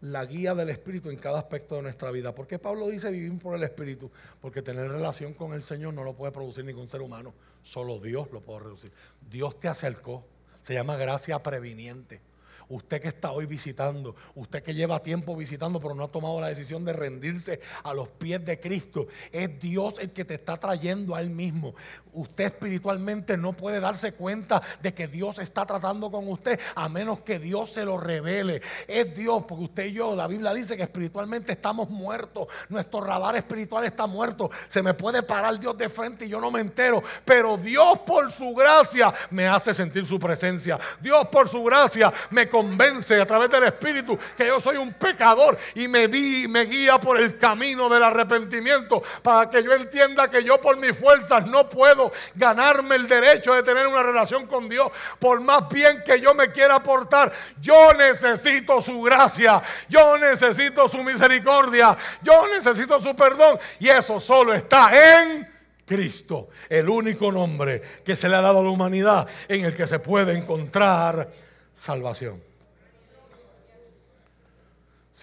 la 0.00 0.24
guía 0.24 0.54
del 0.54 0.70
Espíritu 0.70 1.10
en 1.10 1.16
cada 1.16 1.38
aspecto 1.38 1.76
de 1.76 1.82
nuestra 1.82 2.10
vida. 2.10 2.34
¿Por 2.34 2.46
qué 2.46 2.58
Pablo 2.58 2.88
dice 2.88 3.10
vivir 3.10 3.38
por 3.38 3.54
el 3.54 3.62
Espíritu? 3.62 4.10
Porque 4.40 4.62
tener 4.62 4.90
relación 4.90 5.34
con 5.34 5.52
el 5.52 5.62
Señor 5.62 5.94
no 5.94 6.04
lo 6.04 6.14
puede 6.14 6.32
producir 6.32 6.64
ningún 6.64 6.90
ser 6.90 7.00
humano, 7.00 7.32
solo 7.62 7.98
Dios 7.98 8.30
lo 8.32 8.40
puede 8.40 8.60
reducir. 8.60 8.92
Dios 9.30 9.58
te 9.58 9.68
acercó, 9.68 10.24
se 10.62 10.74
llama 10.74 10.96
gracia 10.96 11.42
previniente 11.42 12.20
usted 12.68 13.00
que 13.00 13.08
está 13.08 13.32
hoy 13.32 13.46
visitando, 13.46 14.14
usted 14.34 14.62
que 14.62 14.74
lleva 14.74 15.00
tiempo 15.00 15.36
visitando 15.36 15.80
pero 15.80 15.94
no 15.94 16.04
ha 16.04 16.08
tomado 16.08 16.40
la 16.40 16.48
decisión 16.48 16.84
de 16.84 16.92
rendirse 16.92 17.60
a 17.82 17.94
los 17.94 18.08
pies 18.08 18.44
de 18.44 18.58
Cristo, 18.60 19.06
es 19.32 19.58
Dios 19.60 19.94
el 19.98 20.12
que 20.12 20.24
te 20.24 20.34
está 20.34 20.56
trayendo 20.58 21.14
a 21.14 21.20
Él 21.20 21.30
mismo. 21.30 21.74
Usted 22.12 22.44
espiritualmente 22.44 23.36
no 23.36 23.52
puede 23.52 23.80
darse 23.80 24.12
cuenta 24.12 24.62
de 24.80 24.94
que 24.94 25.08
Dios 25.08 25.38
está 25.38 25.66
tratando 25.66 26.10
con 26.10 26.28
usted 26.28 26.58
a 26.74 26.88
menos 26.88 27.20
que 27.20 27.38
Dios 27.38 27.70
se 27.70 27.84
lo 27.84 27.98
revele. 27.98 28.62
Es 28.86 29.14
Dios, 29.14 29.44
porque 29.48 29.64
usted 29.64 29.86
y 29.86 29.92
yo, 29.92 30.14
la 30.14 30.26
Biblia 30.26 30.54
dice 30.54 30.76
que 30.76 30.84
espiritualmente 30.84 31.52
estamos 31.52 31.90
muertos, 31.90 32.48
nuestro 32.68 33.00
radar 33.00 33.36
espiritual 33.36 33.84
está 33.84 34.06
muerto. 34.06 34.50
Se 34.68 34.82
me 34.82 34.94
puede 34.94 35.22
parar 35.22 35.58
Dios 35.58 35.76
de 35.76 35.88
frente 35.88 36.26
y 36.26 36.28
yo 36.28 36.40
no 36.40 36.50
me 36.50 36.60
entero, 36.60 37.02
pero 37.24 37.56
Dios 37.56 38.00
por 38.00 38.30
su 38.30 38.54
gracia 38.54 39.12
me 39.30 39.48
hace 39.48 39.74
sentir 39.74 40.06
su 40.06 40.18
presencia. 40.18 40.78
Dios 41.00 41.26
por 41.28 41.48
su 41.48 41.62
gracia 41.64 42.12
me 42.30 42.48
convence 42.64 43.20
a 43.20 43.26
través 43.26 43.50
del 43.50 43.64
Espíritu 43.64 44.18
que 44.36 44.46
yo 44.46 44.58
soy 44.58 44.76
un 44.76 44.94
pecador 44.94 45.58
y 45.74 45.86
me, 45.86 46.08
di, 46.08 46.48
me 46.48 46.64
guía 46.64 46.98
por 46.98 47.18
el 47.18 47.36
camino 47.38 47.88
del 47.88 48.02
arrepentimiento 48.02 49.02
para 49.22 49.50
que 49.50 49.62
yo 49.62 49.74
entienda 49.74 50.30
que 50.30 50.42
yo 50.42 50.60
por 50.60 50.78
mis 50.78 50.96
fuerzas 50.96 51.46
no 51.46 51.68
puedo 51.68 52.12
ganarme 52.34 52.96
el 52.96 53.06
derecho 53.06 53.52
de 53.54 53.62
tener 53.62 53.86
una 53.86 54.02
relación 54.02 54.46
con 54.46 54.68
Dios. 54.68 54.90
Por 55.18 55.40
más 55.40 55.68
bien 55.68 56.02
que 56.04 56.18
yo 56.20 56.32
me 56.34 56.50
quiera 56.50 56.82
portar, 56.82 57.32
yo 57.60 57.92
necesito 57.92 58.80
su 58.80 59.02
gracia, 59.02 59.62
yo 59.88 60.16
necesito 60.16 60.88
su 60.88 61.02
misericordia, 61.04 61.96
yo 62.22 62.46
necesito 62.48 63.00
su 63.00 63.14
perdón 63.14 63.58
y 63.78 63.88
eso 63.88 64.18
solo 64.18 64.54
está 64.54 65.20
en 65.20 65.52
Cristo, 65.84 66.48
el 66.70 66.88
único 66.88 67.30
nombre 67.30 67.82
que 68.02 68.16
se 68.16 68.28
le 68.28 68.36
ha 68.36 68.40
dado 68.40 68.60
a 68.60 68.62
la 68.62 68.70
humanidad 68.70 69.28
en 69.48 69.66
el 69.66 69.74
que 69.74 69.86
se 69.86 69.98
puede 69.98 70.32
encontrar 70.32 71.28
salvación. 71.74 72.53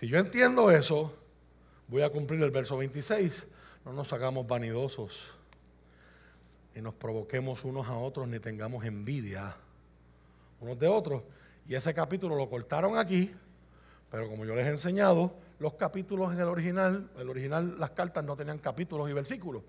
Si 0.01 0.07
yo 0.07 0.17
entiendo 0.17 0.71
eso, 0.71 1.13
voy 1.87 2.01
a 2.01 2.09
cumplir 2.09 2.41
el 2.41 2.49
verso 2.49 2.75
26. 2.75 3.45
No 3.85 3.93
nos 3.93 4.11
hagamos 4.11 4.47
vanidosos, 4.47 5.15
ni 6.73 6.81
nos 6.81 6.95
provoquemos 6.95 7.63
unos 7.65 7.87
a 7.87 7.95
otros, 7.95 8.27
ni 8.27 8.39
tengamos 8.39 8.83
envidia 8.83 9.55
unos 10.59 10.79
de 10.79 10.87
otros. 10.87 11.21
Y 11.67 11.75
ese 11.75 11.93
capítulo 11.93 12.35
lo 12.35 12.49
cortaron 12.49 12.97
aquí, 12.97 13.31
pero 14.09 14.27
como 14.27 14.43
yo 14.43 14.55
les 14.55 14.65
he 14.65 14.71
enseñado, 14.71 15.35
los 15.59 15.75
capítulos 15.75 16.33
en 16.33 16.39
el 16.39 16.47
original, 16.47 17.11
el 17.19 17.29
original, 17.29 17.79
las 17.79 17.91
cartas 17.91 18.23
no 18.23 18.35
tenían 18.35 18.57
capítulos 18.57 19.07
y 19.07 19.13
versículos. 19.13 19.61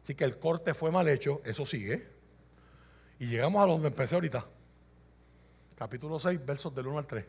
Así 0.00 0.14
que 0.14 0.22
el 0.22 0.38
corte 0.38 0.72
fue 0.72 0.92
mal 0.92 1.08
hecho, 1.08 1.40
eso 1.44 1.66
sigue. 1.66 2.06
Y 3.18 3.26
llegamos 3.26 3.60
a 3.60 3.66
donde 3.66 3.88
empecé 3.88 4.14
ahorita 4.14 4.46
capítulo 5.76 6.20
6, 6.20 6.46
versos 6.46 6.72
del 6.72 6.86
1 6.86 6.98
al 6.98 7.06
3. 7.08 7.24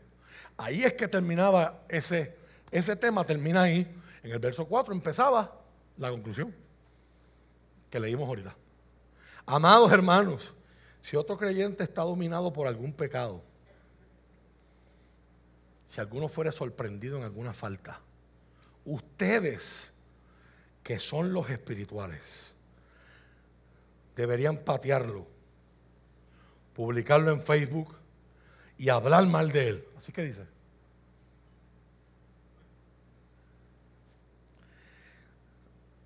Ahí 0.57 0.83
es 0.83 0.93
que 0.93 1.07
terminaba 1.07 1.85
ese, 1.89 2.40
ese 2.71 2.95
tema, 2.95 3.25
termina 3.25 3.63
ahí. 3.63 3.87
En 4.23 4.31
el 4.31 4.39
verso 4.39 4.65
4 4.65 4.93
empezaba 4.93 5.59
la 5.97 6.09
conclusión 6.09 6.53
que 7.89 7.99
leímos 7.99 8.27
ahorita. 8.27 8.55
Amados 9.45 9.91
hermanos, 9.91 10.53
si 11.01 11.15
otro 11.15 11.37
creyente 11.37 11.83
está 11.83 12.03
dominado 12.03 12.53
por 12.53 12.67
algún 12.67 12.93
pecado, 12.93 13.41
si 15.89 15.99
alguno 15.99 16.29
fuera 16.29 16.51
sorprendido 16.51 17.17
en 17.17 17.23
alguna 17.23 17.53
falta, 17.53 17.99
ustedes 18.85 19.91
que 20.83 20.99
son 20.99 21.33
los 21.33 21.49
espirituales, 21.49 22.55
deberían 24.15 24.57
patearlo, 24.57 25.27
publicarlo 26.73 27.31
en 27.31 27.41
Facebook, 27.41 27.95
y 28.81 28.89
hablar 28.89 29.27
mal 29.27 29.51
de 29.51 29.69
él. 29.69 29.85
Así 29.95 30.11
que 30.11 30.23
dice. 30.23 30.41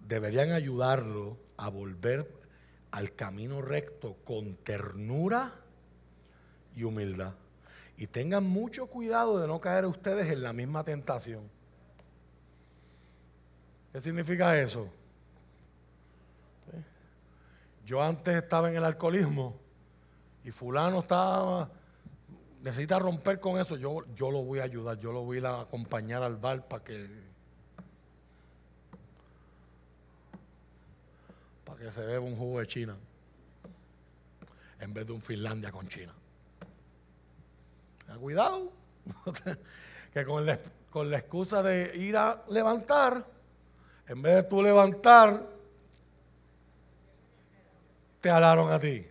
Deberían 0.07 0.51
ayudarlo 0.51 1.37
a 1.57 1.69
volver 1.69 2.31
al 2.91 3.13
camino 3.15 3.61
recto 3.61 4.17
con 4.23 4.55
ternura 4.57 5.53
y 6.75 6.83
humildad. 6.83 7.33
Y 7.97 8.07
tengan 8.07 8.43
mucho 8.43 8.87
cuidado 8.87 9.39
de 9.39 9.47
no 9.47 9.59
caer 9.59 9.85
ustedes 9.85 10.29
en 10.29 10.43
la 10.43 10.53
misma 10.53 10.83
tentación. 10.83 11.49
¿Qué 13.93 14.01
significa 14.01 14.59
eso? 14.59 14.89
Yo 17.85 18.01
antes 18.01 18.35
estaba 18.35 18.69
en 18.69 18.75
el 18.75 18.83
alcoholismo 18.83 19.55
y 20.43 20.51
fulano 20.51 20.99
estaba 20.99 21.69
necesita 22.65 22.97
romper 22.97 23.39
con 23.39 23.59
eso, 23.59 23.77
yo, 23.77 24.03
yo 24.15 24.31
lo 24.31 24.43
voy 24.43 24.57
a 24.57 24.63
ayudar, 24.63 24.97
yo 24.97 25.11
lo 25.11 25.21
voy 25.21 25.37
a 25.45 25.61
acompañar 25.61 26.23
al 26.23 26.37
bar 26.37 26.67
para 26.67 26.83
que, 26.83 27.07
que 31.77 31.91
se 31.91 32.01
beba 32.05 32.25
un 32.25 32.35
jugo 32.35 32.59
de 32.59 32.67
China 32.67 32.95
en 34.79 34.93
vez 34.93 35.07
de 35.07 35.13
un 35.13 35.21
Finlandia 35.21 35.71
con 35.71 35.87
China. 35.87 36.13
Cuidado, 38.19 38.71
que 40.13 40.25
con 40.25 40.45
la, 40.45 40.59
con 40.89 41.09
la 41.09 41.17
excusa 41.17 41.61
de 41.63 41.95
ir 41.97 42.15
a 42.15 42.43
levantar, 42.49 43.25
en 44.07 44.21
vez 44.21 44.35
de 44.35 44.43
tú 44.43 44.61
levantar, 44.61 45.43
te 48.21 48.29
alaron 48.29 48.71
a 48.71 48.79
ti. 48.79 49.05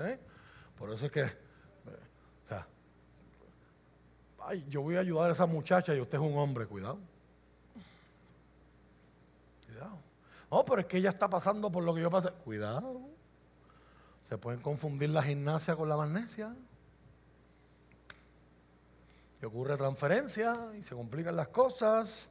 ¿Eh? 0.00 0.18
Por 0.78 0.92
eso 0.92 1.06
es 1.06 1.12
que 1.12 1.40
yo 4.68 4.82
voy 4.82 4.96
a 4.96 5.00
ayudar 5.00 5.30
a 5.30 5.32
esa 5.32 5.46
muchacha 5.46 5.94
y 5.94 6.00
usted 6.00 6.18
es 6.18 6.24
un 6.24 6.36
hombre. 6.36 6.66
Cuidado. 6.66 6.98
No, 10.50 10.64
pero 10.64 10.80
es 10.80 10.86
que 10.86 10.98
ella 10.98 11.10
está 11.10 11.28
pasando 11.28 11.70
por 11.70 11.84
lo 11.84 11.94
que 11.94 12.00
yo 12.00 12.10
pasé. 12.10 12.30
Cuidado. 12.44 13.00
Se 14.28 14.38
pueden 14.38 14.60
confundir 14.60 15.10
la 15.10 15.22
gimnasia 15.22 15.76
con 15.76 15.88
la 15.88 15.96
magnesia. 15.96 16.54
Y 19.40 19.44
ocurre 19.44 19.76
transferencia 19.76 20.52
y 20.78 20.82
se 20.82 20.94
complican 20.94 21.36
las 21.36 21.48
cosas. 21.48 22.28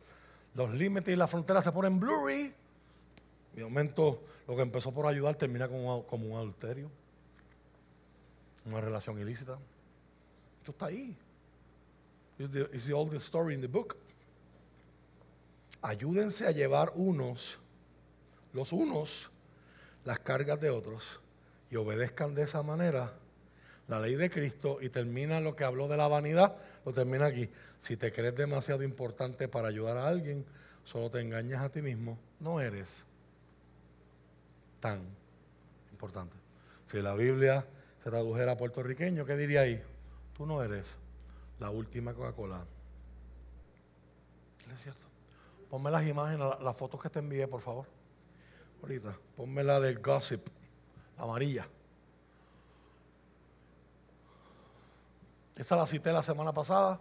Los 0.54 0.74
límites 0.74 1.14
y 1.14 1.18
las 1.18 1.30
fronteras 1.30 1.64
se 1.64 1.72
ponen 1.72 2.00
blurry. 2.00 2.54
Y 3.54 3.58
de 3.58 3.64
momento 3.64 4.22
lo 4.48 4.56
que 4.56 4.62
empezó 4.62 4.92
por 4.92 5.06
ayudar 5.06 5.36
termina 5.36 5.68
como, 5.68 6.00
un 6.10 6.36
adulterio. 6.36 6.90
Una 8.66 8.82
relación 8.82 9.20
ilícita. 9.20 9.58
Esto 10.60 10.72
está 10.72 10.88
ahí. 10.88 11.16
It's 12.38 12.86
the, 12.86 12.94
oldest 12.94 13.26
story 13.26 13.56
in 13.56 13.62
the 13.62 13.68
book. 13.68 13.98
Ayúdense 15.82 16.48
a 16.48 16.52
llevar 16.52 16.92
unos, 16.96 17.58
los 18.54 18.74
unos, 18.74 19.30
las 20.06 20.20
cargas 20.20 20.60
de 20.60 20.70
otros 20.70 21.04
y 21.70 21.76
obedezcan 21.76 22.36
de 22.36 22.44
esa 22.44 22.64
manera 22.64 23.14
la 23.90 24.00
ley 24.00 24.16
de 24.16 24.30
Cristo 24.30 24.78
y 24.82 24.90
termina 24.90 25.40
lo 25.40 25.56
que 25.56 25.64
habló 25.64 25.88
de 25.88 25.98
la 25.98 26.08
vanidad, 26.08 26.56
lo 26.86 26.94
termina 26.94 27.26
aquí. 27.26 27.50
Si 27.80 27.98
te 27.98 28.12
crees 28.12 28.36
demasiado 28.36 28.84
importante 28.84 29.48
para 29.48 29.68
ayudar 29.68 29.98
a 29.98 30.08
alguien, 30.08 30.46
solo 30.86 31.10
te 31.10 31.20
engañas 31.20 31.62
a 31.62 31.70
ti 31.70 31.82
mismo, 31.82 32.20
no 32.40 32.62
eres 32.62 33.04
tan 34.80 35.02
importante. 35.92 36.36
Si 36.86 37.02
la 37.02 37.16
Biblia 37.16 37.66
se 38.04 38.10
tradujera 38.12 38.54
a 38.54 38.58
puertorriqueño, 38.58 39.26
¿qué 39.26 39.36
diría 39.36 39.62
ahí? 39.62 39.82
Tú 40.38 40.46
no 40.46 40.64
eres 40.64 40.96
la 41.60 41.72
última 41.72 42.14
Coca-Cola. 42.14 42.64
es 44.74 44.82
cierto. 44.84 45.02
Ponme 45.70 45.90
las 45.90 46.06
imágenes, 46.06 46.48
las 46.62 46.78
fotos 46.78 47.02
que 47.02 47.10
te 47.10 47.20
envié, 47.20 47.48
por 47.48 47.62
favor. 47.62 47.99
Ahorita, 48.82 49.18
ponme 49.36 49.64
la 49.64 49.80
del 49.80 50.00
gossip, 50.00 50.48
la 51.18 51.24
amarilla. 51.24 51.68
Esa 55.56 55.76
la 55.76 55.86
cité 55.86 56.12
la 56.12 56.24
semana 56.24 56.54
pasada. 56.54 57.00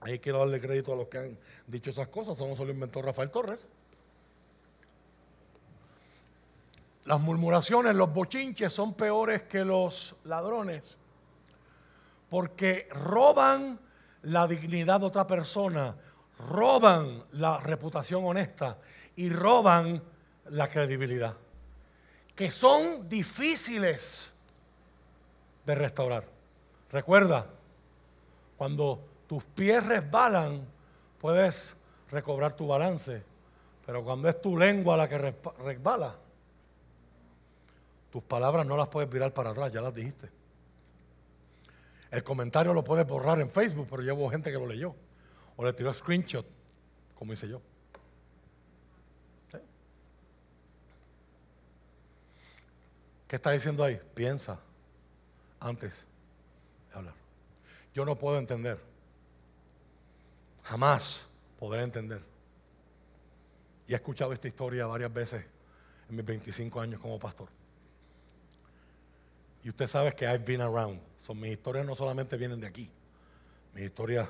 Ahí 0.00 0.18
quiero 0.18 0.40
darle 0.40 0.60
crédito 0.60 0.92
a 0.92 0.96
los 0.96 1.08
que 1.08 1.18
han 1.18 1.38
dicho 1.66 1.90
esas 1.90 2.08
cosas. 2.08 2.36
Eso 2.36 2.46
no 2.46 2.56
se 2.56 2.64
lo 2.64 2.70
inventó 2.70 3.02
Rafael 3.02 3.30
Torres. 3.30 3.68
Las 7.04 7.20
murmuraciones, 7.20 7.94
los 7.94 8.12
bochinches 8.12 8.72
son 8.72 8.94
peores 8.94 9.42
que 9.42 9.64
los 9.64 10.14
ladrones 10.24 10.96
porque 12.34 12.88
roban 12.90 13.78
la 14.22 14.48
dignidad 14.48 14.98
de 14.98 15.06
otra 15.06 15.24
persona, 15.24 15.94
roban 16.48 17.22
la 17.30 17.60
reputación 17.60 18.24
honesta 18.24 18.76
y 19.14 19.28
roban 19.28 20.02
la 20.50 20.68
credibilidad, 20.68 21.34
que 22.34 22.50
son 22.50 23.08
difíciles 23.08 24.32
de 25.64 25.74
restaurar. 25.74 26.24
Recuerda, 26.90 27.46
cuando 28.56 29.04
tus 29.26 29.42
pies 29.44 29.84
resbalan, 29.84 30.66
puedes 31.20 31.74
recobrar 32.10 32.54
tu 32.54 32.66
balance, 32.66 33.22
pero 33.86 34.04
cuando 34.04 34.28
es 34.28 34.40
tu 34.40 34.56
lengua 34.56 34.96
la 34.96 35.08
que 35.08 35.18
resbala, 35.18 36.16
tus 38.10 38.22
palabras 38.22 38.64
no 38.64 38.76
las 38.76 38.88
puedes 38.88 39.10
virar 39.10 39.32
para 39.32 39.50
atrás, 39.50 39.72
ya 39.72 39.80
las 39.80 39.94
dijiste. 39.94 40.30
El 42.10 42.22
comentario 42.22 42.72
lo 42.72 42.84
puedes 42.84 43.04
borrar 43.06 43.40
en 43.40 43.50
Facebook, 43.50 43.88
pero 43.90 44.02
llevo 44.02 44.30
gente 44.30 44.52
que 44.52 44.56
lo 44.56 44.66
leyó. 44.66 44.94
O 45.56 45.64
le 45.64 45.72
tiró 45.72 45.92
screenshot, 45.92 46.46
como 47.16 47.32
hice 47.32 47.48
yo. 47.48 47.60
¿Qué 53.28 53.36
está 53.36 53.50
diciendo 53.50 53.82
ahí? 53.82 54.00
Piensa 54.14 54.60
antes 55.60 56.06
de 56.90 56.98
hablar. 56.98 57.14
Yo 57.94 58.04
no 58.04 58.16
puedo 58.16 58.38
entender. 58.38 58.78
Jamás 60.64 61.26
podré 61.58 61.82
entender. 61.82 62.22
Y 63.86 63.92
he 63.92 63.96
escuchado 63.96 64.32
esta 64.32 64.48
historia 64.48 64.86
varias 64.86 65.12
veces 65.12 65.44
en 66.08 66.16
mis 66.16 66.24
25 66.24 66.80
años 66.80 67.00
como 67.00 67.18
pastor. 67.18 67.48
Y 69.62 69.70
usted 69.70 69.86
sabe 69.86 70.12
que 70.14 70.26
I've 70.26 70.44
been 70.44 70.60
around. 70.60 71.00
Son 71.18 71.40
mis 71.40 71.52
historias 71.52 71.86
no 71.86 71.94
solamente 71.96 72.36
vienen 72.36 72.60
de 72.60 72.66
aquí. 72.66 72.90
Mis 73.72 73.84
historias 73.84 74.28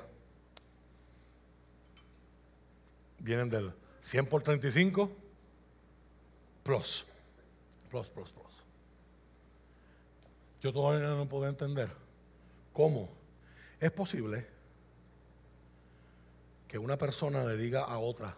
vienen 3.19 3.49
del 3.49 3.73
100 4.01 4.27
por 4.27 4.43
35 4.43 5.11
plus. 6.63 7.05
Plus, 7.89 8.09
plus, 8.09 8.31
plus. 8.31 8.44
Yo 10.65 10.73
todavía 10.73 11.07
no 11.09 11.29
puedo 11.29 11.47
entender 11.47 11.91
cómo 12.73 13.07
es 13.79 13.91
posible 13.91 14.47
que 16.67 16.79
una 16.79 16.97
persona 16.97 17.43
le 17.43 17.55
diga 17.55 17.83
a 17.83 17.99
otra, 17.99 18.33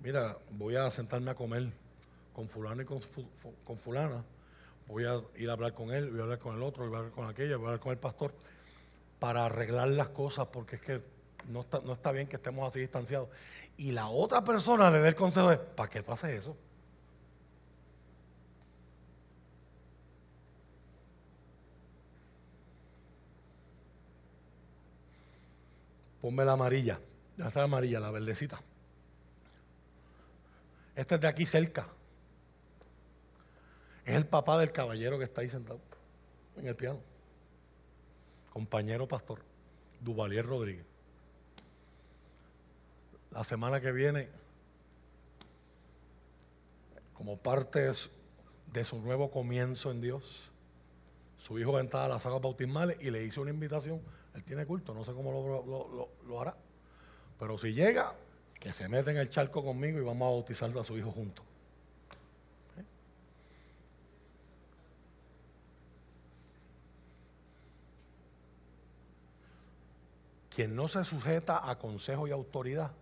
mira, 0.00 0.36
voy 0.50 0.76
a 0.76 0.90
sentarme 0.90 1.30
a 1.30 1.34
comer 1.34 1.72
con 2.34 2.46
fulano 2.46 2.82
y 2.82 2.84
con, 2.84 3.78
fulana, 3.78 4.22
voy 4.86 5.06
a 5.06 5.18
ir 5.38 5.48
a 5.48 5.54
hablar 5.54 5.72
con 5.72 5.90
él, 5.90 6.10
voy 6.10 6.20
a 6.20 6.22
hablar 6.24 6.38
con 6.38 6.54
el 6.54 6.62
otro, 6.62 6.86
voy 6.86 6.94
a 6.94 6.98
hablar 6.98 7.12
con 7.14 7.30
aquella, 7.30 7.56
voy 7.56 7.64
a 7.64 7.68
hablar 7.68 7.80
con 7.80 7.92
el 7.92 7.98
pastor, 7.98 8.34
para 9.18 9.46
arreglar 9.46 9.88
las 9.88 10.10
cosas, 10.10 10.48
porque 10.48 10.76
es 10.76 10.82
que 10.82 11.00
no 11.48 11.62
está, 11.62 11.80
no 11.80 11.94
está 11.94 12.12
bien 12.12 12.26
que 12.26 12.36
estemos 12.36 12.68
así 12.68 12.80
distanciados. 12.80 13.30
Y 13.78 13.92
la 13.92 14.08
otra 14.08 14.44
persona 14.44 14.90
le 14.90 14.98
dé 14.98 15.08
el 15.08 15.14
consejo 15.14 15.48
de, 15.48 15.56
¿para 15.56 15.88
qué 15.88 16.02
tú 16.02 16.12
haces 16.12 16.32
eso? 16.32 16.54
Ponme 26.22 26.44
la 26.44 26.52
amarilla, 26.52 27.00
ya 27.36 27.48
está 27.48 27.58
la 27.58 27.64
amarilla, 27.64 27.98
la 27.98 28.12
verdecita. 28.12 28.62
Esta 30.94 31.16
es 31.16 31.20
de 31.20 31.26
aquí 31.26 31.44
cerca. 31.44 31.88
Es 34.04 34.14
el 34.14 34.26
papá 34.26 34.56
del 34.56 34.70
caballero 34.70 35.18
que 35.18 35.24
está 35.24 35.40
ahí 35.40 35.48
sentado 35.48 35.80
en 36.56 36.68
el 36.68 36.76
piano. 36.76 37.00
Compañero 38.52 39.08
pastor, 39.08 39.40
Duvalier 40.00 40.46
Rodríguez. 40.46 40.86
La 43.32 43.42
semana 43.42 43.80
que 43.80 43.90
viene, 43.90 44.28
como 47.14 47.36
parte 47.36 47.90
de 48.72 48.84
su 48.84 49.00
nuevo 49.00 49.28
comienzo 49.30 49.90
en 49.90 50.00
Dios, 50.00 50.52
su 51.38 51.58
hijo 51.58 51.72
va 51.72 51.78
a 51.78 51.82
entrar 51.82 52.04
a 52.04 52.14
las 52.14 52.26
aguas 52.26 52.42
bautismales 52.42 52.98
y 53.00 53.10
le 53.10 53.24
hizo 53.24 53.40
una 53.40 53.50
invitación. 53.50 54.00
Él 54.34 54.44
tiene 54.44 54.66
culto, 54.66 54.94
no 54.94 55.04
sé 55.04 55.12
cómo 55.12 55.30
lo, 55.32 56.08
lo 56.26 56.40
hará. 56.40 56.56
Pero 57.38 57.58
si 57.58 57.72
llega, 57.72 58.14
que 58.62 58.72
se 58.72 58.88
mete 58.88 59.10
en 59.10 59.16
el 59.16 59.28
charco 59.28 59.64
conmigo 59.64 59.98
y 59.98 60.02
vamos 60.02 60.24
a 60.26 60.30
bautizar 60.30 60.70
a 60.78 60.84
su 60.84 60.96
hijo 60.96 61.10
juntos. 61.10 61.44
Quien 70.54 70.76
no 70.76 70.86
se 70.86 71.04
sujeta 71.04 71.68
a 71.68 71.76
consejo 71.78 72.28
y 72.28 72.30
autoridad 72.30 72.92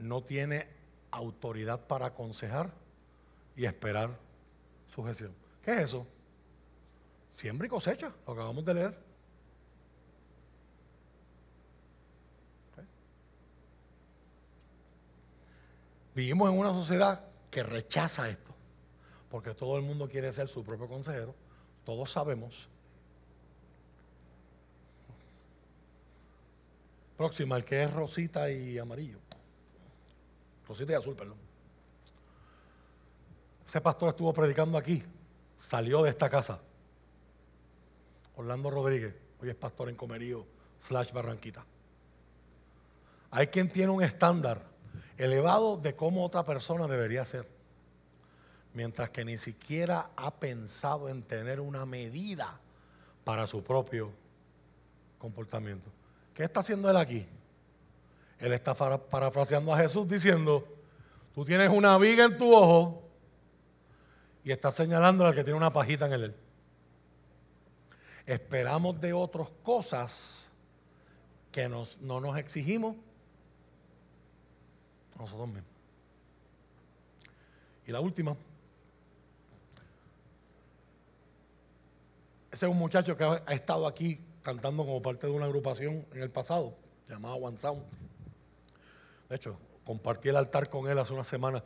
no 0.00 0.22
tiene 0.22 0.66
autoridad 1.12 1.78
para 1.86 2.06
aconsejar 2.06 2.72
y 3.54 3.66
esperar 3.66 4.10
sujeción. 4.92 5.32
¿Qué 5.64 5.72
es 5.74 5.80
eso? 5.82 6.04
Siembra 7.36 7.68
y 7.68 7.70
cosecha, 7.70 8.12
lo 8.26 8.32
acabamos 8.32 8.64
de 8.64 8.74
leer. 8.74 8.98
Vivimos 16.14 16.50
en 16.50 16.58
una 16.58 16.72
sociedad 16.72 17.24
que 17.50 17.62
rechaza 17.62 18.28
esto, 18.28 18.54
porque 19.30 19.54
todo 19.54 19.76
el 19.76 19.82
mundo 19.82 20.08
quiere 20.08 20.32
ser 20.32 20.48
su 20.48 20.64
propio 20.64 20.88
consejero. 20.88 21.34
Todos 21.84 22.10
sabemos 22.12 22.68
Próxima, 27.16 27.56
el 27.56 27.64
que 27.64 27.82
es 27.82 27.92
rosita 27.92 28.50
y 28.50 28.78
amarillo. 28.78 29.18
Rosita 30.66 30.92
y 30.92 30.94
azul, 30.96 31.14
perdón. 31.14 31.36
Ese 33.66 33.80
pastor 33.80 34.10
estuvo 34.10 34.32
predicando 34.32 34.76
aquí, 34.76 35.02
salió 35.58 36.02
de 36.02 36.10
esta 36.10 36.28
casa. 36.28 36.60
Orlando 38.36 38.70
Rodríguez, 38.70 39.14
hoy 39.40 39.48
es 39.48 39.54
pastor 39.54 39.88
en 39.88 39.96
Comerío, 39.96 40.44
slash 40.80 41.12
Barranquita. 41.12 41.64
Hay 43.30 43.46
quien 43.46 43.68
tiene 43.68 43.92
un 43.92 44.02
estándar 44.02 44.62
elevado 45.18 45.76
de 45.76 45.94
cómo 45.94 46.24
otra 46.24 46.44
persona 46.44 46.86
debería 46.88 47.24
ser, 47.24 47.46
mientras 48.72 49.10
que 49.10 49.24
ni 49.24 49.38
siquiera 49.38 50.10
ha 50.16 50.32
pensado 50.32 51.08
en 51.08 51.22
tener 51.22 51.60
una 51.60 51.86
medida 51.86 52.58
para 53.24 53.46
su 53.46 53.62
propio 53.62 54.10
comportamiento. 55.18 55.90
¿Qué 56.34 56.44
está 56.44 56.60
haciendo 56.60 56.90
él 56.90 56.96
aquí? 56.96 57.26
Él 58.38 58.52
está 58.52 58.74
parafraseando 58.74 59.72
a 59.72 59.78
Jesús 59.78 60.08
diciendo, 60.08 60.66
tú 61.34 61.44
tienes 61.44 61.70
una 61.70 61.96
viga 61.98 62.24
en 62.24 62.36
tu 62.36 62.52
ojo 62.52 63.02
y 64.42 64.50
está 64.50 64.70
señalando 64.70 65.24
al 65.24 65.34
que 65.34 65.44
tiene 65.44 65.56
una 65.56 65.72
pajita 65.72 66.06
en 66.06 66.12
él. 66.12 66.34
Esperamos 68.26 69.00
de 69.00 69.12
otras 69.12 69.48
cosas 69.62 70.48
que 71.52 71.68
no 71.68 71.86
nos 72.20 72.36
exigimos 72.36 72.96
nosotros 75.18 75.48
mismos. 75.48 75.64
Y 77.86 77.92
la 77.92 78.00
última. 78.00 78.36
Ese 82.50 82.66
es 82.66 82.72
un 82.72 82.78
muchacho 82.78 83.16
que 83.16 83.24
ha 83.24 83.52
estado 83.52 83.86
aquí 83.86 84.20
cantando 84.42 84.84
como 84.84 85.02
parte 85.02 85.26
de 85.26 85.32
una 85.32 85.46
agrupación 85.46 86.06
en 86.12 86.22
el 86.22 86.30
pasado, 86.30 86.76
llamada 87.08 87.34
One 87.34 87.58
Sound. 87.58 87.82
De 89.28 89.36
hecho, 89.36 89.58
compartí 89.84 90.28
el 90.28 90.36
altar 90.36 90.68
con 90.68 90.88
él 90.88 90.98
hace 90.98 91.12
una 91.12 91.24
semana. 91.24 91.64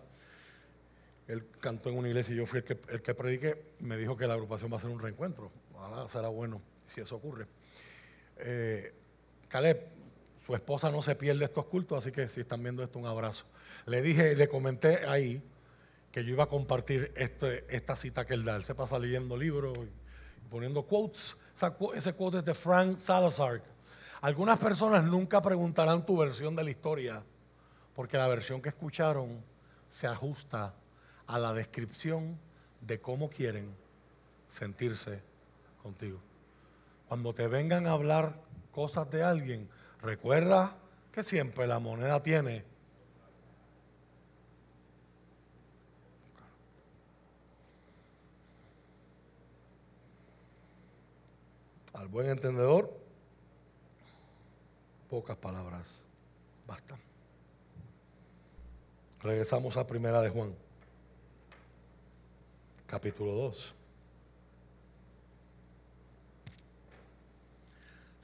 Él 1.27 1.47
cantó 1.61 1.91
en 1.91 1.99
una 1.99 2.09
iglesia 2.09 2.33
y 2.33 2.39
yo 2.39 2.47
fui 2.47 2.61
el 2.61 2.65
que, 2.65 2.79
el 2.89 3.03
que 3.03 3.15
prediqué. 3.15 3.75
Me 3.81 3.97
dijo 3.97 4.17
que 4.17 4.27
la 4.27 4.35
agrupación 4.35 4.73
va 4.73 4.79
a 4.79 4.81
ser 4.81 4.91
un 4.91 4.99
reencuentro. 4.99 5.51
Ojalá 5.75 6.09
será 6.09 6.29
bueno 6.29 6.63
si 6.87 7.03
eso 7.03 7.17
ocurre. 7.17 7.47
Eh, 8.39 8.95
Caleb, 9.49 9.98
su 10.49 10.55
esposa 10.55 10.91
no 10.91 11.03
se 11.03 11.15
pierde 11.15 11.45
estos 11.45 11.67
cultos, 11.67 11.99
así 11.99 12.11
que 12.11 12.27
si 12.27 12.41
están 12.41 12.63
viendo 12.63 12.83
esto, 12.83 12.99
un 12.99 13.05
abrazo. 13.05 13.45
Le 13.85 14.01
dije, 14.01 14.35
le 14.35 14.49
comenté 14.49 15.07
ahí 15.07 15.43
que 16.11 16.25
yo 16.25 16.31
iba 16.31 16.45
a 16.45 16.49
compartir 16.49 17.13
este, 17.17 17.67
esta 17.69 17.97
cita 17.97 18.25
que 18.25 18.33
él 18.33 18.47
da. 18.47 18.57
Él 18.57 18.65
se 18.65 18.75
pasa 18.75 18.99
leyendo 18.99 19.37
libros 19.37 19.77
y 19.77 20.49
poniendo 20.49 20.87
quotes 20.87 21.37
ese 21.95 22.15
quote 22.15 22.39
es 22.39 22.45
de 22.47 22.55
Frank 22.55 22.97
Salazar. 22.99 23.61
Algunas 24.23 24.59
personas 24.59 25.05
nunca 25.05 25.43
preguntarán 25.43 26.07
tu 26.07 26.17
versión 26.17 26.57
de 26.57 26.65
la 26.65 26.71
historia, 26.71 27.23
porque 27.95 28.17
la 28.17 28.27
versión 28.27 28.63
que 28.63 28.71
escucharon 28.71 29.45
se 29.91 30.07
ajusta 30.07 30.73
a 31.27 31.39
la 31.39 31.53
descripción 31.53 32.39
de 32.81 32.99
cómo 33.03 33.29
quieren 33.29 33.75
sentirse 34.49 35.21
contigo. 35.83 36.21
Cuando 37.07 37.35
te 37.35 37.47
vengan 37.49 37.87
a 37.87 37.93
hablar 37.93 38.41
cosas 38.73 39.11
de 39.11 39.23
alguien, 39.23 39.69
recuerda 40.03 40.77
que 41.13 41.25
siempre 41.25 41.67
la 41.67 41.79
moneda 41.79 42.23
tiene 42.23 42.65
al 51.95 52.09
buen 52.09 52.29
entendedor, 52.29 52.97
pocas 55.11 55.37
palabras 55.37 56.03
bastan. 56.67 56.99
Regresamos 59.21 59.77
a 59.77 59.87
primera 59.87 60.21
de 60.21 60.31
Juan, 60.31 60.55
capítulo 62.87 63.33
2. 63.33 63.75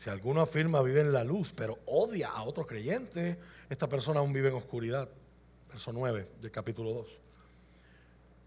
Si 0.05 0.11
alguno 0.11 0.43
afirma 0.43 0.83
vive 0.83 1.01
en 1.01 1.15
la 1.15 1.25
luz, 1.25 1.55
pero 1.57 1.79
odia 1.87 2.29
a 2.29 2.43
otro 2.43 2.67
creyente, 2.67 3.39
esta 3.71 3.89
persona 3.89 4.21
aún 4.21 4.35
vive 4.35 4.51
en 4.51 4.55
oscuridad. 4.55 5.09
Verso 5.71 5.95
9 5.95 6.29
del 6.43 6.51
capítulo 6.51 6.93
2. 6.93 7.07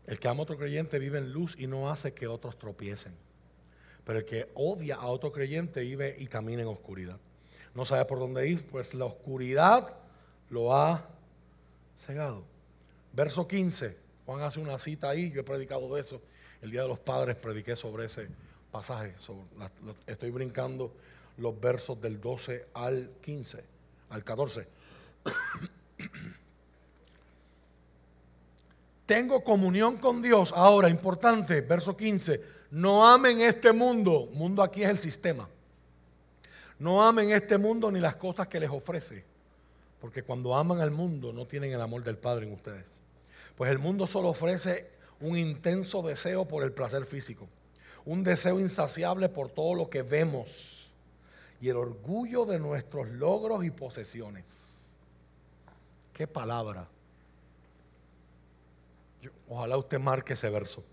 El 0.05 0.19
que 0.19 0.27
ama 0.27 0.41
a 0.41 0.43
otro 0.43 0.55
creyente 0.55 0.99
vive 0.99 1.17
en 1.17 1.33
luz 1.33 1.55
y 1.57 1.65
no 1.65 1.89
hace 1.89 2.13
que 2.13 2.27
otros 2.27 2.59
tropiecen. 2.59 3.11
Pero 4.05 4.19
el 4.19 4.25
que 4.25 4.51
odia 4.53 4.97
a 4.97 5.07
otro 5.07 5.31
creyente 5.31 5.81
vive 5.81 6.15
y 6.19 6.27
camina 6.27 6.61
en 6.61 6.67
oscuridad. 6.67 7.17
No 7.73 7.85
sabe 7.85 8.05
por 8.05 8.19
dónde 8.19 8.47
ir, 8.47 8.67
pues 8.67 8.93
la 8.93 9.05
oscuridad 9.05 9.97
lo 10.51 10.75
ha 10.75 11.09
cegado. 11.97 12.43
Verso 13.13 13.47
15. 13.47 13.97
Juan 14.27 14.43
hace 14.43 14.59
una 14.59 14.77
cita 14.77 15.09
ahí, 15.09 15.31
yo 15.31 15.41
he 15.41 15.43
predicado 15.43 15.91
de 15.95 16.01
eso. 16.01 16.21
El 16.61 16.69
Día 16.69 16.83
de 16.83 16.87
los 16.87 16.99
Padres 16.99 17.35
prediqué 17.35 17.75
sobre 17.75 18.05
ese 18.05 18.27
pasaje. 18.71 19.15
estoy 20.05 20.29
brincando 20.29 20.93
los 21.37 21.59
versos 21.59 21.99
del 22.01 22.19
12 22.19 22.67
al 22.73 23.11
15, 23.21 23.63
al 24.09 24.23
14. 24.23 24.67
Tengo 29.05 29.43
comunión 29.43 29.97
con 29.97 30.21
Dios. 30.21 30.51
Ahora, 30.53 30.89
importante, 30.89 31.61
verso 31.61 31.95
15 31.95 32.57
no 32.71 33.07
amen 33.07 33.41
este 33.41 33.71
mundo. 33.71 34.29
Mundo 34.33 34.61
aquí 34.61 34.83
es 34.83 34.89
el 34.89 34.97
sistema. 34.97 35.47
No 36.79 37.03
amen 37.03 37.31
este 37.31 37.57
mundo 37.57 37.89
ni 37.91 37.99
las 37.99 38.15
cosas 38.15 38.47
que 38.47 38.59
les 38.59 38.69
ofrece. 38.69 39.23
Porque 40.01 40.23
cuando 40.23 40.55
aman 40.55 40.81
al 40.81 40.91
mundo 40.91 41.31
no 41.33 41.45
tienen 41.47 41.71
el 41.71 41.81
amor 41.81 42.03
del 42.03 42.17
Padre 42.17 42.45
en 42.45 42.53
ustedes. 42.53 42.85
Pues 43.55 43.71
el 43.71 43.79
mundo 43.79 44.05
solo 44.05 44.29
ofrece 44.29 44.89
un 45.19 45.37
intenso 45.37 46.01
deseo 46.01 46.45
por 46.45 46.63
el 46.63 46.71
placer 46.71 47.05
físico. 47.05 47.47
Un 48.05 48.23
deseo 48.23 48.59
insaciable 48.59 49.29
por 49.29 49.49
todo 49.49 49.73
lo 49.73 49.89
que 49.89 50.01
vemos. 50.01 50.76
Y 51.59 51.69
el 51.69 51.77
orgullo 51.77 52.45
de 52.45 52.59
nuestros 52.59 53.07
logros 53.09 53.63
y 53.63 53.71
posesiones. 53.71 54.45
Qué 56.13 56.27
palabra. 56.27 56.87
ojalá 59.49 59.77
usted 59.77 59.99
marque 59.99 60.33
ese 60.33 60.49
verso 60.49 60.83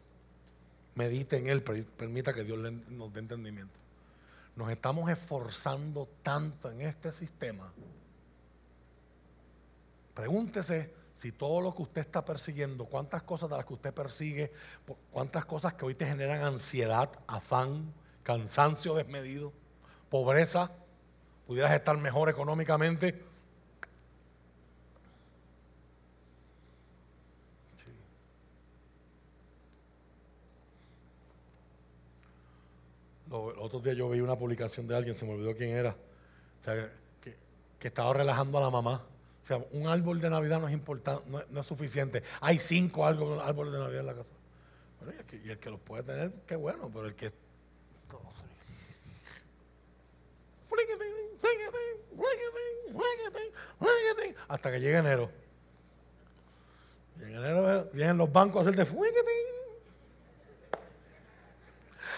medite 0.94 1.36
en 1.36 1.48
Él, 1.48 1.62
permita 1.62 2.32
que 2.32 2.44
Dios 2.44 2.58
nos 2.88 3.12
dé 3.12 3.20
entendimiento. 3.20 3.74
Nos 4.56 4.70
estamos 4.70 5.10
esforzando 5.10 6.08
tanto 6.22 6.70
en 6.70 6.82
este 6.82 7.10
sistema. 7.12 7.72
Pregúntese 10.14 10.94
si 11.16 11.32
todo 11.32 11.60
lo 11.60 11.74
que 11.74 11.82
usted 11.82 12.02
está 12.02 12.24
persiguiendo, 12.24 12.84
cuántas 12.84 13.22
cosas 13.22 13.50
de 13.50 13.56
las 13.56 13.66
que 13.66 13.74
usted 13.74 13.92
persigue, 13.92 14.52
cuántas 15.10 15.44
cosas 15.44 15.74
que 15.74 15.84
hoy 15.84 15.94
te 15.94 16.06
generan 16.06 16.42
ansiedad, 16.42 17.10
afán, 17.26 17.92
cansancio 18.22 18.94
desmedido, 18.94 19.52
pobreza, 20.10 20.70
pudieras 21.46 21.72
estar 21.72 21.96
mejor 21.98 22.28
económicamente, 22.28 23.22
Los 33.34 33.54
otros 33.58 33.82
días 33.82 33.96
yo 33.96 34.08
vi 34.08 34.20
una 34.20 34.36
publicación 34.36 34.86
de 34.86 34.94
alguien, 34.94 35.16
se 35.16 35.24
me 35.24 35.32
olvidó 35.32 35.56
quién 35.56 35.70
era, 35.70 35.96
que, 36.60 37.88
estaba 37.88 38.14
relajando 38.14 38.58
a 38.58 38.60
la 38.60 38.70
mamá. 38.70 39.02
O 39.42 39.46
sea, 39.46 39.58
un 39.72 39.88
árbol 39.88 40.20
de 40.20 40.30
Navidad 40.30 40.60
no 40.60 40.68
es 40.68 40.72
importante, 40.72 41.22
no, 41.50 41.60
es 41.60 41.66
suficiente. 41.66 42.22
Hay 42.40 42.58
cinco 42.58 43.04
árboles 43.04 43.72
de 43.72 43.78
Navidad 43.78 44.00
en 44.00 44.06
la 44.06 44.14
casa. 44.14 44.28
y, 45.44 45.50
el 45.50 45.58
que, 45.58 45.68
los 45.68 45.80
puede 45.80 46.04
tener, 46.04 46.32
qué 46.46 46.54
bueno, 46.54 46.88
pero 46.92 47.06
el 47.06 47.14
que. 47.14 47.32
Hasta 54.48 54.70
que 54.70 54.78
llegue 54.78 54.98
enero. 54.98 55.30
Y 57.18 57.22
en 57.22 57.34
enero 57.34 57.90
vienen 57.92 58.18
los 58.18 58.32
bancos 58.32 58.66
a 58.66 58.70
hacer 58.70 58.76
de 58.76 58.86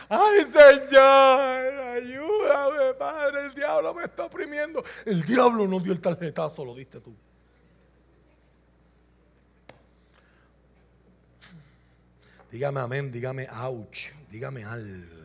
Ay, 0.09 0.43
Señor, 0.43 1.81
ayúdame, 1.97 2.95
Padre, 2.95 3.47
el 3.47 3.55
diablo 3.55 3.95
me 3.95 4.05
está 4.05 4.25
oprimiendo. 4.25 4.85
El 5.05 5.25
diablo 5.25 5.67
no 5.67 5.81
dio 5.81 5.93
el 5.93 6.01
tarjetazo, 6.01 6.65
lo 6.65 6.75
diste 6.75 7.01
tú. 7.01 7.15
Dígame 12.53 12.81
amén, 12.81 13.11
dígame 13.11 13.49
ouch, 13.51 14.13
dígame 14.31 14.65
algo. 14.65 15.16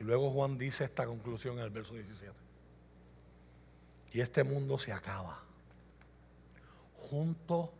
Y 0.00 0.04
luego 0.04 0.30
Juan 0.30 0.56
dice 0.56 0.84
esta 0.84 1.06
conclusión 1.06 1.58
en 1.58 1.64
el 1.64 1.70
verso 1.70 1.92
17. 1.92 2.32
Y 4.12 4.20
este 4.20 4.42
mundo 4.42 4.78
se 4.78 4.92
acaba 4.92 5.42
junto 7.10 7.70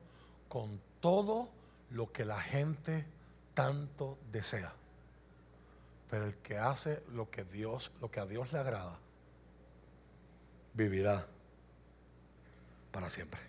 con 0.49 0.81
todo 1.01 1.49
lo 1.91 2.13
que 2.13 2.25
la 2.25 2.41
gente 2.41 3.07
tanto 3.55 4.19
desea. 4.31 4.73
Pero 6.11 6.27
el 6.27 6.35
que 6.37 6.59
hace 6.59 7.03
lo 7.13 7.31
que 7.31 7.45
Dios, 7.45 7.91
lo 8.01 8.11
que 8.11 8.21
a 8.21 8.27
Dios 8.27 8.53
le 8.53 8.59
agrada, 8.59 8.99
vivirá 10.75 11.27
para 12.93 13.09
siempre. 13.09 13.41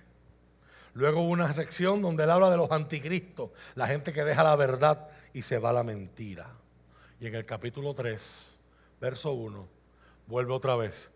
Luego 0.94 1.22
una 1.22 1.52
sección 1.54 2.02
donde 2.02 2.24
él 2.24 2.30
habla 2.30 2.50
de 2.50 2.58
los 2.58 2.72
anticristos, 2.72 3.52
la 3.76 3.88
gente 3.88 4.14
que 4.14 4.24
deja 4.24 4.44
la 4.44 4.56
verdad 4.56 5.10
y 5.34 5.42
se 5.42 5.58
va 5.58 5.72
a 5.72 5.74
la 5.74 5.84
mentira. 5.84 6.48
Y 7.20 7.28
en 7.28 7.36
el 7.36 7.46
capítulo 7.46 7.94
3, 7.94 8.51
verso 9.02 9.34
1, 9.34 9.68
vuelve 10.28 10.54
otra 10.54 10.76
vez. 10.76 11.10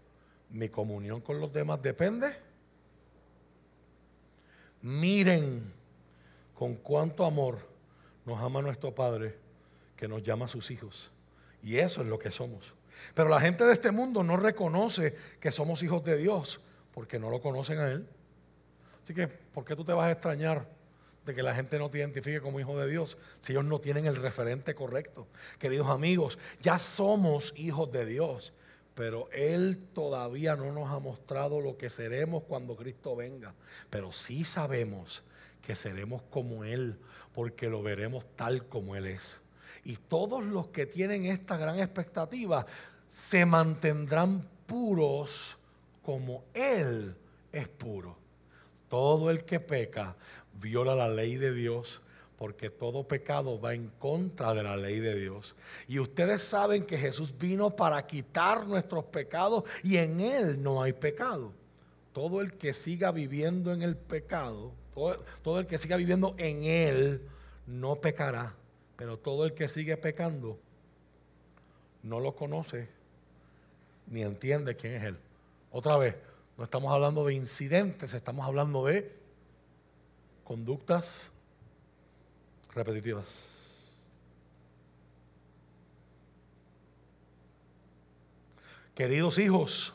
Mi 0.49 0.70
comunión 0.70 1.22
con 1.22 1.40
los 1.40 1.53
demás 1.53 1.82
depende. 1.82 2.36
Miren 4.82 5.72
con 6.53 6.76
cuánto 6.76 7.26
amor 7.26 7.60
nos 8.26 8.41
ama 8.41 8.62
nuestro 8.62 8.94
Padre 8.94 9.38
que 9.95 10.07
nos 10.07 10.24
llama 10.24 10.45
a 10.45 10.49
sus 10.49 10.72
hijos. 10.72 11.12
Y 11.64 11.78
eso 11.78 12.02
es 12.02 12.07
lo 12.07 12.20
que 12.20 12.32
somos. 12.32 12.74
Pero 13.14 13.30
la 13.30 13.40
gente 13.40 13.64
de 13.66 13.74
este 13.74 13.91
mundo 13.91 14.24
no 14.24 14.38
reconoce 14.38 15.16
que 15.40 15.52
somos 15.52 15.84
hijos 15.84 16.03
de 16.03 16.18
Dios 16.18 16.60
porque 16.94 17.20
no 17.20 17.30
lo 17.30 17.41
conocen 17.41 17.80
a 17.80 17.90
Él. 17.90 18.07
Así 19.03 19.14
que, 19.14 19.28
¿por 19.28 19.66
qué 19.66 19.76
tú 19.76 19.84
te 19.84 19.94
vas 19.94 20.07
a 20.07 20.12
extrañar 20.12 20.68
de 21.26 21.34
que 21.34 21.43
la 21.43 21.56
gente 21.56 21.80
no 21.80 21.89
te 21.89 21.97
identifique 21.97 22.41
como 22.41 22.60
hijo 22.60 22.80
de 22.80 22.89
Dios 22.89 23.18
si 23.41 23.53
ellos 23.53 23.65
no 23.65 23.80
tienen 23.80 24.06
el 24.06 24.15
referente 24.15 24.76
correcto? 24.76 25.27
Queridos 25.57 25.89
amigos, 25.89 26.38
ya 26.61 26.77
somos 26.77 27.53
hijos 27.56 27.91
de 27.91 28.06
Dios, 28.06 28.53
pero 28.93 29.30
Él 29.31 29.77
todavía 29.93 30.56
no 30.56 30.72
nos 30.72 30.89
ha 30.89 30.99
mostrado 30.99 31.60
lo 31.60 31.77
que 31.77 31.89
seremos 31.89 32.43
cuando 32.43 32.76
Cristo 32.76 33.15
venga. 33.15 33.53
Pero 33.89 34.11
sí 34.11 34.43
sabemos 34.43 35.23
que 35.61 35.76
seremos 35.76 36.22
como 36.30 36.64
Él, 36.64 36.97
porque 37.34 37.69
lo 37.69 37.81
veremos 37.81 38.26
tal 38.35 38.68
como 38.68 38.95
Él 38.95 39.07
es. 39.07 39.41
Y 39.84 39.97
todos 39.97 40.43
los 40.43 40.68
que 40.68 40.85
tienen 40.85 41.26
esta 41.26 41.57
gran 41.57 41.80
expectativa 41.80 42.65
se 43.11 43.45
mantendrán 43.45 44.47
puros 44.65 45.57
como 46.02 46.43
Él 46.53 47.15
es 47.52 47.68
puro. 47.68 48.18
Todo 48.88 49.30
el 49.30 49.43
que 49.43 49.60
peca 49.60 50.15
viola 50.60 50.95
la 50.95 51.10
ley 51.10 51.36
de 51.38 51.53
Dios 51.53 52.02
porque 52.38 52.69
todo 52.69 53.07
pecado 53.07 53.60
va 53.61 53.73
en 53.73 53.90
contra 53.98 54.53
de 54.53 54.61
la 54.61 54.76
ley 54.76 54.99
de 54.99 55.15
Dios. 55.15 55.56
Y 55.88 55.99
ustedes 55.99 56.44
saben 56.44 56.86
que 56.86 56.98
Jesús 56.98 57.34
vino 57.38 57.76
para 57.76 58.06
quitar 58.06 58.68
nuestros 58.68 59.06
pecados 59.06 59.64
y 59.84 59.98
en 59.98 60.19
Él 60.19 60.61
no 60.61 60.84
hay 60.84 60.91
pecado. 60.91 61.53
Todo 62.11 62.41
el 62.41 62.53
que 62.53 62.73
siga 62.73 63.11
viviendo 63.11 63.72
en 63.72 63.82
el 63.82 63.95
pecado 63.95 64.73
todo, 65.44 65.60
el 65.60 65.68
que 65.68 65.77
siga 65.77 65.98
viviendo 65.98 66.36
en 66.38 66.64
Él 66.64 67.22
no 67.68 67.98
pecará, 67.98 68.56
pero 68.95 69.19
todo 69.19 69.45
el 69.45 69.53
que 69.53 69.68
sigue 69.68 69.98
pecando 69.98 70.57
no 72.02 72.19
lo 72.19 72.36
conoce 72.36 72.88
ni 74.07 74.23
entiende 74.23 74.76
quién 74.76 74.94
es 74.94 75.03
Él. 75.03 75.18
Otra 75.72 75.98
vez, 75.98 76.15
no 76.57 76.64
estamos 76.64 76.94
hablando 76.94 77.26
de 77.26 77.34
incidentes, 77.34 78.14
estamos 78.14 78.45
hablando 78.45 78.86
de 78.86 79.11
conductas 80.45 81.30
repetitivas. 82.73 83.26
Queridos 88.93 89.38
hijos, 89.39 89.93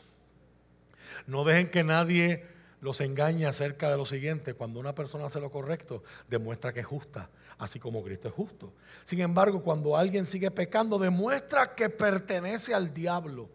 no 1.25 1.43
dejen 1.43 1.71
que 1.71 1.83
nadie 1.83 2.45
los 2.81 3.01
engañe 3.01 3.47
acerca 3.47 3.89
de 3.89 3.97
lo 3.97 4.05
siguiente. 4.05 4.53
Cuando 4.53 4.79
una 4.79 4.93
persona 4.93 5.25
hace 5.25 5.39
lo 5.39 5.49
correcto, 5.49 6.03
demuestra 6.29 6.71
que 6.71 6.81
es 6.81 6.85
justa, 6.85 7.29
así 7.57 7.79
como 7.79 8.03
Cristo 8.03 8.27
es 8.27 8.33
justo. 8.33 8.73
Sin 9.05 9.21
embargo, 9.21 9.63
cuando 9.63 9.97
alguien 9.97 10.27
sigue 10.27 10.51
pecando, 10.51 10.99
demuestra 10.99 11.73
que 11.73 11.89
pertenece 11.89 12.75
al 12.75 12.93
diablo. 12.93 13.49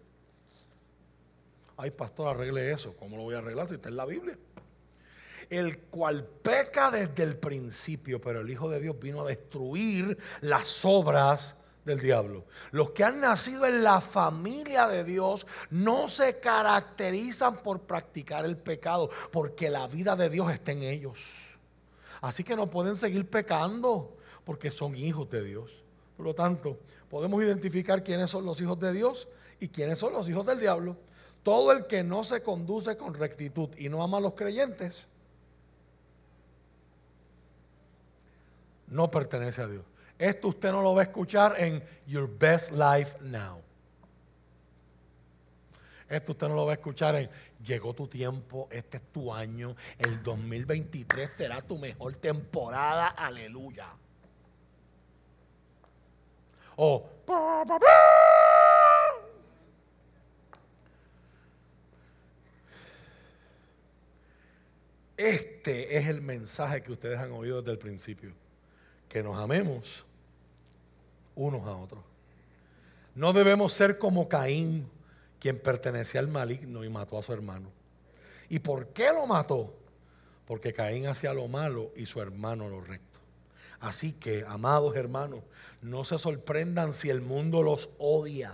Ay, 1.76 1.90
pastor, 1.90 2.28
arregle 2.28 2.72
eso. 2.72 2.96
¿Cómo 2.96 3.16
lo 3.16 3.24
voy 3.24 3.34
a 3.34 3.38
arreglar 3.38 3.68
si 3.68 3.74
está 3.74 3.88
en 3.88 3.96
la 3.96 4.06
Biblia? 4.06 4.36
El 5.48 5.78
cual 5.78 6.24
peca 6.24 6.90
desde 6.90 7.22
el 7.22 7.36
principio, 7.36 8.20
pero 8.20 8.40
el 8.40 8.50
Hijo 8.50 8.68
de 8.68 8.80
Dios 8.80 8.98
vino 8.98 9.22
a 9.22 9.28
destruir 9.28 10.18
las 10.40 10.84
obras 10.84 11.56
del 11.86 12.00
diablo. 12.00 12.44
Los 12.72 12.90
que 12.90 13.04
han 13.04 13.20
nacido 13.20 13.64
en 13.64 13.82
la 13.82 14.00
familia 14.00 14.88
de 14.88 15.04
Dios 15.04 15.46
no 15.70 16.08
se 16.08 16.40
caracterizan 16.40 17.62
por 17.62 17.80
practicar 17.82 18.44
el 18.44 18.56
pecado, 18.56 19.08
porque 19.30 19.70
la 19.70 19.86
vida 19.86 20.16
de 20.16 20.28
Dios 20.28 20.52
está 20.52 20.72
en 20.72 20.82
ellos. 20.82 21.18
Así 22.20 22.42
que 22.42 22.56
no 22.56 22.68
pueden 22.68 22.96
seguir 22.96 23.28
pecando, 23.30 24.16
porque 24.44 24.70
son 24.70 24.96
hijos 24.96 25.30
de 25.30 25.44
Dios. 25.44 25.70
Por 26.16 26.26
lo 26.26 26.34
tanto, 26.34 26.78
podemos 27.08 27.42
identificar 27.42 28.02
quiénes 28.02 28.30
son 28.30 28.44
los 28.44 28.60
hijos 28.60 28.78
de 28.80 28.92
Dios 28.92 29.28
y 29.60 29.68
quiénes 29.68 29.98
son 29.98 30.12
los 30.12 30.28
hijos 30.28 30.44
del 30.44 30.58
diablo. 30.58 30.96
Todo 31.42 31.70
el 31.70 31.86
que 31.86 32.02
no 32.02 32.24
se 32.24 32.42
conduce 32.42 32.96
con 32.96 33.14
rectitud 33.14 33.68
y 33.78 33.88
no 33.88 34.02
ama 34.02 34.18
a 34.18 34.20
los 34.20 34.34
creyentes, 34.34 35.06
no 38.88 39.10
pertenece 39.10 39.62
a 39.62 39.66
Dios. 39.66 39.84
Esto 40.18 40.48
usted 40.48 40.72
no 40.72 40.82
lo 40.82 40.94
va 40.94 41.02
a 41.02 41.04
escuchar 41.04 41.54
en 41.58 41.82
Your 42.06 42.28
Best 42.38 42.72
Life 42.72 43.18
Now. 43.20 43.62
Esto 46.08 46.32
usted 46.32 46.48
no 46.48 46.54
lo 46.54 46.66
va 46.66 46.72
a 46.72 46.74
escuchar 46.74 47.16
en 47.16 47.28
Llegó 47.64 47.94
tu 47.94 48.06
tiempo, 48.06 48.68
este 48.70 48.98
es 48.98 49.02
tu 49.12 49.32
año, 49.32 49.74
el 49.98 50.22
2023 50.22 51.28
será 51.28 51.62
tu 51.62 51.78
mejor 51.78 52.16
temporada, 52.16 53.08
aleluya. 53.08 53.88
O 56.76 57.08
Este 65.16 65.96
es 65.96 66.06
el 66.06 66.20
mensaje 66.20 66.82
que 66.82 66.92
ustedes 66.92 67.18
han 67.18 67.32
oído 67.32 67.62
desde 67.62 67.72
el 67.72 67.78
principio. 67.78 68.45
Que 69.16 69.22
nos 69.22 69.38
amemos 69.38 70.04
unos 71.36 71.66
a 71.66 71.74
otros. 71.74 72.04
No 73.14 73.32
debemos 73.32 73.72
ser 73.72 73.96
como 73.96 74.28
Caín, 74.28 74.90
quien 75.40 75.58
pertenecía 75.58 76.20
al 76.20 76.28
maligno 76.28 76.84
y 76.84 76.90
mató 76.90 77.16
a 77.16 77.22
su 77.22 77.32
hermano. 77.32 77.70
¿Y 78.50 78.58
por 78.58 78.88
qué 78.88 79.14
lo 79.14 79.26
mató? 79.26 79.72
Porque 80.44 80.74
Caín 80.74 81.06
hacía 81.06 81.32
lo 81.32 81.48
malo 81.48 81.92
y 81.96 82.04
su 82.04 82.20
hermano 82.20 82.68
lo 82.68 82.82
recto. 82.82 83.18
Así 83.80 84.12
que, 84.12 84.44
amados 84.46 84.94
hermanos, 84.96 85.40
no 85.80 86.04
se 86.04 86.18
sorprendan 86.18 86.92
si 86.92 87.08
el 87.08 87.22
mundo 87.22 87.62
los 87.62 87.88
odia. 87.96 88.52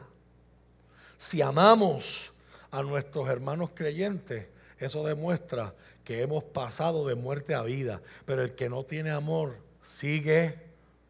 Si 1.18 1.43
amamos 1.43 2.32
a 2.70 2.84
nuestros 2.84 3.28
hermanos 3.28 3.70
creyentes, 3.74 4.47
eso 4.78 5.05
demuestra 5.05 5.74
que 6.05 6.22
hemos 6.22 6.44
pasado 6.44 7.05
de 7.09 7.16
muerte 7.16 7.52
a 7.52 7.62
vida. 7.62 8.01
Pero 8.24 8.44
el 8.44 8.55
que 8.55 8.68
no 8.68 8.84
tiene 8.84 9.10
amor 9.10 9.72
sigue 9.83 10.59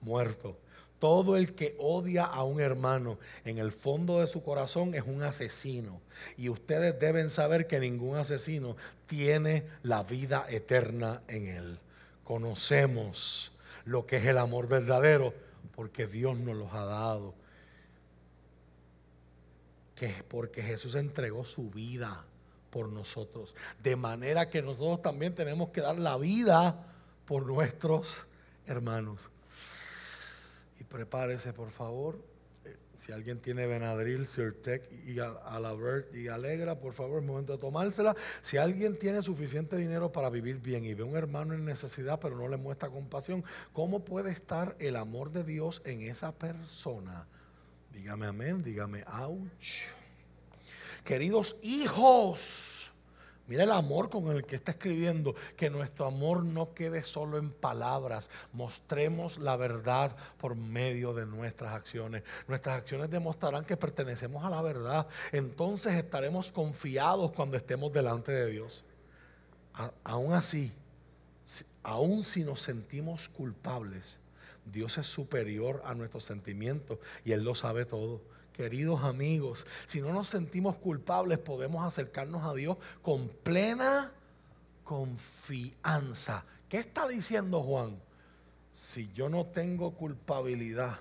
muerto. 0.00 0.56
Todo 0.98 1.36
el 1.36 1.54
que 1.54 1.74
odia 1.78 2.24
a 2.24 2.44
un 2.44 2.60
hermano 2.60 3.18
en 3.44 3.58
el 3.58 3.72
fondo 3.72 4.20
de 4.20 4.28
su 4.28 4.44
corazón 4.44 4.94
es 4.94 5.02
un 5.04 5.22
asesino. 5.22 6.00
Y 6.36 6.48
ustedes 6.48 6.98
deben 7.00 7.28
saber 7.28 7.66
que 7.66 7.80
ningún 7.80 8.16
asesino 8.16 8.76
tiene 9.06 9.64
la 9.82 10.04
vida 10.04 10.46
eterna 10.48 11.22
en 11.26 11.46
él. 11.48 11.78
Conocemos 12.22 13.50
lo 13.84 14.06
que 14.06 14.18
es 14.18 14.26
el 14.26 14.38
amor 14.38 14.68
verdadero 14.68 15.34
porque 15.74 16.06
Dios 16.06 16.38
nos 16.38 16.56
los 16.56 16.72
ha 16.72 16.84
dado. 16.84 17.34
Que 19.96 20.06
es 20.06 20.22
porque 20.22 20.62
Jesús 20.62 20.94
entregó 20.94 21.44
su 21.44 21.68
vida 21.68 22.24
por 22.70 22.88
nosotros. 22.88 23.56
De 23.82 23.96
manera 23.96 24.48
que 24.48 24.62
nosotros 24.62 25.02
también 25.02 25.34
tenemos 25.34 25.70
que 25.70 25.80
dar 25.80 25.98
la 25.98 26.16
vida 26.16 26.86
por 27.26 27.44
nuestros 27.44 28.24
hermanos 28.72 29.30
prepárese 30.84 31.52
por 31.52 31.70
favor. 31.70 32.22
Eh, 32.64 32.76
si 32.98 33.12
alguien 33.12 33.40
tiene 33.40 33.66
Benadryl, 33.66 34.26
Sirtec 34.26 34.90
y 35.06 35.18
Alabert 35.18 36.14
y 36.14 36.28
Alegra, 36.28 36.78
por 36.78 36.92
favor, 36.92 37.20
es 37.20 37.26
momento 37.26 37.52
de 37.52 37.58
tomársela. 37.58 38.14
Si 38.42 38.58
alguien 38.58 38.98
tiene 38.98 39.22
suficiente 39.22 39.76
dinero 39.76 40.12
para 40.12 40.30
vivir 40.30 40.58
bien 40.58 40.84
y 40.84 40.94
ve 40.94 41.02
a 41.02 41.06
un 41.06 41.16
hermano 41.16 41.54
en 41.54 41.64
necesidad, 41.64 42.20
pero 42.20 42.36
no 42.36 42.48
le 42.48 42.56
muestra 42.56 42.90
compasión, 42.90 43.44
¿cómo 43.72 44.04
puede 44.04 44.30
estar 44.30 44.76
el 44.78 44.96
amor 44.96 45.32
de 45.32 45.44
Dios 45.44 45.82
en 45.84 46.02
esa 46.02 46.32
persona? 46.32 47.26
Dígame 47.92 48.26
amén, 48.26 48.62
dígame 48.62 49.04
ouch. 49.04 49.88
Queridos 51.04 51.56
hijos, 51.62 52.71
Mira 53.52 53.64
el 53.64 53.72
amor 53.72 54.08
con 54.08 54.28
el 54.28 54.46
que 54.46 54.56
está 54.56 54.72
escribiendo, 54.72 55.34
que 55.58 55.68
nuestro 55.68 56.06
amor 56.06 56.42
no 56.42 56.72
quede 56.72 57.02
solo 57.02 57.36
en 57.36 57.50
palabras, 57.50 58.30
mostremos 58.54 59.36
la 59.36 59.56
verdad 59.56 60.16
por 60.38 60.56
medio 60.56 61.12
de 61.12 61.26
nuestras 61.26 61.74
acciones. 61.74 62.22
Nuestras 62.48 62.78
acciones 62.78 63.10
demostrarán 63.10 63.66
que 63.66 63.76
pertenecemos 63.76 64.42
a 64.42 64.48
la 64.48 64.62
verdad, 64.62 65.06
entonces 65.32 65.92
estaremos 65.92 66.50
confiados 66.50 67.32
cuando 67.32 67.58
estemos 67.58 67.92
delante 67.92 68.32
de 68.32 68.50
Dios. 68.50 68.86
aún 70.02 70.32
así, 70.32 70.72
aún 71.82 72.24
si 72.24 72.44
nos 72.44 72.62
sentimos 72.62 73.28
culpables, 73.28 74.18
Dios 74.64 74.96
es 74.96 75.06
superior 75.06 75.82
a 75.84 75.92
nuestros 75.92 76.24
sentimientos 76.24 77.00
y 77.22 77.32
Él 77.32 77.44
lo 77.44 77.54
sabe 77.54 77.84
todo. 77.84 78.22
Queridos 78.52 79.02
amigos, 79.02 79.66
si 79.86 80.00
no 80.00 80.12
nos 80.12 80.28
sentimos 80.28 80.76
culpables, 80.76 81.38
podemos 81.38 81.84
acercarnos 81.84 82.44
a 82.44 82.52
Dios 82.52 82.76
con 83.00 83.28
plena 83.28 84.12
confianza. 84.84 86.44
¿Qué 86.68 86.78
está 86.78 87.08
diciendo 87.08 87.62
Juan? 87.62 87.98
Si 88.74 89.10
yo 89.12 89.28
no 89.28 89.46
tengo 89.46 89.92
culpabilidad 89.92 90.98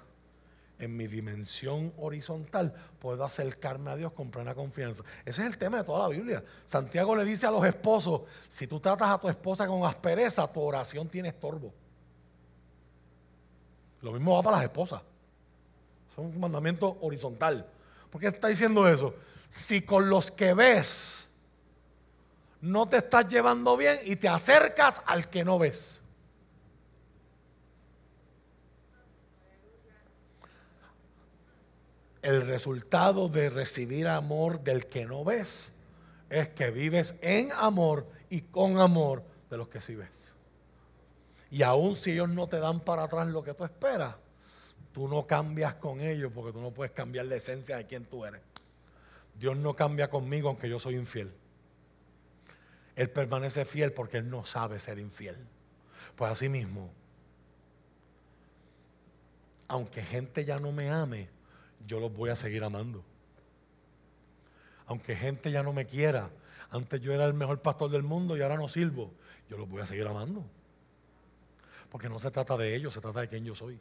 en 0.79 0.95
mi 0.95 1.07
dimensión 1.07 1.93
horizontal, 1.97 2.73
puedo 2.99 3.23
acercarme 3.23 3.91
a 3.91 3.95
Dios 3.95 4.13
con 4.13 4.31
plena 4.31 4.55
confianza. 4.55 5.03
Ese 5.25 5.41
es 5.41 5.47
el 5.47 5.57
tema 5.57 5.77
de 5.77 5.83
toda 5.83 6.07
la 6.07 6.15
Biblia. 6.15 6.43
Santiago 6.65 7.15
le 7.15 7.25
dice 7.25 7.47
a 7.47 7.51
los 7.51 7.63
esposos, 7.65 8.21
si 8.49 8.65
tú 8.65 8.79
tratas 8.79 9.09
a 9.09 9.17
tu 9.19 9.29
esposa 9.29 9.67
con 9.67 9.85
aspereza, 9.85 10.51
tu 10.51 10.61
oración 10.61 11.07
tiene 11.09 11.29
estorbo. 11.29 11.73
Lo 14.01 14.13
mismo 14.13 14.35
va 14.35 14.41
para 14.41 14.57
las 14.57 14.65
esposas. 14.65 15.01
Es 16.11 16.17
un 16.17 16.39
mandamiento 16.39 16.97
horizontal. 17.01 17.65
¿Por 18.09 18.19
qué 18.19 18.27
está 18.27 18.47
diciendo 18.47 18.87
eso? 18.87 19.15
Si 19.49 19.81
con 19.81 20.09
los 20.09 20.31
que 20.31 20.53
ves 20.53 21.27
no 22.61 22.87
te 22.87 22.97
estás 22.97 23.27
llevando 23.27 23.75
bien 23.75 23.99
y 24.03 24.15
te 24.15 24.27
acercas 24.27 25.01
al 25.05 25.29
que 25.29 25.43
no 25.43 25.57
ves. 25.57 26.01
El 32.21 32.45
resultado 32.45 33.29
de 33.29 33.49
recibir 33.49 34.07
amor 34.07 34.61
del 34.61 34.85
que 34.85 35.05
no 35.05 35.23
ves 35.23 35.73
es 36.29 36.49
que 36.49 36.69
vives 36.69 37.15
en 37.21 37.51
amor 37.53 38.05
y 38.29 38.41
con 38.41 38.79
amor 38.79 39.23
de 39.49 39.57
los 39.57 39.67
que 39.67 39.81
sí 39.81 39.95
ves. 39.95 40.09
Y 41.49 41.63
aun 41.63 41.97
si 41.97 42.11
ellos 42.11 42.29
no 42.29 42.47
te 42.47 42.59
dan 42.59 42.79
para 42.79 43.03
atrás 43.03 43.27
lo 43.27 43.43
que 43.43 43.55
tú 43.55 43.65
esperas, 43.65 44.15
Tú 44.93 45.07
no 45.07 45.25
cambias 45.25 45.75
con 45.75 46.01
ellos 46.01 46.31
porque 46.33 46.51
tú 46.51 46.61
no 46.61 46.71
puedes 46.71 46.91
cambiar 46.91 47.25
la 47.25 47.35
esencia 47.35 47.77
de 47.77 47.85
quien 47.87 48.05
tú 48.05 48.25
eres. 48.25 48.41
Dios 49.39 49.55
no 49.57 49.75
cambia 49.75 50.09
conmigo 50.09 50.49
aunque 50.49 50.69
yo 50.69 50.79
soy 50.79 50.95
infiel. 50.95 51.31
Él 52.95 53.09
permanece 53.09 53.65
fiel 53.65 53.93
porque 53.93 54.17
Él 54.17 54.29
no 54.29 54.45
sabe 54.45 54.79
ser 54.79 54.99
infiel. 54.99 55.37
Pues 56.15 56.31
así 56.31 56.49
mismo, 56.49 56.91
aunque 59.67 60.03
gente 60.03 60.43
ya 60.43 60.59
no 60.59 60.71
me 60.73 60.89
ame, 60.89 61.29
yo 61.87 61.99
los 61.99 62.13
voy 62.13 62.29
a 62.29 62.35
seguir 62.35 62.63
amando. 62.63 63.03
Aunque 64.85 65.15
gente 65.15 65.51
ya 65.51 65.63
no 65.63 65.71
me 65.71 65.85
quiera, 65.85 66.29
antes 66.69 66.99
yo 66.99 67.13
era 67.13 67.25
el 67.25 67.33
mejor 67.33 67.61
pastor 67.61 67.89
del 67.89 68.03
mundo 68.03 68.35
y 68.35 68.41
ahora 68.41 68.57
no 68.57 68.67
sirvo, 68.67 69.13
yo 69.49 69.57
los 69.57 69.69
voy 69.69 69.81
a 69.81 69.85
seguir 69.85 70.05
amando. 70.05 70.43
Porque 71.89 72.09
no 72.09 72.19
se 72.19 72.31
trata 72.31 72.57
de 72.57 72.75
ellos, 72.75 72.93
se 72.93 73.01
trata 73.01 73.21
de 73.21 73.29
quién 73.29 73.45
yo 73.45 73.55
soy. 73.55 73.79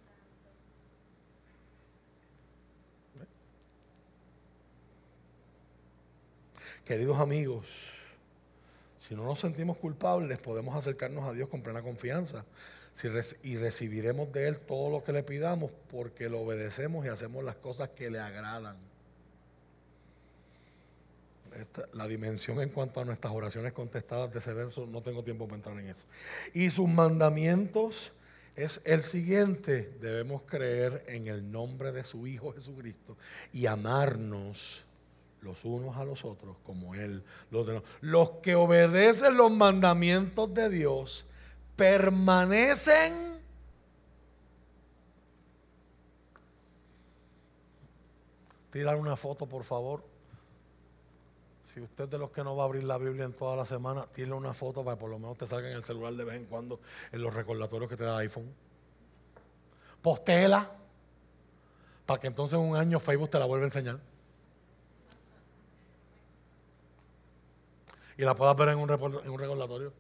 Queridos 6.85 7.21
amigos, 7.21 7.67
si 9.01 9.15
no 9.15 9.25
nos 9.25 9.41
sentimos 9.41 9.77
culpables, 9.77 10.39
podemos 10.39 10.75
acercarnos 10.75 11.25
a 11.25 11.33
Dios 11.33 11.49
con 11.49 11.63
plena 11.63 11.83
confianza 11.83 12.45
y 13.43 13.57
recibiremos 13.57 14.33
de 14.33 14.49
Él 14.49 14.59
todo 14.59 14.91
lo 14.91 15.03
que 15.03 15.13
le 15.13 15.23
pidamos 15.23 15.71
porque 15.91 16.29
lo 16.29 16.41
obedecemos 16.41 17.07
y 17.07 17.09
hacemos 17.09 17.43
las 17.45 17.57
cosas 17.57 17.91
que 17.91 18.11
le 18.11 18.21
agradan. 18.21 18.77
la 21.95 22.07
dimensión 22.07 22.61
en 22.61 22.69
cuanto 22.69 23.01
a 23.01 23.05
nuestras 23.05 23.33
oraciones 23.33 23.73
contestadas 23.73 24.33
de 24.33 24.39
ese 24.39 24.53
verso, 24.55 24.87
no 24.87 25.03
tengo 25.03 25.25
tiempo 25.25 25.47
para 25.47 25.57
entrar 25.57 25.79
en 25.79 25.89
eso. 25.89 26.05
Y 26.55 26.71
sus 26.71 26.89
mandamientos 26.89 28.13
es 28.55 28.81
el 28.85 29.03
siguiente, 29.03 29.93
debemos 30.01 30.43
creer 30.43 31.05
en 31.09 31.27
el 31.27 31.51
nombre 31.51 31.93
de 31.93 32.05
su 32.05 32.27
Hijo 32.27 32.53
Jesucristo 32.53 33.17
y 33.53 33.67
amarnos 33.67 34.85
los 35.43 35.65
unos 35.65 35.97
a 35.97 36.05
los 36.05 36.25
otros 36.25 36.57
como 36.65 36.95
Él 36.95 37.23
los 37.51 37.67
de 37.67 37.83
Los 38.01 38.31
que 38.43 38.55
obedecen 38.55 39.37
los 39.37 39.51
mandamientos 39.51 40.53
de 40.53 40.69
Dios 40.69 41.27
permanecen 41.77 43.31
Tirar 48.71 48.97
una 48.97 49.17
foto, 49.17 49.47
por 49.47 49.65
favor. 49.65 50.05
Si 51.75 51.81
usted 51.81 52.09
de 52.09 52.19
los 52.19 52.31
que 52.31 52.43
no 52.43 52.57
va 52.57 52.65
a 52.65 52.67
abrir 52.67 52.85
la 52.85 52.99
Biblia 52.99 53.25
en 53.25 53.33
toda 53.33 53.57
la 53.57 53.67
semana, 53.67 54.07
tire 54.13 54.33
una 54.33 54.55
foto 54.55 54.85
para 54.85 54.97
que 54.97 55.01
por 55.01 55.11
lo 55.11 55.19
menos 55.19 55.37
te 55.37 55.47
salga 55.47 55.69
en 55.69 55.77
el 55.77 55.85
celular 55.85 56.13
de 56.15 56.25
vez 56.25 56.37
en 56.37 56.47
cuando 56.47 56.81
en 57.13 57.23
los 57.23 57.35
recordatorios 57.35 57.89
que 57.89 57.97
te 57.97 58.05
da 58.05 58.19
iPhone. 58.19 58.53
Postela, 60.03 60.71
para 62.07 62.21
que 62.21 62.27
entonces 62.29 62.59
en 62.59 62.65
un 62.65 62.77
año 62.77 62.99
Facebook 62.99 63.31
te 63.31 63.39
la 63.39 63.45
vuelva 63.45 63.65
a 63.65 63.69
enseñar. 63.69 64.10
Y 68.21 68.25
la 68.25 68.35
puedas 68.35 68.55
ver 68.55 68.69
en 68.69 68.79
un, 68.79 68.91
en 68.91 69.31
un 69.31 69.39
recordatorio. 69.39 69.95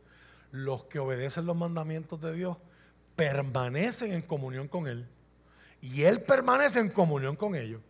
Los 0.52 0.84
que 0.84 0.98
obedecen 0.98 1.46
los 1.46 1.56
mandamientos 1.56 2.20
de 2.20 2.34
Dios 2.34 2.58
permanecen 3.16 4.12
en 4.12 4.20
comunión 4.20 4.68
con 4.68 4.86
Él. 4.86 5.08
Y 5.80 6.02
Él 6.02 6.20
permanece 6.20 6.80
en 6.80 6.90
comunión 6.90 7.34
con 7.34 7.54
ellos. 7.54 7.80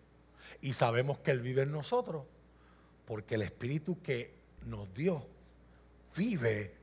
Y 0.60 0.72
sabemos 0.72 1.18
que 1.18 1.32
Él 1.32 1.40
vive 1.40 1.62
en 1.62 1.72
nosotros. 1.72 2.26
Porque 3.06 3.34
el 3.34 3.42
Espíritu 3.42 4.00
que 4.02 4.32
nos 4.66 4.94
dio 4.94 5.26
vive 6.16 6.76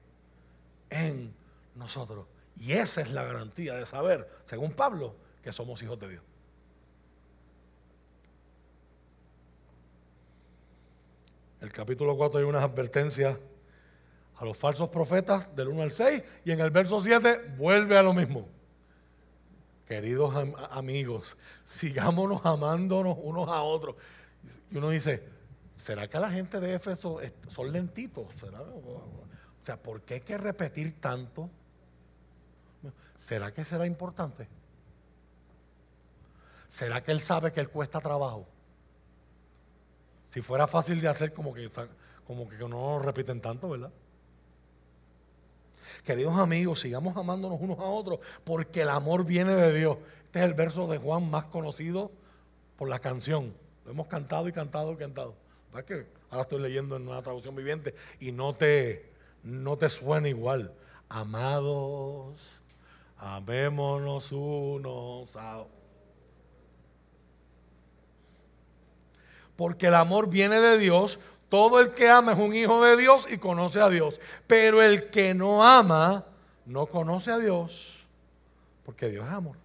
en 0.90 1.34
nosotros. 1.76 2.28
Y 2.58 2.74
esa 2.74 3.00
es 3.00 3.12
la 3.12 3.24
garantía 3.24 3.76
de 3.76 3.86
saber, 3.86 4.30
según 4.44 4.74
Pablo, 4.74 5.16
que 5.42 5.54
somos 5.54 5.82
hijos 5.82 5.98
de 5.98 6.10
Dios. 6.10 6.24
El 11.62 11.72
capítulo 11.72 12.16
4 12.16 12.40
hay 12.40 12.46
unas 12.46 12.64
advertencias 12.64 13.38
a 14.36 14.46
los 14.46 14.58
falsos 14.58 14.90
profetas 14.90 15.56
del 15.56 15.70
1 15.70 15.82
al 15.82 15.92
6 15.92 16.24
y 16.46 16.52
en 16.52 16.60
el 16.60 16.70
verso 16.70 17.02
7 17.02 17.56
vuelve 17.58 17.98
a 17.98 18.04
lo 18.04 18.14
mismo. 18.14 18.48
Queridos 19.88 20.36
amigos, 20.70 21.38
sigámonos 21.66 22.46
amándonos 22.46 23.18
unos 23.22 23.48
a 23.50 23.62
otros. 23.64 23.96
Y 24.70 24.78
uno 24.78 24.90
dice, 24.90 25.24
¿será 25.78 26.08
que 26.08 26.20
la 26.20 26.30
gente 26.30 26.60
de 26.60 26.76
Éfeso 26.76 27.20
son 27.48 27.72
lentitos? 27.72 28.28
O 28.44 29.66
sea, 29.66 29.78
¿por 29.78 30.02
qué 30.02 30.16
hay 30.16 30.22
que 30.22 30.38
repetir 30.38 31.00
tanto? 31.00 31.50
¿Será 33.18 33.52
que 33.52 33.66
será 33.66 33.86
importante? 33.86 34.48
¿Será 36.70 37.02
que 37.02 37.12
él 37.12 37.22
sabe 37.22 37.52
que 37.52 37.60
él 37.60 37.70
cuesta 37.70 38.00
trabajo? 38.00 38.46
Si 40.38 40.44
fuera 40.44 40.68
fácil 40.68 41.02
de 41.02 41.08
hacer, 41.08 41.34
como 41.34 41.52
que, 41.52 41.68
como 42.28 42.48
que 42.48 42.58
no 42.60 43.00
repiten 43.00 43.42
tanto, 43.42 43.70
¿verdad? 43.70 43.92
Queridos 46.04 46.38
amigos, 46.38 46.80
sigamos 46.80 47.18
amándonos 47.18 47.60
unos 47.60 47.80
a 47.80 47.86
otros 47.86 48.20
porque 48.44 48.84
el 48.84 48.90
amor 48.90 49.26
viene 49.26 49.56
de 49.56 49.74
Dios. 49.74 49.98
Este 50.26 50.38
es 50.38 50.46
el 50.46 50.54
verso 50.54 50.86
de 50.86 51.00
Juan 51.00 51.28
más 51.28 51.46
conocido 51.46 52.12
por 52.76 52.88
la 52.88 53.00
canción. 53.00 53.56
Lo 53.84 53.90
hemos 53.90 54.06
cantado 54.06 54.48
y 54.48 54.52
cantado 54.52 54.92
y 54.94 54.98
cantado. 54.98 55.34
que 55.88 56.06
ahora 56.30 56.44
estoy 56.44 56.62
leyendo 56.62 56.98
en 56.98 57.08
una 57.08 57.24
traducción 57.24 57.56
viviente 57.56 57.96
y 58.20 58.32
no 58.32 58.54
te, 58.54 59.12
no 59.42 59.76
te 59.76 59.90
suena 59.90 60.30
igual. 60.30 60.72
Amados, 61.10 62.40
amémonos 63.18 64.32
unos 64.32 65.36
a 65.36 65.58
otros. 65.62 65.77
Porque 69.58 69.88
el 69.88 69.96
amor 69.96 70.30
viene 70.30 70.62
de 70.62 70.78
Dios. 70.78 71.20
Todo 71.50 71.80
el 71.80 71.92
que 71.94 72.10
ama 72.10 72.34
es 72.34 72.40
un 72.40 72.56
hijo 72.56 72.84
de 72.84 72.96
Dios 72.96 73.28
y 73.30 73.38
conoce 73.38 73.82
a 73.82 73.90
Dios. 73.90 74.22
Pero 74.46 74.82
el 74.82 75.10
que 75.10 75.34
no 75.34 75.66
ama 75.66 76.26
no 76.66 76.86
conoce 76.86 77.32
a 77.32 77.38
Dios, 77.38 78.06
porque 78.86 79.10
Dios 79.10 79.26
es 79.26 79.34
amor. 79.34 79.56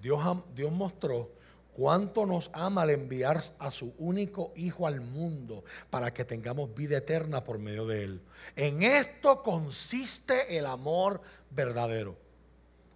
Dios, 0.00 0.22
Dios 0.54 0.72
mostró 0.72 1.30
cuánto 1.74 2.26
nos 2.26 2.50
ama 2.52 2.82
al 2.82 2.90
enviar 2.90 3.42
a 3.58 3.70
su 3.70 3.94
único 3.98 4.52
Hijo 4.56 4.86
al 4.86 5.00
mundo 5.00 5.64
para 5.90 6.12
que 6.12 6.24
tengamos 6.24 6.74
vida 6.74 6.98
eterna 6.98 7.44
por 7.44 7.58
medio 7.58 7.86
de 7.86 8.02
Él. 8.04 8.20
En 8.56 8.82
esto 8.82 9.42
consiste 9.42 10.58
el 10.58 10.66
amor 10.66 11.20
verdadero. 11.50 12.16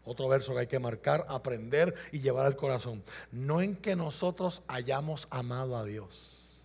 Otro 0.05 0.29
verso 0.29 0.53
que 0.53 0.61
hay 0.61 0.66
que 0.66 0.79
marcar, 0.79 1.27
aprender 1.29 1.95
y 2.11 2.20
llevar 2.20 2.47
al 2.47 2.57
corazón. 2.57 3.03
No 3.31 3.61
en 3.62 3.77
que 3.77 3.95
nosotros 3.95 4.62
hayamos 4.66 5.29
amado 5.31 5.77
a 5.77 5.85
Dios, 5.85 6.61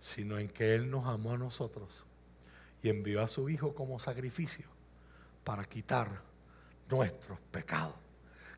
sino 0.00 0.38
en 0.38 0.48
que 0.48 0.74
Él 0.74 0.90
nos 0.90 1.06
amó 1.06 1.32
a 1.32 1.38
nosotros 1.38 1.88
y 2.82 2.90
envió 2.90 3.22
a 3.22 3.28
su 3.28 3.48
Hijo 3.48 3.74
como 3.74 3.98
sacrificio 3.98 4.66
para 5.44 5.64
quitar 5.64 6.20
nuestros 6.90 7.38
pecados. 7.50 7.94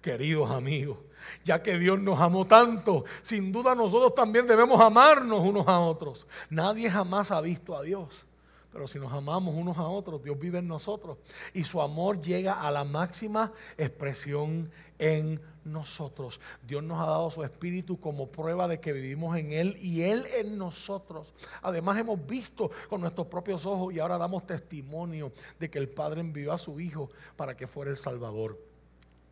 Queridos 0.02 0.50
amigos, 0.50 0.98
ya 1.44 1.62
que 1.62 1.78
Dios 1.78 2.00
nos 2.00 2.18
amó 2.20 2.46
tanto, 2.46 3.04
sin 3.22 3.52
duda 3.52 3.74
nosotros 3.74 4.14
también 4.14 4.46
debemos 4.46 4.80
amarnos 4.80 5.40
unos 5.40 5.68
a 5.68 5.78
otros. 5.78 6.26
Nadie 6.48 6.90
jamás 6.90 7.30
ha 7.30 7.40
visto 7.40 7.76
a 7.76 7.82
Dios. 7.82 8.26
Pero 8.72 8.86
si 8.86 8.98
nos 9.00 9.12
amamos 9.12 9.54
unos 9.54 9.78
a 9.78 9.88
otros, 9.88 10.22
Dios 10.22 10.38
vive 10.38 10.58
en 10.58 10.68
nosotros. 10.68 11.18
Y 11.52 11.64
su 11.64 11.82
amor 11.82 12.20
llega 12.20 12.54
a 12.54 12.70
la 12.70 12.84
máxima 12.84 13.52
expresión 13.76 14.70
en 14.98 15.40
nosotros. 15.64 16.40
Dios 16.66 16.82
nos 16.82 17.00
ha 17.00 17.06
dado 17.06 17.30
su 17.30 17.42
espíritu 17.42 17.98
como 17.98 18.30
prueba 18.30 18.68
de 18.68 18.78
que 18.78 18.92
vivimos 18.92 19.36
en 19.36 19.52
Él 19.52 19.76
y 19.80 20.02
Él 20.02 20.26
en 20.36 20.56
nosotros. 20.56 21.34
Además 21.62 21.98
hemos 21.98 22.24
visto 22.24 22.70
con 22.88 23.00
nuestros 23.00 23.26
propios 23.26 23.66
ojos 23.66 23.92
y 23.92 23.98
ahora 23.98 24.18
damos 24.18 24.46
testimonio 24.46 25.32
de 25.58 25.68
que 25.68 25.78
el 25.78 25.88
Padre 25.88 26.20
envió 26.20 26.52
a 26.52 26.58
su 26.58 26.78
Hijo 26.78 27.10
para 27.36 27.56
que 27.56 27.66
fuera 27.66 27.90
el 27.90 27.96
Salvador 27.96 28.58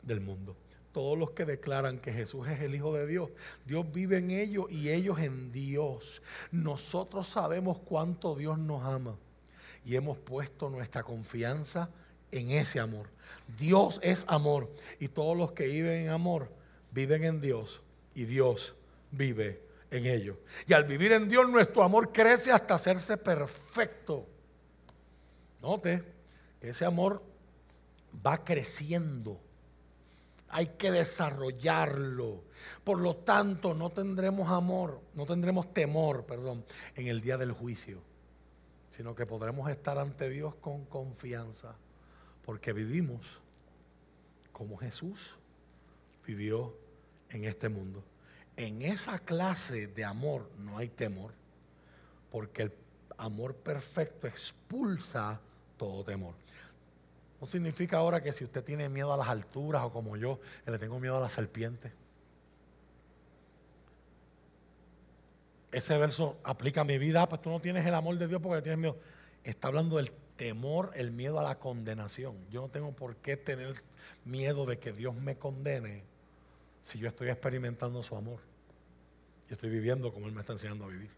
del 0.03 0.21
mundo 0.21 0.57
todos 0.91 1.17
los 1.17 1.31
que 1.31 1.45
declaran 1.45 2.01
que 2.01 2.13
Jesús 2.13 2.49
es 2.49 2.61
el 2.61 2.75
Hijo 2.75 2.93
de 2.93 3.07
Dios, 3.07 3.31
Dios 3.67 3.87
vive 3.93 4.17
en 4.19 4.33
ellos 4.33 4.67
y 4.69 4.89
ellos 4.89 5.21
en 5.21 5.53
Dios. 5.53 6.23
Nosotros 6.51 7.29
sabemos 7.29 7.79
cuánto 7.79 8.35
Dios 8.35 8.59
nos 8.59 8.83
ama 8.83 9.17
y 9.89 9.97
hemos 9.97 10.19
puesto 10.19 10.69
nuestra 10.69 11.03
confianza 11.03 11.89
en 12.31 12.51
ese 12.51 12.79
amor. 12.79 13.09
Dios 13.59 13.99
es 14.03 14.27
amor 14.29 14.71
y 15.01 15.09
todos 15.09 15.35
los 15.35 15.53
que 15.53 15.67
viven 15.67 16.03
en 16.03 16.09
amor 16.11 16.53
viven 16.91 17.25
en 17.25 17.41
Dios 17.41 17.81
y 18.15 18.27
Dios 18.27 18.75
vive 19.11 19.63
en 19.91 20.05
ellos. 20.05 20.37
Y 20.67 20.75
al 20.75 20.85
vivir 20.85 21.13
en 21.13 21.27
Dios 21.27 21.49
nuestro 21.49 21.83
amor 21.83 22.13
crece 22.13 22.53
hasta 22.53 22.75
hacerse 22.75 23.17
perfecto. 23.17 24.27
Note 25.63 26.05
que 26.61 26.69
ese 26.69 26.85
amor 26.85 27.23
va 28.15 28.45
creciendo. 28.45 29.41
Hay 30.51 30.67
que 30.77 30.93
desarrollarlo. 30.93 32.45
Por 32.85 32.99
lo 32.99 33.17
tanto, 33.17 33.73
no 33.73 33.89
tendremos 33.89 34.51
amor, 34.51 35.01
no 35.15 35.25
tendremos 35.25 35.73
temor, 35.73 36.27
perdón, 36.27 36.67
en 36.95 37.07
el 37.07 37.23
día 37.23 37.39
del 37.39 37.53
juicio 37.53 38.07
sino 38.99 39.15
que 39.15 39.27
podremos 39.27 39.71
estar 39.71 39.97
ante 39.97 40.29
Dios 40.29 40.57
con 40.57 40.85
confianza, 40.87 41.77
porque 42.45 42.73
vivimos 42.73 43.25
como 44.51 44.77
Jesús 44.77 45.37
vivió 46.27 46.75
en 47.31 47.45
este 47.45 47.69
mundo. 47.69 48.03
En 48.57 48.83
esa 48.83 49.21
clase 49.21 49.87
de 49.87 50.05
amor 50.05 50.51
no 50.59 50.79
hay 50.79 50.89
temor, 50.89 51.33
porque 52.33 52.63
el 52.63 52.73
amor 53.19 53.55
perfecto 53.55 54.27
expulsa 54.27 55.41
todo 55.77 56.03
temor. 56.03 56.35
No 57.41 57.47
significa 57.47 57.99
ahora 57.99 58.21
que 58.21 58.33
si 58.33 58.43
usted 58.43 58.65
tiene 58.65 58.89
miedo 58.89 59.13
a 59.13 59.17
las 59.17 59.29
alturas 59.29 59.85
o 59.85 59.93
como 59.93 60.17
yo, 60.17 60.41
le 60.67 60.77
tengo 60.77 60.99
miedo 60.99 61.19
a 61.19 61.21
la 61.21 61.31
serpiente. 61.31 61.93
Ese 65.73 65.97
verso 65.99 66.39
aplica 66.45 66.81
a 66.83 66.85
mi 66.85 66.99
vida, 66.99 67.29
pues 67.29 67.43
tú 67.43 67.51
no 67.51 67.61
tienes 67.61 67.87
el 67.87 67.95
amor 67.95 68.17
de 68.19 68.27
Dios 68.27 68.41
porque 68.43 68.63
tienes 68.63 68.79
miedo. 68.79 68.97
Está 69.45 69.69
hablando 69.69 69.97
del 69.97 70.13
temor, 70.37 70.93
el 70.95 71.11
miedo 71.11 71.39
a 71.39 71.43
la 71.43 71.59
condenación. 71.59 72.37
Yo 72.51 72.63
no 72.63 72.69
tengo 72.69 72.93
por 72.93 73.17
qué 73.17 73.37
tener 73.37 73.75
miedo 74.25 74.67
de 74.67 74.79
que 74.79 74.93
Dios 74.93 75.15
me 75.15 75.37
condene 75.37 76.05
si 76.85 76.99
yo 76.99 77.09
estoy 77.09 77.29
experimentando 77.29 78.03
su 78.03 78.17
amor 78.17 78.41
y 79.49 79.53
estoy 79.53 79.71
viviendo 79.71 80.13
como 80.13 80.27
Él 80.27 80.33
me 80.33 80.41
está 80.41 80.53
enseñando 80.53 80.85
a 80.85 80.89
vivir. 80.89 81.11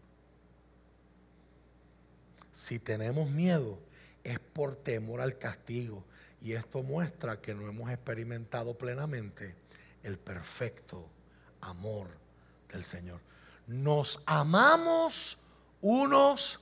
Si 2.53 2.79
tenemos 2.79 3.29
miedo, 3.29 3.79
es 4.23 4.39
por 4.39 4.75
temor 4.75 5.21
al 5.21 5.37
castigo. 5.37 6.03
Y 6.41 6.53
esto 6.53 6.83
muestra 6.83 7.39
que 7.39 7.53
no 7.53 7.67
hemos 7.67 7.91
experimentado 7.91 8.77
plenamente 8.77 9.55
el 10.03 10.17
perfecto 10.17 11.07
amor 11.61 12.07
del 12.71 12.83
Señor. 12.83 13.19
Nos 13.67 14.21
amamos 14.25 15.37
unos 15.81 16.59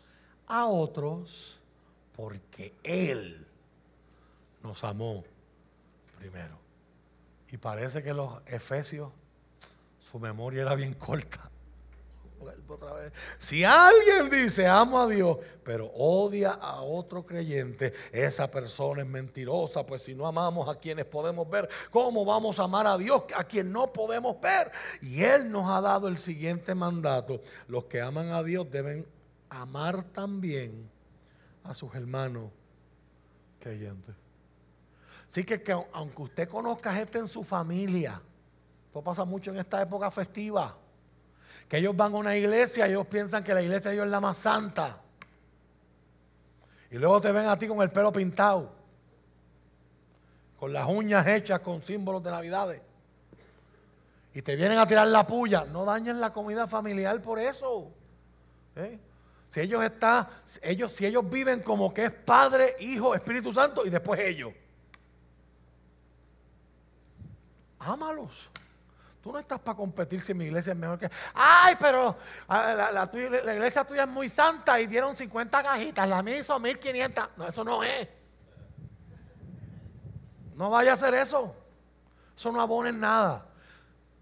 a 0.48 0.66
otros 0.66 1.60
porque 2.16 2.74
Él 2.84 3.48
nos 4.62 4.84
amó 4.84 5.24
primero. 6.18 6.60
Y 7.52 7.58
parece 7.58 8.04
que 8.04 8.14
los 8.14 8.42
efesios, 8.46 9.12
su 10.00 10.20
memoria 10.20 10.64
era 10.64 10.76
bien 10.76 10.94
corta. 10.94 11.50
Si 13.38 13.64
alguien 13.64 14.30
dice 14.30 14.68
amo 14.68 15.00
a 15.02 15.08
Dios, 15.08 15.38
pero 15.64 15.88
odia 15.88 16.52
a 16.52 16.82
otro 16.82 17.26
creyente, 17.26 17.94
esa 18.12 18.50
persona 18.50 19.02
es 19.02 19.08
mentirosa, 19.08 19.86
pues 19.86 20.04
si 20.04 20.16
no 20.16 20.28
amamos 20.28 20.68
a 20.70 20.80
quienes 20.80 21.06
podemos 21.06 21.50
ver, 21.50 21.70
¿cómo 21.90 22.26
vamos 22.26 22.60
a 22.60 22.64
amar 22.64 22.88
a 22.88 22.98
Dios 22.98 23.24
a 23.36 23.44
quien 23.44 23.72
no 23.72 23.92
podemos 23.92 24.40
ver? 24.40 24.72
Y 25.02 25.24
Él 25.24 25.52
nos 25.52 25.70
ha 25.70 25.82
dado 25.82 26.08
el 26.08 26.18
siguiente 26.18 26.76
mandato. 26.76 27.42
Los 27.68 27.86
que 27.86 28.02
aman 28.02 28.32
a 28.32 28.44
Dios 28.44 28.70
deben 28.70 29.06
amar 29.50 30.04
también 30.04 30.90
a 31.64 31.74
sus 31.74 31.94
hermanos 31.96 32.52
creyentes. 33.60 34.16
Así 35.30 35.44
que, 35.44 35.62
que 35.62 35.72
aunque 35.72 36.22
usted 36.22 36.50
conozca 36.50 36.94
gente 36.94 37.20
en 37.20 37.28
su 37.28 37.44
familia, 37.44 38.22
esto 38.86 39.04
pasa 39.04 39.26
mucho 39.26 39.52
en 39.52 39.58
esta 39.58 39.82
época 39.82 40.10
festiva 40.10 40.76
que 41.70 41.78
ellos 41.78 41.96
van 41.96 42.14
a 42.14 42.18
una 42.18 42.36
iglesia 42.36 42.88
y 42.88 42.90
ellos 42.90 43.06
piensan 43.06 43.44
que 43.44 43.54
la 43.54 43.62
iglesia 43.62 43.92
de 43.92 43.98
Dios 43.98 44.06
es 44.08 44.12
la 44.12 44.20
más 44.20 44.40
santa. 44.40 44.98
Y 46.90 46.98
luego 46.98 47.22
te 47.22 47.32
ven 47.32 47.46
a 47.46 47.58
ti 47.58 47.68
con 47.68 47.80
el 47.84 47.92
pelo 47.92 48.12
pintado, 48.12 48.72
con 50.60 50.74
las 50.74 50.90
uñas 50.90 51.28
hechas 51.28 51.60
con 51.60 51.84
símbolos 51.84 52.24
de 52.24 52.32
Navidades. 52.32 52.82
Y 54.34 54.42
te 54.42 54.56
vienen 54.56 54.80
a 54.80 54.88
tirar 54.88 55.08
la 55.08 55.28
puya. 55.28 55.66
No 55.66 55.86
dañen 55.86 56.20
la 56.20 56.34
comida 56.34 56.68
familiar 56.68 57.22
por 57.22 57.38
eso. 57.38 57.92
¿eh? 58.76 58.98
Si 59.52 59.60
ellos 59.60 59.84
están, 59.84 60.28
ellos, 60.64 60.92
si 60.94 61.06
ellos 61.06 61.30
viven 61.30 61.62
como 61.62 61.94
que 61.94 62.06
es 62.06 62.12
Padre, 62.12 62.78
Hijo, 62.80 63.14
Espíritu 63.14 63.54
Santo 63.54 63.86
y 63.86 63.92
después 63.92 64.20
ellos. 64.20 64.54
Ámalos. 67.78 68.50
Tú 69.22 69.34
no 69.34 69.40
estás 69.40 69.60
para 69.60 69.76
competir 69.76 70.22
si 70.22 70.34
mi 70.34 70.46
iglesia 70.46 70.72
es 70.72 70.80
mejor 70.80 70.98
que... 70.98 71.10
Ay, 71.34 71.76
pero 71.80 72.16
ah, 72.48 72.90
la, 72.94 73.54
iglesia 73.54 73.84
tuya 73.84 74.04
es 74.04 74.10
muy 74.10 74.30
santa 74.30 74.80
y 74.80 74.88
dieron 74.88 75.16
50 75.18 75.62
cajitas, 75.62 76.08
la 76.08 76.24
mía 76.24 76.40
hizo 76.40 76.58
1500. 76.58 77.30
No, 77.36 77.48
eso 77.48 77.64
no 77.64 77.84
es. 77.84 78.08
No 80.56 80.70
vaya 80.70 80.92
a 80.92 80.94
hacer 80.94 81.14
eso. 81.16 81.54
Eso 82.38 82.52
no 82.52 82.62
abona 82.62 82.90
en 82.90 83.00
nada. 83.02 83.46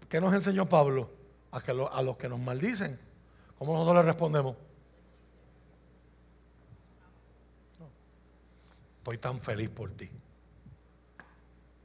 ¿Qué 0.08 0.20
nos 0.20 0.34
enseñó 0.34 0.68
Pablo? 0.68 1.10
A, 1.52 1.60
que 1.60 1.70
a 1.70 2.02
los 2.02 2.16
que 2.16 2.28
nos 2.28 2.40
maldicen. 2.40 2.98
¿Cómo 3.58 3.72
nosotros 3.74 3.96
le 3.96 4.02
respondemos? 4.02 4.56
Estoy 8.98 9.18
tan 9.18 9.40
feliz 9.40 9.68
por 9.68 9.90
ti. 9.92 10.10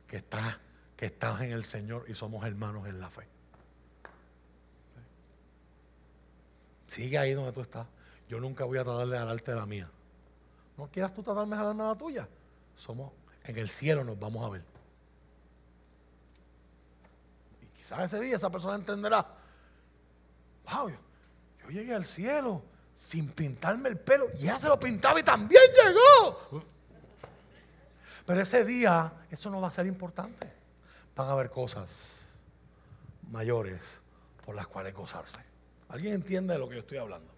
Que 0.08 0.18
estás 0.18 0.58
que 0.96 1.06
estás 1.08 1.42
en 1.42 1.52
el 1.52 1.66
Señor 1.66 2.06
y 2.08 2.14
somos 2.14 2.46
hermanos 2.46 2.88
en 2.88 3.00
la 3.00 3.10
fe. 3.10 3.28
Sigue 6.88 7.18
ahí 7.18 7.34
donde 7.34 7.52
tú 7.52 7.62
estás. 7.62 7.88
Yo 8.30 8.40
nunca 8.40 8.66
voy 8.66 8.78
a 8.78 8.84
tratar 8.84 9.08
de 9.08 9.18
ganarte 9.18 9.54
la 9.54 9.66
mía. 9.66 9.90
¿No 10.78 10.88
quieras 10.88 11.14
tú 11.14 11.24
tratarme 11.24 11.56
de 11.56 11.74
la 11.74 11.96
tuya? 11.96 12.28
Somos 12.76 13.12
en 13.44 13.58
el 13.58 13.70
cielo, 13.70 14.04
nos 14.04 14.20
vamos 14.20 14.46
a 14.46 14.50
ver. 14.50 14.64
Y 17.62 17.66
quizás 17.78 18.02
ese 18.02 18.20
día 18.20 18.36
esa 18.36 18.52
persona 18.52 18.76
entenderá. 18.76 19.26
Wow, 20.72 20.90
yo, 20.90 21.70
llegué 21.70 21.94
al 21.94 22.06
cielo 22.06 22.62
sin 22.96 23.30
pintarme 23.30 23.90
el 23.90 23.98
pelo. 23.98 24.28
Ya 24.40 24.60
se 24.60 24.68
lo 24.68 24.80
pintaba 24.80 25.20
y 25.20 25.24
también 25.24 25.64
llegó. 25.74 26.64
Pero 28.26 28.42
ese 28.42 28.64
día, 28.64 29.12
eso 29.30 29.50
no 29.50 29.60
va 29.60 29.68
a 29.68 29.72
ser 29.72 29.86
importante 29.86 30.63
van 31.16 31.28
a 31.28 31.32
haber 31.32 31.50
cosas 31.50 31.90
mayores 33.30 33.82
por 34.46 34.56
las 34.56 34.68
cuales 34.68 34.94
gozarse. 34.94 35.40
¿Alguien 35.90 36.14
entiende 36.14 36.54
de 36.54 36.60
lo 36.60 36.68
que 36.68 36.76
yo 36.76 36.82
estoy 36.82 36.98
hablando? 36.98 37.32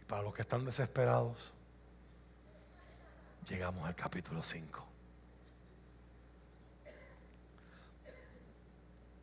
Y 0.00 0.04
para 0.04 0.22
los 0.22 0.34
que 0.34 0.42
están 0.42 0.64
desesperados, 0.64 1.52
llegamos 3.48 3.86
al 3.86 3.94
capítulo 3.94 4.42
5. 4.42 4.86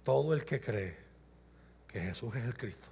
Todo 0.04 0.34
el 0.34 0.46
que 0.46 0.60
cree 0.62 0.98
que 1.88 2.00
Jesús 2.00 2.36
es 2.36 2.46
el 2.46 2.58
Cristo 2.58 2.88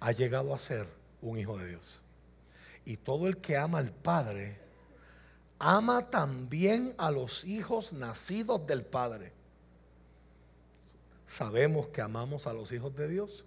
ha 0.00 0.12
llegado 0.12 0.54
a 0.54 0.58
ser 0.58 0.86
un 1.22 1.38
hijo 1.38 1.56
de 1.56 1.68
Dios. 1.68 2.02
Y 2.84 2.98
todo 2.98 3.26
el 3.26 3.38
que 3.38 3.56
ama 3.56 3.78
al 3.78 3.90
Padre 3.90 4.58
ama 5.58 6.10
también 6.10 6.94
a 6.98 7.10
los 7.10 7.44
hijos 7.44 7.92
nacidos 7.92 8.66
del 8.66 8.84
Padre. 8.84 9.32
Sabemos 11.26 11.88
que 11.88 12.00
amamos 12.00 12.46
a 12.46 12.52
los 12.52 12.70
hijos 12.72 12.94
de 12.96 13.08
Dios 13.08 13.44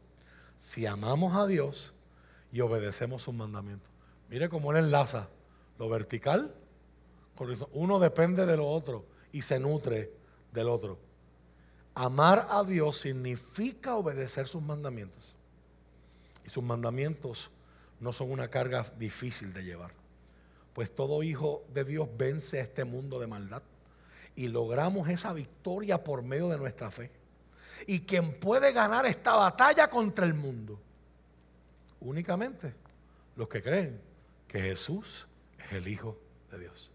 si 0.59 0.85
amamos 0.85 1.35
a 1.35 1.45
Dios 1.45 1.93
y 2.51 2.59
obedecemos 2.61 3.21
sus 3.21 3.33
mandamientos. 3.33 3.89
Mire 4.29 4.49
cómo 4.49 4.71
él 4.71 4.77
enlaza 4.77 5.29
lo 5.77 5.87
vertical. 5.89 6.53
Uno 7.71 7.99
depende 7.99 8.45
de 8.45 8.57
lo 8.57 8.67
otro 8.67 9.05
y 9.31 9.41
se 9.41 9.59
nutre 9.59 10.11
del 10.51 10.69
otro. 10.69 10.97
Amar 11.93 12.47
a 12.49 12.63
Dios 12.63 12.97
significa 12.97 13.95
obedecer 13.95 14.47
sus 14.47 14.61
mandamientos. 14.61 15.35
Y 16.45 16.49
sus 16.49 16.63
mandamientos 16.63 17.49
no 17.99 18.11
son 18.11 18.31
una 18.31 18.49
carga 18.49 18.85
difícil 18.97 19.53
de 19.53 19.63
llevar 19.63 19.96
pues 20.77 20.93
todo 20.93 21.23
hijo 21.23 21.65
de 21.73 21.83
Dios 21.83 22.07
vence 22.19 22.59
este 22.59 22.83
mundo 22.85 23.19
de 23.19 23.25
maldad 23.25 23.63
y 24.35 24.47
logramos 24.47 25.09
esa 25.09 25.33
victoria 25.33 26.03
por 26.03 26.21
medio 26.21 26.49
de 26.49 26.57
nuestra 26.59 26.91
fe. 26.91 27.09
Y 27.87 28.01
quien 28.01 28.39
puede 28.39 28.71
ganar 28.73 29.07
esta 29.07 29.33
batalla 29.33 29.89
contra 29.89 30.23
el 30.23 30.35
mundo, 30.35 30.79
únicamente 31.99 32.75
los 33.35 33.49
que 33.49 33.63
creen 33.63 33.99
que 34.47 34.61
Jesús 34.61 35.27
es 35.65 35.71
el 35.71 35.87
Hijo 35.87 36.15
de 36.51 36.59
Dios. 36.59 36.91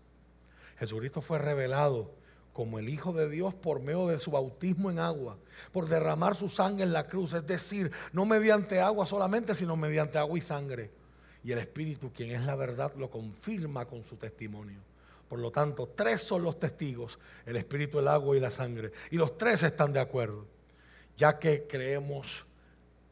Jesucristo 0.78 1.20
fue 1.20 1.40
revelado 1.40 2.12
como 2.52 2.78
el 2.78 2.88
Hijo 2.88 3.12
de 3.12 3.28
Dios 3.28 3.52
por 3.52 3.80
medio 3.80 4.06
de 4.06 4.20
su 4.20 4.30
bautismo 4.30 4.92
en 4.92 5.00
agua, 5.00 5.38
por 5.72 5.88
derramar 5.88 6.36
su 6.36 6.48
sangre 6.48 6.84
en 6.84 6.92
la 6.92 7.08
cruz, 7.08 7.32
es 7.32 7.44
decir, 7.48 7.90
no 8.12 8.26
mediante 8.26 8.80
agua 8.80 9.06
solamente, 9.06 9.56
sino 9.56 9.74
mediante 9.74 10.18
agua 10.18 10.38
y 10.38 10.40
sangre 10.40 11.01
y 11.44 11.52
el 11.52 11.58
Espíritu, 11.58 12.12
quien 12.12 12.30
es 12.30 12.44
la 12.44 12.54
verdad, 12.54 12.94
lo 12.96 13.10
confirma 13.10 13.86
con 13.86 14.04
su 14.04 14.16
testimonio. 14.16 14.80
Por 15.28 15.40
lo 15.40 15.50
tanto, 15.50 15.88
tres 15.88 16.20
son 16.20 16.42
los 16.42 16.60
testigos, 16.60 17.18
el 17.46 17.56
Espíritu, 17.56 17.98
el 17.98 18.08
agua 18.08 18.36
y 18.36 18.40
la 18.40 18.50
sangre. 18.50 18.92
Y 19.10 19.16
los 19.16 19.36
tres 19.38 19.62
están 19.62 19.92
de 19.92 20.00
acuerdo. 20.00 20.46
Ya 21.16 21.38
que 21.38 21.66
creemos, 21.66 22.44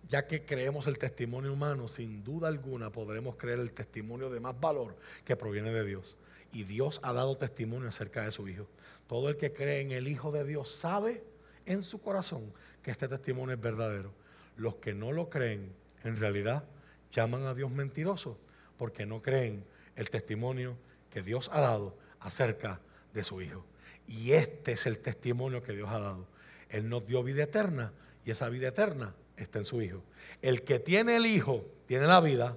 ya 0.08 0.26
que 0.26 0.44
creemos 0.44 0.86
el 0.86 0.98
testimonio 0.98 1.52
humano, 1.52 1.88
sin 1.88 2.22
duda 2.22 2.48
alguna 2.48 2.90
podremos 2.90 3.36
creer 3.36 3.58
el 3.58 3.72
testimonio 3.72 4.30
de 4.30 4.38
más 4.38 4.58
valor 4.60 4.96
que 5.24 5.36
proviene 5.36 5.72
de 5.72 5.84
Dios. 5.84 6.16
Y 6.52 6.64
Dios 6.64 7.00
ha 7.02 7.12
dado 7.12 7.36
testimonio 7.36 7.88
acerca 7.88 8.24
de 8.24 8.30
su 8.30 8.48
Hijo. 8.48 8.66
Todo 9.08 9.28
el 9.28 9.36
que 9.36 9.52
cree 9.52 9.80
en 9.80 9.90
el 9.90 10.06
Hijo 10.06 10.30
de 10.30 10.44
Dios 10.44 10.70
sabe 10.70 11.24
en 11.66 11.82
su 11.82 12.00
corazón 12.00 12.52
que 12.82 12.90
este 12.90 13.08
testimonio 13.08 13.54
es 13.54 13.60
verdadero. 13.60 14.12
Los 14.56 14.76
que 14.76 14.94
no 14.94 15.10
lo 15.10 15.30
creen, 15.30 15.72
en 16.04 16.18
realidad, 16.18 16.64
llaman 17.12 17.44
a 17.46 17.54
Dios 17.54 17.70
mentiroso 17.70 18.38
porque 18.76 19.06
no 19.06 19.22
creen 19.22 19.64
el 19.96 20.10
testimonio 20.10 20.76
que 21.10 21.22
Dios 21.22 21.50
ha 21.52 21.60
dado 21.60 21.96
acerca 22.20 22.80
de 23.12 23.22
su 23.22 23.42
Hijo. 23.42 23.64
Y 24.06 24.32
este 24.32 24.72
es 24.72 24.86
el 24.86 24.98
testimonio 24.98 25.62
que 25.62 25.72
Dios 25.72 25.88
ha 25.90 26.00
dado. 26.00 26.26
Él 26.68 26.88
nos 26.88 27.06
dio 27.06 27.22
vida 27.22 27.44
eterna 27.44 27.92
y 28.24 28.30
esa 28.30 28.48
vida 28.48 28.68
eterna 28.68 29.14
está 29.36 29.58
en 29.58 29.64
su 29.64 29.82
Hijo. 29.82 30.02
El 30.42 30.62
que 30.62 30.78
tiene 30.78 31.16
el 31.16 31.26
Hijo 31.26 31.64
tiene 31.86 32.06
la 32.06 32.20
vida. 32.20 32.56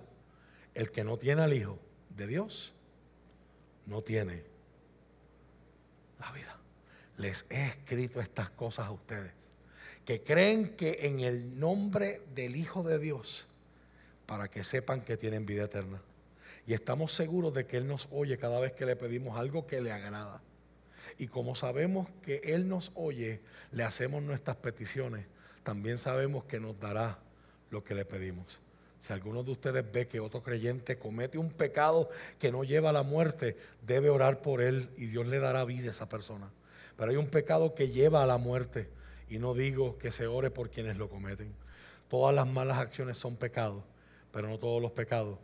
El 0.74 0.92
que 0.92 1.04
no 1.04 1.18
tiene 1.18 1.42
al 1.44 1.54
Hijo 1.54 1.80
de 2.10 2.28
Dios 2.28 2.74
no 3.86 4.02
tiene 4.02 4.44
la 6.20 6.32
vida. 6.32 6.58
Les 7.18 7.46
he 7.50 7.66
escrito 7.66 8.20
estas 8.20 8.50
cosas 8.50 8.88
a 8.88 8.92
ustedes 8.92 9.32
que 10.06 10.22
creen 10.22 10.76
que 10.76 11.08
en 11.08 11.20
el 11.22 11.60
nombre 11.60 12.22
del 12.34 12.56
Hijo 12.56 12.84
de 12.84 13.00
Dios 13.00 13.48
para 14.34 14.48
que 14.48 14.64
sepan 14.64 15.02
que 15.02 15.16
tienen 15.16 15.46
vida 15.46 15.66
eterna. 15.66 16.02
Y 16.66 16.74
estamos 16.74 17.14
seguros 17.14 17.54
de 17.54 17.68
que 17.68 17.78
Él 17.78 17.86
nos 17.86 18.08
oye 18.10 18.40
cada 18.40 18.60
vez 18.60 18.72
que 18.72 18.84
le 18.84 18.96
pedimos 18.96 19.38
algo 19.38 19.68
que 19.68 19.80
le 19.80 19.92
agrada. 19.92 20.42
Y 21.20 21.28
como 21.28 21.54
sabemos 21.54 22.08
que 22.24 22.42
Él 22.44 22.68
nos 22.68 22.92
oye, 22.96 23.42
le 23.72 23.84
hacemos 23.84 24.24
nuestras 24.24 24.58
peticiones, 24.58 25.28
también 25.62 26.00
sabemos 26.00 26.46
que 26.46 26.60
nos 26.60 26.80
dará 26.80 27.20
lo 27.70 27.84
que 27.84 27.94
le 27.94 28.06
pedimos. 28.06 28.60
Si 29.02 29.14
alguno 29.14 29.44
de 29.44 29.52
ustedes 29.52 29.86
ve 29.92 30.08
que 30.08 30.20
otro 30.20 30.42
creyente 30.42 30.98
comete 30.98 31.38
un 31.38 31.52
pecado 31.52 32.10
que 32.40 32.52
no 32.52 32.64
lleva 32.64 32.90
a 32.90 32.94
la 32.94 33.04
muerte, 33.04 33.56
debe 33.86 34.10
orar 34.10 34.42
por 34.42 34.64
él 34.64 34.90
y 34.98 35.06
Dios 35.06 35.28
le 35.28 35.38
dará 35.38 35.64
vida 35.64 35.90
a 35.90 35.92
esa 35.92 36.10
persona. 36.10 36.50
Pero 36.98 37.12
hay 37.12 37.18
un 37.18 37.28
pecado 37.28 37.76
que 37.76 37.90
lleva 37.90 38.24
a 38.24 38.26
la 38.26 38.40
muerte 38.40 38.90
y 39.30 39.38
no 39.38 39.54
digo 39.54 40.00
que 40.00 40.12
se 40.12 40.26
ore 40.26 40.50
por 40.50 40.72
quienes 40.72 40.98
lo 40.98 41.08
cometen. 41.08 41.54
Todas 42.10 42.34
las 42.34 42.48
malas 42.48 42.80
acciones 42.80 43.18
son 43.18 43.36
pecados, 43.36 43.84
pero 44.34 44.50
no 44.50 44.58
todos 44.58 44.82
los 44.82 44.92
pecados 44.92 45.38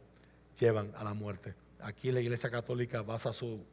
llevan 0.60 0.92
a 0.98 1.04
la 1.06 1.14
muerte. 1.14 1.54
Aquí 1.80 2.12
la 2.12 2.20
Iglesia 2.20 2.50
Católica 2.50 3.04
basa 3.04 3.32
su 3.32 3.64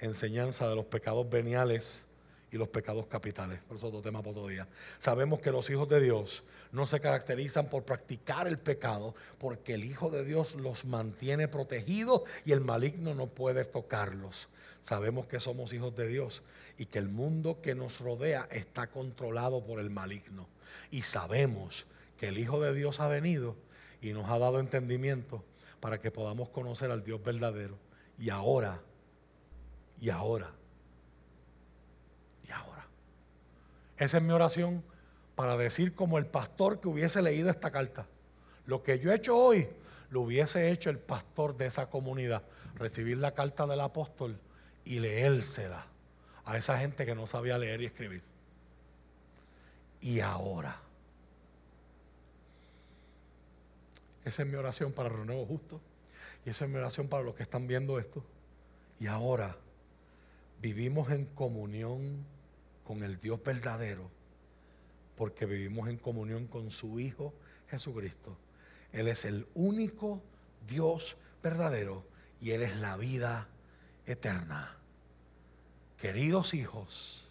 enseñanza 0.00 0.68
de 0.68 0.74
los 0.74 0.86
pecados 0.86 1.28
veniales 1.28 2.04
y 2.50 2.56
los 2.56 2.68
pecados 2.68 3.06
capitales. 3.06 3.60
Por 3.68 3.76
eso 3.76 3.86
otro 3.86 4.00
tema 4.00 4.20
para 4.20 4.30
otro 4.32 4.48
día. 4.48 4.66
Sabemos 4.98 5.40
que 5.40 5.52
los 5.52 5.68
hijos 5.70 5.88
de 5.88 6.00
Dios 6.00 6.42
no 6.72 6.86
se 6.86 7.00
caracterizan 7.00 7.68
por 7.68 7.84
practicar 7.84 8.48
el 8.48 8.58
pecado, 8.58 9.14
porque 9.38 9.74
el 9.74 9.84
Hijo 9.84 10.10
de 10.10 10.24
Dios 10.24 10.54
los 10.54 10.84
mantiene 10.84 11.48
protegidos 11.48 12.22
y 12.44 12.52
el 12.52 12.60
maligno 12.60 13.14
no 13.14 13.26
puede 13.26 13.64
tocarlos. 13.64 14.48
Sabemos 14.82 15.26
que 15.26 15.38
somos 15.38 15.72
hijos 15.72 15.94
de 15.94 16.08
Dios 16.08 16.42
y 16.78 16.86
que 16.86 16.98
el 16.98 17.08
mundo 17.08 17.60
que 17.62 17.74
nos 17.74 18.00
rodea 18.00 18.48
está 18.50 18.86
controlado 18.86 19.64
por 19.64 19.80
el 19.80 19.90
maligno. 19.90 20.48
Y 20.90 21.02
sabemos 21.02 21.86
que 22.18 22.28
el 22.28 22.38
Hijo 22.38 22.60
de 22.60 22.74
Dios 22.74 23.00
ha 23.00 23.08
venido 23.08 23.54
y 24.02 24.12
nos 24.12 24.28
ha 24.28 24.38
dado 24.38 24.58
entendimiento 24.58 25.42
para 25.80 25.98
que 26.00 26.10
podamos 26.10 26.50
conocer 26.50 26.90
al 26.90 27.02
Dios 27.04 27.22
verdadero. 27.22 27.78
Y 28.18 28.28
ahora, 28.28 28.80
y 30.00 30.10
ahora, 30.10 30.50
y 32.46 32.50
ahora. 32.50 32.86
Esa 33.96 34.18
es 34.18 34.22
mi 34.22 34.32
oración 34.32 34.82
para 35.36 35.56
decir 35.56 35.94
como 35.94 36.18
el 36.18 36.26
pastor 36.26 36.80
que 36.80 36.88
hubiese 36.88 37.22
leído 37.22 37.48
esta 37.48 37.70
carta. 37.70 38.06
Lo 38.66 38.82
que 38.82 38.98
yo 38.98 39.12
he 39.12 39.16
hecho 39.16 39.36
hoy, 39.36 39.68
lo 40.10 40.22
hubiese 40.22 40.70
hecho 40.70 40.90
el 40.90 40.98
pastor 40.98 41.56
de 41.56 41.66
esa 41.66 41.88
comunidad. 41.88 42.42
Recibir 42.74 43.18
la 43.18 43.32
carta 43.32 43.66
del 43.66 43.80
apóstol 43.80 44.38
y 44.84 44.98
leérsela 44.98 45.86
a 46.44 46.56
esa 46.56 46.76
gente 46.78 47.06
que 47.06 47.14
no 47.14 47.26
sabía 47.26 47.56
leer 47.56 47.80
y 47.82 47.86
escribir. 47.86 48.22
Y 50.00 50.20
ahora. 50.20 50.80
Esa 54.24 54.42
es 54.42 54.48
mi 54.48 54.54
oración 54.56 54.92
para 54.92 55.08
el 55.08 55.16
renuevo 55.16 55.46
justo. 55.46 55.80
Y 56.44 56.50
esa 56.50 56.64
es 56.64 56.70
mi 56.70 56.78
oración 56.78 57.08
para 57.08 57.22
los 57.22 57.34
que 57.34 57.42
están 57.42 57.66
viendo 57.66 57.98
esto. 57.98 58.24
Y 58.98 59.06
ahora 59.06 59.56
vivimos 60.60 61.10
en 61.10 61.26
comunión 61.26 62.24
con 62.84 63.02
el 63.02 63.20
Dios 63.20 63.42
verdadero 63.42 64.10
porque 65.16 65.46
vivimos 65.46 65.88
en 65.88 65.98
comunión 65.98 66.46
con 66.46 66.70
su 66.70 66.98
Hijo 66.98 67.32
Jesucristo. 67.68 68.36
Él 68.92 69.08
es 69.08 69.24
el 69.24 69.46
único 69.54 70.22
Dios 70.66 71.16
verdadero 71.42 72.04
y 72.40 72.50
Él 72.50 72.62
es 72.62 72.76
la 72.76 72.96
vida 72.96 73.48
eterna. 74.06 74.76
Queridos 75.98 76.54
hijos, 76.54 77.24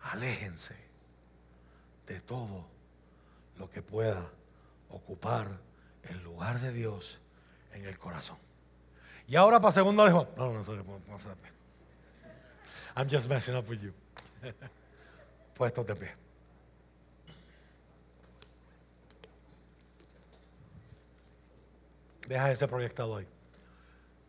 aléjense 0.00 0.74
de 2.06 2.20
todo 2.20 2.66
lo 3.56 3.70
que 3.70 3.82
pueda 3.82 4.28
ocupar 4.90 5.58
el 6.04 6.22
lugar 6.22 6.60
de 6.60 6.72
Dios 6.72 7.18
en 7.72 7.84
el 7.84 7.98
corazón. 7.98 8.38
Y 9.26 9.36
ahora 9.36 9.60
para 9.60 9.72
segundo 9.72 10.04
de 10.04 10.10
No, 10.10 10.26
no, 10.36 10.52
no, 10.52 10.62
no, 10.62 11.00
I'm 12.96 13.08
just 13.08 13.28
messing 13.28 13.54
up 13.54 13.68
with 13.68 13.80
you. 13.80 13.92
Puestos 15.54 15.86
de 15.86 15.94
pie. 15.94 16.10
Deja 22.26 22.50
ese 22.50 22.68
proyectado 22.68 23.16
ahí. 23.16 23.26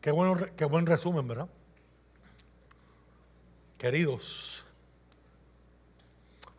Qué, 0.02 0.12
bueno, 0.12 0.38
qué 0.56 0.66
buen 0.66 0.86
resumen, 0.86 1.28
¿verdad? 1.28 1.50
Queridos, 3.78 4.64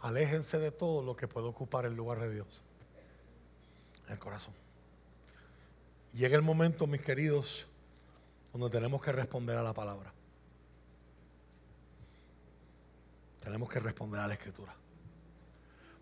aléjense 0.00 0.58
de 0.58 0.70
todo 0.70 1.02
lo 1.02 1.16
que 1.16 1.28
puede 1.28 1.46
ocupar 1.46 1.86
el 1.86 1.94
lugar 1.94 2.18
de 2.20 2.30
Dios, 2.30 2.62
el 4.10 4.18
corazón. 4.18 4.54
Llega 6.12 6.36
el 6.36 6.42
momento, 6.42 6.86
mis 6.86 7.00
queridos, 7.00 7.66
donde 8.52 8.70
tenemos 8.70 9.02
que 9.02 9.12
responder 9.12 9.56
a 9.56 9.62
la 9.62 9.72
palabra. 9.72 10.12
Tenemos 13.42 13.68
que 13.70 13.80
responder 13.80 14.20
a 14.20 14.26
la 14.26 14.34
escritura. 14.34 14.74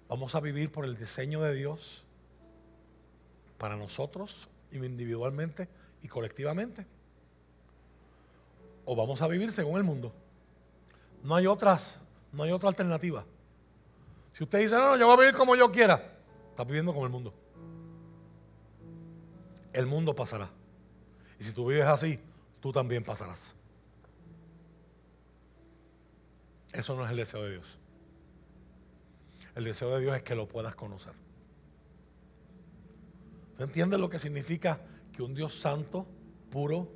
Vamos 0.08 0.34
a 0.34 0.40
vivir 0.40 0.72
por 0.72 0.84
el 0.84 0.96
diseño 0.96 1.42
de 1.42 1.54
Dios 1.54 2.04
para 3.58 3.76
nosotros 3.76 4.48
individualmente 4.72 5.68
y 6.02 6.08
colectivamente 6.08 6.86
o 8.90 8.96
vamos 8.96 9.20
a 9.20 9.28
vivir 9.28 9.52
según 9.52 9.76
el 9.76 9.84
mundo. 9.84 10.10
No 11.22 11.36
hay 11.36 11.46
otras, 11.46 12.00
no 12.32 12.44
hay 12.44 12.52
otra 12.52 12.70
alternativa. 12.70 13.22
Si 14.32 14.44
usted 14.44 14.60
dice, 14.60 14.76
no, 14.76 14.88
no, 14.88 14.96
yo 14.96 15.04
voy 15.04 15.14
a 15.14 15.20
vivir 15.20 15.34
como 15.34 15.54
yo 15.56 15.70
quiera, 15.70 16.02
está 16.48 16.64
viviendo 16.64 16.94
como 16.94 17.04
el 17.04 17.12
mundo. 17.12 17.34
El 19.78 19.86
mundo 19.86 20.12
pasará. 20.12 20.50
Y 21.38 21.44
si 21.44 21.52
tú 21.52 21.68
vives 21.68 21.86
así, 21.86 22.18
tú 22.58 22.72
también 22.72 23.04
pasarás. 23.04 23.54
Eso 26.72 26.96
no 26.96 27.04
es 27.04 27.12
el 27.12 27.16
deseo 27.16 27.44
de 27.44 27.50
Dios. 27.52 27.78
El 29.54 29.62
deseo 29.62 29.94
de 29.94 30.00
Dios 30.00 30.16
es 30.16 30.24
que 30.24 30.34
lo 30.34 30.48
puedas 30.48 30.74
conocer. 30.74 31.12
¿Tú 33.56 33.62
entiendes 33.62 34.00
lo 34.00 34.10
que 34.10 34.18
significa 34.18 34.80
que 35.12 35.22
un 35.22 35.32
Dios 35.32 35.54
santo, 35.60 36.08
puro, 36.50 36.88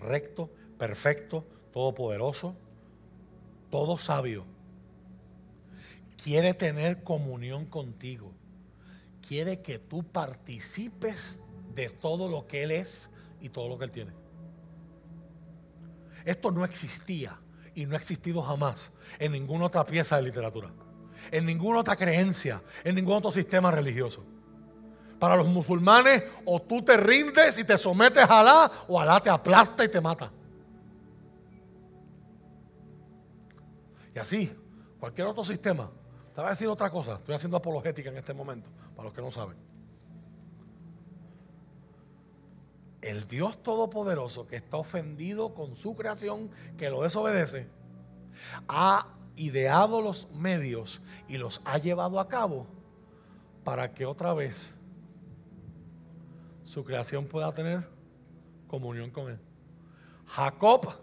recto, 0.00 0.48
perfecto, 0.78 1.44
todopoderoso, 1.74 2.56
todo 3.70 3.98
sabio. 3.98 4.46
Quiere 6.24 6.54
tener 6.54 7.02
comunión 7.02 7.66
contigo. 7.66 8.32
Quiere 9.28 9.60
que 9.60 9.78
tú 9.78 10.04
participes 10.04 11.38
de 11.74 11.90
todo 11.90 12.28
lo 12.28 12.46
que 12.46 12.62
Él 12.62 12.70
es 12.70 13.10
y 13.40 13.48
todo 13.48 13.68
lo 13.68 13.78
que 13.78 13.84
Él 13.84 13.90
tiene. 13.90 14.12
Esto 16.24 16.50
no 16.50 16.64
existía 16.64 17.38
y 17.74 17.86
no 17.86 17.94
ha 17.94 17.98
existido 17.98 18.42
jamás 18.42 18.92
en 19.18 19.32
ninguna 19.32 19.66
otra 19.66 19.84
pieza 19.84 20.16
de 20.16 20.22
literatura, 20.22 20.70
en 21.30 21.46
ninguna 21.46 21.80
otra 21.80 21.96
creencia, 21.96 22.62
en 22.84 22.94
ningún 22.94 23.14
otro 23.14 23.30
sistema 23.30 23.70
religioso. 23.70 24.24
Para 25.18 25.36
los 25.36 25.46
musulmanes, 25.46 26.24
o 26.46 26.60
tú 26.62 26.82
te 26.82 26.96
rindes 26.96 27.58
y 27.58 27.64
te 27.64 27.76
sometes 27.76 28.24
a 28.24 28.40
Alá, 28.40 28.70
o 28.88 28.98
Alá 28.98 29.20
te 29.20 29.28
aplasta 29.28 29.84
y 29.84 29.88
te 29.88 30.00
mata. 30.00 30.32
Y 34.14 34.18
así, 34.18 34.50
cualquier 34.98 35.26
otro 35.26 35.44
sistema. 35.44 35.90
Te 36.34 36.40
voy 36.40 36.46
a 36.46 36.50
decir 36.50 36.68
otra 36.68 36.90
cosa. 36.90 37.14
Estoy 37.14 37.34
haciendo 37.34 37.58
apologética 37.58 38.08
en 38.08 38.16
este 38.16 38.32
momento, 38.32 38.68
para 38.96 39.04
los 39.04 39.14
que 39.14 39.20
no 39.20 39.30
saben. 39.30 39.69
El 43.02 43.26
Dios 43.26 43.62
Todopoderoso 43.62 44.46
que 44.46 44.56
está 44.56 44.76
ofendido 44.76 45.54
con 45.54 45.76
su 45.76 45.96
creación, 45.96 46.50
que 46.76 46.90
lo 46.90 47.02
desobedece, 47.02 47.68
ha 48.68 49.06
ideado 49.36 50.02
los 50.02 50.30
medios 50.32 51.00
y 51.28 51.38
los 51.38 51.62
ha 51.64 51.78
llevado 51.78 52.20
a 52.20 52.28
cabo 52.28 52.66
para 53.64 53.92
que 53.92 54.04
otra 54.04 54.34
vez 54.34 54.74
su 56.64 56.84
creación 56.84 57.26
pueda 57.26 57.52
tener 57.54 57.88
comunión 58.68 59.10
con 59.10 59.30
él. 59.30 59.38
Jacob, 60.26 60.94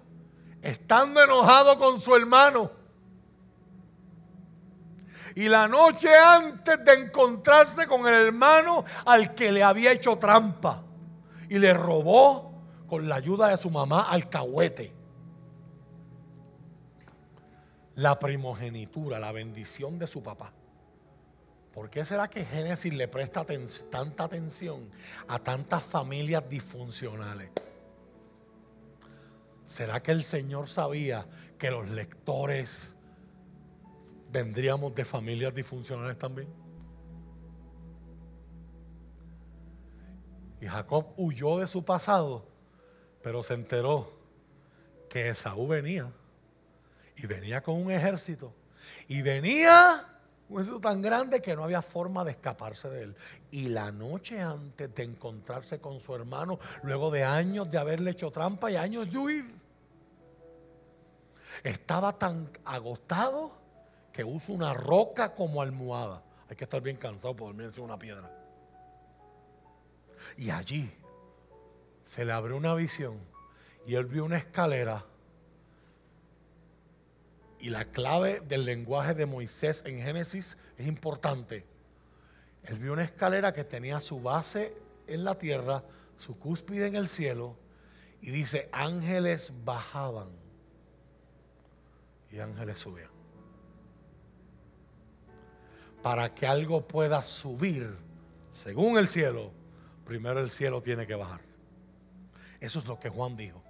estando 0.61 1.21
enojado 1.21 1.77
con 1.79 1.99
su 1.99 2.15
hermano, 2.15 2.71
y 5.35 5.47
la 5.47 5.67
noche 5.67 6.09
antes 6.15 6.83
de 6.83 6.93
encontrarse 6.93 7.85
con 7.85 8.07
el 8.07 8.13
hermano 8.13 8.83
al 9.05 9.35
que 9.35 9.51
le 9.51 9.61
había 9.61 9.91
hecho 9.91 10.17
trampa 10.17 10.86
y 11.49 11.57
le 11.59 11.73
robó 11.73 12.53
con 12.87 13.07
la 13.07 13.15
ayuda 13.15 13.49
de 13.49 13.57
su 13.57 13.69
mamá 13.69 14.09
alcahuete. 14.09 14.93
La 17.95 18.19
primogenitura, 18.19 19.19
la 19.19 19.31
bendición 19.31 19.97
de 19.97 20.07
su 20.07 20.21
papá. 20.21 20.53
¿Por 21.73 21.89
qué 21.89 22.05
será 22.05 22.27
que 22.27 22.45
Génesis 22.45 22.93
le 22.93 23.07
presta 23.07 23.45
tanta 23.89 24.23
atención 24.23 24.89
a 25.27 25.39
tantas 25.39 25.83
familias 25.83 26.47
disfuncionales? 26.49 27.51
¿Será 29.65 30.01
que 30.01 30.11
el 30.11 30.23
Señor 30.23 30.69
sabía 30.69 31.25
que 31.57 31.69
los 31.71 31.89
lectores 31.89 32.95
vendríamos 34.31 34.93
de 34.93 35.05
familias 35.05 35.53
disfuncionales 35.53 36.17
también. 36.17 36.47
Y 40.59 40.67
Jacob 40.67 41.07
huyó 41.17 41.57
de 41.59 41.67
su 41.67 41.83
pasado, 41.85 42.45
pero 43.21 43.43
se 43.43 43.53
enteró 43.53 44.11
que 45.09 45.29
Esaú 45.29 45.67
venía 45.67 46.11
y 47.15 47.27
venía 47.27 47.61
con 47.61 47.75
un 47.75 47.91
ejército 47.91 48.53
y 49.07 49.21
venía 49.21 50.05
Un 50.49 50.61
ejército 50.61 50.79
tan 50.79 51.01
grande 51.01 51.41
que 51.41 51.55
no 51.55 51.65
había 51.65 51.81
forma 51.81 52.23
de 52.23 52.31
escaparse 52.31 52.89
de 52.89 53.03
él. 53.03 53.15
Y 53.51 53.67
la 53.67 53.91
noche 53.91 54.39
antes 54.39 54.93
de 54.95 55.03
encontrarse 55.03 55.79
con 55.79 55.99
su 55.99 56.15
hermano, 56.15 56.57
luego 56.83 57.11
de 57.11 57.25
años 57.25 57.69
de 57.69 57.77
haberle 57.77 58.11
hecho 58.11 58.31
trampa 58.31 58.71
y 58.71 58.77
años 58.77 59.11
de 59.11 59.17
huir, 59.17 59.55
estaba 61.63 62.13
tan 62.13 62.49
agotado 62.63 63.51
que 64.13 64.23
usa 64.23 64.55
una 64.55 64.73
roca 64.73 65.35
como 65.35 65.61
almohada. 65.61 66.23
Hay 66.49 66.55
que 66.55 66.63
estar 66.63 66.81
bien 66.81 66.95
cansado 66.95 67.35
por 67.35 67.47
dormir 67.49 67.67
encima 67.67 67.87
una 67.87 67.99
piedra. 67.99 68.36
Y 70.35 70.49
allí 70.49 70.91
se 72.03 72.25
le 72.25 72.31
abrió 72.31 72.57
una 72.57 72.73
visión 72.73 73.19
y 73.85 73.95
él 73.95 74.05
vio 74.05 74.25
una 74.25 74.37
escalera 74.37 75.05
y 77.59 77.69
la 77.69 77.85
clave 77.85 78.41
del 78.41 78.65
lenguaje 78.65 79.13
de 79.13 79.25
Moisés 79.25 79.83
en 79.85 79.99
Génesis 79.99 80.57
es 80.77 80.87
importante. 80.87 81.65
Él 82.63 82.79
vio 82.79 82.93
una 82.93 83.03
escalera 83.03 83.53
que 83.53 83.63
tenía 83.63 83.99
su 83.99 84.21
base 84.21 84.75
en 85.07 85.23
la 85.23 85.35
tierra, 85.35 85.83
su 86.17 86.37
cúspide 86.37 86.87
en 86.87 86.95
el 86.95 87.07
cielo, 87.07 87.55
y 88.21 88.31
dice, 88.31 88.69
ángeles 88.71 89.51
bajaban 89.63 90.27
y 92.31 92.39
ángeles 92.39 92.79
subían. 92.79 93.09
Para 96.03 96.33
que 96.33 96.45
algo 96.45 96.87
pueda 96.87 97.21
subir, 97.21 97.95
según 98.51 98.97
el 98.97 99.07
cielo, 99.07 99.51
primero 100.07 100.39
el 100.39 100.49
cielo 100.49 100.81
tiene 100.81 101.05
que 101.05 101.15
bajar. 101.15 101.41
Eso 102.61 102.79
es 102.79 102.87
lo 102.87 102.97
que 102.97 103.09
Juan 103.09 103.35
dijo. 103.35 103.61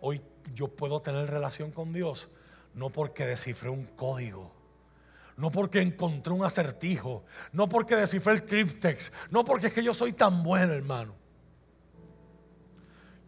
Hoy 0.00 0.20
yo 0.54 0.68
puedo 0.68 1.00
tener 1.00 1.30
relación 1.30 1.70
con 1.70 1.92
Dios 1.92 2.28
no 2.74 2.90
porque 2.90 3.26
descifré 3.26 3.68
un 3.68 3.84
código, 3.84 4.52
no 5.36 5.50
porque 5.50 5.80
encontré 5.80 6.32
un 6.32 6.44
acertijo, 6.44 7.24
no 7.52 7.68
porque 7.68 7.96
descifré 7.96 8.34
el 8.34 8.44
cryptex, 8.44 9.12
no 9.30 9.44
porque 9.44 9.68
es 9.68 9.74
que 9.74 9.82
yo 9.82 9.94
soy 9.94 10.12
tan 10.12 10.42
bueno, 10.42 10.72
hermano. 10.72 11.14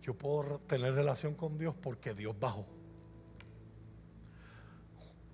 Yo 0.03 0.15
puedo 0.15 0.59
tener 0.61 0.95
relación 0.95 1.35
con 1.35 1.57
Dios 1.57 1.74
porque 1.81 2.15
Dios 2.15 2.39
bajó. 2.39 2.66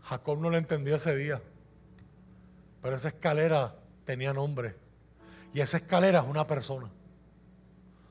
Jacob 0.02 0.38
no 0.38 0.50
lo 0.50 0.58
entendió 0.58 0.96
ese 0.96 1.14
día, 1.16 1.40
pero 2.82 2.96
esa 2.96 3.08
escalera 3.08 3.74
tenía 4.04 4.32
nombre. 4.32 4.87
Y 5.52 5.60
esa 5.60 5.78
escalera 5.78 6.20
es 6.20 6.26
una 6.26 6.46
persona, 6.46 6.90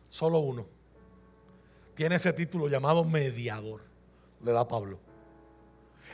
solo 0.10 0.40
uno. 0.40 0.66
Tiene 1.94 2.16
ese 2.16 2.34
título 2.34 2.68
llamado 2.68 3.04
mediador, 3.04 3.82
le 4.44 4.52
da 4.52 4.68
Pablo 4.68 5.00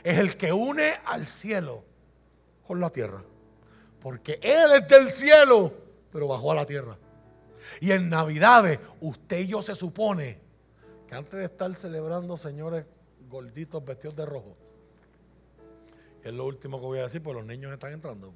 es 0.04 0.18
el 0.18 0.36
que 0.36 0.52
une 0.52 0.92
al 1.06 1.26
cielo 1.26 1.82
con 2.66 2.78
la 2.78 2.90
tierra. 2.90 3.22
Porque 4.00 4.38
Él 4.42 4.72
es 4.76 4.86
del 4.86 5.10
cielo, 5.10 5.72
pero 6.12 6.28
bajó 6.28 6.52
a 6.52 6.54
la 6.54 6.66
tierra. 6.66 6.98
Y 7.80 7.90
en 7.90 8.10
Navidades, 8.10 8.78
usted 9.00 9.40
y 9.40 9.46
yo 9.46 9.62
se 9.62 9.74
supone 9.74 10.38
que 11.08 11.14
antes 11.14 11.32
de 11.32 11.46
estar 11.46 11.74
celebrando, 11.74 12.36
señores 12.36 12.84
gorditos 13.30 13.82
vestidos 13.82 14.14
de 14.14 14.26
rojo, 14.26 14.54
es 16.22 16.32
lo 16.32 16.44
último 16.44 16.78
que 16.78 16.86
voy 16.86 16.98
a 16.98 17.04
decir, 17.04 17.22
porque 17.22 17.38
los 17.38 17.46
niños 17.46 17.72
están 17.72 17.94
entrando. 17.94 18.34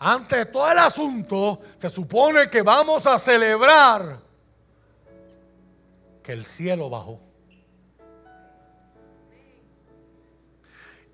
Antes 0.00 0.38
de 0.38 0.46
todo 0.46 0.72
el 0.72 0.78
asunto, 0.78 1.60
se 1.78 1.90
supone 1.90 2.48
que 2.48 2.62
vamos 2.62 3.06
a 3.06 3.18
celebrar 3.18 4.18
que 6.22 6.32
el 6.32 6.44
cielo 6.44 6.90
bajó. 6.90 7.20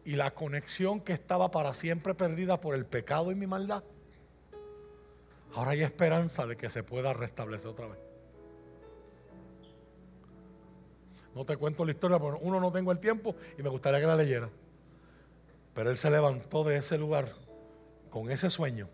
y 0.06 0.14
la 0.14 0.30
conexión 0.30 1.00
que 1.00 1.12
estaba 1.12 1.50
para 1.50 1.74
siempre 1.74 2.14
perdida 2.14 2.60
por 2.60 2.76
el 2.76 2.86
pecado 2.86 3.32
y 3.32 3.34
mi 3.34 3.48
maldad, 3.48 3.82
ahora 5.52 5.72
hay 5.72 5.82
esperanza 5.82 6.46
de 6.46 6.56
que 6.56 6.70
se 6.70 6.84
pueda 6.84 7.12
restablecer 7.12 7.66
otra 7.66 7.88
vez. 7.88 7.98
No 11.34 11.44
te 11.44 11.56
cuento 11.56 11.84
la 11.84 11.90
historia 11.90 12.20
porque 12.20 12.38
uno 12.40 12.60
no 12.60 12.70
tengo 12.70 12.92
el 12.92 13.00
tiempo 13.00 13.34
y 13.58 13.62
me 13.64 13.68
gustaría 13.68 13.98
que 13.98 14.06
la 14.06 14.14
leyera. 14.14 14.48
Pero 15.74 15.90
él 15.90 15.98
se 15.98 16.08
levantó 16.08 16.62
de 16.62 16.76
ese 16.76 16.96
lugar 16.96 17.32
con 18.16 18.30
ese 18.30 18.48
sueño, 18.48 18.88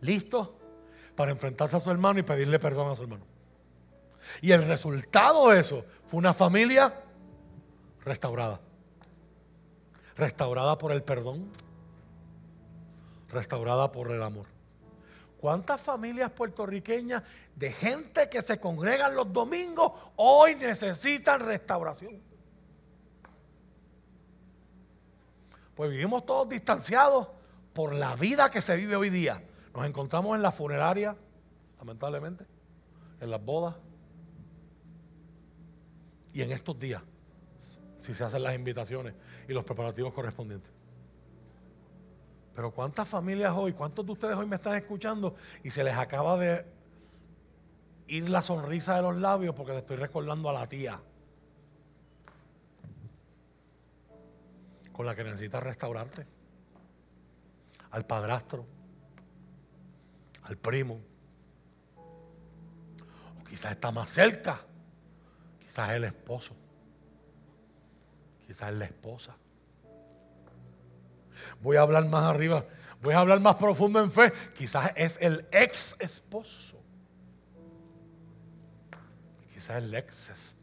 listo 0.00 0.56
para 1.16 1.32
enfrentarse 1.32 1.78
a 1.78 1.80
su 1.80 1.90
hermano 1.90 2.20
y 2.20 2.22
pedirle 2.22 2.60
perdón 2.60 2.92
a 2.92 2.94
su 2.94 3.02
hermano. 3.02 3.24
Y 4.40 4.52
el 4.52 4.64
resultado 4.68 5.48
de 5.48 5.58
eso 5.58 5.84
fue 6.06 6.18
una 6.18 6.32
familia 6.32 6.94
restaurada 8.04 8.60
restaurada 10.14 10.78
por 10.78 10.92
el 10.92 11.02
perdón, 11.02 11.50
restaurada 13.30 13.90
por 13.90 14.12
el 14.12 14.22
amor. 14.22 14.46
¿Cuántas 15.40 15.80
familias 15.80 16.30
puertorriqueñas 16.30 17.24
de 17.56 17.72
gente 17.72 18.28
que 18.28 18.42
se 18.42 18.60
congregan 18.60 19.16
los 19.16 19.32
domingos 19.32 19.90
hoy 20.14 20.54
necesitan 20.54 21.40
restauración? 21.40 22.22
Pues 25.74 25.90
vivimos 25.90 26.24
todos 26.24 26.48
distanciados 26.48 27.26
por 27.74 27.92
la 27.92 28.14
vida 28.16 28.50
que 28.50 28.62
se 28.62 28.76
vive 28.76 28.96
hoy 28.96 29.10
día. 29.10 29.42
Nos 29.74 29.84
encontramos 29.84 30.36
en 30.36 30.42
la 30.42 30.52
funeraria, 30.52 31.16
lamentablemente, 31.78 32.46
en 33.20 33.30
las 33.30 33.44
bodas 33.44 33.74
y 36.32 36.42
en 36.42 36.52
estos 36.52 36.78
días 36.78 37.02
si 38.04 38.12
se 38.12 38.22
hacen 38.22 38.42
las 38.42 38.54
invitaciones 38.54 39.14
y 39.48 39.52
los 39.54 39.64
preparativos 39.64 40.12
correspondientes. 40.12 40.70
Pero 42.54 42.70
¿cuántas 42.70 43.08
familias 43.08 43.54
hoy, 43.56 43.72
cuántos 43.72 44.04
de 44.04 44.12
ustedes 44.12 44.36
hoy 44.36 44.46
me 44.46 44.56
están 44.56 44.74
escuchando 44.74 45.34
y 45.62 45.70
se 45.70 45.82
les 45.82 45.94
acaba 45.94 46.36
de 46.36 46.66
ir 48.06 48.28
la 48.28 48.42
sonrisa 48.42 48.96
de 48.96 49.02
los 49.02 49.16
labios 49.16 49.54
porque 49.54 49.72
le 49.72 49.78
estoy 49.78 49.96
recordando 49.96 50.50
a 50.50 50.52
la 50.52 50.68
tía 50.68 51.00
con 54.92 55.06
la 55.06 55.16
que 55.16 55.24
necesitas 55.24 55.62
restaurarte? 55.62 56.33
Al 57.94 58.04
padrastro, 58.04 58.66
al 60.42 60.56
primo, 60.56 61.00
o 63.40 63.44
quizás 63.44 63.70
está 63.70 63.92
más 63.92 64.10
cerca, 64.10 64.60
quizás 65.60 65.90
el 65.90 66.02
esposo. 66.02 66.56
Quizás 68.48 68.72
es 68.72 68.78
la 68.78 68.86
esposa. 68.86 69.36
Voy 71.62 71.76
a 71.76 71.82
hablar 71.82 72.08
más 72.08 72.24
arriba, 72.24 72.66
voy 73.00 73.14
a 73.14 73.20
hablar 73.20 73.38
más 73.38 73.54
profundo 73.54 74.02
en 74.02 74.10
fe. 74.10 74.32
Quizás 74.58 74.90
es 74.96 75.16
el 75.20 75.46
ex 75.52 75.94
esposo. 76.00 76.82
Quizás 79.52 79.84
el 79.84 79.94
ex 79.94 80.30
esposa. 80.30 80.53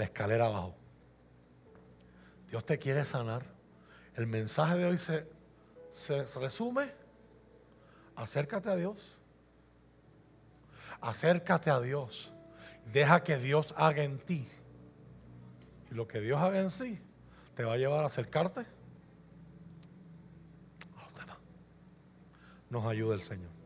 La 0.00 0.04
escalera 0.04 0.46
abajo. 0.46 0.74
Dios 2.48 2.64
te 2.64 2.78
quiere 2.78 3.04
sanar. 3.04 3.44
El 4.14 4.26
mensaje 4.26 4.78
de 4.78 4.86
hoy 4.86 4.96
se, 4.96 5.28
se 5.92 6.24
resume. 6.38 6.90
Acércate 8.16 8.70
a 8.70 8.76
Dios 8.76 9.20
acércate 11.00 11.70
a 11.70 11.80
Dios. 11.80 12.32
Deja 12.92 13.22
que 13.22 13.38
Dios 13.38 13.74
haga 13.76 14.02
en 14.02 14.18
ti. 14.18 14.48
Y 15.90 15.94
lo 15.94 16.06
que 16.06 16.20
Dios 16.20 16.40
haga 16.40 16.60
en 16.60 16.70
sí 16.70 17.00
te 17.54 17.64
va 17.64 17.74
a 17.74 17.76
llevar 17.76 18.00
a 18.00 18.06
acercarte. 18.06 18.64
Nos 22.68 22.86
ayuda 22.86 23.16
el 23.16 23.22
Señor. 23.22 23.59